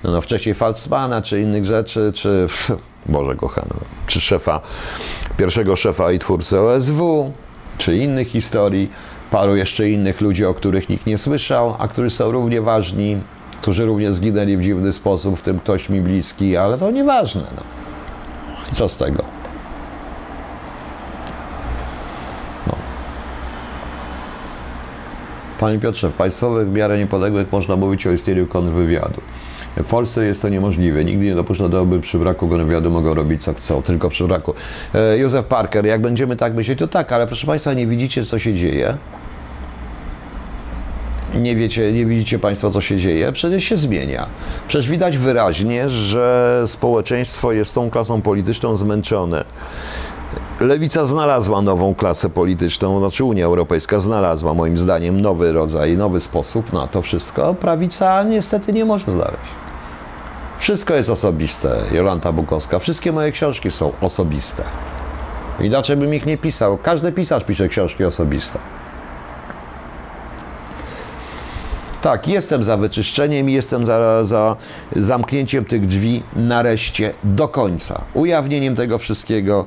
no, 0.06 0.12
no 0.12 0.20
wcześniej 0.20 0.54
Falcmana, 0.54 1.22
czy 1.22 1.40
innych 1.40 1.64
rzeczy, 1.64 2.12
czy 2.14 2.46
Boże 3.06 3.34
kochany, 3.34 3.74
czy 4.06 4.20
szefa, 4.20 4.60
pierwszego 5.36 5.76
szefa 5.76 6.12
i 6.12 6.18
twórcy 6.18 6.60
OSW, 6.60 7.32
czy 7.78 7.96
innych 7.96 8.28
historii, 8.28 8.90
paru 9.30 9.56
jeszcze 9.56 9.90
innych 9.90 10.20
ludzi, 10.20 10.44
o 10.44 10.54
których 10.54 10.88
nikt 10.88 11.06
nie 11.06 11.18
słyszał, 11.18 11.76
a 11.78 11.88
którzy 11.88 12.10
są 12.10 12.30
równie 12.30 12.62
ważni, 12.62 13.20
którzy 13.60 13.86
również 13.86 14.14
zginęli 14.14 14.56
w 14.56 14.62
dziwny 14.62 14.92
sposób, 14.92 15.38
w 15.38 15.42
tym 15.42 15.58
ktoś 15.58 15.88
mi 15.88 16.00
bliski, 16.00 16.56
ale 16.56 16.78
to 16.78 16.90
nieważne. 16.90 17.42
No. 17.56 17.62
I 18.72 18.74
co 18.74 18.88
z 18.88 18.96
tego? 18.96 19.24
No. 22.66 22.74
Panie 25.60 25.78
Piotrze, 25.78 26.08
w 26.08 26.12
państwowych 26.12 26.68
w 26.68 26.72
miarę 26.72 26.98
niepodległych 26.98 27.52
można 27.52 27.76
mówić 27.76 28.06
o 28.06 28.12
istnieniu 28.12 28.46
kontrwywiadu. 28.46 29.20
W 29.76 29.84
Polsce 29.84 30.26
jest 30.26 30.42
to 30.42 30.48
niemożliwe. 30.48 31.04
Nigdy 31.04 31.24
nie 31.24 31.34
dopuszcza 31.34 31.68
do 31.68 31.86
by 31.86 32.00
przy 32.00 32.18
braku 32.18 32.48
wywiadu 32.48 32.90
mogą 32.90 33.14
robić 33.14 33.42
co 33.42 33.54
chcą, 33.54 33.82
tylko 33.82 34.08
przy 34.08 34.24
braku. 34.24 34.54
E, 34.94 35.18
Józef 35.18 35.46
Parker, 35.46 35.86
jak 35.86 36.00
będziemy 36.00 36.36
tak 36.36 36.54
myśleć, 36.54 36.78
to 36.78 36.88
tak, 36.88 37.12
ale 37.12 37.26
proszę 37.26 37.46
Państwa, 37.46 37.74
nie 37.74 37.86
widzicie, 37.86 38.24
co 38.24 38.38
się 38.38 38.54
dzieje. 38.54 38.96
Nie 41.34 41.56
wiecie, 41.56 41.92
nie 41.92 42.06
widzicie 42.06 42.38
Państwo, 42.38 42.70
co 42.70 42.80
się 42.80 42.96
dzieje. 42.96 43.32
Przecież 43.32 43.64
się 43.64 43.76
zmienia. 43.76 44.26
Przecież 44.68 44.88
widać 44.88 45.18
wyraźnie, 45.18 45.88
że 45.88 46.62
społeczeństwo 46.66 47.52
jest 47.52 47.74
tą 47.74 47.90
klasą 47.90 48.22
polityczną 48.22 48.76
zmęczone. 48.76 49.44
Lewica 50.60 51.06
znalazła 51.06 51.62
nową 51.62 51.94
klasę 51.94 52.30
polityczną, 52.30 52.98
znaczy 52.98 53.24
Unia 53.24 53.44
Europejska 53.44 54.00
znalazła 54.00 54.54
moim 54.54 54.78
zdaniem 54.78 55.20
nowy 55.20 55.52
rodzaj, 55.52 55.96
nowy 55.96 56.20
sposób 56.20 56.72
na 56.72 56.86
to 56.86 57.02
wszystko. 57.02 57.54
Prawica 57.54 58.22
niestety 58.22 58.72
nie 58.72 58.84
może 58.84 59.12
znaleźć. 59.12 59.65
Wszystko 60.66 60.94
jest 60.94 61.10
osobiste, 61.10 61.84
Jolanta 61.92 62.32
Bukowska. 62.32 62.78
Wszystkie 62.78 63.12
moje 63.12 63.32
książki 63.32 63.70
są 63.70 63.92
osobiste. 64.00 64.64
Inaczej 65.60 65.96
bym 65.96 66.14
ich 66.14 66.26
nie 66.26 66.38
pisał. 66.38 66.78
Każdy 66.78 67.12
pisarz 67.12 67.44
pisze 67.44 67.68
książki 67.68 68.04
osobiste. 68.04 68.58
Tak, 72.02 72.28
jestem 72.28 72.62
za 72.62 72.76
wyczyszczeniem 72.76 73.50
i 73.50 73.52
jestem 73.52 73.86
za, 73.86 74.24
za 74.24 74.56
zamknięciem 74.96 75.64
tych 75.64 75.86
drzwi 75.86 76.22
nareszcie 76.36 77.12
do 77.24 77.48
końca. 77.48 78.02
Ujawnieniem 78.14 78.76
tego 78.76 78.98
wszystkiego, 78.98 79.66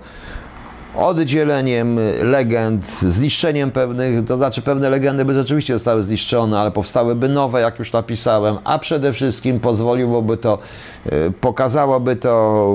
oddzieleniem 1.07 1.99
legend, 2.23 2.85
zniszczeniem 2.87 3.71
pewnych, 3.71 4.25
to 4.25 4.37
znaczy 4.37 4.61
pewne 4.61 4.89
legendy 4.89 5.25
by 5.25 5.33
rzeczywiście 5.33 5.73
zostały 5.73 6.03
zniszczone, 6.03 6.59
ale 6.59 6.71
powstałyby 6.71 7.29
nowe, 7.29 7.61
jak 7.61 7.79
już 7.79 7.93
napisałem, 7.93 8.57
a 8.63 8.79
przede 8.79 9.13
wszystkim 9.13 9.59
pozwoliłoby 9.59 10.37
to, 10.37 10.59
y, 11.05 11.31
pokazałoby 11.41 12.15
to 12.15 12.65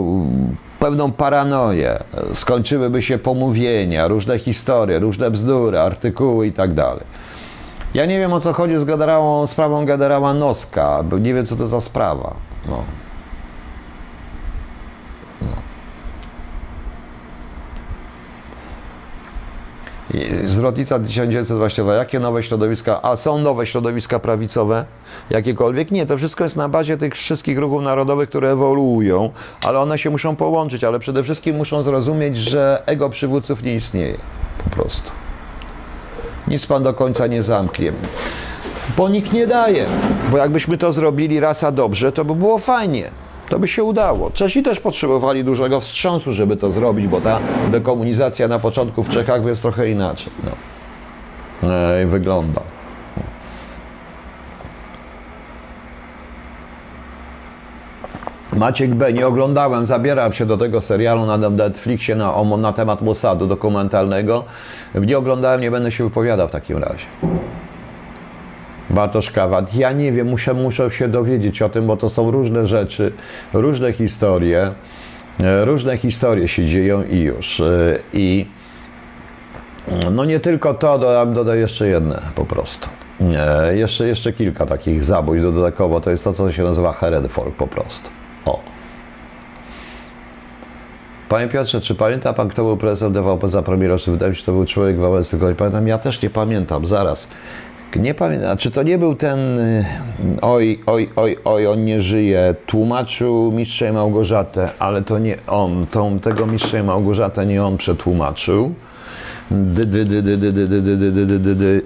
pewną 0.79 1.13
paranoję, 1.13 2.05
skończyłyby 2.33 3.03
się 3.03 3.19
pomówienia, 3.19 4.09
różne 4.09 4.39
historie, 4.39 4.99
różne 4.99 5.31
bzdury, 5.31 5.79
artykuły 5.79 6.47
i 6.47 6.53
tak. 6.53 6.71
Ja 7.95 8.07
nie 8.07 8.19
wiem 8.19 8.33
o 8.33 8.41
co 8.41 8.53
chodzi 8.53 8.77
z 8.77 8.85
generałą, 8.85 9.47
sprawą 9.47 9.87
generała 9.87 10.35
Noska, 10.35 11.05
nie 11.21 11.35
wiem 11.35 11.47
co 11.47 11.57
to 11.57 11.67
za 11.67 11.81
sprawa. 11.81 12.35
No. 12.69 13.03
Zwrotnica 20.47 20.99
1922. 20.99 21.95
Jakie 21.95 22.20
nowe 22.20 22.43
środowiska? 22.43 23.03
A 23.03 23.16
są 23.16 23.39
nowe 23.39 23.66
środowiska 23.66 24.19
prawicowe? 24.19 24.85
Jakiekolwiek? 25.31 25.91
Nie, 25.91 26.07
to 26.07 26.16
wszystko 26.16 26.45
jest 26.45 26.57
na 26.57 26.69
bazie 26.69 26.97
tych 26.97 27.15
wszystkich 27.15 27.59
ruchów 27.59 27.82
narodowych, 27.82 28.28
które 28.28 28.53
ewoluują, 28.53 29.31
ale 29.66 29.81
one 29.81 29.99
się 29.99 30.11
muszą 30.11 30.36
połączyć, 30.36 30.85
ale 30.85 30.99
przede 30.99 31.23
wszystkim 31.23 31.57
muszą 31.57 31.82
zrozumieć, 31.82 32.36
że 32.36 32.82
ego 32.86 33.11
przywódców 33.11 33.62
nie 33.62 33.74
istnieje. 33.74 34.19
Po 34.65 34.70
prostu. 34.70 35.11
Nic 36.49 36.66
pan 36.66 36.82
do 36.82 36.95
końca 36.95 37.27
nie 37.27 37.43
zamknie. 37.43 37.93
Bo 38.97 39.09
nikt 39.09 39.32
nie 39.32 39.47
daje. 39.47 39.86
Bo 40.31 40.39
jakbyśmy 40.39 40.78
to 40.78 40.93
zrobili 40.93 41.41
raz 41.41 41.65
a 41.65 41.73
dobrze, 41.73 42.12
to 42.12 42.24
by 42.24 42.35
było 42.35 42.59
fajnie. 42.59 43.11
To 43.49 43.59
by 43.59 43.69
się 43.69 43.85
udało. 43.85 44.31
Czesi 44.31 44.62
też 44.62 44.81
potrzebowali 44.81 45.45
dużego 45.45 45.81
wstrząsu, 45.81 46.33
żeby 46.33 46.57
to 46.57 46.73
zrobić, 46.73 47.07
bo 47.07 47.21
ta 47.21 47.39
dekomunizacja 47.71 48.49
na 48.49 48.59
początku 48.59 49.03
w 49.03 49.09
Czechach 49.09 49.45
jest 49.45 49.62
trochę 49.62 49.91
inaczej. 49.91 50.33
No. 50.45 51.69
E, 51.69 52.07
wygląda. 52.07 52.61
Maciek 58.57 58.95
B. 58.95 59.12
Nie 59.12 59.27
oglądałem, 59.27 59.87
zabieram 59.87 60.33
się 60.33 60.47
do 60.47 60.57
tego 60.57 60.81
serialu 60.81 61.27
na 61.27 61.39
Netflixie 61.39 62.15
na, 62.15 62.45
na 62.57 62.73
temat 62.73 63.03
Mossadu 63.03 63.47
dokumentalnego. 63.47 64.45
Nie 64.95 65.19
oglądałem, 65.19 65.61
nie 65.61 65.71
będę 65.71 65.93
się 65.93 66.05
wypowiadał 66.05 66.49
w 66.49 66.51
takim 66.51 66.79
razie. 66.79 67.07
Bartosz 68.90 69.31
Kawat. 69.31 69.74
Ja 69.74 69.93
nie 69.93 70.12
wiem, 70.12 70.28
muszę, 70.28 70.55
muszę 70.55 70.90
się 70.90 71.09
dowiedzieć 71.09 71.62
o 71.62 71.69
tym, 71.69 71.86
bo 71.86 71.97
to 71.97 72.11
są 72.11 72.31
różne 72.31 72.66
rzeczy, 72.66 73.12
różne 73.52 73.93
historie. 73.93 74.74
E, 75.40 75.65
różne 75.65 75.97
historie 75.97 76.48
się 76.48 76.65
dzieją 76.65 77.05
i 77.05 77.19
już. 77.19 77.61
E, 77.61 77.98
I 78.12 78.47
no 80.12 80.24
nie 80.24 80.40
tylko 80.40 80.74
to, 80.74 80.98
dodam, 80.98 81.35
dodam 81.35 81.59
jeszcze 81.59 81.89
jedne 81.89 82.23
po 82.35 82.44
prostu. 82.44 82.89
E, 83.36 83.77
jeszcze, 83.77 84.06
jeszcze 84.06 84.32
kilka 84.32 84.66
takich 84.66 85.05
zabójstw 85.05 85.55
dodatkowo. 85.55 86.01
To 86.01 86.11
jest 86.11 86.24
to, 86.24 86.32
co 86.32 86.52
się 86.52 86.62
nazywa 86.62 86.93
Herenfolk 86.93 87.56
po 87.56 87.66
prostu. 87.66 88.11
O. 88.44 88.61
Panie 91.28 91.48
Piotrze, 91.48 91.81
czy 91.81 91.94
pamięta 91.94 92.32
pan, 92.32 92.48
kto 92.48 92.65
był 92.65 92.77
prezesem 92.77 93.12
DWP 93.12 93.48
za 93.48 93.62
premierem? 93.62 93.98
Wydaje 94.06 94.31
mi 94.31 94.36
się, 94.36 94.40
że 94.40 94.47
to 94.47 94.52
był 94.52 94.65
człowiek 94.65 94.98
Wałęsy, 94.98 95.31
tylko 95.31 95.48
nie 95.48 95.55
pamiętam. 95.55 95.89
Ja 95.89 95.98
też 95.98 96.23
nie 96.23 96.31
pamiętam, 96.31 96.86
zaraz. 96.86 97.28
Tak, 97.95 98.03
nie 98.03 98.15
pamiętam, 98.15 98.57
czy 98.57 98.71
to 98.71 98.83
nie 98.83 98.99
był 98.99 99.15
ten 99.15 99.59
y, 99.59 99.85
oj, 100.43 100.81
oj, 100.87 101.11
oj, 101.16 101.39
oj, 101.45 101.66
on 101.66 101.85
nie 101.85 102.01
żyje, 102.01 102.55
tłumaczył 102.66 103.53
Mistrzej 103.53 103.93
Małgorzatę, 103.93 104.71
ale 104.79 105.03
to 105.03 105.19
nie 105.19 105.37
on, 105.47 105.87
tą, 105.87 106.19
tego 106.19 106.47
Mistrzej 106.47 106.83
Małgorzatę 106.83 107.47
nie 107.47 107.65
on 107.65 107.77
przetłumaczył. 107.77 108.75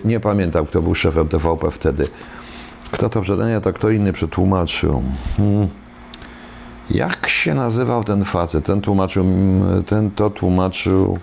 Nie 0.04 0.20
pamiętam, 0.20 0.66
kto 0.66 0.82
był 0.82 0.94
szefem 0.94 1.28
TVP 1.28 1.70
wtedy. 1.70 2.08
Kto 2.90 3.08
to 3.08 3.20
przedania, 3.20 3.60
to 3.60 3.72
kto 3.72 3.90
inny 3.90 4.12
przetłumaczył. 4.12 5.02
Hmm. 5.36 5.68
Jak 6.90 7.28
się 7.28 7.54
nazywał 7.54 8.04
ten 8.04 8.24
facet? 8.24 8.64
Ten 8.64 8.80
tłumaczył, 8.80 9.24
mm, 9.24 9.84
ten 9.84 10.10
to 10.10 10.30
tłumaczył 10.30 11.18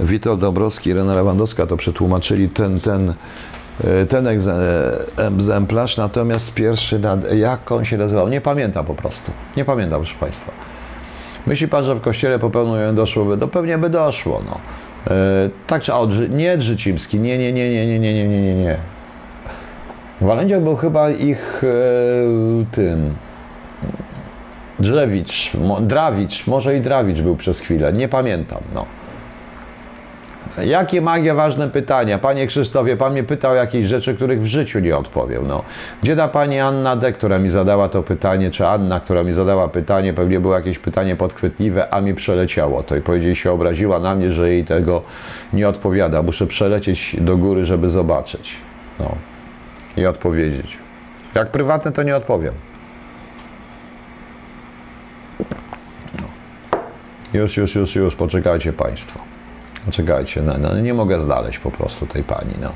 Witold 0.00 0.40
Dąbrowski 0.40 0.90
i 0.90 0.92
Rena 0.92 1.14
Lewandowska 1.14 1.66
to 1.66 1.76
przetłumaczyli 1.76 2.48
ten, 2.48 2.80
ten, 2.80 3.14
ten 4.08 4.26
egzemplarz, 5.16 5.96
natomiast 5.96 6.54
pierwszy, 6.54 7.00
jak 7.36 7.72
on 7.72 7.84
się 7.84 7.96
nazywał? 7.96 8.28
Nie 8.28 8.40
pamiętam 8.40 8.84
po 8.84 8.94
prostu. 8.94 9.32
Nie 9.56 9.64
pamiętam, 9.64 10.00
proszę 10.00 10.14
Państwa. 10.20 10.52
Myśli 11.46 11.68
Pan, 11.68 11.84
że 11.84 11.94
w 11.94 12.00
kościele 12.00 12.38
popełnią 12.38 12.94
doszłoby? 12.94 13.36
No 13.36 13.48
pewnie 13.48 13.78
by 13.78 13.90
doszło, 13.90 14.42
no. 14.46 14.58
Tak 15.66 15.82
czy 15.82 15.94
od, 15.94 16.30
nie 16.30 16.56
Drzycimski, 16.56 17.20
nie, 17.20 17.38
nie, 17.38 17.52
nie, 17.52 17.70
nie, 17.70 17.86
nie, 17.86 18.00
nie, 18.00 18.14
nie, 18.14 18.28
nie, 18.28 18.42
nie, 18.42 18.54
nie. 18.54 18.78
Walędziak 20.20 20.62
był 20.62 20.76
chyba 20.76 21.10
ich 21.10 21.62
tym 22.72 23.14
Drzewicz, 24.78 25.52
Drawicz, 25.80 26.46
może 26.46 26.76
i 26.76 26.80
Drawicz 26.80 27.20
był 27.20 27.36
przez 27.36 27.60
chwilę, 27.60 27.92
nie 27.92 28.08
pamiętam, 28.08 28.60
no. 28.74 28.86
Jakie 30.62 31.00
magia 31.00 31.34
ważne 31.34 31.68
pytania? 31.68 32.18
Panie 32.18 32.46
Krzysztofie, 32.46 32.96
pan 32.96 33.12
mnie 33.12 33.22
pytał 33.22 33.52
o 33.52 33.54
jakieś 33.54 33.86
rzeczy, 33.86 34.14
których 34.14 34.42
w 34.42 34.46
życiu 34.46 34.78
nie 34.78 34.96
odpowiem. 34.96 35.46
No. 35.46 35.62
Gdzie 36.02 36.16
da 36.16 36.28
pani 36.28 36.60
Anna 36.60 36.96
D., 36.96 37.12
która 37.12 37.38
mi 37.38 37.50
zadała 37.50 37.88
to 37.88 38.02
pytanie, 38.02 38.50
czy 38.50 38.66
Anna, 38.66 39.00
która 39.00 39.22
mi 39.22 39.32
zadała 39.32 39.68
pytanie, 39.68 40.12
pewnie 40.12 40.40
było 40.40 40.54
jakieś 40.54 40.78
pytanie 40.78 41.16
podchwytliwe, 41.16 41.94
a 41.94 42.00
mi 42.00 42.14
przeleciało 42.14 42.82
to 42.82 42.96
i 42.96 43.00
powiedzieli 43.00 43.36
się 43.36 43.52
obraziła 43.52 43.98
na 43.98 44.14
mnie, 44.14 44.30
że 44.30 44.50
jej 44.50 44.64
tego 44.64 45.02
nie 45.52 45.68
odpowiada. 45.68 46.22
Muszę 46.22 46.46
przelecieć 46.46 47.16
do 47.20 47.36
góry, 47.36 47.64
żeby 47.64 47.90
zobaczyć. 47.90 48.56
No. 49.00 49.14
I 49.96 50.06
odpowiedzieć. 50.06 50.78
Jak 51.34 51.50
prywatne, 51.50 51.92
to 51.92 52.02
nie 52.02 52.16
odpowiem. 52.16 52.54
No. 56.20 56.28
Już, 57.32 57.56
już, 57.56 57.74
już, 57.74 57.96
już, 57.96 58.16
poczekajcie 58.16 58.72
Państwo. 58.72 59.33
Czekajcie, 59.90 60.42
no, 60.42 60.54
no, 60.58 60.80
nie 60.80 60.94
mogę 60.94 61.20
znaleźć 61.20 61.58
po 61.58 61.70
prostu 61.70 62.06
tej 62.06 62.24
pani, 62.24 62.54
no. 62.60 62.72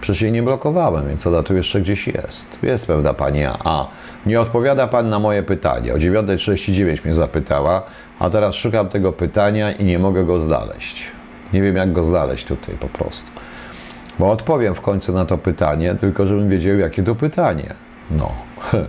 Przecież 0.00 0.22
jej 0.22 0.32
nie 0.32 0.42
blokowałem, 0.42 1.08
więc 1.08 1.26
ona 1.26 1.42
tu 1.42 1.54
jeszcze 1.54 1.80
gdzieś 1.80 2.06
jest. 2.06 2.46
Jest 2.62 2.86
pewna 2.86 3.14
pani 3.14 3.44
A. 3.44 3.86
Nie 4.26 4.40
odpowiada 4.40 4.86
pan 4.86 5.08
na 5.08 5.18
moje 5.18 5.42
pytanie. 5.42 5.94
O 5.94 5.96
9.39 5.96 7.04
mnie 7.04 7.14
zapytała, 7.14 7.82
a 8.18 8.30
teraz 8.30 8.54
szukam 8.54 8.88
tego 8.88 9.12
pytania 9.12 9.72
i 9.72 9.84
nie 9.84 9.98
mogę 9.98 10.24
go 10.24 10.40
znaleźć. 10.40 11.10
Nie 11.52 11.62
wiem, 11.62 11.76
jak 11.76 11.92
go 11.92 12.04
znaleźć 12.04 12.44
tutaj 12.44 12.74
po 12.74 12.88
prostu. 12.88 13.30
Bo 14.18 14.30
odpowiem 14.30 14.74
w 14.74 14.80
końcu 14.80 15.12
na 15.12 15.24
to 15.24 15.38
pytanie, 15.38 15.94
tylko 15.94 16.26
żebym 16.26 16.48
wiedział, 16.48 16.78
jakie 16.78 17.02
to 17.02 17.14
pytanie. 17.14 17.74
No. 18.10 18.32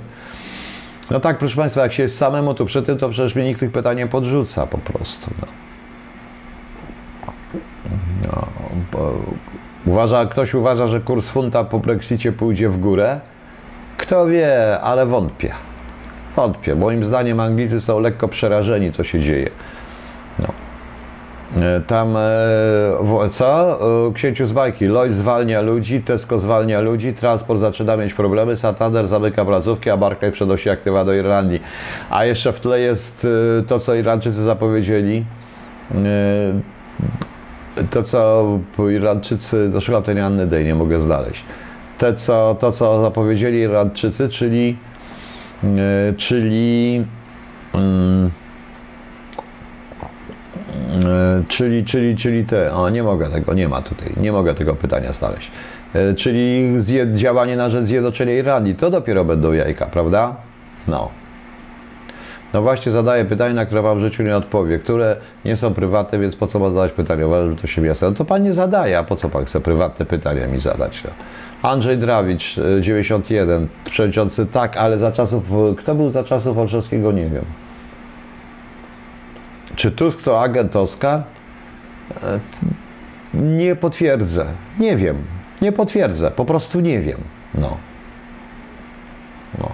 No 1.12 1.20
tak, 1.20 1.38
proszę 1.38 1.56
Państwa, 1.56 1.82
jak 1.82 1.94
się 1.94 2.04
jest 2.04 2.18
samemu, 2.18 2.54
to 2.54 2.66
przy 2.66 2.84
tym 2.84 2.98
to 2.98 3.10
przecież 3.10 3.36
mnie 3.36 3.46
nikt 3.46 3.60
tych 3.60 3.72
pytań 3.72 3.98
nie 3.98 4.08
podrzuca 4.08 4.68
po 4.68 4.78
prostu. 4.78 5.32
No. 5.42 5.48
No, 8.24 8.48
uważa, 9.86 10.26
ktoś 10.26 10.54
uważa, 10.54 10.88
że 10.88 11.02
kurs 11.02 11.30
funta 11.30 11.64
po 11.64 11.80
Brexicie 11.80 12.32
pójdzie 12.32 12.70
w 12.70 12.78
górę? 12.78 13.22
Kto 13.98 14.28
wie, 14.28 14.80
ale 14.82 15.06
wątpię. 15.06 15.54
Wątpię. 16.36 16.76
Moim 16.76 17.04
zdaniem 17.04 17.40
Anglicy 17.40 17.82
są 17.82 18.00
lekko 18.00 18.28
przerażeni, 18.28 18.92
co 18.92 19.04
się 19.04 19.20
dzieje. 19.20 19.50
No. 20.40 20.48
E, 21.62 21.82
tam, 21.82 22.16
e, 22.18 23.30
co? 23.30 23.80
E, 24.08 24.14
księciu 24.14 24.46
z 24.46 24.52
bajki. 24.52 24.86
Lloyd 24.86 25.14
zwalnia 25.14 25.62
ludzi, 25.62 26.02
Tesco 26.02 26.40
zwalnia 26.40 26.82
ludzi, 26.82 27.14
transport 27.14 27.60
zaczyna 27.60 27.98
mieć 27.98 28.14
problemy, 28.14 28.58
Santander 28.58 29.08
zamyka 29.08 29.46
placówki, 29.46 29.90
a 29.90 29.98
Barclay 29.98 30.32
przenosi 30.32 30.70
aktywa 30.70 31.06
do 31.06 31.14
Irlandii. 31.14 31.62
A 32.10 32.26
jeszcze 32.26 32.54
w 32.54 32.60
tle 32.60 32.80
jest 32.80 33.28
to, 33.68 33.80
co 33.80 33.96
Irlandczycy 33.96 34.44
zapowiedzieli 34.44 35.26
to, 37.90 38.04
co 38.04 38.46
Irlandczycy, 38.92 39.70
no 39.74 39.82
szukam 39.82 40.04
tej 40.04 40.20
Anny 40.20 40.48
Day, 40.48 40.66
nie 40.66 40.76
mogę 40.76 41.00
znaleźć. 41.00 41.44
Te, 41.98 42.14
co, 42.14 42.56
to, 42.60 42.72
co 42.72 43.02
zapowiedzieli 43.02 43.60
Irlandczycy, 43.60 44.30
czyli, 44.30 44.78
yy, 45.64 45.70
czyli, 46.18 46.96
yy, 46.96 47.04
czyli, 51.48 51.86
czyli, 51.86 52.16
czyli 52.16 52.46
te, 52.46 52.74
o 52.74 52.90
nie 52.90 53.04
mogę 53.04 53.30
tego, 53.30 53.54
nie 53.54 53.68
ma 53.68 53.82
tutaj, 53.82 54.14
nie 54.18 54.32
mogę 54.32 54.54
tego 54.54 54.76
pytania 54.76 55.14
znaleźć. 55.14 55.52
Yy, 55.94 56.16
czyli 56.16 56.74
zje, 56.78 57.08
działanie 57.14 57.56
na 57.56 57.70
rzecz 57.70 57.86
zjednoczenia 57.86 58.34
Irlandii, 58.34 58.76
to 58.76 58.90
dopiero 58.90 59.26
będą 59.26 59.54
jajka, 59.54 59.86
prawda? 59.86 60.36
No. 60.88 61.21
No 62.54 62.62
właśnie 62.62 62.92
zadaję 62.92 63.26
pytania, 63.26 63.54
na 63.54 63.66
które 63.66 63.84
Pan 63.84 63.98
w 63.98 64.02
życiu 64.02 64.24
nie 64.24 64.38
odpowie, 64.38 64.80
które 64.80 65.16
nie 65.46 65.56
są 65.56 65.74
prywatne, 65.74 66.20
więc 66.20 66.36
po 66.36 66.48
co 66.48 66.60
ma 66.60 66.70
zadać 66.70 66.92
pytania? 66.92 67.28
Uważam, 67.28 67.50
że 67.50 67.56
to 67.56 67.68
się 67.68 67.86
jasne. 67.86 68.10
No 68.10 68.16
to 68.16 68.26
Pan 68.26 68.44
nie 68.44 68.54
zadaje, 68.54 69.00
a 69.00 69.04
po 69.04 69.16
co 69.16 69.30
Pan 69.30 69.46
chce 69.46 69.62
prywatne 69.62 70.06
pytania 70.06 70.48
mi 70.48 70.60
zadać? 70.60 71.04
No. 71.04 71.10
Andrzej 71.70 71.98
Drawicz, 71.98 72.58
y, 72.58 72.82
91, 72.82 73.68
przewodniczący, 73.86 74.46
tak, 74.46 74.78
ale 74.78 75.00
za 75.00 75.12
czasów, 75.12 75.44
kto 75.78 75.96
był 75.96 76.10
za 76.10 76.24
czasów 76.24 76.58
Olszewskiego, 76.58 77.12
nie 77.12 77.30
wiem. 77.30 77.46
Czy 79.76 79.92
Tusk 79.92 80.22
to 80.22 80.42
agent 80.42 80.76
Oskar? 80.76 81.24
E, 82.24 82.40
Nie 83.34 83.76
potwierdzę. 83.76 84.46
Nie 84.80 84.98
wiem. 84.98 85.18
Nie 85.62 85.72
potwierdzę. 85.72 86.32
Po 86.32 86.46
prostu 86.46 86.80
nie 86.80 87.00
wiem. 87.00 87.18
No. 87.56 87.78
No. 89.60 89.72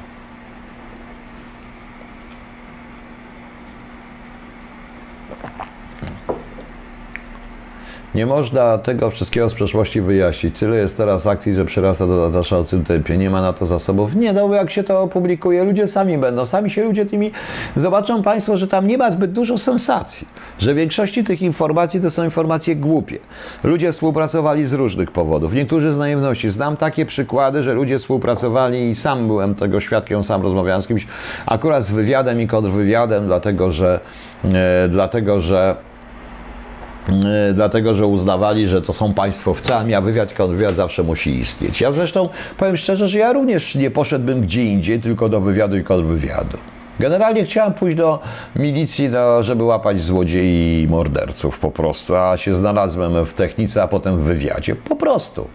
Nie 8.18 8.26
można 8.26 8.78
tego 8.78 9.10
wszystkiego 9.10 9.50
z 9.50 9.54
przeszłości 9.54 10.02
wyjaśnić. 10.02 10.60
Tyle 10.60 10.78
jest 10.78 10.98
teraz 10.98 11.28
akcji, 11.28 11.54
że 11.54 11.66
przyrasta 11.66 12.08
do 12.08 12.16
nadaszającym 12.16 12.84
tempie. 12.84 13.18
Nie 13.18 13.30
ma 13.30 13.42
na 13.42 13.54
to 13.54 13.66
zasobów. 13.66 14.16
Nie, 14.16 14.34
no 14.34 14.54
jak 14.54 14.72
się 14.72 14.84
to 14.84 15.02
opublikuje, 15.02 15.64
ludzie 15.64 15.88
sami 15.88 16.18
będą. 16.18 16.46
Sami 16.46 16.70
się 16.70 16.84
ludzie 16.84 17.06
tymi... 17.06 17.32
Zobaczą 17.76 18.24
Państwo, 18.24 18.58
że 18.58 18.68
tam 18.68 18.88
nie 18.88 18.98
ma 18.98 19.12
zbyt 19.12 19.32
dużo 19.32 19.58
sensacji. 19.58 20.28
Że 20.60 20.74
w 20.74 20.78
większości 20.78 21.24
tych 21.24 21.42
informacji 21.42 22.02
to 22.02 22.10
są 22.10 22.24
informacje 22.24 22.76
głupie. 22.76 23.20
Ludzie 23.64 23.92
współpracowali 23.92 24.66
z 24.66 24.74
różnych 24.74 25.12
powodów. 25.12 25.54
Niektórzy 25.54 25.94
z 25.94 25.98
naiwności. 25.98 26.50
Znam 26.50 26.78
takie 26.78 27.06
przykłady, 27.06 27.64
że 27.64 27.74
ludzie 27.74 28.00
współpracowali 28.00 28.90
i 28.90 28.96
sam 28.96 29.28
byłem 29.28 29.56
tego 29.56 29.80
świadkiem, 29.80 30.24
sam 30.24 30.42
rozmawiałem 30.42 30.82
z 30.82 30.88
kimś, 30.88 31.08
akurat 31.46 31.84
z 31.84 31.92
wywiadem 31.92 32.42
i 32.42 32.48
kontrwywiadem, 32.48 33.26
dlatego 33.26 33.72
że, 33.72 34.00
e, 34.46 34.88
dlatego 34.90 35.40
że 35.40 35.87
dlatego 37.54 37.94
że 37.94 38.08
uznawali, 38.08 38.68
że 38.68 38.82
to 38.82 38.94
są 38.94 39.14
państwowcami, 39.14 39.94
a 39.94 40.02
wywiad 40.02 40.34
kontrwywiad 40.34 40.76
zawsze 40.76 41.04
musi 41.04 41.40
istnieć. 41.40 41.82
Ja 41.82 41.92
zresztą 41.92 42.30
powiem 42.58 42.78
szczerze, 42.78 43.08
że 43.08 43.20
ja 43.20 43.34
również 43.34 43.76
nie 43.76 43.92
poszedłbym 43.92 44.42
gdzie 44.42 44.64
indziej, 44.64 45.00
tylko 45.00 45.30
do 45.30 45.42
wywiadu 45.42 45.78
i 45.78 45.84
kontrwywiadu. 45.84 46.58
Generalnie 47.00 47.44
chciałem 47.44 47.74
pójść 47.74 47.98
do 47.98 48.20
milicji, 48.56 49.10
no, 49.10 49.44
żeby 49.44 49.64
łapać 49.64 50.04
złodziei 50.04 50.82
i 50.82 50.88
morderców 50.88 51.60
po 51.60 51.72
prostu, 51.72 52.16
a 52.16 52.38
się 52.38 52.56
znalazłem 52.56 53.26
w 53.26 53.34
technice, 53.34 53.84
a 53.84 53.88
potem 53.88 54.18
w 54.18 54.22
wywiadzie. 54.22 54.76
Po 54.76 54.96
prostu. 54.96 55.48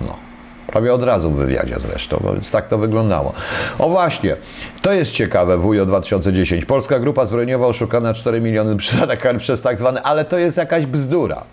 No. 0.00 0.27
Prawie 0.72 0.94
od 0.94 1.02
razu 1.02 1.30
w 1.30 1.34
wywiadzie 1.34 1.74
zresztą, 1.78 2.20
no 2.24 2.32
więc 2.32 2.50
tak 2.50 2.68
to 2.68 2.78
wyglądało. 2.78 3.32
O 3.78 3.88
właśnie, 3.88 4.36
to 4.82 4.92
jest 4.92 5.12
ciekawe, 5.12 5.58
WUJO 5.58 5.86
2010. 5.86 6.64
Polska 6.64 6.98
grupa 6.98 7.24
zbrojeniowa 7.24 7.66
oszukana 7.66 8.14
4 8.14 8.40
miliony 8.40 8.76
przypadek 8.76 9.22
przez 9.38 9.60
tak 9.60 9.78
zwane, 9.78 10.02
ale 10.02 10.24
to 10.24 10.38
jest 10.38 10.56
jakaś 10.56 10.86
bzdura. 10.86 11.44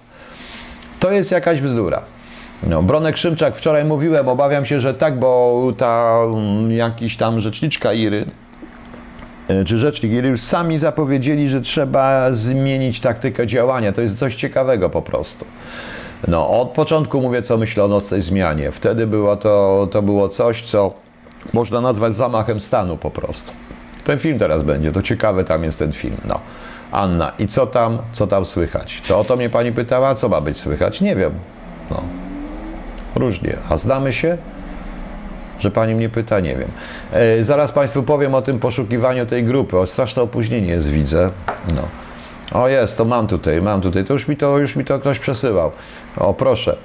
To 1.00 1.12
jest 1.12 1.32
jakaś 1.32 1.62
bzdura. 1.62 2.02
No, 2.64 2.84
Bronek 2.84 3.18
Szymczak, 3.18 3.56
wczoraj 3.56 3.86
mówiłem, 3.86 4.28
obawiam 4.28 4.66
się, 4.66 4.80
że 4.80 4.94
tak, 4.94 5.20
bo 5.20 5.74
ta 5.78 6.20
mm, 6.24 6.72
jakiś 6.72 7.18
tam 7.18 7.40
rzeczniczka 7.40 7.94
Iry, 7.94 8.26
e, 9.48 9.66
czy 9.66 9.78
rzecznik 9.78 10.12
Iry 10.12 10.30
już 10.30 10.42
sami 10.42 10.80
zapowiedzieli, 10.80 11.50
że 11.50 11.62
trzeba 11.62 12.34
zmienić 12.34 13.00
taktykę 13.00 13.48
działania. 13.48 13.92
To 13.92 14.02
jest 14.02 14.20
coś 14.20 14.36
ciekawego 14.36 14.90
po 14.90 15.02
prostu. 15.02 15.46
No, 16.28 16.50
od 16.62 16.70
początku 16.70 17.22
mówię, 17.22 17.42
co 17.42 17.58
myślę 17.58 17.84
o 17.84 17.88
nocnej 17.88 18.22
zmianie. 18.22 18.72
Wtedy 18.72 19.08
było 19.08 19.38
to, 19.38 19.88
to 19.92 20.02
było 20.02 20.30
coś, 20.30 20.64
co 20.64 20.94
można 21.54 21.82
nazwać 21.82 22.16
zamachem 22.16 22.60
stanu 22.60 22.98
po 22.98 23.12
prostu. 23.12 23.52
Ten 24.04 24.20
film 24.20 24.40
teraz 24.40 24.64
będzie, 24.64 24.92
to 24.92 25.02
ciekawy 25.02 25.44
tam 25.44 25.64
jest 25.64 25.80
ten 25.80 25.94
film. 25.94 26.18
No. 26.26 26.40
Anna, 26.92 27.32
i 27.40 27.48
co 27.48 27.68
tam, 27.68 27.98
co 28.12 28.28
tam 28.28 28.46
słychać? 28.46 29.02
To 29.08 29.20
o 29.20 29.24
to 29.24 29.36
mnie 29.36 29.50
pani 29.50 29.72
pytała, 29.72 30.16
co 30.16 30.30
ma 30.30 30.42
być 30.42 30.58
słychać? 30.58 31.02
Nie 31.02 31.16
wiem. 31.16 31.32
No. 31.92 32.04
Różnie. 33.16 33.58
A 33.70 33.78
znamy 33.78 34.14
się? 34.14 34.38
Że 35.60 35.72
pani 35.72 35.96
mnie 35.96 36.10
pyta, 36.10 36.40
nie 36.40 36.56
wiem. 36.56 36.72
E, 37.12 37.44
zaraz 37.44 37.72
państwu 37.72 38.04
powiem 38.04 38.36
o 38.36 38.42
tym 38.42 38.60
poszukiwaniu 38.60 39.26
tej 39.26 39.44
grupy. 39.44 39.78
O, 39.78 39.86
straszne 39.86 40.22
opóźnienie 40.22 40.68
jest, 40.68 40.90
widzę. 40.90 41.30
No. 41.68 41.82
O 42.54 42.68
jest, 42.68 42.98
to 42.98 43.06
mam 43.06 43.28
tutaj, 43.28 43.62
mam 43.62 43.82
tutaj. 43.82 44.06
To 44.06 44.14
już 44.14 44.28
mi 44.28 44.38
to, 44.38 44.58
już 44.58 44.76
mi 44.76 44.86
to 44.86 45.00
ktoś 45.00 45.20
przesyłał. 45.20 45.72
O 46.18 46.34
proszę. 46.34 46.78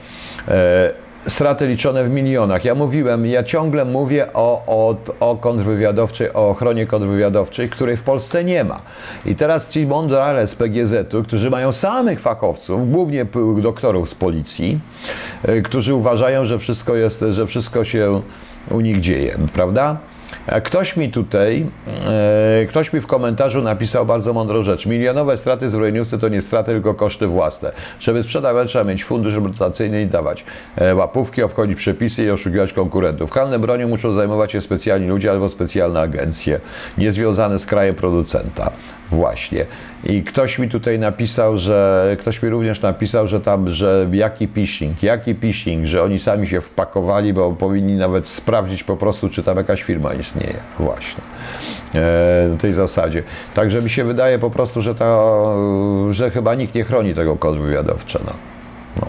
E, 0.48 0.92
straty 1.26 1.66
liczone 1.66 2.04
w 2.04 2.10
milionach. 2.10 2.64
Ja 2.64 2.74
mówiłem, 2.74 3.26
ja 3.26 3.44
ciągle 3.44 3.84
mówię 3.84 4.32
o, 4.34 4.62
o, 4.66 4.96
o 5.20 5.36
kontrwywiadowczej, 5.36 6.32
o 6.32 6.48
ochronie 6.48 6.86
kontrwywiadowczej, 6.86 7.68
której 7.68 7.96
w 7.96 8.02
Polsce 8.02 8.44
nie 8.44 8.64
ma. 8.64 8.80
I 9.26 9.36
teraz 9.36 9.68
ci 9.68 9.86
mądrale 9.86 10.46
z 10.46 10.54
PGZ-u, 10.54 11.22
którzy 11.22 11.50
mają 11.50 11.72
samych 11.72 12.20
fachowców, 12.20 12.90
głównie 12.90 13.26
doktorów 13.62 14.10
z 14.10 14.14
policji, 14.14 14.80
e, 15.42 15.60
którzy 15.62 15.94
uważają, 15.94 16.44
że 16.44 16.58
wszystko 16.58 16.94
jest, 16.96 17.24
że 17.30 17.46
wszystko 17.46 17.84
się 17.84 18.22
u 18.70 18.80
nich 18.80 19.00
dzieje, 19.00 19.38
prawda? 19.52 19.96
Ktoś 20.58 20.96
mi 20.96 21.10
tutaj, 21.10 21.66
e, 22.62 22.66
ktoś 22.66 22.92
mi 22.92 23.00
w 23.00 23.06
komentarzu 23.06 23.62
napisał 23.62 24.06
bardzo 24.06 24.32
mądrą 24.32 24.62
rzecz. 24.62 24.86
Milionowe 24.86 25.36
straty 25.36 25.70
zbrojeniówcy 25.70 26.18
to 26.18 26.28
nie 26.28 26.42
straty, 26.42 26.72
tylko 26.72 26.94
koszty 26.94 27.26
własne. 27.26 27.72
Żeby 28.00 28.22
sprzedawać, 28.22 28.68
trzeba 28.68 28.84
mieć 28.84 29.04
fundusz 29.04 29.34
rotacyjny 29.34 30.02
i 30.02 30.06
dawać 30.06 30.44
e, 30.76 30.94
łapówki, 30.94 31.42
obchodzić 31.42 31.78
przepisy 31.78 32.24
i 32.24 32.30
oszukiwać 32.30 32.72
konkurentów. 32.72 33.30
Handlem 33.30 33.60
bronią 33.60 33.88
muszą 33.88 34.12
zajmować 34.12 34.52
się 34.52 34.60
specjalni 34.60 35.08
ludzie 35.08 35.30
albo 35.30 35.48
specjalne 35.48 36.00
agencje, 36.00 36.60
niezwiązane 36.98 37.58
z 37.58 37.66
krajem 37.66 37.94
producenta. 37.94 38.70
Właśnie. 39.10 39.66
I 40.04 40.22
ktoś 40.22 40.58
mi 40.58 40.68
tutaj 40.68 40.98
napisał, 40.98 41.58
że 41.58 42.16
ktoś 42.20 42.42
mi 42.42 42.48
również 42.48 42.82
napisał, 42.82 43.28
że 43.28 43.40
tam, 43.40 43.70
że 43.70 44.08
jaki 44.12 44.48
phishing, 44.48 45.02
jaki 45.02 45.34
phishing, 45.34 45.86
że 45.86 46.02
oni 46.02 46.18
sami 46.18 46.46
się 46.46 46.60
wpakowali, 46.60 47.32
bo 47.32 47.52
powinni 47.52 47.96
nawet 47.96 48.28
sprawdzić 48.28 48.84
po 48.84 48.96
prostu, 48.96 49.28
czy 49.28 49.42
tam 49.42 49.56
jakaś 49.56 49.82
firma 49.82 50.14
istnieje. 50.14 50.39
Właśnie. 50.78 51.22
E, 51.94 52.56
tej 52.58 52.72
zasadzie. 52.72 53.22
Także 53.54 53.82
mi 53.82 53.90
się 53.90 54.04
wydaje 54.04 54.38
po 54.38 54.50
prostu, 54.50 54.82
że, 54.82 54.94
ta, 54.94 55.22
że 56.10 56.30
chyba 56.30 56.54
nikt 56.54 56.74
nie 56.74 56.84
chroni 56.84 57.14
tego 57.14 57.36
kodu 57.36 57.62
wywiadowcze. 57.62 58.20
No. 58.26 58.32
no. 59.00 59.06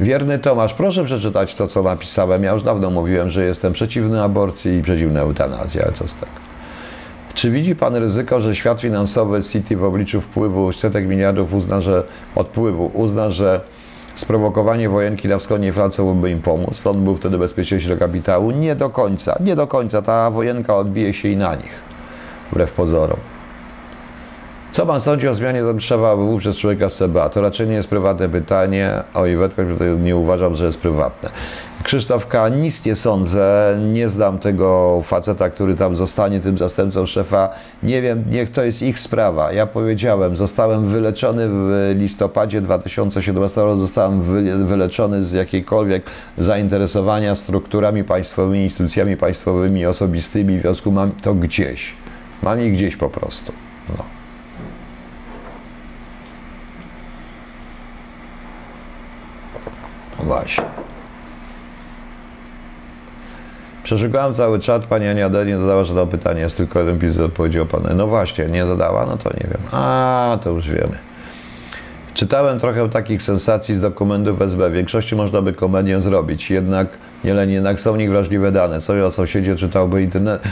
Wierny 0.00 0.38
Tomasz, 0.38 0.74
proszę 0.74 1.04
przeczytać 1.04 1.54
to, 1.54 1.68
co 1.68 1.82
napisałem. 1.82 2.42
Ja 2.42 2.52
już 2.52 2.62
dawno 2.62 2.90
mówiłem, 2.90 3.30
że 3.30 3.44
jestem 3.44 3.72
przeciwny 3.72 4.22
aborcji 4.22 4.76
i 4.76 4.82
przeciwny 4.82 5.20
eutanazji, 5.20 5.82
ale 5.82 5.92
co 5.92 6.08
z 6.08 6.14
tego? 6.14 6.32
Czy 7.34 7.50
widzi 7.50 7.76
Pan 7.76 7.96
ryzyko, 7.96 8.40
że 8.40 8.56
świat 8.56 8.80
finansowy 8.80 9.42
City 9.42 9.76
w 9.76 9.84
obliczu 9.84 10.20
wpływu 10.20 10.72
setek 10.72 11.06
miliardów 11.06 11.54
uzna, 11.54 11.80
że 11.80 12.02
odpływu 12.34 12.90
uzna, 12.94 13.30
że 13.30 13.60
sprowokowanie 14.18 14.88
wojenki 14.88 15.28
na 15.28 15.38
wschodniej 15.38 15.72
Francji 15.72 16.04
byłby 16.04 16.30
im 16.30 16.40
pomóc? 16.40 16.76
Stąd 16.76 16.98
był 16.98 17.16
wtedy 17.16 17.38
bezpieczeństwo 17.38 17.94
do 17.94 17.98
kapitału? 17.98 18.50
Nie 18.50 18.76
do 18.76 18.90
końca, 18.90 19.36
nie 19.40 19.56
do 19.56 19.66
końca. 19.66 20.02
Ta 20.02 20.30
wojenka 20.30 20.76
odbije 20.76 21.12
się 21.12 21.28
i 21.28 21.36
na 21.36 21.54
nich, 21.54 21.82
wbrew 22.52 22.72
pozorom. 22.72 23.18
Co 24.72 24.86
pan 24.86 25.00
sądzi 25.00 25.28
o 25.28 25.34
zmianie 25.34 25.64
Zabrzewa 25.64 26.10
ABW 26.10 26.38
przez 26.38 26.56
człowieka 26.56 26.88
z 26.88 26.98
CBA? 26.98 27.28
To 27.28 27.40
raczej 27.40 27.68
nie 27.68 27.74
jest 27.74 27.88
prywatne 27.88 28.28
pytanie. 28.28 29.02
O 29.14 29.26
Iwetkę 29.26 29.66
nie 29.98 30.16
uważam, 30.16 30.54
że 30.54 30.66
jest 30.66 30.78
prywatne. 30.78 31.30
Krzysztof 31.82 32.26
K. 32.26 32.48
nic 32.48 32.84
nie 32.84 32.96
sądzę. 32.96 33.78
Nie 33.92 34.08
znam 34.08 34.38
tego 34.38 35.00
faceta, 35.04 35.50
który 35.50 35.74
tam 35.74 35.96
zostanie 35.96 36.40
tym 36.40 36.58
zastępcą 36.58 37.06
szefa. 37.06 37.50
Nie 37.82 38.02
wiem, 38.02 38.24
niech 38.30 38.50
to 38.50 38.62
jest 38.62 38.82
ich 38.82 39.00
sprawa. 39.00 39.52
Ja 39.52 39.66
powiedziałem, 39.66 40.36
zostałem 40.36 40.88
wyleczony 40.88 41.48
w 41.48 41.94
listopadzie 41.98 42.60
2017 42.60 43.60
roku. 43.60 43.80
Zostałem 43.80 44.22
wyleczony 44.66 45.24
z 45.24 45.32
jakiejkolwiek 45.32 46.02
zainteresowania 46.38 47.34
strukturami 47.34 48.04
państwowymi, 48.04 48.64
instytucjami 48.64 49.16
państwowymi, 49.16 49.86
osobistymi. 49.86 50.58
W 50.58 50.60
związku 50.60 50.92
mam 50.92 51.12
to 51.12 51.34
gdzieś. 51.34 51.94
Mam 52.42 52.60
ich 52.60 52.72
gdzieś 52.72 52.96
po 52.96 53.08
prostu. 53.08 53.52
No. 53.98 54.04
Właśnie. 60.24 60.87
Przeszukałem 63.82 64.34
cały 64.34 64.58
czat, 64.58 64.86
pani 64.86 65.06
Ania 65.06 65.30
D. 65.30 65.46
nie 65.46 65.58
zadała 65.58 65.84
żadnego 65.84 66.06
pytania, 66.06 66.40
jest 66.40 66.56
tylko 66.56 66.78
jeden 66.78 66.98
pis 66.98 67.18
odpowiedział 67.18 67.66
pan. 67.66 67.82
No 67.96 68.06
właśnie, 68.06 68.46
nie 68.46 68.66
zadała, 68.66 69.06
no 69.06 69.16
to 69.16 69.30
nie 69.30 69.46
wiem. 69.50 69.60
A, 69.72 70.38
to 70.42 70.50
już 70.50 70.70
wiemy. 70.70 70.98
Czytałem 72.18 72.60
trochę 72.60 72.88
takich 72.88 73.22
sensacji 73.22 73.74
z 73.74 73.80
dokumentów 73.80 74.42
SB. 74.42 74.70
W 74.70 74.72
większości 74.72 75.16
można 75.16 75.42
by 75.42 75.52
komedię 75.52 76.00
zrobić, 76.00 76.50
jednak 76.50 76.88
nie 77.24 77.34
leń, 77.34 77.50
jednak 77.50 77.80
są 77.80 77.96
nich 77.96 78.10
wrażliwe 78.10 78.52
dane. 78.52 78.80
Sobie 78.80 79.06
o 79.06 79.10
sąsiedzie 79.10 79.56
czytałby 79.56 80.02
internet. 80.02 80.42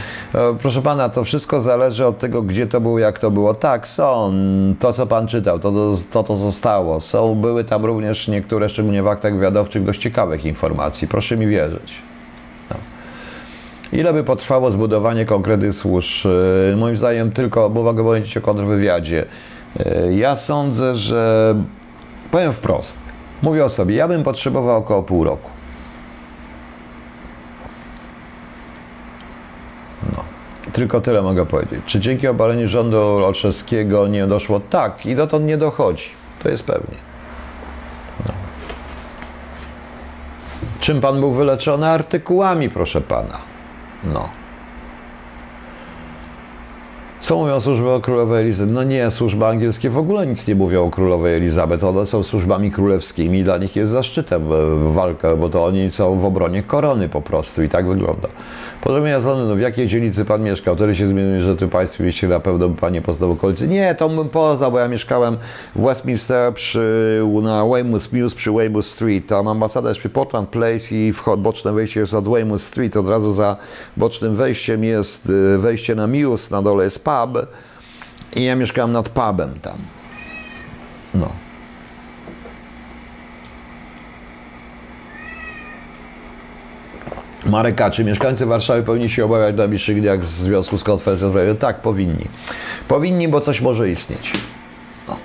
Proszę 0.62 0.82
pana, 0.82 1.08
to 1.08 1.24
wszystko 1.24 1.60
zależy 1.60 2.06
od 2.06 2.18
tego, 2.18 2.42
gdzie 2.42 2.66
to 2.66 2.80
było, 2.80 2.98
jak 2.98 3.18
to 3.18 3.30
było. 3.30 3.54
Tak, 3.54 3.88
są. 3.88 4.34
To, 4.80 4.92
co 4.92 5.06
pan 5.06 5.26
czytał, 5.26 5.58
to 5.58 5.72
to, 6.10 6.22
to 6.22 6.36
zostało. 6.36 7.00
Są, 7.00 7.34
były 7.34 7.64
tam 7.64 7.84
również 7.84 8.28
niektóre, 8.28 8.68
szczególnie 8.68 9.02
w 9.02 9.08
aktach 9.08 9.34
wywiadowczych, 9.34 9.84
dość 9.84 10.00
ciekawych 10.00 10.44
informacji. 10.44 11.08
Proszę 11.08 11.36
mi 11.36 11.46
wierzyć. 11.46 12.05
Ile 13.92 14.12
by 14.12 14.24
potrwało 14.24 14.70
zbudowanie 14.70 15.24
konkretnych 15.24 15.74
służb? 15.74 16.26
Yy, 16.70 16.76
Moim 16.76 16.96
zdaniem 16.96 17.32
tylko, 17.32 17.70
bo 17.70 17.82
mogę 17.82 18.02
powiedzieć 18.04 18.36
o 18.36 18.40
kontrwywiadzie. 18.40 19.24
Yy, 19.78 20.14
Ja 20.14 20.36
sądzę, 20.36 20.94
że 20.94 21.54
powiem 22.30 22.52
wprost. 22.52 22.98
Mówię 23.42 23.64
o 23.64 23.68
sobie, 23.68 23.94
ja 23.94 24.08
bym 24.08 24.22
potrzebował 24.22 24.76
około 24.76 25.02
pół 25.02 25.24
roku. 25.24 25.50
No. 30.16 30.24
Tylko 30.72 31.00
tyle 31.00 31.22
mogę 31.22 31.46
powiedzieć. 31.46 31.80
Czy 31.86 32.00
dzięki 32.00 32.28
obaleniu 32.28 32.68
rządu 32.68 32.98
Olszewskiego 32.98 34.06
nie 34.08 34.26
doszło? 34.26 34.60
Tak, 34.60 35.06
i 35.06 35.16
dotąd 35.16 35.44
nie 35.44 35.56
dochodzi. 35.56 36.10
To 36.42 36.48
jest 36.48 36.64
pewnie. 36.66 36.96
No. 38.26 38.34
Czym 40.80 41.00
pan 41.00 41.20
był 41.20 41.32
wyleczony? 41.32 41.86
Artykułami, 41.86 42.68
proszę 42.68 43.00
pana. 43.00 43.38
No. 44.06 44.45
Co 47.26 47.36
mówią 47.36 47.60
służby 47.60 47.90
o 47.90 48.00
królowej 48.00 48.42
Elizabeth? 48.42 48.74
No 48.74 48.82
nie, 48.84 49.10
służby 49.10 49.46
angielskie 49.46 49.90
w 49.90 49.98
ogóle 49.98 50.26
nic 50.26 50.48
nie 50.48 50.54
mówią 50.54 50.84
o 50.84 50.90
królowej 50.90 51.34
Elizabeth. 51.34 51.84
One 51.84 52.06
są 52.06 52.22
służbami 52.22 52.70
królewskimi 52.70 53.38
i 53.38 53.44
dla 53.44 53.58
nich 53.58 53.76
jest 53.76 53.92
zaszczytem 53.92 54.52
e, 54.52 54.92
walka, 54.92 55.36
bo 55.36 55.48
to 55.48 55.64
oni 55.64 55.92
są 55.92 56.18
w 56.18 56.24
obronie 56.24 56.62
korony 56.62 57.08
po 57.08 57.22
prostu 57.22 57.62
i 57.62 57.68
tak 57.68 57.86
wygląda. 57.86 58.28
Proszę 58.80 59.08
ja 59.08 59.20
z 59.20 59.24
Londynu, 59.24 59.56
w 59.56 59.60
jakiej 59.60 59.86
dzielnicy 59.86 60.24
pan 60.24 60.42
mieszkał? 60.42 60.76
Wtedy 60.76 60.94
się 60.94 61.06
zmienił, 61.06 61.40
że 61.40 61.56
tu 61.56 61.68
państwo 61.68 62.04
mieście 62.04 62.28
na 62.28 62.40
pewno 62.40 62.68
by 62.68 62.76
pan 62.76 62.92
nie 62.92 63.02
poznał 63.02 63.30
okolicy. 63.30 63.68
Nie, 63.68 63.94
to 63.94 64.08
bym 64.08 64.28
poznał, 64.28 64.72
bo 64.72 64.78
ja 64.78 64.88
mieszkałem 64.88 65.36
w 65.76 65.82
Westminster 65.82 66.54
przy, 66.54 67.22
na 67.42 67.64
Weymouth 67.64 68.12
Mews 68.12 68.34
przy 68.34 68.52
Weymouth 68.52 68.86
Street. 68.86 69.26
Tam 69.26 69.48
ambasada 69.48 69.88
jest 69.88 70.00
przy 70.00 70.08
Portland 70.08 70.48
Place 70.48 70.94
i 70.94 71.12
wchod, 71.12 71.40
boczne 71.40 71.72
wejście 71.72 72.00
jest 72.00 72.14
od 72.14 72.28
Weymouth 72.28 72.62
Street. 72.62 72.96
Od 72.96 73.08
razu 73.08 73.32
za 73.32 73.56
bocznym 73.96 74.36
wejściem 74.36 74.84
jest 74.84 75.28
y, 75.28 75.58
wejście 75.58 75.94
na 75.94 76.06
Mews, 76.06 76.50
na 76.50 76.62
dole 76.62 76.84
jest 76.84 77.04
pub 77.16 77.46
i 78.36 78.44
ja 78.44 78.56
mieszkałem 78.56 78.92
nad 78.92 79.08
pubem 79.08 79.60
tam. 79.60 79.78
No. 81.14 81.32
Marek 87.46 87.80
A. 87.80 87.90
Czy 87.90 88.04
mieszkańcy 88.04 88.46
Warszawy 88.46 88.82
powinni 88.82 89.10
się 89.10 89.24
obawiać 89.24 89.56
najbliższych 89.56 90.00
dniach 90.00 90.20
w 90.20 90.26
związku 90.26 90.78
z 90.78 90.84
konferencją? 90.84 91.32
Tak, 91.58 91.80
powinni. 91.80 92.24
Powinni, 92.88 93.28
bo 93.28 93.40
coś 93.40 93.60
może 93.60 93.90
istnieć. 93.90 94.32
No. 95.08 95.16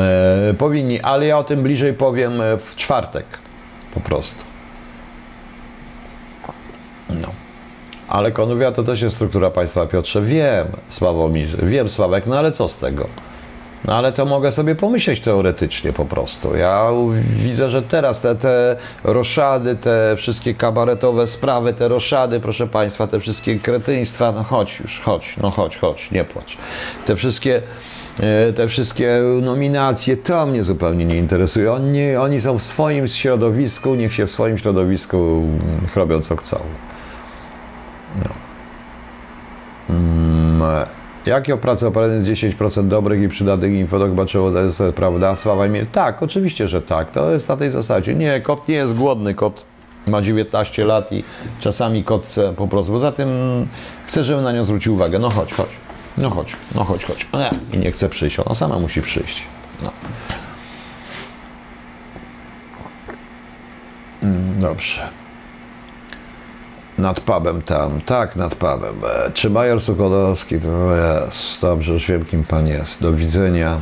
E, 0.00 0.54
powinni, 0.54 1.00
ale 1.00 1.26
ja 1.26 1.38
o 1.38 1.44
tym 1.44 1.62
bliżej 1.62 1.94
powiem 1.94 2.40
e, 2.40 2.58
w 2.58 2.76
czwartek. 2.76 3.26
Po 3.94 4.00
prostu. 4.00 4.44
No. 7.08 7.43
Ale 8.08 8.32
konwia 8.32 8.72
to 8.72 8.82
też 8.82 9.02
jest 9.02 9.16
struktura 9.16 9.50
państwa, 9.50 9.86
Piotrze. 9.86 10.22
Wiem, 10.22 10.66
Sławomirze, 10.88 11.58
wiem, 11.62 11.88
Sławek, 11.88 12.26
no 12.26 12.38
ale 12.38 12.52
co 12.52 12.68
z 12.68 12.76
tego? 12.76 13.06
No 13.84 13.94
ale 13.94 14.12
to 14.12 14.26
mogę 14.26 14.52
sobie 14.52 14.74
pomyśleć 14.74 15.20
teoretycznie 15.20 15.92
po 15.92 16.04
prostu. 16.04 16.56
Ja 16.56 16.90
widzę, 17.36 17.70
że 17.70 17.82
teraz 17.82 18.20
te, 18.20 18.34
te 18.34 18.76
roszady, 19.04 19.76
te 19.76 20.14
wszystkie 20.16 20.54
kabaretowe 20.54 21.26
sprawy, 21.26 21.72
te 21.72 21.88
roszady, 21.88 22.40
proszę 22.40 22.66
Państwa, 22.66 23.06
te 23.06 23.20
wszystkie 23.20 23.60
kretyństwa, 23.60 24.32
no 24.32 24.42
chodź 24.42 24.80
już, 24.80 25.00
chodź, 25.00 25.36
no 25.36 25.50
chodź, 25.50 25.76
chodź, 25.76 26.10
nie 26.10 26.24
płacz. 26.24 26.56
Te 27.06 27.16
wszystkie, 27.16 27.62
e, 28.20 28.52
te 28.52 28.68
wszystkie 28.68 29.20
nominacje, 29.42 30.16
to 30.16 30.46
mnie 30.46 30.64
zupełnie 30.64 31.04
nie 31.04 31.16
interesuje. 31.16 31.72
Oni, 31.72 32.16
oni 32.16 32.40
są 32.40 32.58
w 32.58 32.62
swoim 32.62 33.08
środowisku, 33.08 33.94
niech 33.94 34.14
się 34.14 34.26
w 34.26 34.30
swoim 34.30 34.58
środowisku 34.58 35.42
robią 35.96 36.22
co 36.22 36.36
chcą. 36.36 36.58
No. 38.14 38.30
Mm. 39.94 40.86
Jakie 41.26 41.54
opracował 41.54 41.92
Pan 41.92 42.14
jest 42.14 42.26
10% 42.26 42.88
dobrych 42.88 43.22
i 43.22 43.28
przydatnych 43.28 43.72
info, 43.72 43.98
to 43.98 44.04
chyba 44.04 44.24
trzeba 44.24 44.50
to 44.52 44.58
jest 44.58 44.82
prawda? 44.94 45.36
Sława 45.36 45.64
Emil. 45.64 45.86
Tak, 45.86 46.22
oczywiście, 46.22 46.68
że 46.68 46.82
tak. 46.82 47.10
To 47.10 47.30
jest 47.30 47.48
na 47.48 47.56
tej 47.56 47.70
zasadzie. 47.70 48.14
Nie, 48.14 48.40
kot 48.40 48.68
nie 48.68 48.74
jest 48.74 48.94
głodny, 48.94 49.34
kot 49.34 49.64
ma 50.06 50.22
19 50.22 50.84
lat 50.84 51.12
i 51.12 51.24
czasami 51.60 52.04
kot 52.04 52.26
chce 52.26 52.52
po 52.52 52.68
prostu. 52.68 52.92
Poza 52.92 53.12
tym 53.12 53.28
chcę, 54.06 54.24
żebym 54.24 54.44
na 54.44 54.52
nią 54.52 54.64
zwrócił 54.64 54.94
uwagę. 54.94 55.18
No 55.18 55.30
chodź, 55.30 55.52
chodź. 55.52 55.68
No 56.18 56.30
chodź, 56.30 56.56
no 56.74 56.84
chodź, 56.84 57.04
chodź. 57.04 57.26
Nie, 57.34 57.78
I 57.78 57.82
nie 57.82 57.92
chce 57.92 58.08
przyjść. 58.08 58.38
Ona 58.38 58.54
sama 58.54 58.78
musi 58.78 59.02
przyjść. 59.02 59.42
No. 59.82 59.90
Mm, 64.22 64.58
Dobrze. 64.58 65.23
Nad 66.98 67.20
pubem 67.20 67.62
tam, 67.62 68.00
tak, 68.00 68.36
nad 68.36 68.54
pubem. 68.54 68.94
E, 69.26 69.30
Czy 69.30 69.50
major 69.50 69.80
Sokolowski, 69.80 70.60
to 70.60 70.68
jest, 70.96 71.60
dobrze, 71.60 71.92
już 71.92 72.06
wiem 72.06 72.24
kim 72.24 72.44
pan 72.44 72.66
jest. 72.66 73.02
Do 73.02 73.12
widzenia. 73.12 73.78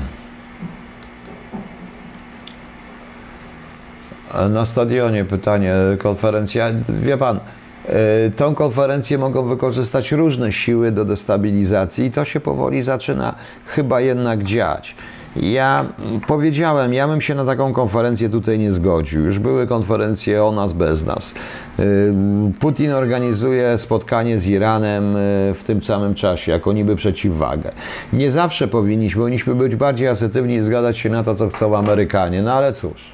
E, 4.34 4.48
Na 4.48 4.64
stadionie 4.64 5.24
pytanie, 5.24 5.74
konferencja, 5.98 6.66
wie 6.88 7.16
pan, 7.16 7.40
e, 7.86 8.30
tą 8.36 8.54
konferencję 8.54 9.18
mogą 9.18 9.48
wykorzystać 9.48 10.12
różne 10.12 10.52
siły 10.52 10.92
do 10.92 11.04
destabilizacji 11.04 12.04
i 12.06 12.10
to 12.10 12.24
się 12.24 12.40
powoli 12.40 12.82
zaczyna 12.82 13.34
chyba 13.66 14.00
jednak 14.00 14.42
dziać. 14.42 14.96
Ja 15.36 15.84
powiedziałem, 16.26 16.94
ja 16.94 17.08
bym 17.08 17.20
się 17.20 17.34
na 17.34 17.44
taką 17.44 17.72
konferencję 17.72 18.30
tutaj 18.30 18.58
nie 18.58 18.72
zgodził. 18.72 19.24
Już 19.24 19.38
były 19.38 19.66
konferencje 19.66 20.44
o 20.44 20.52
nas 20.52 20.72
bez 20.72 21.06
nas. 21.06 21.34
Y, 21.80 22.12
Putin 22.60 22.92
organizuje 22.92 23.78
spotkanie 23.78 24.38
z 24.38 24.48
Iranem 24.48 25.16
y, 25.16 25.18
w 25.54 25.62
tym 25.64 25.82
samym 25.82 26.14
czasie, 26.14 26.52
jako 26.52 26.72
niby 26.72 26.96
przeciwwagę. 26.96 27.72
Nie 28.12 28.30
zawsze 28.30 28.68
powinniśmy, 28.68 29.20
powinniśmy 29.20 29.54
być 29.54 29.76
bardziej 29.76 30.08
asertywni 30.08 30.54
i 30.54 30.62
zgadzać 30.62 30.98
się 30.98 31.10
na 31.10 31.24
to, 31.24 31.34
co 31.34 31.48
chcą 31.48 31.76
Amerykanie. 31.76 32.42
No 32.42 32.52
ale 32.52 32.72
cóż, 32.72 33.12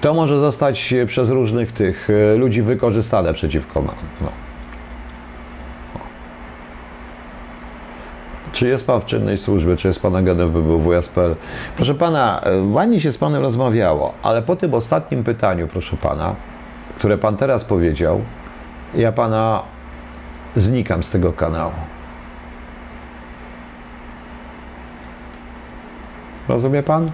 to 0.00 0.14
może 0.14 0.38
zostać 0.38 0.94
przez 1.06 1.30
różnych 1.30 1.72
tych 1.72 2.10
y, 2.10 2.36
ludzi 2.36 2.62
wykorzystane 2.62 3.32
przeciwko 3.32 3.82
nam. 3.82 3.96
No. 4.20 4.45
Czy 8.56 8.68
jest 8.68 8.86
pan 8.86 9.00
w 9.00 9.04
czynnej 9.04 9.38
służbie, 9.38 9.76
czy 9.76 9.88
jest 9.88 10.00
pan 10.00 10.16
agentem 10.16 10.80
WSPL? 10.82 11.36
Proszę 11.76 11.94
pana, 11.94 12.40
e, 12.40 12.62
ładnie 12.62 13.00
się 13.00 13.12
z 13.12 13.18
panem 13.18 13.42
rozmawiało, 13.42 14.12
ale 14.22 14.42
po 14.42 14.56
tym 14.56 14.74
ostatnim 14.74 15.24
pytaniu, 15.24 15.68
proszę 15.68 15.96
pana, 15.96 16.34
które 16.98 17.18
pan 17.18 17.36
teraz 17.36 17.64
powiedział, 17.64 18.20
ja 18.94 19.12
pana 19.12 19.62
znikam 20.54 21.02
z 21.02 21.10
tego 21.10 21.32
kanału. 21.32 21.72
Rozumie 26.48 26.82
pan? 26.82 27.10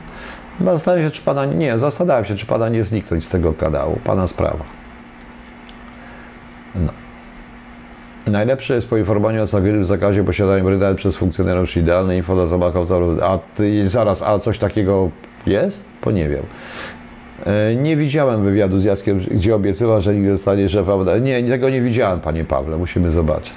Zastanawiam 0.61 1.07
się, 1.07 1.11
czy 1.11 1.23
pana 1.23 1.45
nie, 1.45 1.79
zastanawiam 1.79 2.25
się, 2.25 2.37
czy 2.37 2.47
pana 2.47 2.69
nie 2.69 2.85
zniknąć 2.85 3.25
z 3.25 3.29
tego 3.29 3.53
kanału. 3.53 4.01
Pana 4.05 4.27
sprawa. 4.27 4.65
No. 6.75 7.02
Najlepsze 8.27 8.75
jest 8.75 8.89
poinformowanie 8.91 9.43
o 9.43 9.47
całkowitym 9.47 9.85
zakazie 9.85 10.25
posiadania 10.25 10.65
brytanii 10.65 10.97
przez 10.97 11.17
funkcjonariuszy 11.17 11.81
idealnej 11.81 12.17
info 12.17 12.35
dla 12.35 12.47
zamachowców. 12.47 13.23
A 13.23 13.39
ty, 13.39 13.89
zaraz, 13.89 14.23
a 14.23 14.39
coś 14.39 14.59
takiego 14.59 15.11
jest? 15.47 15.85
Bo 16.05 16.11
nie 16.11 16.29
wiem. 16.29 16.43
E, 17.47 17.77
Nie 17.77 17.97
widziałem 17.97 18.45
wywiadu 18.45 18.79
z 18.79 18.85
Jackiem, 18.85 19.19
gdzie 19.19 19.55
obiecywał, 19.55 20.01
że 20.01 20.15
nigdy 20.15 20.31
zostanie 20.37 20.69
szefem. 20.69 21.25
Nie, 21.25 21.43
tego 21.43 21.71
nie 21.71 21.83
widziałem, 21.83 22.21
panie 22.21 22.45
Pawle, 22.45 22.77
musimy 22.79 23.11
zobaczyć. 23.11 23.55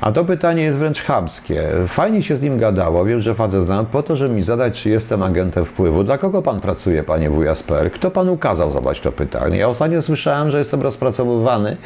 A 0.00 0.12
to 0.12 0.24
pytanie 0.24 0.62
jest 0.62 0.78
wręcz 0.78 1.02
chamskie. 1.02 1.62
Fajnie 1.86 2.22
się 2.22 2.36
z 2.36 2.42
nim 2.42 2.58
gadało, 2.58 3.04
wiem, 3.04 3.20
że 3.20 3.34
facet 3.34 3.62
znam, 3.62 3.86
po 3.86 4.02
to, 4.02 4.16
żeby 4.16 4.34
mi 4.34 4.42
zadać, 4.42 4.82
czy 4.82 4.90
jestem 4.90 5.22
agentem 5.22 5.64
wpływu. 5.64 6.04
Dla 6.04 6.18
kogo 6.18 6.42
pan 6.42 6.60
pracuje, 6.60 7.02
panie 7.02 7.30
WSPR? 7.30 7.90
Kto 7.92 8.10
panu 8.10 8.36
kazał 8.36 8.70
zadać 8.70 9.00
to 9.00 9.12
pytanie? 9.12 9.56
Ja 9.56 9.68
ostatnio 9.68 10.02
słyszałem, 10.02 10.50
że 10.50 10.58
jestem 10.58 10.82
rozpracowywany 10.82 11.76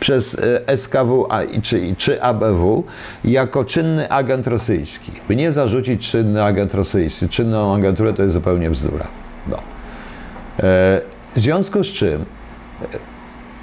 przez 0.00 0.38
e, 0.66 0.76
SKW 0.76 1.28
czy, 1.62 1.94
czy 1.96 2.22
ABW 2.22 2.84
jako 3.24 3.64
czynny 3.64 4.10
agent 4.10 4.46
rosyjski. 4.46 5.12
Mnie 5.28 5.52
zarzucić 5.52 6.10
czynny 6.10 6.44
agent 6.44 6.74
rosyjski, 6.74 7.28
czynną 7.28 7.74
agenturę 7.74 8.12
to 8.12 8.22
jest 8.22 8.34
zupełnie 8.34 8.70
bzdura. 8.70 9.06
No. 9.48 9.56
E, 9.56 11.00
W 11.36 11.40
związku 11.40 11.84
z 11.84 11.86
czym 11.86 12.24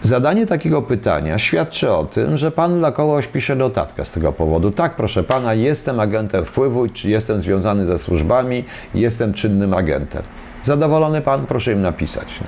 Zadanie 0.03 0.45
takiego 0.45 0.81
pytania 0.81 1.37
świadczy 1.37 1.91
o 1.91 2.05
tym, 2.05 2.37
że 2.37 2.51
pan 2.51 2.79
dla 2.79 2.91
kogoś 2.91 3.27
pisze 3.27 3.55
notatkę 3.55 4.05
z 4.05 4.11
tego 4.11 4.33
powodu. 4.33 4.71
Tak, 4.71 4.95
proszę 4.95 5.23
pana, 5.23 5.53
jestem 5.53 5.99
agentem 5.99 6.45
wpływu, 6.45 6.87
czy 6.87 7.09
jestem 7.09 7.41
związany 7.41 7.85
ze 7.85 7.97
służbami, 7.97 8.63
jestem 8.93 9.33
czynnym 9.33 9.73
agentem. 9.73 10.23
Zadowolony 10.63 11.21
pan? 11.21 11.45
Proszę 11.45 11.71
im 11.71 11.81
napisać. 11.81 12.39
No. 12.41 12.47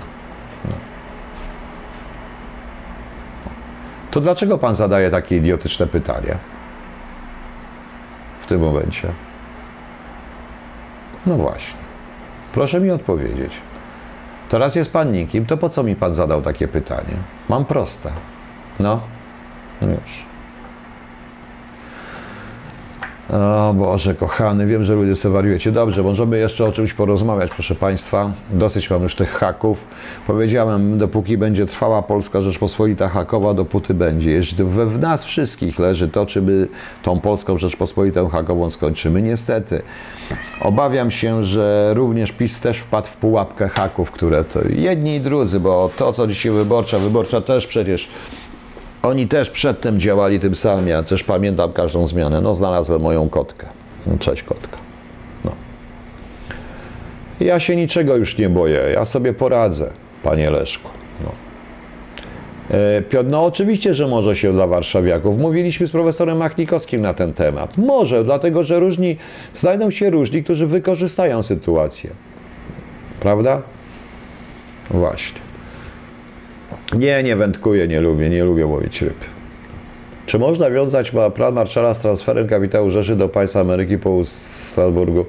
No. 0.65 0.75
To 4.11 4.21
dlaczego 4.21 4.57
pan 4.57 4.75
zadaje 4.75 5.11
takie 5.11 5.37
idiotyczne 5.37 5.87
pytania? 5.87 6.37
W 8.39 8.45
tym 8.45 8.61
momencie. 8.61 9.07
No 11.25 11.35
właśnie. 11.35 11.79
Proszę 12.53 12.79
mi 12.79 12.91
odpowiedzieć. 12.91 13.51
Teraz 14.55 14.75
jest 14.75 14.91
pan 14.91 15.11
nikim, 15.11 15.45
to 15.45 15.57
po 15.57 15.69
co 15.69 15.83
mi 15.83 15.95
pan 15.95 16.13
zadał 16.13 16.41
takie 16.41 16.67
pytanie? 16.67 17.17
Mam 17.49 17.65
proste. 17.65 18.11
No, 18.79 18.99
już. 19.81 20.25
O 23.29 23.73
Boże, 23.73 24.15
kochany, 24.15 24.65
wiem, 24.65 24.83
że 24.83 24.95
ludzie 24.95 25.15
sobie 25.15 25.33
wariujecie. 25.33 25.71
Dobrze, 25.71 26.03
możemy 26.03 26.37
jeszcze 26.37 26.65
o 26.65 26.71
czymś 26.71 26.93
porozmawiać, 26.93 27.51
proszę 27.51 27.75
Państwa. 27.75 28.31
Dosyć 28.51 28.89
mam 28.89 29.03
już 29.03 29.15
tych 29.15 29.31
haków. 29.31 29.87
Powiedziałem, 30.27 30.97
dopóki 30.97 31.37
będzie 31.37 31.65
trwała 31.65 32.01
Polska 32.01 32.41
Rzeczpospolita 32.41 33.09
hakowa, 33.09 33.53
dopóty 33.53 33.93
będzie. 33.93 34.31
Jeśli 34.31 34.63
we 34.63 34.85
w 34.85 34.99
nas 34.99 35.23
wszystkich 35.23 35.79
leży 35.79 36.07
to, 36.07 36.25
czy 36.25 36.41
my 36.41 36.67
tą 37.03 37.19
Polską 37.19 37.57
Rzeczpospolitą 37.57 38.29
hakową 38.29 38.69
skończymy. 38.69 39.21
Niestety, 39.21 39.81
obawiam 40.61 41.11
się, 41.11 41.43
że 41.43 41.91
również 41.93 42.31
PiS 42.31 42.59
też 42.59 42.77
wpadł 42.77 43.07
w 43.07 43.15
pułapkę 43.15 43.67
haków, 43.67 44.11
które 44.11 44.43
to 44.43 44.59
jedni 44.69 45.15
i 45.15 45.21
drudzy, 45.21 45.59
bo 45.59 45.89
to, 45.97 46.13
co 46.13 46.27
dzisiaj 46.27 46.51
wyborcza, 46.51 46.99
wyborcza 46.99 47.41
też 47.41 47.67
przecież 47.67 48.09
oni 49.05 49.27
też 49.27 49.49
przedtem 49.49 49.99
działali 49.99 50.39
tym 50.39 50.55
samym. 50.55 50.87
Ja 50.87 51.03
też 51.03 51.23
pamiętam 51.23 51.73
każdą 51.73 52.07
zmianę. 52.07 52.41
No, 52.41 52.55
znalazłem 52.55 53.01
moją 53.01 53.29
kotkę. 53.29 53.67
No, 54.07 54.17
cześć, 54.19 54.43
kotka. 54.43 54.77
No. 55.45 55.51
Ja 57.39 57.59
się 57.59 57.75
niczego 57.75 58.15
już 58.15 58.37
nie 58.37 58.49
boję. 58.49 58.81
Ja 58.93 59.05
sobie 59.05 59.33
poradzę, 59.33 59.89
panie 60.23 60.49
Leszku. 60.49 60.89
No. 61.23 61.31
E, 63.19 63.23
no 63.23 63.45
oczywiście, 63.45 63.93
że 63.93 64.07
może 64.07 64.35
się 64.35 64.53
dla 64.53 64.67
warszawiaków. 64.67 65.37
Mówiliśmy 65.37 65.87
z 65.87 65.91
profesorem 65.91 66.37
Machnikowskim 66.37 67.01
na 67.01 67.13
ten 67.13 67.33
temat. 67.33 67.77
Może, 67.77 68.23
dlatego 68.23 68.63
że 68.63 68.79
różni, 68.79 69.17
znajdą 69.55 69.91
się 69.91 70.09
różni, 70.09 70.43
którzy 70.43 70.67
wykorzystają 70.67 71.43
sytuację. 71.43 72.09
Prawda? 73.19 73.61
Właśnie. 74.89 75.44
Nie, 76.93 77.23
nie 77.23 77.35
wędkuję, 77.35 77.87
nie 77.87 78.01
lubię, 78.01 78.29
nie 78.29 78.43
lubię 78.43 78.65
łowić 78.65 79.01
ryb. 79.01 79.17
Czy 80.25 80.39
można 80.39 80.69
wiązać 80.69 81.11
plan 81.35 81.53
Marszala 81.53 81.93
z 81.93 81.99
transferem 81.99 82.47
kapitału 82.47 82.91
Rzeszy 82.91 83.15
do 83.15 83.29
państw 83.29 83.57
Ameryki 83.57 83.97
po 83.97 84.25
Strasburgu? 84.71 85.25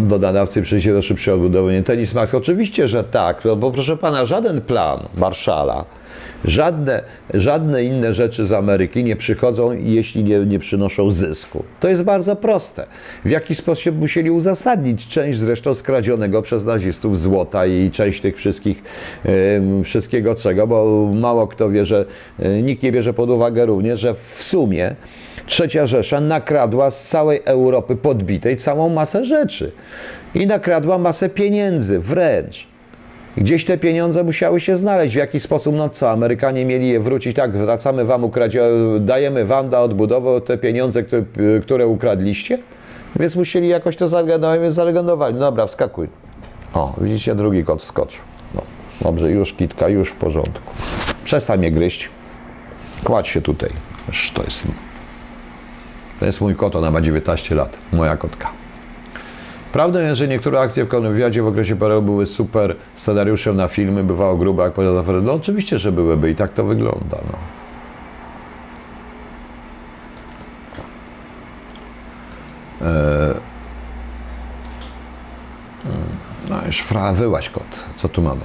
Do 0.00 0.18
nadawcy 0.18 0.62
przyjdzie 0.62 0.92
do 0.92 1.02
szybszej 1.02 1.34
odbudowy. 1.34 1.72
Nie 1.72 1.82
tenis 1.82 2.14
Max? 2.14 2.34
Oczywiście, 2.34 2.88
że 2.88 3.04
tak, 3.04 3.42
bo 3.56 3.70
proszę 3.70 3.96
pana, 3.96 4.26
żaden 4.26 4.60
plan 4.60 5.00
Marszala 5.14 5.84
Żadne, 6.44 7.02
żadne 7.34 7.84
inne 7.84 8.14
rzeczy 8.14 8.46
z 8.46 8.52
Ameryki 8.52 9.04
nie 9.04 9.16
przychodzą, 9.16 9.72
jeśli 9.72 10.24
nie, 10.24 10.38
nie 10.38 10.58
przynoszą 10.58 11.10
zysku. 11.10 11.64
To 11.80 11.88
jest 11.88 12.02
bardzo 12.02 12.36
proste. 12.36 12.86
W 13.24 13.30
jaki 13.30 13.54
sposób 13.54 13.98
musieli 13.98 14.30
uzasadnić 14.30 15.08
część 15.08 15.38
zresztą 15.38 15.74
skradzionego 15.74 16.42
przez 16.42 16.64
nazistów 16.64 17.18
złota 17.18 17.66
i 17.66 17.90
część 17.90 18.20
tych 18.20 18.36
wszystkich, 18.36 18.82
wszystkiego 19.84 20.34
czego, 20.34 20.66
bo 20.66 21.10
mało 21.14 21.46
kto 21.46 21.70
wie, 21.70 21.86
że 21.86 22.04
e, 22.38 22.62
nikt 22.62 22.82
nie 22.82 22.92
bierze 22.92 23.14
pod 23.14 23.30
uwagę 23.30 23.66
również, 23.66 24.00
że 24.00 24.14
w 24.14 24.42
sumie 24.42 24.94
Trzecia 25.46 25.86
Rzesza 25.86 26.20
nakradła 26.20 26.90
z 26.90 27.08
całej 27.08 27.40
Europy 27.44 27.96
podbitej 27.96 28.56
całą 28.56 28.88
masę 28.88 29.24
rzeczy 29.24 29.72
i 30.34 30.46
nakradła 30.46 30.98
masę 30.98 31.28
pieniędzy 31.28 31.98
wręcz. 31.98 32.73
Gdzieś 33.36 33.64
te 33.64 33.78
pieniądze 33.78 34.24
musiały 34.24 34.60
się 34.60 34.76
znaleźć. 34.76 35.14
W 35.14 35.18
jaki 35.18 35.40
sposób, 35.40 35.74
no 35.74 35.88
co, 35.88 36.10
Amerykanie 36.10 36.64
mieli 36.64 36.88
je 36.88 37.00
wrócić, 37.00 37.36
tak, 37.36 37.52
wracamy 37.52 38.04
wam, 38.04 38.24
ukradzie, 38.24 38.62
dajemy 39.00 39.44
wam 39.44 39.70
na 39.70 39.80
odbudowę 39.80 40.40
te 40.40 40.58
pieniądze, 40.58 41.02
które, 41.02 41.22
które 41.62 41.86
ukradliście? 41.86 42.58
Więc 43.16 43.36
musieli 43.36 43.68
jakoś 43.68 43.96
to 43.96 44.08
zalegendowali. 44.70 45.34
No 45.34 45.40
dobra, 45.40 45.66
wskakuj. 45.66 46.08
O, 46.74 46.94
widzicie, 47.00 47.34
drugi 47.34 47.64
kot 47.64 47.82
wskoczył. 47.82 48.22
No, 48.54 48.62
dobrze, 49.00 49.30
już 49.30 49.52
kitka, 49.52 49.88
już 49.88 50.10
w 50.10 50.14
porządku. 50.14 50.72
Przestań 51.24 51.58
mnie 51.58 51.72
gryźć. 51.72 52.08
Kładź 53.04 53.28
się 53.28 53.40
tutaj. 53.40 53.70
to 54.34 54.42
jest... 54.42 54.66
To 56.20 56.26
jest 56.26 56.40
mój 56.40 56.54
kot, 56.54 56.76
ona 56.76 56.90
ma 56.90 57.00
19 57.00 57.54
lat. 57.54 57.78
Moja 57.92 58.16
kotka. 58.16 58.63
Prawdą 59.74 59.98
jest, 59.98 60.18
że 60.18 60.28
niektóre 60.28 60.60
akcje 60.60 60.84
w 60.84 60.88
kontrwywiadzie 60.88 61.42
w 61.42 61.46
okresie 61.46 61.76
PRL 61.76 62.02
były 62.02 62.26
super 62.26 62.76
scenariuszem 62.94 63.56
na 63.56 63.68
filmy, 63.68 64.04
bywało 64.04 64.36
grube 64.36 64.62
jak 64.62 64.72
powiedział 64.72 64.98
afery. 64.98 65.22
No 65.22 65.32
oczywiście, 65.32 65.78
że 65.78 65.92
byłyby 65.92 66.30
i 66.30 66.34
tak 66.34 66.52
to 66.52 66.64
wygląda. 66.64 67.18
No. 67.32 67.38
E, 72.88 73.34
no 76.50 76.56
już 76.66 76.80
fra, 76.80 77.12
wyłaś 77.12 77.50
kot. 77.50 77.84
Co 77.96 78.08
tu 78.08 78.22
mamy? 78.22 78.42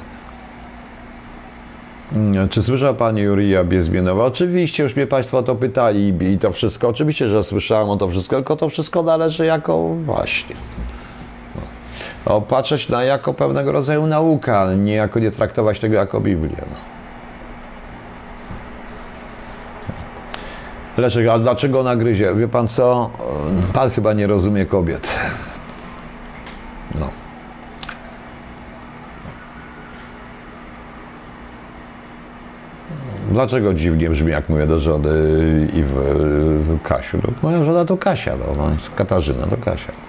Czy 2.49 2.63
słyszał 2.63 2.95
Pani 2.95 3.21
Jurija 3.21 3.63
Biezmienowa? 3.63 4.25
Oczywiście, 4.25 4.83
już 4.83 4.95
mnie 4.95 5.07
Państwo 5.07 5.43
to 5.43 5.55
pytali 5.55 6.13
i 6.33 6.39
to 6.39 6.51
wszystko. 6.51 6.87
Oczywiście, 6.87 7.29
że 7.29 7.43
słyszałem 7.43 7.89
o 7.89 7.97
to 7.97 8.09
wszystko, 8.09 8.35
tylko 8.35 8.55
to 8.55 8.69
wszystko 8.69 9.03
należy 9.03 9.45
jako 9.45 9.95
właśnie 10.05 10.55
patrzeć 12.47 12.89
na 12.89 13.03
jako 13.03 13.33
pewnego 13.33 13.71
rodzaju 13.71 14.05
nauka, 14.05 14.73
nie 14.73 14.95
jako 14.95 15.19
nie 15.19 15.31
traktować 15.31 15.79
tego 15.79 15.95
jako 15.95 16.21
Biblię. 16.21 16.57
No. 16.61 16.75
Leszek, 20.97 21.27
a 21.27 21.39
dlaczego 21.39 21.79
ona 21.79 21.95
gryzie? 21.95 22.35
Wie 22.35 22.47
pan 22.47 22.67
co? 22.67 23.09
Pan 23.73 23.89
chyba 23.89 24.13
nie 24.13 24.27
rozumie 24.27 24.65
kobiet. 24.65 25.19
No. 26.99 27.09
Dlaczego 33.31 33.73
dziwnie 33.73 34.09
brzmi, 34.09 34.31
jak 34.31 34.49
mówię 34.49 34.67
do 34.67 34.79
żony 34.79 35.09
i 35.73 35.83
w 35.83 36.77
Kasiu? 36.83 37.17
No, 37.23 37.29
moja 37.41 37.63
żona 37.63 37.85
to 37.85 37.97
Kasia, 37.97 38.35
no, 38.37 38.69
Katarzyna 38.95 39.47
to 39.47 39.57
Kasia. 39.57 40.08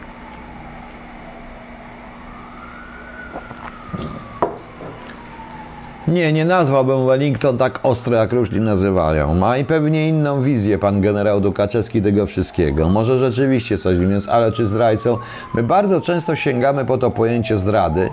Nie, 6.10 6.32
nie 6.32 6.44
nazwałbym 6.44 7.06
Wellington 7.06 7.58
tak 7.58 7.80
ostro, 7.82 8.16
jak 8.16 8.32
różni 8.32 8.60
nazywają. 8.60 9.34
Ma 9.34 9.58
i 9.58 9.64
pewnie 9.64 10.08
inną 10.08 10.42
wizję 10.42 10.78
pan 10.78 11.00
generał 11.00 11.40
Dukaczewski 11.40 12.02
tego 12.02 12.26
wszystkiego. 12.26 12.88
Może 12.88 13.18
rzeczywiście 13.18 13.78
coś 13.78 13.96
w 13.96 14.00
nim 14.00 14.10
jest, 14.10 14.28
ale 14.28 14.52
czy 14.52 14.66
zdrajcą? 14.66 15.18
My 15.54 15.62
bardzo 15.62 16.00
często 16.00 16.36
sięgamy 16.36 16.84
po 16.84 16.98
to 16.98 17.10
pojęcie 17.10 17.56
zdrady, 17.56 18.10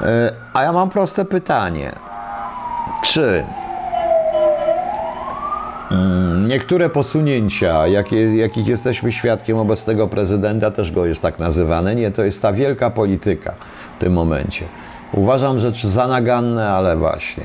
e, 0.00 0.32
a 0.52 0.62
ja 0.62 0.72
mam 0.72 0.90
proste 0.90 1.24
pytanie. 1.24 1.92
Czy 3.04 3.44
mm, 5.90 6.48
niektóre 6.48 6.88
posunięcia, 6.88 7.86
jakich 8.34 8.66
jesteśmy 8.66 9.12
świadkiem 9.12 9.58
obecnego 9.58 10.08
prezydenta, 10.08 10.70
też 10.70 10.92
go 10.92 11.06
jest 11.06 11.22
tak 11.22 11.38
nazywane. 11.38 11.94
Nie, 11.94 12.10
to 12.10 12.24
jest 12.24 12.42
ta 12.42 12.52
wielka 12.52 12.90
polityka 12.90 13.54
w 13.96 14.00
tym 14.00 14.12
momencie. 14.12 14.64
Uważam 15.12 15.58
rzecz 15.58 15.86
za 15.86 16.06
naganne, 16.06 16.68
ale 16.68 16.96
właśnie. 16.96 17.44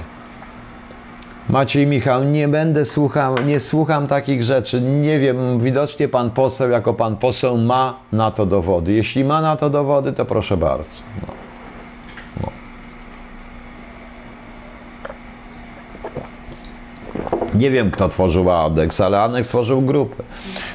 Maciej 1.50 1.88
Michał, 1.88 2.24
nie 2.24 2.48
będę 2.48 2.86
słuchał, 2.86 3.36
nie 3.46 3.60
słucham 3.60 4.08
takich 4.08 4.44
rzeczy. 4.44 4.82
Nie 4.82 5.20
wiem, 5.20 5.60
widocznie 5.60 6.08
pan 6.08 6.30
poseł 6.30 6.70
jako 6.70 6.94
pan 6.94 7.18
poseł 7.18 7.58
ma 7.58 8.00
na 8.12 8.32
to 8.32 8.46
dowody. 8.46 8.94
Jeśli 8.94 9.24
ma 9.24 9.42
na 9.42 9.56
to 9.56 9.70
dowody, 9.70 10.14
to 10.14 10.26
proszę 10.26 10.58
bardzo. 10.58 10.90
No. 11.22 11.34
No. 12.42 12.52
Nie 17.54 17.72
wiem, 17.72 17.92
kto 17.92 18.10
tworzył 18.10 18.52
Adex, 18.52 19.02
ale 19.02 19.22
Anex 19.22 19.50
tworzył 19.50 19.82
grupę. 19.82 20.24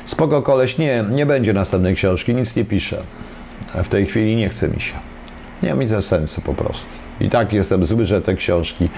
Spoko 0.04 0.42
koleś, 0.42 0.78
nie, 0.78 1.04
nie 1.10 1.26
będzie 1.26 1.52
następnej 1.52 1.94
książki, 1.94 2.34
nic 2.34 2.56
nie 2.56 2.64
piszę. 2.64 3.02
W 3.74 3.88
tej 3.88 4.06
chwili 4.06 4.36
nie 4.36 4.48
chce 4.48 4.68
mi 4.68 4.80
się. 4.80 5.15
Nie 5.62 5.74
widzę 5.74 6.02
sensu 6.02 6.40
po 6.40 6.54
prostu. 6.54 6.96
I 7.20 7.30
tak 7.30 7.52
jestem 7.52 7.84
zły, 7.84 8.06
że 8.06 8.22
te 8.22 8.34
książki, 8.34 8.88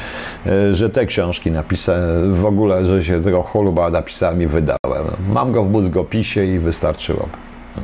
e, 0.46 0.74
że 0.74 0.90
te 0.90 1.06
książki 1.06 1.50
napisałem, 1.50 2.34
w 2.34 2.44
ogóle, 2.44 2.84
że 2.84 3.04
się 3.04 3.22
tego 3.22 3.42
choluba 3.42 3.90
napisałem 3.90 4.42
i 4.42 4.46
wydałem. 4.46 5.06
Mam 5.28 5.52
go 5.52 5.64
w 5.64 5.70
mózgopisie 5.70 6.44
i 6.44 6.58
wystarczyło. 6.58 7.28
No. 7.76 7.82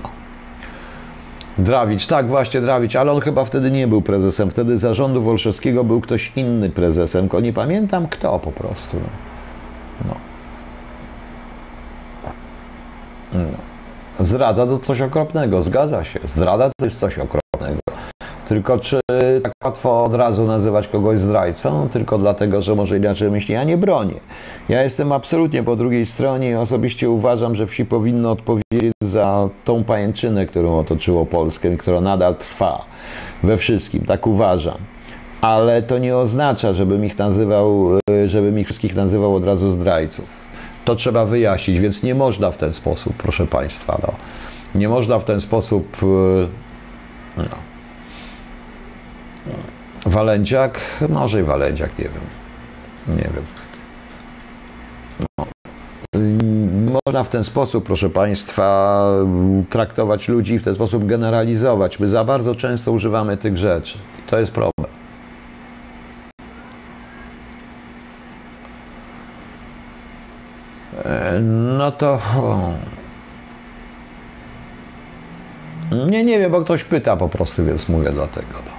Drawicz, 1.58 2.06
tak 2.06 2.28
właśnie 2.28 2.60
Drawicz, 2.60 2.96
ale 2.96 3.12
on 3.12 3.20
chyba 3.20 3.44
wtedy 3.44 3.70
nie 3.70 3.88
był 3.88 4.02
prezesem. 4.02 4.50
Wtedy 4.50 4.78
zarządu 4.78 5.22
Wolszewskiego 5.22 5.84
był 5.84 6.00
ktoś 6.00 6.32
inny 6.36 6.70
prezesem, 6.70 7.20
tylko 7.20 7.40
nie 7.40 7.52
pamiętam 7.52 8.08
kto 8.08 8.38
po 8.38 8.52
prostu. 8.52 8.96
No. 10.04 10.14
no. 13.32 13.58
Zdrada 14.20 14.66
to 14.66 14.78
coś 14.78 15.00
okropnego, 15.00 15.62
zgadza 15.62 16.04
się. 16.04 16.20
Zdrada 16.24 16.70
to 16.78 16.84
jest 16.84 16.98
coś 16.98 17.18
okropnego. 17.18 17.80
Tylko 18.48 18.78
czy 18.78 19.00
tak 19.42 19.52
łatwo 19.64 20.04
od 20.04 20.14
razu 20.14 20.44
nazywać 20.44 20.88
kogoś 20.88 21.18
zdrajcą, 21.18 21.88
tylko 21.88 22.18
dlatego, 22.18 22.62
że 22.62 22.74
może 22.74 22.96
inaczej 22.96 23.30
myśli, 23.30 23.54
ja 23.54 23.64
nie 23.64 23.76
bronię. 23.76 24.20
Ja 24.68 24.82
jestem 24.82 25.12
absolutnie 25.12 25.62
po 25.62 25.76
drugiej 25.76 26.06
stronie 26.06 26.50
i 26.50 26.54
osobiście 26.54 27.10
uważam, 27.10 27.54
że 27.56 27.66
wsi 27.66 27.84
powinno 27.84 28.30
odpowiedzieć 28.30 28.92
za 29.02 29.48
tą 29.64 29.84
pajęczynę, 29.84 30.46
którą 30.46 30.78
otoczyło 30.78 31.26
Polskę, 31.26 31.76
która 31.76 32.00
nadal 32.00 32.34
trwa 32.36 32.84
we 33.42 33.56
wszystkim. 33.56 34.04
Tak 34.04 34.26
uważam. 34.26 34.78
ale 35.40 35.82
to 35.82 35.98
nie 35.98 36.16
oznacza, 36.16 36.74
żebym 36.74 37.04
ich 37.04 37.18
nazywał, 37.18 37.98
y, 38.10 38.28
żebym 38.28 38.58
ich 38.58 38.66
wszystkich 38.66 38.94
nazywał 38.94 39.34
od 39.36 39.44
razu 39.44 39.70
zdrajców. 39.70 40.26
To 40.84 40.94
trzeba 40.94 41.24
wyjaśnić, 41.24 41.80
więc 41.80 42.02
nie 42.02 42.14
można 42.14 42.50
w 42.50 42.56
ten 42.56 42.74
sposób, 42.74 43.14
proszę 43.16 43.46
Państwa. 43.46 43.98
No. 44.02 44.12
Nie 44.80 44.88
można 44.88 45.18
w 45.18 45.24
ten 45.24 45.40
sposób. 45.40 45.96
y, 46.02 46.06
No. 47.36 47.73
Walędziak? 50.06 50.80
Może 51.08 51.40
i 51.40 51.42
Walędziak, 51.42 51.98
nie 51.98 52.04
wiem. 52.04 52.22
Nie 53.16 53.30
wiem. 53.34 53.44
No. 55.38 55.46
Można 57.06 57.24
w 57.24 57.28
ten 57.28 57.44
sposób, 57.44 57.84
proszę 57.84 58.10
Państwa, 58.10 59.04
traktować 59.70 60.28
ludzi 60.28 60.54
i 60.54 60.58
w 60.58 60.64
ten 60.64 60.74
sposób 60.74 61.06
generalizować. 61.06 62.00
My 62.00 62.08
za 62.08 62.24
bardzo 62.24 62.54
często 62.54 62.92
używamy 62.92 63.36
tych 63.36 63.56
rzeczy. 63.56 63.98
To 64.26 64.38
jest 64.38 64.52
problem. 64.52 64.86
E, 71.04 71.40
No 71.78 71.92
to. 71.92 72.18
Nie, 76.10 76.24
nie 76.24 76.38
wiem, 76.38 76.50
bo 76.52 76.60
ktoś 76.60 76.84
pyta 76.84 77.16
po 77.16 77.28
prostu, 77.28 77.64
więc 77.64 77.88
mówię 77.88 78.10
dlatego. 78.10 78.73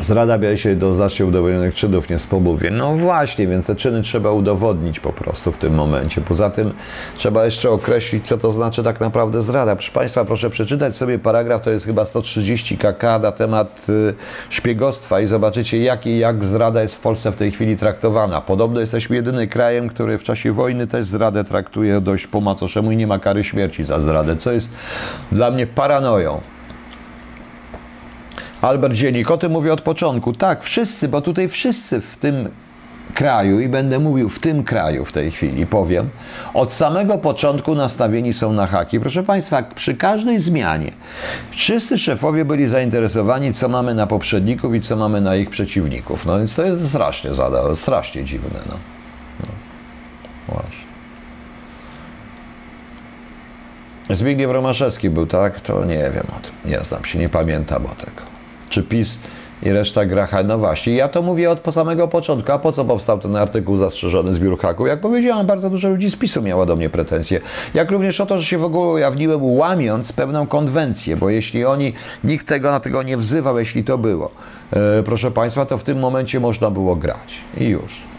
Zrada 0.00 0.38
bierze 0.38 0.58
się 0.58 0.76
do 0.76 0.92
znacznie 0.92 1.26
udowodnionych 1.26 1.74
czynów, 1.74 2.10
nie 2.10 2.18
z. 2.18 2.26
No 2.70 2.96
właśnie, 2.96 3.46
więc 3.46 3.66
te 3.66 3.76
czyny 3.76 4.02
trzeba 4.02 4.30
udowodnić 4.30 5.00
po 5.00 5.12
prostu 5.12 5.52
w 5.52 5.58
tym 5.58 5.74
momencie. 5.74 6.20
Poza 6.20 6.50
tym 6.50 6.72
trzeba 7.16 7.44
jeszcze 7.44 7.70
określić, 7.70 8.26
co 8.26 8.38
to 8.38 8.52
znaczy 8.52 8.82
tak 8.82 9.00
naprawdę 9.00 9.42
zrada. 9.42 9.76
Proszę 9.76 9.92
Państwa, 9.92 10.24
proszę 10.24 10.50
przeczytać 10.50 10.96
sobie 10.96 11.18
paragraf, 11.18 11.62
to 11.62 11.70
jest 11.70 11.86
chyba 11.86 12.04
130 12.04 12.78
kk 12.78 13.18
na 13.18 13.32
temat 13.32 13.86
y, 13.88 14.14
szpiegostwa 14.50 15.20
i 15.20 15.26
zobaczycie, 15.26 15.78
jak 15.78 16.06
i 16.06 16.18
jak 16.18 16.44
zrada 16.44 16.82
jest 16.82 16.94
w 16.94 17.00
Polsce 17.00 17.32
w 17.32 17.36
tej 17.36 17.50
chwili 17.50 17.76
traktowana. 17.76 18.40
Podobno 18.40 18.80
jesteśmy 18.80 19.16
jedynym 19.16 19.48
krajem, 19.48 19.88
który 19.88 20.18
w 20.18 20.22
czasie 20.22 20.52
wojny 20.52 20.86
też 20.86 21.06
zradę 21.06 21.44
traktuje 21.44 22.00
dość 22.00 22.26
po 22.26 22.40
macoszemu 22.40 22.92
i 22.92 22.96
nie 22.96 23.06
ma 23.06 23.18
kary 23.18 23.44
śmierci 23.44 23.84
za 23.84 24.00
zradę, 24.00 24.36
co 24.36 24.52
jest 24.52 24.70
dla 25.32 25.50
mnie 25.50 25.66
paranoją. 25.66 26.55
Albert 28.62 28.94
Dzienik, 28.94 29.30
o 29.30 29.38
tym 29.38 29.52
mówię 29.52 29.72
od 29.72 29.80
początku. 29.80 30.32
Tak, 30.32 30.64
wszyscy, 30.64 31.08
bo 31.08 31.20
tutaj 31.20 31.48
wszyscy 31.48 32.00
w 32.00 32.16
tym 32.16 32.48
kraju, 33.14 33.60
i 33.60 33.68
będę 33.68 33.98
mówił 33.98 34.28
w 34.28 34.38
tym 34.38 34.64
kraju 34.64 35.04
w 35.04 35.12
tej 35.12 35.30
chwili, 35.30 35.66
powiem, 35.66 36.10
od 36.54 36.72
samego 36.72 37.18
początku 37.18 37.74
nastawieni 37.74 38.34
są 38.34 38.52
na 38.52 38.66
haki. 38.66 39.00
Proszę 39.00 39.22
Państwa, 39.22 39.62
przy 39.62 39.94
każdej 39.94 40.40
zmianie 40.40 40.92
wszyscy 41.50 41.98
szefowie 41.98 42.44
byli 42.44 42.68
zainteresowani, 42.68 43.52
co 43.52 43.68
mamy 43.68 43.94
na 43.94 44.06
poprzedników 44.06 44.74
i 44.74 44.80
co 44.80 44.96
mamy 44.96 45.20
na 45.20 45.36
ich 45.36 45.50
przeciwników. 45.50 46.26
No 46.26 46.38
więc 46.38 46.56
to 46.56 46.64
jest 46.64 46.88
strasznie, 46.88 47.34
zada, 47.34 47.76
strasznie 47.76 48.24
dziwne. 48.24 48.60
No. 48.66 48.76
No. 49.40 49.48
Właśnie. 50.48 50.86
Zbigniew 54.10 54.50
Romaszewski 54.50 55.10
był, 55.10 55.26
tak? 55.26 55.60
To 55.60 55.84
nie 55.84 56.10
wiem 56.14 56.26
o 56.36 56.40
tym. 56.40 56.52
Nie 56.70 56.80
znam 56.80 57.04
się, 57.04 57.18
nie 57.18 57.28
pamiętam 57.28 57.86
o 57.86 57.94
tego. 57.94 58.35
Czy 58.76 58.82
PiS 58.82 59.18
i 59.62 59.72
reszta 59.72 60.06
gracha? 60.06 60.42
No 60.42 60.58
właśnie, 60.58 60.94
ja 60.94 61.08
to 61.08 61.22
mówię 61.22 61.50
od 61.50 61.74
samego 61.74 62.08
początku. 62.08 62.52
A 62.52 62.58
po 62.58 62.72
co 62.72 62.84
powstał 62.84 63.18
ten 63.18 63.36
artykuł 63.36 63.76
zastrzeżony 63.76 64.34
zbiór 64.34 64.58
haku? 64.58 64.86
Jak 64.86 65.00
powiedziałem, 65.00 65.46
bardzo 65.46 65.70
dużo 65.70 65.88
ludzi 65.88 66.10
z 66.10 66.16
PiSu 66.16 66.42
miało 66.42 66.66
do 66.66 66.76
mnie 66.76 66.90
pretensje. 66.90 67.40
Jak 67.74 67.90
również 67.90 68.20
o 68.20 68.26
to, 68.26 68.38
że 68.38 68.44
się 68.44 68.58
w 68.58 68.64
ogóle 68.64 68.92
ujawniłem, 68.92 69.44
łamiąc 69.44 70.12
pewną 70.12 70.46
konwencję, 70.46 71.16
bo 71.16 71.30
jeśli 71.30 71.64
oni, 71.64 71.92
nikt 72.24 72.46
tego 72.46 72.70
na 72.70 72.80
tego 72.80 73.02
nie 73.02 73.16
wzywał, 73.16 73.58
jeśli 73.58 73.84
to 73.84 73.98
było, 73.98 74.30
e, 74.72 75.02
proszę 75.02 75.30
Państwa, 75.30 75.66
to 75.66 75.78
w 75.78 75.84
tym 75.84 75.98
momencie 75.98 76.40
można 76.40 76.70
było 76.70 76.96
grać. 76.96 77.40
I 77.60 77.64
już. 77.64 78.15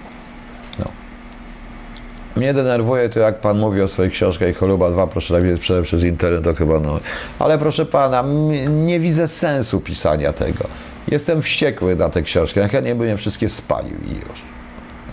Mnie 2.37 2.53
denerwuje 2.53 3.09
to, 3.09 3.19
jak 3.19 3.39
pan 3.39 3.57
mówi 3.59 3.81
o 3.81 3.87
swoich 3.87 4.11
książkach 4.11 4.49
i 4.49 4.53
Choluba 4.53 4.89
2, 4.89 5.07
proszę 5.07 5.33
tak 5.33 5.43
wiedzieć, 5.43 5.59
sprzedać 5.59 5.85
przez 5.85 6.03
internet, 6.03 6.43
to 6.43 6.53
chyba 6.55 6.79
no. 6.79 6.99
Ale 7.39 7.57
proszę 7.57 7.85
pana, 7.85 8.23
nie 8.69 8.99
widzę 8.99 9.27
sensu 9.27 9.81
pisania 9.81 10.33
tego. 10.33 10.63
Jestem 11.07 11.41
wściekły 11.41 11.95
na 11.95 12.09
te 12.09 12.21
książki. 12.21 12.59
Ja 12.59 12.67
chętnie 12.67 12.95
bym 12.95 13.07
je 13.07 13.17
wszystkie 13.17 13.49
spalił 13.49 13.97
i 14.05 14.11
już. 14.11 14.41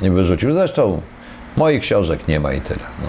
Nie 0.02 0.10
wyrzucił. 0.10 0.52
Zresztą 0.52 1.00
moich 1.56 1.80
książek 1.82 2.28
nie 2.28 2.40
ma 2.40 2.52
i 2.52 2.60
tyle. 2.60 2.84
No. 3.02 3.08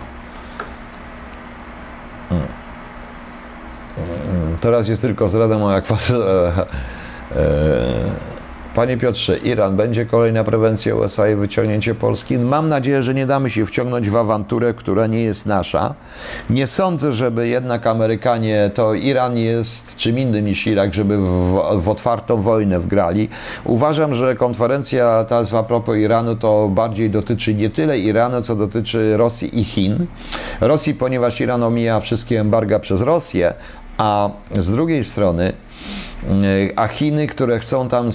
Mm. 2.38 2.48
Mm, 3.98 4.58
Teraz 4.62 4.90
jest 4.90 5.02
tylko 5.02 5.28
zrada 5.28 5.58
moja 5.58 5.82
kwasa. 5.82 6.16
Panie 8.76 8.98
Piotrze, 8.98 9.38
Iran 9.38 9.76
będzie 9.76 10.06
kolejna 10.06 10.44
prewencja 10.44 10.96
USA 10.96 11.30
i 11.30 11.36
wyciągnięcie 11.36 11.96
Polski? 11.96 12.38
Mam 12.38 12.70
nadzieję, 12.70 13.04
że 13.04 13.14
nie 13.14 13.26
damy 13.26 13.50
się 13.50 13.66
wciągnąć 13.66 14.10
w 14.10 14.16
awanturę, 14.16 14.74
która 14.74 15.08
nie 15.08 15.24
jest 15.24 15.46
nasza. 15.46 15.96
Nie 16.50 16.68
sądzę, 16.68 17.12
żeby 17.12 17.48
jednak 17.48 17.88
Amerykanie, 17.88 18.72
to 18.74 18.94
Iran 18.94 19.38
jest 19.38 19.96
czym 19.96 20.20
innym 20.20 20.46
niż 20.46 20.68
Irak, 20.68 20.94
żeby 20.94 21.18
w, 21.18 21.60
w 21.82 21.90
otwartą 21.90 22.42
wojnę 22.42 22.80
wgrali. 22.80 23.30
Uważam, 23.64 24.16
że 24.16 24.36
konferencja 24.36 25.26
ta 25.30 25.42
a 25.58 25.64
propos 25.64 25.98
Iranu 25.98 26.36
to 26.36 26.70
bardziej 26.70 27.10
dotyczy 27.10 27.54
nie 27.54 27.70
tyle 27.70 28.00
Iranu, 28.00 28.42
co 28.42 28.56
dotyczy 28.56 29.18
Rosji 29.18 29.60
i 29.60 29.64
Chin. 29.64 30.06
Rosji, 30.62 30.94
ponieważ 30.94 31.42
Iran 31.42 31.64
omija 31.64 32.00
wszystkie 32.00 32.40
embarga 32.40 32.80
przez 32.80 33.02
Rosję, 33.02 33.54
a 33.98 34.30
z 34.58 34.72
drugiej 34.72 35.04
strony 35.04 35.54
a 36.76 36.88
Chiny, 36.88 37.28
które 37.28 37.60
chcą 37.60 37.90
tam 37.90 38.10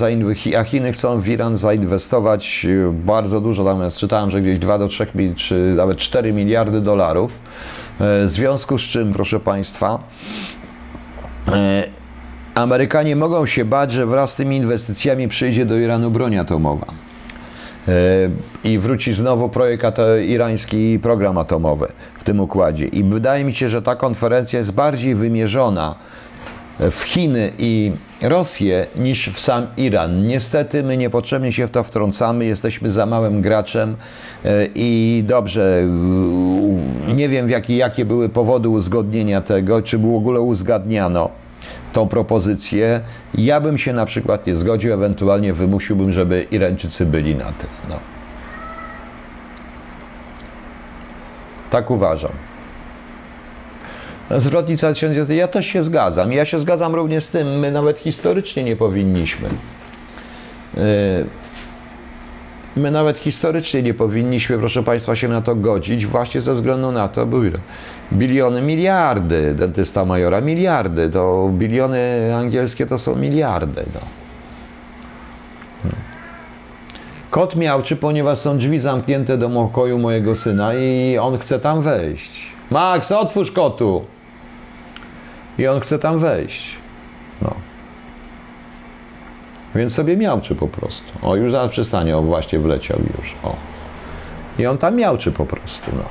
a 0.58 0.64
Chiny 0.64 0.92
chcą 0.92 1.20
w 1.20 1.28
Iran 1.28 1.56
zainwestować 1.56 2.66
e, 2.88 2.92
bardzo 2.92 3.40
dużo, 3.40 3.64
natomiast 3.64 3.98
czytałem, 3.98 4.30
że 4.30 4.40
gdzieś 4.40 4.58
2 4.58 4.78
do 4.78 4.88
3, 4.88 5.06
mi- 5.14 5.34
czy 5.34 5.74
nawet 5.76 5.98
4 5.98 6.32
miliardy 6.32 6.80
dolarów, 6.80 7.38
E, 8.00 8.26
w 8.26 8.30
związku 8.30 8.78
z 8.78 8.82
czym, 8.82 9.12
proszę 9.12 9.40
Państwa, 9.40 9.98
e, 11.48 11.84
Amerykanie 12.54 13.16
mogą 13.16 13.46
się 13.46 13.64
bać, 13.64 13.92
że 13.92 14.06
wraz 14.06 14.30
z 14.32 14.36
tymi 14.36 14.56
inwestycjami 14.56 15.28
przyjdzie 15.28 15.66
do 15.66 15.78
Iranu 15.78 16.10
broń 16.10 16.36
atomowa. 16.36 16.86
E, 17.88 17.92
I 18.64 18.78
wróci 18.78 19.12
znowu 19.12 19.48
projekt 19.48 19.86
irański 20.26 20.98
program 21.02 21.38
atomowy 21.38 21.92
w 22.18 22.24
tym 22.24 22.40
układzie. 22.40 22.86
I 22.86 23.04
wydaje 23.04 23.44
mi 23.44 23.54
się, 23.54 23.68
że 23.68 23.82
ta 23.82 23.96
konferencja 23.96 24.58
jest 24.58 24.72
bardziej 24.72 25.14
wymierzona 25.14 25.94
w 26.78 27.02
Chiny 27.02 27.52
i 27.58 27.92
Rosję 28.22 28.86
niż 28.96 29.28
w 29.28 29.40
sam 29.40 29.66
Iran. 29.76 30.26
Niestety 30.26 30.82
my 30.82 30.96
niepotrzebnie 30.96 31.52
się 31.52 31.66
w 31.66 31.70
to 31.70 31.84
wtrącamy, 31.84 32.44
jesteśmy 32.44 32.90
za 32.90 33.06
małym 33.06 33.42
graczem 33.42 33.96
e, 34.44 34.66
i 34.74 35.22
dobrze, 35.26 35.82
e, 37.08 37.14
nie 37.14 37.28
wiem 37.28 37.46
w 37.46 37.50
jaki, 37.50 37.76
jakie 37.76 38.04
były 38.04 38.28
powody 38.28 38.68
uzgodnienia 38.68 39.40
tego, 39.40 39.82
czy 39.82 39.98
w 39.98 40.14
ogóle 40.14 40.40
uzgadniano 40.40 41.30
tą 41.92 42.08
propozycję. 42.08 43.00
Ja 43.34 43.60
bym 43.60 43.78
się 43.78 43.92
na 43.92 44.06
przykład 44.06 44.46
nie 44.46 44.54
zgodził, 44.54 44.92
ewentualnie 44.92 45.52
wymusiłbym, 45.52 46.12
żeby 46.12 46.46
Irańczycy 46.50 47.06
byli 47.06 47.34
na 47.34 47.44
tym. 47.44 47.68
No. 47.88 48.00
Tak 51.70 51.90
uważam. 51.90 52.49
Zwrotnica 54.36 54.92
1900, 54.94 55.36
ja 55.36 55.48
też 55.48 55.66
się 55.66 55.82
zgadzam. 55.82 56.32
Ja 56.32 56.44
się 56.44 56.60
zgadzam 56.60 56.94
również 56.94 57.24
z 57.24 57.30
tym, 57.30 57.58
my 57.58 57.70
nawet 57.70 57.98
historycznie 57.98 58.64
nie 58.64 58.76
powinniśmy. 58.76 59.48
Yy, 60.74 60.82
My 62.76 62.90
nawet 62.90 63.18
historycznie 63.18 63.82
nie 63.82 63.94
powinniśmy, 63.94 64.58
proszę 64.58 64.82
Państwa, 64.82 65.14
się 65.14 65.28
na 65.28 65.42
to 65.42 65.54
godzić, 65.54 66.06
właśnie 66.06 66.40
ze 66.40 66.54
względu 66.54 66.92
na 66.92 67.08
to, 67.08 67.26
były 67.26 67.52
biliony, 68.12 68.62
miliardy, 68.62 69.54
dentysta 69.54 70.04
majora, 70.04 70.40
miliardy, 70.40 71.10
to 71.10 71.50
biliony 71.52 71.98
angielskie 72.36 72.86
to 72.86 72.98
są 72.98 73.16
miliardy. 73.16 73.84
No. 73.94 74.00
Kot 77.30 77.56
miałczy, 77.56 77.96
ponieważ 77.96 78.38
są 78.38 78.58
drzwi 78.58 78.78
zamknięte 78.78 79.38
do 79.38 79.48
pokoju 79.48 79.98
mojego 79.98 80.34
syna 80.34 80.74
i 80.74 81.18
on 81.18 81.38
chce 81.38 81.60
tam 81.60 81.82
wejść. 81.82 82.52
Max, 82.70 83.12
otwórz 83.12 83.50
kotu! 83.50 84.04
I 85.60 85.68
on 85.68 85.80
chce 85.80 85.98
tam 85.98 86.18
wejść. 86.18 86.78
No. 87.42 87.54
Więc 89.74 89.94
sobie 89.94 90.16
miałczy 90.16 90.54
po 90.54 90.68
prostu. 90.68 91.12
O, 91.22 91.36
już 91.36 91.52
zaraz 91.52 91.70
przystanie, 91.70 92.16
o, 92.16 92.22
właśnie 92.22 92.58
wleciał 92.58 92.98
już. 93.18 93.36
O. 93.42 93.56
I 94.58 94.66
on 94.66 94.78
tam 94.78 94.96
miałczy 94.96 95.32
po 95.32 95.46
prostu, 95.46 95.90
no. 95.96 96.04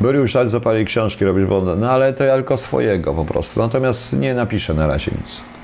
Byli 0.00 0.18
już 0.18 0.32
tak 0.32 0.48
zapali 0.48 0.84
książki, 0.84 1.24
robisz 1.24 1.46
Bonda. 1.46 1.76
No 1.76 1.90
ale 1.90 2.12
to 2.12 2.24
ja 2.24 2.34
tylko 2.34 2.56
swojego 2.56 3.14
po 3.14 3.24
prostu. 3.24 3.60
Natomiast 3.60 4.18
nie 4.18 4.34
napiszę 4.34 4.74
na 4.74 4.86
razie 4.86 5.10
nic. 5.10 5.55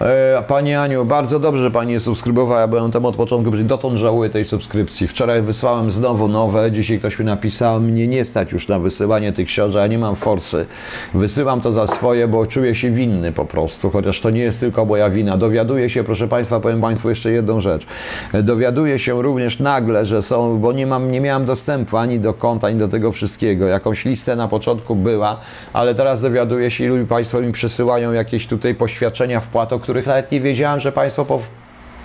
E, 0.00 0.42
Pani 0.46 0.74
Aniu, 0.74 1.04
bardzo 1.04 1.38
dobrze, 1.38 1.62
że 1.62 1.70
Pani 1.70 2.00
subskrybowała. 2.00 2.60
Ja 2.60 2.68
byłem 2.68 2.90
tam 2.90 3.04
od 3.04 3.16
początku, 3.16 3.50
dotąd 3.56 3.98
żałuję 3.98 4.30
tej 4.30 4.44
subskrypcji. 4.44 5.08
Wczoraj 5.08 5.42
wysłałem 5.42 5.90
znowu 5.90 6.28
nowe, 6.28 6.72
dzisiaj 6.72 6.98
ktoś 6.98 7.18
mi 7.18 7.24
napisał, 7.24 7.80
mnie 7.80 8.08
nie 8.08 8.24
stać 8.24 8.52
już 8.52 8.68
na 8.68 8.78
wysyłanie 8.78 9.32
tych 9.32 9.46
książek, 9.46 9.80
ja 9.82 9.86
nie 9.86 9.98
mam 9.98 10.16
forsy. 10.16 10.66
Wysyłam 11.14 11.60
to 11.60 11.72
za 11.72 11.86
swoje, 11.86 12.28
bo 12.28 12.46
czuję 12.46 12.74
się 12.74 12.90
winny 12.90 13.32
po 13.32 13.44
prostu, 13.44 13.90
chociaż 13.90 14.20
to 14.20 14.30
nie 14.30 14.40
jest 14.40 14.60
tylko 14.60 14.84
moja 14.84 15.10
wina. 15.10 15.36
Dowiaduję 15.36 15.90
się, 15.90 16.04
proszę 16.04 16.28
Państwa, 16.28 16.60
powiem 16.60 16.80
Państwu 16.80 17.08
jeszcze 17.08 17.30
jedną 17.30 17.60
rzecz. 17.60 17.86
E, 18.32 18.42
Dowiaduję 18.42 18.98
się 18.98 19.22
również 19.22 19.60
nagle, 19.60 20.06
że 20.06 20.22
są, 20.22 20.58
bo 20.58 20.72
nie, 20.72 20.86
mam, 20.86 21.10
nie 21.10 21.20
miałem 21.20 21.44
dostępu 21.44 21.96
ani 21.96 22.20
do 22.20 22.34
konta, 22.34 22.66
ani 22.66 22.78
do 22.78 22.88
tego 22.88 23.12
wszystkiego. 23.12 23.66
Jakąś 23.66 24.04
listę 24.04 24.36
na 24.36 24.48
początku 24.48 24.96
była, 24.96 25.40
ale 25.72 25.94
teraz 25.94 26.20
dowiaduję 26.20 26.70
się, 26.70 26.84
ilu 26.84 27.06
Państwo 27.06 27.40
mi 27.40 27.52
przysyłają 27.52 28.12
jakieś 28.12 28.46
tutaj 28.46 28.74
poświadczenia 28.74 29.40
wpłat, 29.40 29.72
których 29.86 30.06
nawet 30.06 30.32
nie 30.32 30.40
wiedziałem, 30.40 30.80
że 30.80 30.92
Państwo 30.92 31.26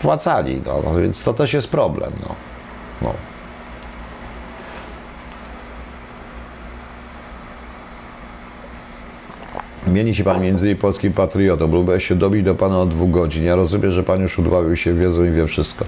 płacali, 0.01 0.61
no, 0.65 0.93
więc 1.01 1.23
to 1.23 1.33
też 1.33 1.53
jest 1.53 1.67
problem. 1.67 2.11
No. 2.21 2.35
No. 3.01 3.13
Mieni 9.93 10.15
się 10.15 10.23
Pan 10.23 10.41
między 10.41 10.75
polskim 10.75 11.13
patriotą. 11.13 11.69
Próbowałem 11.69 12.01
się 12.01 12.15
dobić 12.15 12.43
do 12.43 12.55
Pana 12.55 12.79
od 12.79 12.89
dwóch 12.89 13.11
godzin. 13.11 13.43
Ja 13.43 13.55
rozumiem, 13.55 13.91
że 13.91 14.03
Pan 14.03 14.21
już 14.21 14.39
udławił 14.39 14.75
się 14.75 14.93
wiedzą 14.93 15.23
i 15.23 15.31
wie 15.31 15.47
wszystko. 15.47 15.85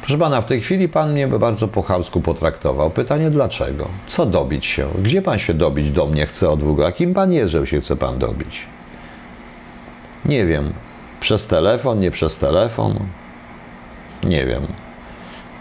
Proszę 0.00 0.18
Pana, 0.18 0.40
w 0.40 0.46
tej 0.46 0.60
chwili 0.60 0.88
Pan 0.88 1.12
mnie 1.12 1.28
bardzo 1.28 1.68
po 1.68 1.82
chamsku 1.82 2.20
potraktował. 2.20 2.90
Pytanie 2.90 3.30
dlaczego? 3.30 3.88
Co 4.06 4.26
dobić 4.26 4.66
się? 4.66 4.88
Gdzie 5.02 5.22
Pan 5.22 5.38
się 5.38 5.54
dobić 5.54 5.90
do 5.90 6.06
mnie 6.06 6.26
chce 6.26 6.50
od 6.50 6.60
dwóch? 6.60 6.80
A 6.80 6.92
kim 6.92 7.14
Pan 7.14 7.32
jest, 7.32 7.52
że 7.52 7.66
się 7.66 7.80
chce 7.80 7.96
Pan 7.96 8.18
dobić? 8.18 8.66
Nie 10.24 10.46
wiem. 10.46 10.72
Przez 11.24 11.46
telefon, 11.46 12.00
nie 12.00 12.10
przez 12.10 12.36
telefon? 12.36 12.98
Nie 14.24 14.46
wiem. 14.46 14.66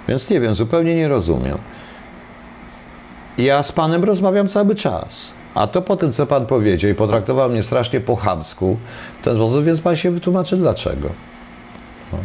Więc 0.08 0.30
nie 0.30 0.40
wiem, 0.40 0.56
zupełnie 0.56 0.96
nie 0.96 1.08
rozumiem. 1.08 1.58
Ja 3.38 3.64
z 3.64 3.72
panem 3.72 4.04
rozmawiam 4.04 4.50
cały 4.50 4.76
czas. 4.76 5.34
A 5.54 5.68
to 5.68 5.82
po 5.82 5.98
tym, 5.98 6.14
co 6.14 6.26
pan 6.26 6.46
powiedział 6.46 6.92
i 6.92 6.96
potraktował 6.96 7.50
mnie 7.50 7.64
strasznie 7.64 8.02
po 8.02 8.16
chamsku, 8.16 8.78
w 9.22 9.24
ten 9.24 9.36
sposób, 9.36 9.64
więc 9.64 9.82
pan 9.82 9.96
się 9.96 10.12
wytłumaczy 10.12 10.58
dlaczego. 10.58 11.10
No. 12.14 12.18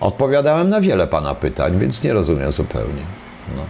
Odpowiadałem 0.00 0.70
na 0.70 0.80
wiele 0.80 1.06
pana 1.06 1.34
pytań, 1.34 1.78
więc 1.78 2.02
nie 2.02 2.12
rozumiem 2.12 2.52
zupełnie. 2.52 3.02
No. 3.56 3.62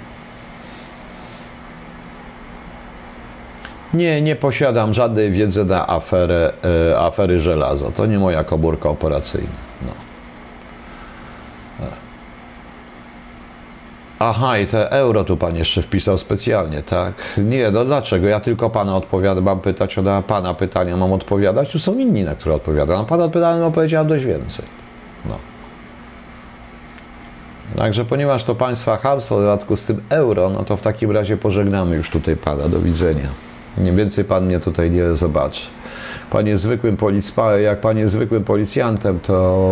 Nie, 3.95 4.23
nie 4.23 4.37
posiadam 4.37 4.95
żadnej 4.95 5.31
wiedzy 5.31 5.65
na 5.65 5.87
aferę, 5.87 6.53
e, 6.91 6.99
afery 6.99 7.41
żelazo. 7.41 7.91
To 7.91 8.07
nie 8.07 8.19
moja 8.19 8.45
komórka 8.45 8.89
operacyjna. 8.89 9.49
No. 9.83 10.07
Aha, 14.19 14.59
i 14.59 14.67
te 14.67 14.91
euro 14.91 15.25
tu 15.25 15.37
pan 15.37 15.57
jeszcze 15.57 15.83
wpisał 15.83 16.19
specjalnie, 16.19 16.83
tak? 16.83 17.15
Nie, 17.39 17.71
no 17.71 17.85
dlaczego? 17.85 18.29
Ja 18.29 18.41
tylko 18.41 18.71
pana 18.71 18.97
odpowiadam, 18.97 19.45
mam 19.45 19.61
pytać, 19.61 19.97
na 19.97 20.23
pana 20.23 20.55
pytania 20.55 20.97
mam 20.97 21.13
odpowiadać, 21.13 21.73
tu 21.73 21.79
są 21.79 21.99
inni, 21.99 22.25
na 22.25 22.35
które 22.35 22.55
odpowiadam. 22.55 23.01
A 23.01 23.05
pana 23.05 23.29
pytania 23.29 23.61
no, 23.61 23.71
powiedziałem 23.71 24.09
dość 24.09 24.25
więcej. 24.25 24.65
No. 25.25 25.37
Także 27.77 28.05
ponieważ 28.05 28.45
to 28.45 28.55
państwa 28.55 28.97
hamstwo 28.97 29.37
w 29.37 29.41
dodatku 29.41 29.77
z 29.77 29.85
tym 29.85 30.03
euro, 30.09 30.51
no 30.51 30.65
to 30.65 30.77
w 30.77 30.83
takim 30.83 31.11
razie 31.11 31.37
pożegnamy 31.37 31.97
już 31.97 32.11
tutaj 32.11 32.37
pana. 32.37 32.69
Do 32.69 32.81
widzenia. 32.81 33.46
Więcej 33.79 34.25
pan 34.25 34.45
mnie 34.45 34.61
tutaj 34.61 34.91
nie 34.91 35.17
zobaczy. 35.17 35.67
Pan 36.31 36.47
jest 36.47 36.63
zwykłym 36.63 36.97
policjantem, 36.97 37.63
jak 37.63 37.81
pan 37.81 37.99
jest 37.99 38.13
zwykłym 38.15 38.45
policjantem, 38.45 39.21
to 39.21 39.67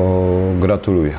gratuluję. 0.61 1.13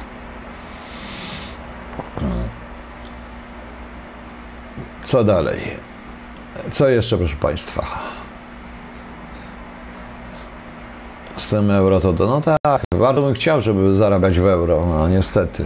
Co 5.04 5.24
dalej? 5.24 5.60
Co 6.72 6.90
jeszcze, 6.90 7.18
proszę 7.18 7.36
Państwa? 7.36 7.86
Z 11.38 11.50
tym 11.50 11.72
euro 11.72 12.00
to, 12.00 12.14
no 12.14 12.42
tak, 12.42 12.82
bardzo 13.00 13.22
bym 13.22 13.34
chciał, 13.34 13.62
żeby 13.62 13.96
zarabiać 13.96 14.40
w 14.40 14.46
euro, 14.46 14.86
no 14.86 15.10
niestety. 15.10 15.66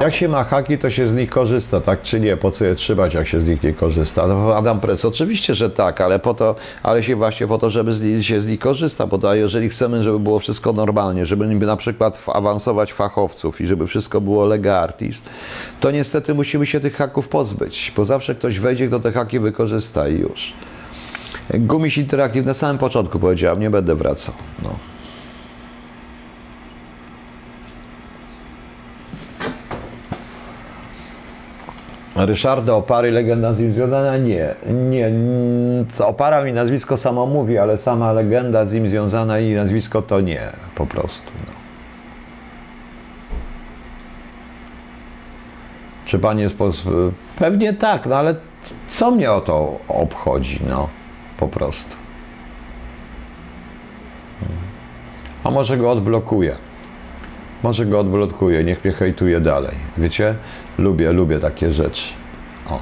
Jak 0.00 0.14
się 0.14 0.28
ma 0.28 0.44
haki, 0.44 0.78
to 0.78 0.90
się 0.90 1.08
z 1.08 1.14
nich 1.14 1.30
korzysta, 1.30 1.80
tak 1.80 2.02
czy 2.02 2.20
nie? 2.20 2.36
Po 2.36 2.50
co 2.50 2.64
je 2.64 2.74
trzymać, 2.74 3.14
jak 3.14 3.28
się 3.28 3.40
z 3.40 3.48
nich 3.48 3.62
nie 3.62 3.72
korzysta? 3.72 4.26
No, 4.26 4.56
Adam 4.56 4.80
Prec, 4.80 5.04
oczywiście, 5.04 5.54
że 5.54 5.70
tak, 5.70 6.00
ale 6.00 6.18
po 6.18 6.34
to, 6.34 6.54
ale 6.82 7.02
się 7.02 7.16
właśnie 7.16 7.46
po 7.46 7.58
to, 7.58 7.70
żeby 7.70 7.94
z, 7.94 8.24
się 8.24 8.40
z 8.40 8.48
nich 8.48 8.60
korzysta, 8.60 9.06
bo 9.06 9.18
to, 9.18 9.34
jeżeli 9.34 9.68
chcemy, 9.68 10.02
żeby 10.02 10.18
było 10.18 10.38
wszystko 10.38 10.72
normalnie, 10.72 11.26
żeby 11.26 11.46
na 11.46 11.76
przykład 11.76 12.24
awansować 12.34 12.92
fachowców 12.92 13.60
i 13.60 13.66
żeby 13.66 13.86
wszystko 13.86 14.20
było 14.20 14.46
lega 14.46 14.76
artist, 14.80 15.22
to 15.80 15.90
niestety 15.90 16.34
musimy 16.34 16.66
się 16.66 16.80
tych 16.80 16.96
haków 16.96 17.28
pozbyć, 17.28 17.92
bo 17.96 18.04
zawsze 18.04 18.34
ktoś 18.34 18.58
wejdzie, 18.58 18.86
kto 18.88 19.00
te 19.00 19.12
haki 19.12 19.40
wykorzysta 19.40 20.08
i 20.08 20.18
już. 20.18 20.52
Gumiś 21.54 21.98
Interactive 21.98 22.46
na 22.46 22.54
samym 22.54 22.78
początku 22.78 23.18
powiedziałem, 23.18 23.60
nie 23.60 23.70
będę 23.70 23.94
wracał. 23.94 24.34
No. 24.62 24.95
Ryszarda 32.16 32.74
Opary, 32.74 33.10
legenda 33.10 33.52
z 33.54 33.60
nim 33.60 33.74
związana? 33.74 34.16
Nie, 34.16 34.54
nie. 34.72 35.10
Opara 35.98 36.44
mi 36.44 36.52
nazwisko 36.52 36.96
samo 36.96 37.26
mówi, 37.26 37.58
ale 37.58 37.78
sama 37.78 38.12
legenda 38.12 38.66
z 38.66 38.72
nim 38.72 38.88
związana 38.88 39.38
i 39.38 39.54
nazwisko 39.54 40.02
to 40.02 40.20
nie, 40.20 40.40
po 40.74 40.86
prostu. 40.86 41.32
No. 41.46 41.52
Czy 46.04 46.18
pan 46.18 46.38
jest... 46.38 46.56
Pewnie 47.38 47.72
tak, 47.72 48.06
no 48.06 48.16
ale 48.16 48.34
co 48.86 49.10
mnie 49.10 49.32
o 49.32 49.40
to 49.40 49.78
obchodzi, 49.88 50.60
no, 50.68 50.88
po 51.38 51.48
prostu. 51.48 51.96
A 55.44 55.50
może 55.50 55.76
go 55.76 55.90
odblokuję. 55.90 56.56
Może 57.66 57.86
go 57.86 58.00
odblokuję, 58.00 58.64
niech 58.64 58.84
mnie 58.84 58.92
hejtuje 58.92 59.40
dalej. 59.40 59.74
Wiecie? 59.98 60.34
Lubię, 60.78 61.12
lubię 61.12 61.38
takie 61.38 61.72
rzeczy. 61.72 62.08
O. 62.70 62.80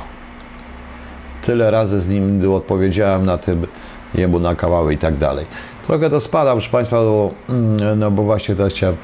Tyle 1.42 1.70
razy 1.70 2.00
z 2.00 2.08
nim 2.08 2.52
odpowiedziałem 2.54 3.26
na 3.26 3.38
tym, 3.38 3.66
jemu 4.14 4.38
na 4.38 4.54
kawały 4.54 4.94
i 4.94 4.98
tak 4.98 5.16
dalej. 5.16 5.46
Trochę 5.86 6.10
to 6.10 6.20
spada, 6.20 6.52
proszę 6.52 6.70
Państwa, 6.70 6.96
bo, 6.96 7.30
mm, 7.48 7.98
no 7.98 8.10
bo 8.10 8.22
właśnie 8.22 8.54
to 8.54 8.68
chciałem. 8.68 8.96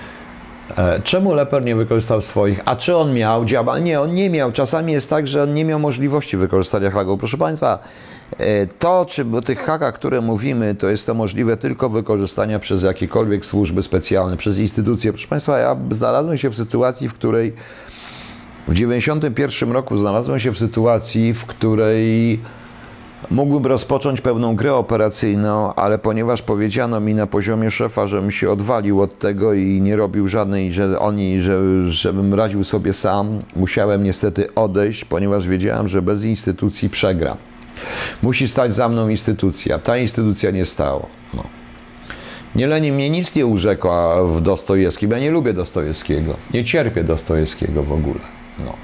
E, 0.76 1.00
czemu 1.04 1.34
Leper 1.34 1.64
nie 1.64 1.76
wykorzystał 1.76 2.20
swoich? 2.20 2.60
A 2.64 2.76
czy 2.76 2.96
on 2.96 3.14
miał 3.14 3.44
działa? 3.44 3.78
Nie, 3.78 4.00
on 4.00 4.14
nie 4.14 4.30
miał. 4.30 4.52
Czasami 4.52 4.92
jest 4.92 5.10
tak, 5.10 5.28
że 5.28 5.42
on 5.42 5.54
nie 5.54 5.64
miał 5.64 5.78
możliwości 5.78 6.36
wykorzystania 6.36 6.90
haków. 6.90 7.18
Proszę 7.18 7.38
Państwa, 7.38 7.78
to, 8.78 9.06
czy 9.08 9.24
o 9.36 9.42
tych 9.42 9.58
hakach, 9.58 9.94
które 9.94 10.20
mówimy, 10.20 10.74
to 10.74 10.88
jest 10.88 11.06
to 11.06 11.14
możliwe 11.14 11.56
tylko 11.56 11.88
wykorzystania 11.88 12.58
przez 12.58 12.82
jakiekolwiek 12.82 13.46
służby 13.46 13.82
specjalne, 13.82 14.36
przez 14.36 14.58
instytucje. 14.58 15.12
Proszę 15.12 15.28
Państwa, 15.28 15.58
ja 15.58 15.76
znalazłem 15.90 16.38
się 16.38 16.50
w 16.50 16.56
sytuacji, 16.56 17.08
w 17.08 17.14
której 17.14 17.52
w 18.68 18.72
1991 18.72 19.72
roku 19.72 19.96
znalazłem 19.96 20.38
się 20.38 20.52
w 20.52 20.58
sytuacji, 20.58 21.34
w 21.34 21.46
której 21.46 22.40
mógłbym 23.30 23.66
rozpocząć 23.66 24.20
pewną 24.20 24.56
grę 24.56 24.74
operacyjną, 24.74 25.74
ale 25.74 25.98
ponieważ 25.98 26.42
powiedziano 26.42 27.00
mi 27.00 27.14
na 27.14 27.26
poziomie 27.26 27.70
szefa, 27.70 28.06
żebym 28.06 28.30
się 28.30 28.50
odwalił 28.50 29.00
od 29.00 29.18
tego 29.18 29.52
i 29.52 29.80
nie 29.80 29.96
robił 29.96 30.28
żadnej, 30.28 30.72
że 30.72 30.98
oni, 30.98 31.40
że, 31.40 31.60
żebym 31.90 32.34
radził 32.34 32.64
sobie 32.64 32.92
sam, 32.92 33.42
musiałem 33.56 34.04
niestety 34.04 34.54
odejść, 34.54 35.04
ponieważ 35.04 35.48
wiedziałem, 35.48 35.88
że 35.88 36.02
bez 36.02 36.24
instytucji 36.24 36.90
przegram. 36.90 37.36
Musi 38.22 38.48
stać 38.48 38.74
za 38.74 38.88
mną 38.88 39.08
instytucja. 39.08 39.78
Ta 39.78 39.96
instytucja 39.96 40.50
nie 40.50 40.64
stała. 40.64 41.06
No. 41.34 41.44
Nie 42.54 42.66
leni 42.66 42.92
mnie 42.92 43.10
nic 43.10 43.34
nie 43.34 43.46
urzekła 43.46 44.24
w 44.24 44.40
Dostojewskim. 44.40 45.10
Ja 45.10 45.18
nie 45.18 45.30
lubię 45.30 45.52
Dostojewskiego. 45.52 46.36
Nie 46.54 46.64
cierpię 46.64 47.04
Dostojewskiego 47.04 47.82
w 47.82 47.92
ogóle. 47.92 48.20
No. 48.58 48.74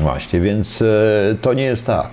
Właśnie, 0.00 0.40
więc 0.40 0.82
e, 0.82 1.36
to 1.40 1.52
nie 1.52 1.62
jest 1.62 1.86
tak. 1.86 2.08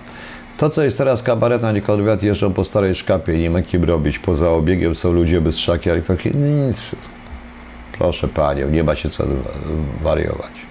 To, 0.56 0.70
co 0.70 0.82
jest 0.82 0.98
teraz 0.98 1.22
kabaret 1.22 1.62
na 1.62 1.80
konwiat, 1.80 2.22
jeżdżą 2.22 2.52
po 2.52 2.64
starej 2.64 2.94
szkapie, 2.94 3.38
nie 3.38 3.50
ma 3.50 3.62
kim 3.62 3.84
robić. 3.84 4.18
Poza 4.18 4.50
obiegiem 4.50 4.94
są 4.94 5.12
ludzie 5.12 5.40
bez 5.40 5.58
szaki, 5.58 5.90
ale 5.90 6.02
nic. 6.34 6.96
Proszę 7.98 8.28
Panią, 8.28 8.70
nie 8.70 8.84
ma 8.84 8.94
się 8.94 9.10
co 9.10 9.24
wariować. 10.02 10.65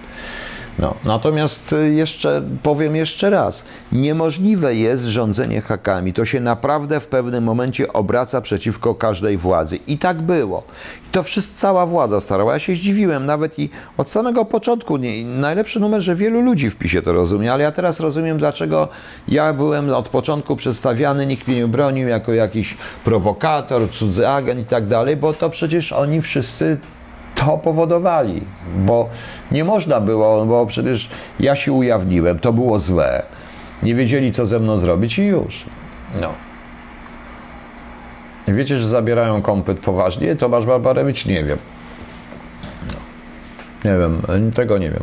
No, 0.78 0.94
natomiast 1.04 1.72
y, 1.72 1.90
jeszcze 1.90 2.42
powiem 2.62 2.96
jeszcze 2.96 3.30
raz, 3.30 3.64
niemożliwe 3.92 4.74
jest 4.74 5.04
rządzenie 5.04 5.60
hakami. 5.60 6.12
To 6.12 6.24
się 6.24 6.40
naprawdę 6.40 7.00
w 7.00 7.06
pewnym 7.06 7.44
momencie 7.44 7.92
obraca 7.92 8.40
przeciwko 8.40 8.94
każdej 8.94 9.36
władzy. 9.36 9.78
I 9.86 9.98
tak 9.98 10.22
było. 10.22 10.62
I 11.08 11.10
to 11.12 11.22
wszystko 11.22 11.60
cała 11.60 11.86
władza 11.86 12.20
starała. 12.20 12.52
Ja 12.52 12.58
się 12.58 12.74
zdziwiłem 12.74 13.26
nawet 13.26 13.58
i 13.58 13.70
od 13.96 14.10
samego 14.10 14.44
początku. 14.44 14.96
Nie, 14.96 15.24
najlepszy 15.24 15.80
numer, 15.80 16.00
że 16.00 16.14
wielu 16.14 16.40
ludzi 16.40 16.70
w 16.70 16.76
PiSie 16.76 17.02
to 17.02 17.12
rozumie, 17.12 17.52
ale 17.52 17.62
ja 17.62 17.72
teraz 17.72 18.00
rozumiem, 18.00 18.38
dlaczego 18.38 18.88
ja 19.28 19.52
byłem 19.52 19.90
od 19.90 20.08
początku 20.08 20.56
przedstawiany, 20.56 21.26
nikt 21.26 21.48
mnie 21.48 21.56
nie 21.56 21.68
bronił 21.68 22.08
jako 22.08 22.32
jakiś 22.32 22.76
prowokator, 23.04 23.90
cudzy 23.90 24.28
agent 24.28 24.60
i 24.60 24.64
tak 24.64 24.86
dalej, 24.86 25.16
bo 25.16 25.32
to 25.32 25.50
przecież 25.50 25.92
oni 25.92 26.22
wszyscy 26.22 26.78
to 27.36 27.58
powodowali, 27.58 28.42
bo 28.76 29.08
nie 29.52 29.64
można 29.64 30.00
było, 30.00 30.46
bo 30.46 30.66
przecież 30.66 31.08
ja 31.40 31.56
się 31.56 31.72
ujawniłem, 31.72 32.38
to 32.38 32.52
było 32.52 32.78
złe. 32.78 33.22
Nie 33.82 33.94
wiedzieli, 33.94 34.32
co 34.32 34.46
ze 34.46 34.58
mną 34.58 34.78
zrobić 34.78 35.18
i 35.18 35.24
już. 35.24 35.64
No. 36.20 36.32
Wiecie, 38.48 38.78
że 38.78 38.88
zabierają 38.88 39.42
kompyt 39.42 39.78
poważnie? 39.78 40.36
Tomasz 40.36 40.66
Barbarewicz? 40.66 41.26
Nie 41.26 41.44
wiem. 41.44 41.58
No. 42.86 43.90
Nie 43.90 43.98
wiem, 43.98 44.52
tego 44.52 44.78
nie 44.78 44.90
wiem. 44.90 45.02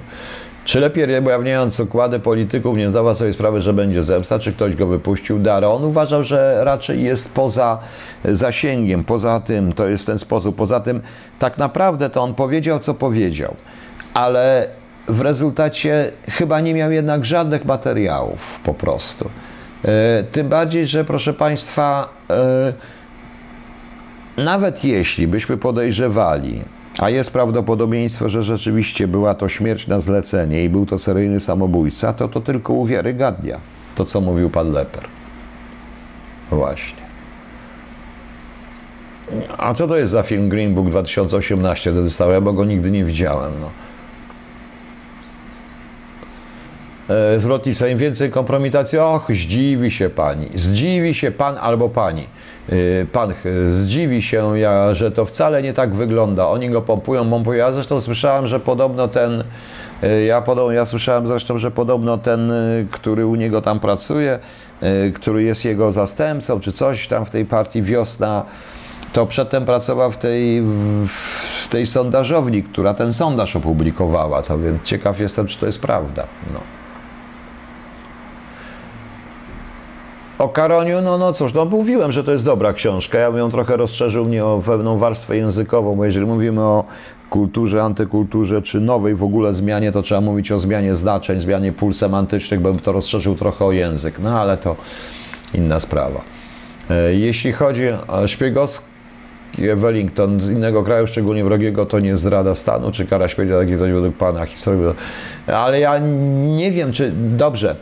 Czy 0.65 0.80
lepiej 0.80 1.19
ujawniając 1.26 1.80
układy 1.80 2.19
polityków 2.19 2.77
nie 2.77 2.90
zdawa 2.90 3.14
sobie 3.14 3.34
sprawy, 3.34 3.61
że 3.61 3.73
będzie 3.73 4.03
zemsta, 4.03 4.40
czy 4.40 4.53
ktoś 4.53 4.76
go 4.76 4.88
wypuścił 4.88 5.40
Dara? 5.40 5.68
On 5.68 5.84
uważał, 5.84 6.23
że 6.23 6.64
raczej 6.64 7.03
jest 7.03 7.34
poza 7.34 7.80
zasięgiem, 8.26 9.03
poza 9.03 9.40
tym, 9.40 9.73
to 9.73 9.88
jest 9.88 10.03
w 10.03 10.06
ten 10.06 10.19
sposób. 10.19 10.56
Poza 10.56 10.80
tym, 10.80 11.02
tak 11.40 11.57
naprawdę 11.57 12.10
to 12.10 12.23
on 12.23 12.34
powiedział, 12.34 12.80
co 12.80 12.94
powiedział, 12.94 13.56
ale 14.14 14.68
w 15.07 15.22
rezultacie 15.22 16.11
chyba 16.30 16.61
nie 16.61 16.73
miał 16.73 16.91
jednak 16.91 17.26
żadnych 17.26 17.65
materiałów 17.65 18.60
po 18.64 18.73
prostu. 18.73 19.30
E, 19.85 20.23
tym 20.23 20.49
bardziej, 20.49 20.88
że 20.88 21.06
proszę 21.06 21.34
Państwa, 21.34 22.10
e, 22.30 22.73
nawet 24.38 24.84
jeśli 24.84 25.27
byśmy 25.27 25.57
podejrzewali, 25.57 26.61
a 26.99 27.10
jest 27.10 27.32
prawdopodobieństwo, 27.32 28.30
że 28.30 28.44
rzeczywiście 28.44 29.07
była 29.07 29.36
to 29.36 29.49
śmierć 29.49 29.88
na 29.88 29.99
zlecenie 29.99 30.64
i 30.64 30.70
był 30.70 30.86
to 30.86 30.99
seryjny 30.99 31.40
samobójca, 31.40 32.14
to 32.14 32.28
to 32.28 32.41
tylko 32.41 32.74
uwiarygadnia 32.74 33.60
to, 33.95 34.06
co 34.06 34.22
mówił 34.22 34.49
pan 34.49 34.72
Leper. 34.72 35.03
Właśnie. 36.52 37.03
A 39.57 39.74
co 39.74 39.88
to 39.88 39.98
jest 39.98 40.11
za 40.11 40.24
film 40.24 40.49
Green 40.49 40.74
Book 40.74 40.90
2018? 40.90 41.94
To 41.94 42.03
dostałem, 42.03 42.44
bo 42.44 42.53
go 42.53 42.65
nigdy 42.65 42.91
nie 42.91 43.06
widziałem. 43.06 43.53
No. 43.61 43.70
E, 47.15 47.40
zwrotnica, 47.40 47.88
im 47.88 47.98
więcej 47.98 48.30
kompromitacji, 48.30 48.99
och, 48.99 49.28
zdziwi 49.30 49.91
się 49.91 50.10
pani, 50.10 50.48
zdziwi 50.56 51.14
się 51.14 51.32
pan 51.32 51.57
albo 51.57 51.90
pani. 51.90 52.28
E, 52.69 53.06
pan 53.06 53.34
zdziwi 53.69 54.22
się, 54.22 54.60
ja, 54.60 54.94
że 54.94 55.11
to 55.11 55.26
wcale 55.26 55.61
nie 55.61 55.73
tak 55.73 55.95
wygląda. 55.95 56.48
Oni 56.48 56.69
go 56.69 56.81
pompują, 56.81 57.30
pompują. 57.30 57.57
Ja 57.57 57.72
zresztą 57.72 58.02
słyszałem, 58.02 58.48
że 58.48 58.60
podobno 58.60 59.07
ten, 59.07 59.44
e, 60.03 60.23
ja, 60.23 60.41
podobno, 60.41 60.72
ja 60.72 60.85
słyszałem 60.85 61.27
zresztą, 61.27 61.57
że 61.57 61.72
podobno 61.72 62.18
ten, 62.18 62.53
który 62.91 63.26
u 63.26 63.35
niego 63.35 63.61
tam 63.61 63.80
pracuje, 63.80 64.40
który 65.15 65.44
jest 65.44 65.65
jego 65.65 65.91
zastępcą, 65.91 66.60
czy 66.60 66.72
coś 66.72 67.07
tam 67.07 67.26
w 67.26 67.30
tej 67.30 67.45
partii 67.45 67.81
Wiosna, 67.81 68.45
to 69.14 69.26
przedtem 69.26 69.65
pracował 69.65 70.11
w 70.11 70.18
tej, 70.18 70.61
w 71.64 71.68
tej 71.69 71.88
sondażowni, 71.88 72.64
która 72.64 72.94
ten 72.94 73.14
sondaż 73.14 73.56
opublikowała. 73.56 74.41
To 74.41 74.57
więc 74.57 74.84
ciekaw 74.84 75.19
jestem, 75.19 75.48
czy 75.48 75.60
to 75.60 75.65
jest 75.65 75.81
prawda. 75.81 76.27
No. 76.53 76.82
O 80.39 80.49
Karoniu, 80.49 81.01
no, 81.01 81.18
no 81.18 81.34
cóż, 81.34 81.53
no 81.53 81.65
mówiłem, 81.65 82.11
że 82.11 82.23
to 82.23 82.31
jest 82.31 82.43
dobra 82.43 82.73
książka. 82.73 83.18
Ja 83.18 83.31
bym 83.31 83.39
ją 83.39 83.51
trochę 83.51 83.77
rozszerzył 83.77 84.26
mnie 84.26 84.45
o 84.45 84.61
pewną 84.65 84.97
warstwę 84.97 85.38
językową, 85.38 85.95
bo 85.95 86.05
jeżeli 86.05 86.26
mówimy 86.26 86.61
o 86.61 86.85
kulturze, 87.30 87.84
antykulturze, 87.84 88.61
czy 88.61 88.80
nowej 88.80 89.15
w 89.15 89.23
ogóle 89.23 89.53
zmianie, 89.53 89.91
to 89.91 90.01
trzeba 90.01 90.22
mówić 90.22 90.51
o 90.51 90.60
zmianie 90.60 90.95
znaczeń, 90.95 91.41
zmianie 91.41 91.72
pól 91.72 91.93
semantycznych, 91.93 92.60
bym 92.60 92.80
to 92.80 92.91
rozszerzył 92.91 93.35
trochę 93.35 93.65
o 93.65 93.72
język. 93.72 94.19
No 94.19 94.39
ale 94.41 94.57
to 94.57 94.76
inna 95.53 95.80
sprawa. 95.80 96.22
E, 96.89 97.14
jeśli 97.14 97.51
chodzi 97.51 97.88
o 98.07 98.27
szpiegowskie 98.27 98.85
Wellington 99.76 100.41
z 100.41 100.49
innego 100.49 100.84
kraju, 100.84 101.07
szczególnie 101.07 101.43
wrogiego, 101.43 101.85
to 101.85 101.99
nie 101.99 102.18
zdrada 102.18 102.55
stanu, 102.55 102.91
czy 102.91 103.05
kara 103.05 103.27
śmierci, 103.27 103.53
taki 103.53 103.77
coś 103.77 103.91
według 103.91 104.18
Pana 104.18 104.45
historii. 104.45 104.81
Ale 105.47 105.80
ja 105.80 105.99
nie 106.55 106.72
wiem, 106.72 106.91
czy 106.91 107.11
dobrze. 107.15 107.76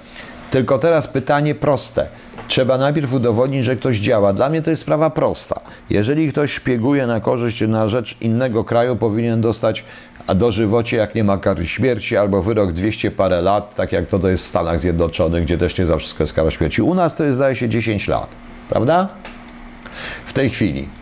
Tylko 0.52 0.78
teraz 0.78 1.07
pytanie 1.07 1.56
proste. 1.56 2.07
Trzeba 2.52 2.78
najpierw 2.78 3.14
udowodnić, 3.14 3.65
że 3.65 3.76
ktoś 3.76 3.99
działa. 3.99 4.34
Dla 4.34 4.49
mnie 4.49 4.61
to 4.61 4.69
jest 4.69 4.82
sprawa 4.82 5.10
prosta. 5.10 5.60
Jeżeli 5.90 6.32
ktoś 6.32 6.53
szpieguje 6.53 7.07
na 7.07 7.19
korzyść, 7.19 7.61
na 7.61 7.88
rzecz 7.88 8.22
innego 8.22 8.64
kraju, 8.64 8.95
powinien 8.95 9.41
dostać 9.41 9.86
dożywocie, 10.36 10.98
jak 10.98 11.15
nie 11.15 11.23
ma 11.23 11.38
kary 11.38 11.68
śmierci, 11.68 12.18
albo 12.18 12.44
wyrok 12.44 12.72
200 12.72 13.11
parę 13.11 13.41
lat, 13.41 13.76
tak 13.76 13.91
jak 13.91 14.07
to, 14.07 14.19
to 14.19 14.30
jest 14.30 14.45
w 14.45 14.48
Stanach 14.48 14.80
Zjednoczonych, 14.80 15.44
gdzie 15.44 15.57
też 15.57 15.78
nie 15.78 15.86
za 15.86 15.98
wszystko 15.98 16.23
jest 16.23 16.34
kara 16.34 16.52
śmierci. 16.52 16.82
U 16.82 16.94
nas 16.94 17.15
to 17.15 17.23
jest, 17.23 17.36
zdaje 17.36 17.56
się, 17.56 17.69
10 17.69 18.07
lat. 18.07 18.28
Prawda? 18.69 19.07
W 20.26 20.34
tej 20.34 20.49
chwili. 20.49 21.01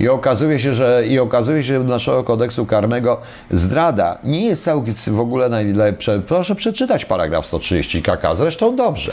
I 0.00 0.08
okazuje 0.08 0.58
się, 0.58 0.74
że 0.74 1.06
i 1.06 1.18
okazuje 1.18 1.62
się, 1.62 1.78
że 1.78 1.84
naszego 1.84 2.24
kodeksu 2.24 2.66
karnego 2.66 3.20
zdrada 3.50 4.18
nie 4.24 4.46
jest 4.46 4.64
całkowicie 4.64 5.10
w 5.10 5.20
ogóle 5.20 5.48
najlepsze. 5.48 6.22
Proszę 6.26 6.54
przeczytać 6.54 7.04
paragraf 7.04 7.46
130 7.46 8.02
KK. 8.02 8.34
Zresztą 8.34 8.76
dobrze. 8.76 9.12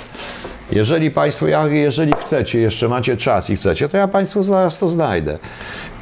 Jeżeli 0.71 1.11
Państwo, 1.11 1.45
jeżeli 1.69 2.11
chcecie, 2.21 2.59
jeszcze 2.59 2.87
macie 2.87 3.17
czas 3.17 3.49
i 3.49 3.55
chcecie, 3.55 3.89
to 3.89 3.97
ja 3.97 4.07
Państwu 4.07 4.43
zaraz 4.43 4.77
to 4.77 4.89
znajdę. 4.89 5.37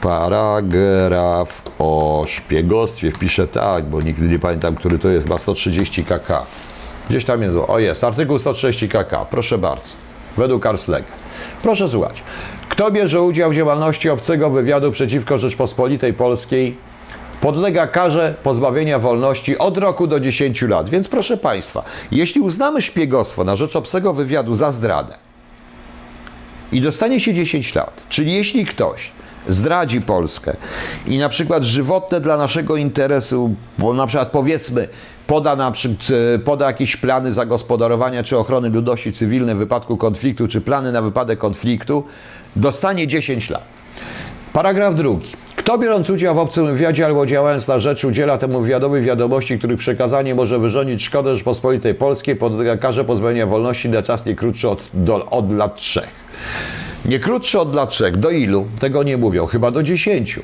Paragraf 0.02 1.62
o 1.80 2.24
szpiegostwie 2.28 3.12
wpiszę 3.12 3.48
tak, 3.48 3.86
bo 3.86 4.02
nigdy 4.02 4.28
nie 4.28 4.40
pamiętam, 4.40 4.76
który 4.76 4.99
to 4.99 5.10
jest, 5.10 5.26
chyba 5.26 5.38
130 5.38 6.03
KK. 6.03 6.45
Gdzieś 7.10 7.26
tam 7.26 7.41
jest, 7.41 7.57
o 7.68 7.80
jest, 7.80 8.03
artykuł 8.03 8.40
130 8.40 8.90
KK, 8.90 9.26
proszę 9.30 9.57
bardzo, 9.57 9.98
według 10.38 10.66
Arslega. 10.66 11.07
Proszę 11.64 11.90
słuchać. 11.90 12.24
Kto 12.76 12.92
bierze 12.92 13.22
udział 13.22 13.52
w 13.52 13.56
działalności 13.56 14.10
obcego 14.10 14.50
wywiadu 14.50 14.92
przeciwko 14.92 15.38
Rzeczpospolitej 15.38 16.14
Polskiej, 16.14 16.78
podlega 17.42 17.88
karze 17.88 18.36
pozbawienia 18.44 19.00
wolności 19.00 19.58
od 19.58 19.78
roku 19.78 20.08
do 20.08 20.20
10 20.20 20.62
lat. 20.62 20.90
Więc 20.90 21.08
proszę 21.08 21.38
Państwa, 21.38 21.84
jeśli 22.12 22.42
uznamy 22.42 22.82
szpiegostwo 22.82 23.44
na 23.44 23.56
rzecz 23.56 23.76
obcego 23.76 24.14
wywiadu 24.14 24.56
za 24.56 24.72
zdradę 24.72 25.16
i 26.72 26.82
dostanie 26.82 27.20
się 27.20 27.34
10 27.34 27.76
lat, 27.76 28.02
czyli 28.10 28.34
jeśli 28.34 28.66
ktoś 28.66 29.12
zdradzi 29.48 30.02
Polskę 30.02 30.56
i 31.08 31.18
na 31.18 31.30
przykład 31.30 31.64
żywotne 31.64 32.22
dla 32.22 32.38
naszego 32.38 32.78
interesu, 32.78 33.56
bo 33.78 33.94
na 33.94 34.08
przykład 34.08 34.32
powiedzmy 34.32 34.88
poda, 35.28 35.56
na, 35.56 35.72
poda 36.46 36.66
jakieś 36.66 36.98
plany 36.98 37.34
zagospodarowania 37.34 38.24
czy 38.24 38.38
ochrony 38.38 38.70
ludności 38.70 39.14
cywilnej 39.14 39.56
w 39.56 39.58
wypadku 39.58 39.98
konfliktu, 39.98 40.48
czy 40.48 40.62
plany 40.62 40.92
na 40.92 41.02
wypadek 41.02 41.40
konfliktu, 41.40 42.04
dostanie 42.56 43.07
10 43.07 43.49
lat. 43.49 43.64
Paragraf 44.53 44.95
drugi. 44.95 45.32
Kto 45.56 45.77
biorąc 45.77 46.10
udział 46.10 46.36
w 46.36 46.38
obcym 46.38 46.65
wywiadzie 46.65 47.06
albo 47.06 47.26
działając 47.26 47.68
na 47.68 47.80
rzecz 47.80 48.06
udziela 48.06 48.38
temu 48.38 48.61
wywiadowi 48.61 49.02
wiadomości, 49.02 49.57
których 49.57 49.80
przekazanie 49.80 50.36
może 50.36 50.60
wyrządzić 50.60 51.03
szkodę 51.03 51.36
Rzeczpospolitej 51.36 51.95
Polskiej, 51.95 52.36
podlega 52.36 52.77
karze 52.77 53.06
pozbawienia 53.06 53.48
wolności 53.48 53.90
na 53.90 54.03
czas 54.03 54.26
nie 54.26 54.36
krótszy 54.36 54.69
od, 54.69 54.90
do, 54.94 55.26
od 55.26 55.52
lat 55.52 55.76
trzech. 55.76 56.26
Nie 57.06 57.19
krótszy 57.19 57.60
od 57.60 57.76
lat 57.76 57.90
trzech. 57.90 58.18
Do 58.18 58.30
ilu? 58.30 58.68
Tego 58.80 59.03
nie 59.03 59.18
mówią. 59.18 59.45
Chyba 59.45 59.72
do 59.72 59.84
dziesięciu. 59.84 60.41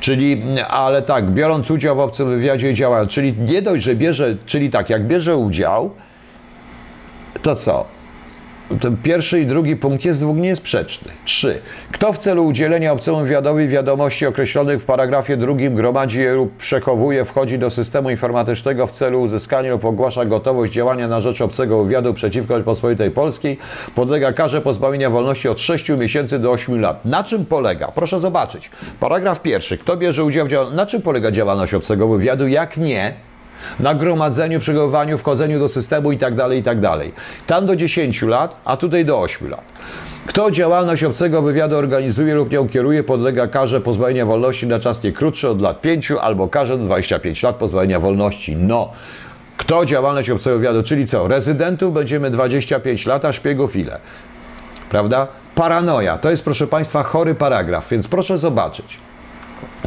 Czyli, 0.00 0.42
ale 0.68 1.02
tak, 1.02 1.30
biorąc 1.30 1.70
udział 1.70 1.96
w 1.96 2.00
obcym 2.00 2.28
wywiadzie 2.28 2.74
działając, 2.74 3.12
czyli 3.12 3.34
nie 3.38 3.62
dość, 3.62 3.84
że 3.84 3.94
bierze, 3.94 4.36
czyli 4.46 4.70
tak, 4.70 4.90
jak 4.90 5.06
bierze 5.06 5.36
udział, 5.36 5.90
to 7.42 7.56
co? 7.56 7.84
Ten 8.80 8.96
pierwszy 8.96 9.40
i 9.40 9.46
drugi 9.46 9.76
punkt 9.76 10.04
jest 10.04 10.20
dwóch 10.20 10.36
niesprzeczny. 10.36 11.12
Trzy. 11.24 11.60
Kto 11.92 12.12
w 12.12 12.18
celu 12.18 12.46
udzielenia 12.46 12.92
obcemu 12.92 13.20
wywiadowi 13.20 13.68
wiadomości 13.68 14.26
określonych 14.26 14.82
w 14.82 14.84
paragrafie 14.84 15.36
drugim 15.36 15.74
gromadzi 15.74 16.20
je 16.20 16.34
lub 16.34 16.56
przechowuje, 16.56 17.24
wchodzi 17.24 17.58
do 17.58 17.70
systemu 17.70 18.10
informatycznego 18.10 18.86
w 18.86 18.90
celu 18.90 19.22
uzyskania 19.22 19.70
lub 19.70 19.84
ogłasza 19.84 20.24
gotowość 20.24 20.72
działania 20.72 21.08
na 21.08 21.20
rzecz 21.20 21.40
obcego 21.40 21.84
wywiadu 21.84 22.14
przeciwko 22.14 22.54
Rzeczypospolitej 22.54 23.10
Polskiej, 23.10 23.58
podlega 23.94 24.32
karze 24.32 24.60
pozbawienia 24.60 25.10
wolności 25.10 25.48
od 25.48 25.60
6 25.60 25.88
miesięcy 25.88 26.38
do 26.38 26.50
8 26.50 26.80
lat. 26.80 27.04
Na 27.04 27.24
czym 27.24 27.46
polega? 27.46 27.88
Proszę 27.88 28.18
zobaczyć. 28.18 28.70
Paragraf 29.00 29.42
pierwszy. 29.42 29.78
Kto 29.78 29.96
bierze 29.96 30.24
udział 30.24 30.46
w 30.46 30.48
działalności? 30.48 30.76
Na 30.76 30.86
czym 30.86 31.02
polega 31.02 31.30
działalność 31.30 31.74
obcego 31.74 32.08
wywiadu? 32.08 32.48
Jak 32.48 32.76
nie? 32.76 33.14
Na 33.80 33.94
gromadzeniu, 33.94 34.60
przygotowaniu, 34.60 35.18
wchodzeniu 35.18 35.58
do 35.58 35.68
systemu 35.68 36.12
itd., 36.12 36.36
tak 36.36 36.52
itd. 36.52 36.80
Tak 36.88 36.98
Tam 37.46 37.66
do 37.66 37.76
10 37.76 38.22
lat, 38.22 38.60
a 38.64 38.76
tutaj 38.76 39.04
do 39.04 39.20
8 39.20 39.50
lat. 39.50 39.64
Kto 40.26 40.50
działalność 40.50 41.04
obcego 41.04 41.42
wywiadu 41.42 41.76
organizuje 41.76 42.34
lub 42.34 42.50
nią 42.50 42.68
kieruje, 42.68 43.02
podlega 43.02 43.46
karze 43.46 43.80
pozbawienia 43.80 44.26
wolności 44.26 44.66
na 44.66 44.78
czas 44.78 45.02
nie 45.02 45.12
krótszy 45.12 45.48
od 45.48 45.60
lat 45.60 45.80
5 45.80 46.10
albo 46.10 46.48
karze 46.48 46.78
do 46.78 46.84
25 46.84 47.42
lat 47.42 47.56
pozbawienia 47.56 48.00
wolności. 48.00 48.56
No, 48.56 48.92
Kto 49.56 49.84
działalność 49.84 50.30
obcego 50.30 50.56
wywiadu, 50.56 50.82
czyli 50.82 51.06
co? 51.06 51.28
Rezydentów 51.28 51.94
będziemy 51.94 52.30
25 52.30 53.06
lat, 53.06 53.24
a 53.24 53.32
szpiegów 53.32 53.76
ile? 53.76 53.98
Prawda? 54.90 55.26
Paranoja. 55.54 56.18
To 56.18 56.30
jest, 56.30 56.44
proszę 56.44 56.66
Państwa, 56.66 57.02
chory 57.02 57.34
paragraf, 57.34 57.88
więc 57.88 58.08
proszę 58.08 58.38
zobaczyć. 58.38 58.98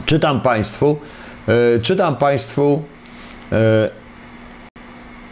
Czytam 0.05 0.41
Państwu, 0.41 0.97
yy, 1.47 1.79
czytam 1.81 2.15
Państwu, 2.15 2.83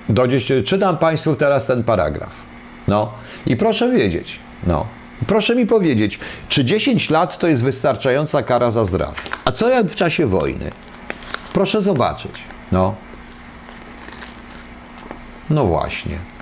do 0.10 0.28
10, 0.28 0.70
czytam 0.70 0.98
Państwu 0.98 1.36
teraz 1.36 1.66
ten 1.66 1.84
paragraf. 1.84 2.36
No 2.88 3.12
i 3.46 3.56
proszę 3.56 3.92
wiedzieć, 3.92 4.40
no, 4.68 4.88
proszę 5.28 5.56
mi 5.56 5.66
powiedzieć, 5.66 6.20
czy 6.50 6.66
10 6.66 7.10
lat 7.10 7.38
to 7.38 7.48
jest 7.48 7.64
wystarczająca 7.64 8.44
kara 8.44 8.72
za 8.72 8.86
zdradę? 8.86 9.14
A 9.46 9.52
co 9.52 9.70
jak 9.70 9.88
w 9.88 9.96
czasie 9.96 10.26
wojny? 10.28 10.72
Proszę 11.54 11.82
zobaczyć, 11.82 12.32
no. 12.72 12.96
No 15.50 15.66
właśnie. 15.66 16.33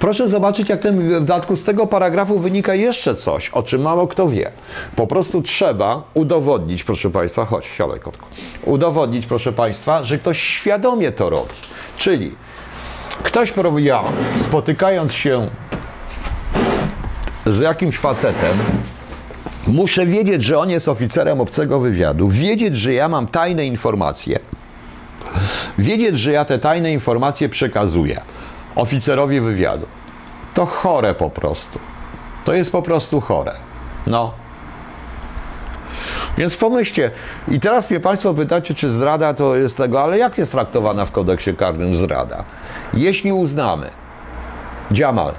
Proszę 0.00 0.28
zobaczyć, 0.28 0.68
jak 0.68 0.80
ten, 0.80 1.00
w 1.00 1.10
dodatku 1.10 1.56
z 1.56 1.64
tego 1.64 1.86
paragrafu 1.86 2.38
wynika 2.38 2.74
jeszcze 2.74 3.14
coś, 3.14 3.48
o 3.48 3.62
czym 3.62 3.82
mało 3.82 4.06
kto 4.06 4.28
wie. 4.28 4.50
Po 4.96 5.06
prostu 5.06 5.42
trzeba 5.42 6.02
udowodnić, 6.14 6.84
proszę 6.84 7.10
Państwa, 7.10 7.44
chodź, 7.44 7.66
siadaj 7.66 8.00
kotku, 8.00 8.26
udowodnić, 8.64 9.26
proszę 9.26 9.52
Państwa, 9.52 10.04
że 10.04 10.18
ktoś 10.18 10.40
świadomie 10.40 11.12
to 11.12 11.30
robi. 11.30 11.52
Czyli 11.96 12.34
ktoś, 13.22 13.52
ja, 13.76 14.02
spotykając 14.36 15.12
się 15.12 15.48
z 17.46 17.60
jakimś 17.60 17.98
facetem, 17.98 18.58
muszę 19.66 20.06
wiedzieć, 20.06 20.44
że 20.44 20.58
on 20.58 20.70
jest 20.70 20.88
oficerem 20.88 21.40
obcego 21.40 21.80
wywiadu, 21.80 22.28
wiedzieć, 22.28 22.76
że 22.76 22.92
ja 22.92 23.08
mam 23.08 23.26
tajne 23.26 23.66
informacje, 23.66 24.38
wiedzieć, 25.78 26.18
że 26.18 26.32
ja 26.32 26.44
te 26.44 26.58
tajne 26.58 26.92
informacje 26.92 27.48
przekazuję 27.48 28.20
oficerowi 28.80 29.40
wywiadu. 29.40 29.86
To 30.54 30.66
chore 30.66 31.14
po 31.14 31.30
prostu. 31.30 31.78
To 32.44 32.52
jest 32.52 32.72
po 32.72 32.82
prostu 32.82 33.20
chore. 33.20 33.52
No. 34.06 34.32
Więc 36.38 36.56
pomyślcie, 36.56 37.10
i 37.48 37.60
teraz 37.60 37.90
mnie 37.90 38.00
Państwo 38.00 38.34
pytacie, 38.34 38.74
czy 38.74 38.90
zdrada 38.90 39.34
to 39.34 39.56
jest 39.56 39.76
tego, 39.76 40.02
ale 40.02 40.18
jak 40.18 40.38
jest 40.38 40.52
traktowana 40.52 41.04
w 41.04 41.12
kodeksie 41.12 41.54
karnym 41.54 41.94
zdrada? 41.94 42.44
Jeśli 42.94 43.32
uznamy, 43.32 43.90
Dziamal, 44.92 45.34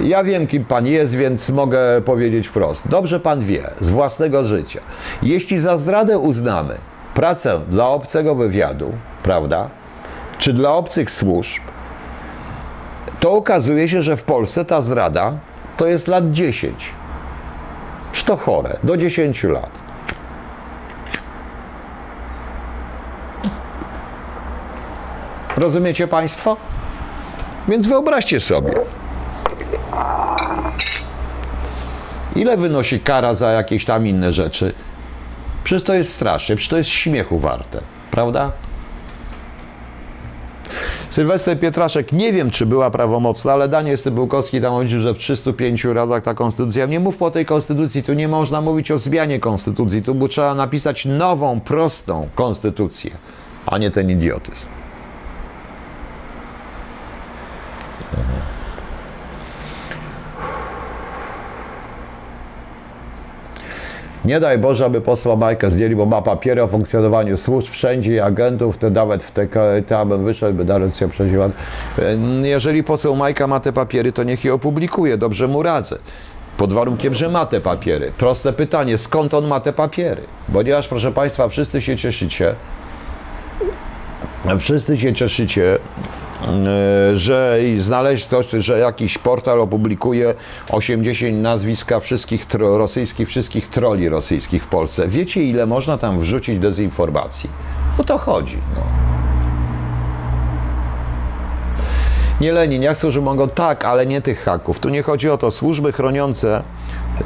ja 0.00 0.24
wiem, 0.24 0.46
kim 0.46 0.64
pan 0.64 0.86
jest, 0.86 1.14
więc 1.14 1.50
mogę 1.50 2.02
powiedzieć 2.04 2.48
wprost. 2.48 2.88
Dobrze 2.88 3.20
pan 3.20 3.40
wie, 3.40 3.70
z 3.80 3.90
własnego 3.90 4.44
życia. 4.44 4.80
Jeśli 5.22 5.60
za 5.60 5.78
zdradę 5.78 6.18
uznamy 6.18 6.78
pracę 7.14 7.60
dla 7.68 7.88
obcego 7.88 8.34
wywiadu, 8.34 8.92
prawda, 9.22 9.70
czy 10.38 10.52
dla 10.52 10.72
obcych 10.72 11.10
służb, 11.10 11.62
to 13.22 13.32
okazuje 13.32 13.88
się, 13.88 14.02
że 14.02 14.16
w 14.16 14.22
Polsce 14.22 14.64
ta 14.64 14.80
zdrada 14.80 15.32
to 15.76 15.86
jest 15.86 16.08
lat 16.08 16.32
10. 16.32 16.90
Czy 18.12 18.24
to 18.24 18.36
chore? 18.36 18.76
Do 18.82 18.96
10 18.96 19.44
lat. 19.44 19.70
Rozumiecie 25.56 26.08
Państwo? 26.08 26.56
Więc 27.68 27.86
wyobraźcie 27.86 28.40
sobie, 28.40 28.72
ile 32.36 32.56
wynosi 32.56 33.00
kara 33.00 33.34
za 33.34 33.50
jakieś 33.50 33.84
tam 33.84 34.06
inne 34.06 34.32
rzeczy. 34.32 34.74
Przecież 35.64 35.82
to 35.82 35.94
jest 35.94 36.12
strasznie, 36.12 36.56
przecież 36.56 36.70
to 36.70 36.76
jest 36.76 36.90
śmiechu 36.90 37.38
warte, 37.38 37.80
prawda? 38.10 38.52
Sylwester 41.12 41.60
Pietraszek, 41.60 42.12
nie 42.12 42.32
wiem 42.32 42.50
czy 42.50 42.66
była 42.66 42.90
prawomocna, 42.90 43.52
ale 43.52 43.68
Daniel 43.68 43.98
Stybułkowski 43.98 44.60
tam 44.60 44.72
mówił, 44.72 45.00
że 45.00 45.14
w 45.14 45.18
305 45.18 45.84
razach 45.84 46.22
ta 46.22 46.34
konstytucja. 46.34 46.86
Nie 46.86 47.00
mów 47.00 47.16
po 47.16 47.30
tej 47.30 47.46
konstytucji, 47.46 48.02
tu 48.02 48.12
nie 48.12 48.28
można 48.28 48.60
mówić 48.60 48.90
o 48.90 48.98
zmianie 48.98 49.40
konstytucji, 49.40 50.02
tu 50.02 50.28
trzeba 50.28 50.54
napisać 50.54 51.04
nową, 51.04 51.60
prostą 51.60 52.28
konstytucję, 52.34 53.10
a 53.66 53.78
nie 53.78 53.90
ten 53.90 54.10
idiotyzm. 54.10 54.81
Nie 64.24 64.40
daj 64.40 64.58
Boże, 64.58 64.84
aby 64.84 65.00
posła 65.00 65.36
Majka 65.36 65.70
zdjęli, 65.70 65.96
bo 65.96 66.06
ma 66.06 66.22
papiery 66.22 66.62
o 66.62 66.68
funkcjonowaniu 66.68 67.36
służb 67.36 67.68
wszędzie 67.68 68.24
agentów, 68.24 68.78
to 68.78 68.90
nawet 68.90 69.24
w 69.24 69.30
TK, 69.30 69.54
to 69.86 70.06
bym 70.06 70.24
wyszedł, 70.24 70.56
by 70.56 70.64
dalej 70.64 70.92
się 70.92 71.08
przeżywał. 71.08 71.50
Jeżeli 72.42 72.84
poseł 72.84 73.16
Majka 73.16 73.46
ma 73.46 73.60
te 73.60 73.72
papiery, 73.72 74.12
to 74.12 74.22
niech 74.22 74.44
je 74.44 74.54
opublikuje, 74.54 75.18
dobrze 75.18 75.48
mu 75.48 75.62
radzę. 75.62 75.98
Pod 76.56 76.72
warunkiem, 76.72 77.14
że 77.14 77.28
ma 77.28 77.46
te 77.46 77.60
papiery. 77.60 78.12
Proste 78.18 78.52
pytanie, 78.52 78.98
skąd 78.98 79.34
on 79.34 79.46
ma 79.46 79.60
te 79.60 79.72
papiery? 79.72 80.22
Ponieważ, 80.52 80.88
proszę 80.88 81.12
Państwa, 81.12 81.48
wszyscy 81.48 81.80
się 81.80 81.96
cieszycie, 81.96 82.54
wszyscy 84.58 84.96
się 84.96 85.12
cieszycie, 85.12 85.78
że 87.14 87.58
znaleźć 87.78 88.26
to, 88.26 88.40
że 88.52 88.78
jakiś 88.78 89.18
portal 89.18 89.60
opublikuje 89.60 90.34
80 90.70 91.36
nazwiska 91.36 92.00
wszystkich 92.00 92.46
tro, 92.46 92.78
rosyjskich, 92.78 93.28
wszystkich 93.28 93.68
troli 93.68 94.08
rosyjskich 94.08 94.64
w 94.64 94.66
Polsce. 94.66 95.08
Wiecie, 95.08 95.42
ile 95.42 95.66
można 95.66 95.98
tam 95.98 96.20
wrzucić 96.20 96.58
dezinformacji? 96.58 97.50
O 97.98 98.04
to 98.04 98.18
chodzi. 98.18 98.58
No. 98.74 98.82
Nie 102.40 102.52
Lenin, 102.52 102.82
jak 102.82 102.96
służby 102.96 103.22
mogą? 103.22 103.48
Tak, 103.48 103.84
ale 103.84 104.06
nie 104.06 104.20
tych 104.20 104.44
haków. 104.44 104.80
Tu 104.80 104.88
nie 104.88 105.02
chodzi 105.02 105.30
o 105.30 105.38
to. 105.38 105.50
Służby 105.50 105.92
chroniące 105.92 106.62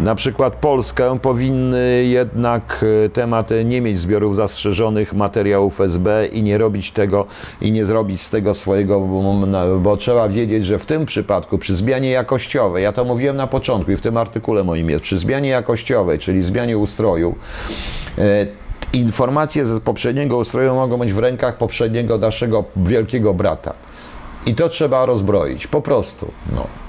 na 0.01 0.15
przykład 0.15 0.55
Polskę 0.55 1.19
powinny 1.19 2.05
jednak 2.05 2.85
e, 3.05 3.09
temat 3.09 3.51
nie 3.65 3.81
mieć 3.81 4.01
zbiorów 4.01 4.37
zastrzeżonych 4.37 5.15
materiałów 5.15 5.81
SB 5.81 6.27
i 6.33 6.43
nie 6.43 6.59
robić 6.59 6.91
tego 6.91 7.27
i 7.61 7.73
nie 7.73 7.87
zrobić 7.87 8.23
z 8.23 8.31
tego 8.31 8.55
swojego, 8.55 9.01
bo, 9.01 9.35
bo 9.79 9.97
trzeba 9.97 10.29
wiedzieć, 10.29 10.67
że 10.67 10.79
w 10.79 10.87
tym 10.87 11.07
przypadku 11.07 11.59
przy 11.59 11.77
zmianie 11.77 12.11
jakościowej, 12.11 12.85
ja 12.85 12.93
to 12.93 13.05
mówiłem 13.05 13.37
na 13.37 13.47
początku 13.47 13.91
i 13.91 13.97
w 13.97 14.01
tym 14.01 14.17
artykule 14.17 14.65
moim 14.65 14.91
jest, 14.91 15.03
przy 15.05 15.19
zmianie 15.19 15.49
jakościowej, 15.49 16.19
czyli 16.19 16.43
zmianie 16.43 16.79
ustroju, 16.79 17.35
e, 18.19 18.47
informacje 18.93 19.67
z 19.67 19.81
poprzedniego 19.81 20.37
ustroju 20.37 20.75
mogą 20.75 20.99
być 20.99 21.13
w 21.13 21.19
rękach 21.19 21.57
poprzedniego 21.57 22.19
naszego 22.19 22.65
wielkiego 22.77 23.35
brata. 23.35 23.75
I 24.47 24.55
to 24.55 24.69
trzeba 24.69 25.07
rozbroić, 25.07 25.67
po 25.67 25.81
prostu. 25.81 26.31
No. 26.55 26.86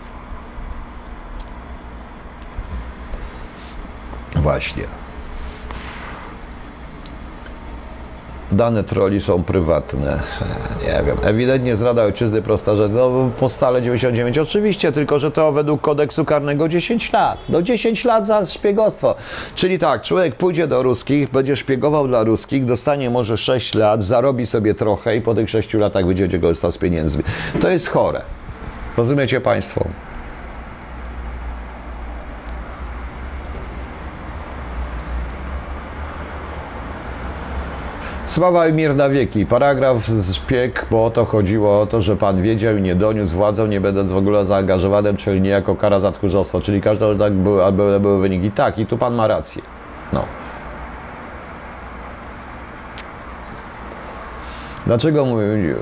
Właśnie. 4.41 4.83
Dane 8.51 8.83
troli 8.83 9.21
są 9.21 9.43
prywatne. 9.43 10.19
Nie 10.81 11.03
wiem. 11.05 11.17
Ewidentnie 11.21 11.75
zrada 11.75 12.03
ojczyzny 12.03 12.41
prosta 12.41 12.75
rzecz. 12.75 12.91
No, 12.91 13.29
po 13.39 13.49
stale 13.49 13.81
99 13.81 14.37
oczywiście, 14.37 14.91
tylko 14.91 15.19
że 15.19 15.31
to 15.31 15.51
według 15.51 15.81
kodeksu 15.81 16.25
karnego 16.25 16.69
10 16.69 17.13
lat. 17.13 17.45
Do 17.49 17.61
10 17.61 18.05
lat 18.05 18.27
za 18.27 18.45
szpiegostwo. 18.45 19.15
Czyli 19.55 19.79
tak, 19.79 20.01
człowiek 20.01 20.35
pójdzie 20.35 20.67
do 20.67 20.83
ruskich, 20.83 21.29
będzie 21.29 21.55
szpiegował 21.55 22.07
dla 22.07 22.23
ruskich, 22.23 22.65
dostanie 22.65 23.09
może 23.09 23.37
6 23.37 23.75
lat, 23.75 24.03
zarobi 24.03 24.45
sobie 24.45 24.73
trochę 24.73 25.15
i 25.15 25.21
po 25.21 25.33
tych 25.33 25.49
6 25.49 25.73
latach 25.73 26.05
wyjdzie 26.05 26.39
go 26.39 26.55
z 26.55 26.77
pieniędzmi. 26.77 27.23
To 27.61 27.69
jest 27.69 27.87
chore. 27.87 28.21
Rozumiecie 28.97 29.41
Państwo? 29.41 29.85
Sława 38.27 38.67
i 38.67 38.73
mir 38.73 38.95
na 38.95 39.09
wieki. 39.09 39.45
Paragraf 39.45 40.07
z 40.07 40.35
szpieg, 40.35 40.85
bo 40.91 41.05
o 41.05 41.09
to 41.09 41.25
chodziło, 41.25 41.81
o 41.81 41.85
to, 41.85 42.01
że 42.01 42.15
pan 42.15 42.41
wiedział 42.41 42.77
i 42.77 42.81
nie 42.81 42.95
doniósł 42.95 43.35
władzą, 43.35 43.67
nie 43.67 43.81
będąc 43.81 44.11
w 44.11 44.17
ogóle 44.17 44.45
zaangażowanym, 44.45 45.17
czyli 45.17 45.41
nie 45.41 45.49
jako 45.49 45.75
kara 45.75 45.99
za 45.99 46.11
tchórzostwo. 46.11 46.61
Czyli 46.61 46.81
każde 46.81 47.15
tak 47.15 47.33
były, 47.33 47.63
albo 47.63 47.99
były 47.99 48.21
wyniki. 48.21 48.51
Tak, 48.51 48.79
i 48.79 48.85
tu 48.85 48.97
pan 48.97 49.15
ma 49.15 49.27
rację. 49.27 49.61
No. 50.13 50.25
Dlaczego 54.85 55.25
mówię? 55.25 55.75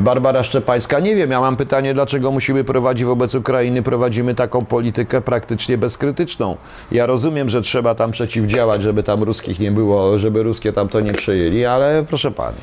Barbara 0.00 0.42
Szczepańska, 0.42 0.98
nie 1.00 1.16
wiem, 1.16 1.30
ja 1.30 1.40
mam 1.40 1.56
pytanie, 1.56 1.94
dlaczego 1.94 2.30
musimy 2.30 2.64
prowadzić 2.64 3.04
wobec 3.04 3.34
Ukrainy, 3.34 3.82
prowadzimy 3.82 4.34
taką 4.34 4.64
politykę 4.64 5.20
praktycznie 5.20 5.78
bezkrytyczną. 5.78 6.56
Ja 6.92 7.06
rozumiem, 7.06 7.48
że 7.48 7.60
trzeba 7.60 7.94
tam 7.94 8.10
przeciwdziałać, 8.10 8.82
żeby 8.82 9.02
tam 9.02 9.22
ruskich 9.22 9.60
nie 9.60 9.72
było, 9.72 10.18
żeby 10.18 10.42
ruskie 10.42 10.72
tam 10.72 10.88
to 10.88 11.00
nie 11.00 11.12
przejęli, 11.12 11.64
ale 11.64 12.04
proszę 12.08 12.30
pani, 12.30 12.58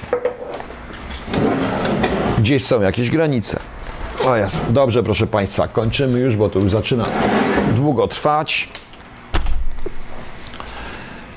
gdzieś 2.39 2.65
są 2.65 2.81
jakieś 2.81 3.09
granice. 3.09 3.59
O 4.25 4.35
jest. 4.35 4.61
Dobrze, 4.69 5.03
proszę 5.03 5.27
Państwa, 5.27 5.67
kończymy 5.67 6.19
już, 6.19 6.35
bo 6.35 6.49
to 6.49 6.59
już 6.59 6.71
zaczyna 6.71 7.05
długo 7.75 8.07
trwać. 8.07 8.69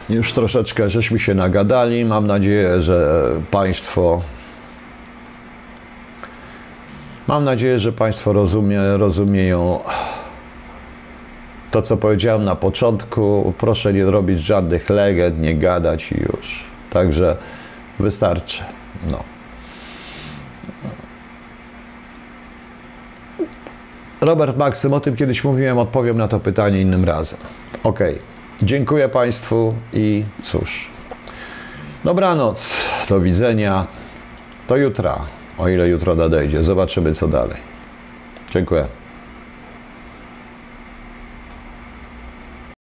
Już 0.09 0.33
troszeczkę 0.33 0.91
żeśmy 0.91 1.19
się 1.19 1.35
nagadali. 1.35 2.05
Mam 2.05 2.27
nadzieję, 2.27 2.83
że 2.83 3.29
Państwo 3.51 4.23
Mam 7.27 7.45
nadzieję, 7.45 7.79
że 7.79 7.93
Państwo 7.93 8.33
rozumie, 8.33 8.81
rozumieją 8.97 9.81
to, 11.71 11.83
co 11.83 11.97
powiedziałem 11.97 12.45
na 12.45 12.57
początku. 12.57 13.55
Proszę 13.59 13.93
nie 13.93 14.05
robić 14.05 14.41
żadnych 14.41 14.91
legend, 14.91 15.39
nie 15.39 15.55
gadać 15.55 16.13
i 16.13 16.21
już. 16.21 16.65
Także 16.91 17.37
wystarczy. 17.99 18.63
No. 19.11 19.25
Robert 24.21 24.57
Maksym, 24.57 24.93
o 24.93 25.01
tym 25.01 25.17
kiedyś 25.17 25.45
mówiłem, 25.45 25.79
odpowiem 25.79 26.19
na 26.19 26.29
to 26.29 26.41
pytanie 26.41 26.81
innym 26.81 27.05
razem. 27.05 27.39
Ok. 27.83 28.01
Dziękuję 28.63 29.09
Państwu 29.09 29.75
i 29.93 30.25
cóż. 30.43 30.91
Dobranoc, 32.05 32.85
do 33.09 33.21
widzenia. 33.21 33.87
Do 34.69 34.77
jutra, 34.77 35.27
o 35.59 35.69
ile 35.69 35.89
jutro 35.89 36.15
nadejdzie. 36.15 36.63
Zobaczymy 36.63 37.15
co 37.15 37.29
dalej. 37.29 37.57
Dziękuję. 38.51 38.87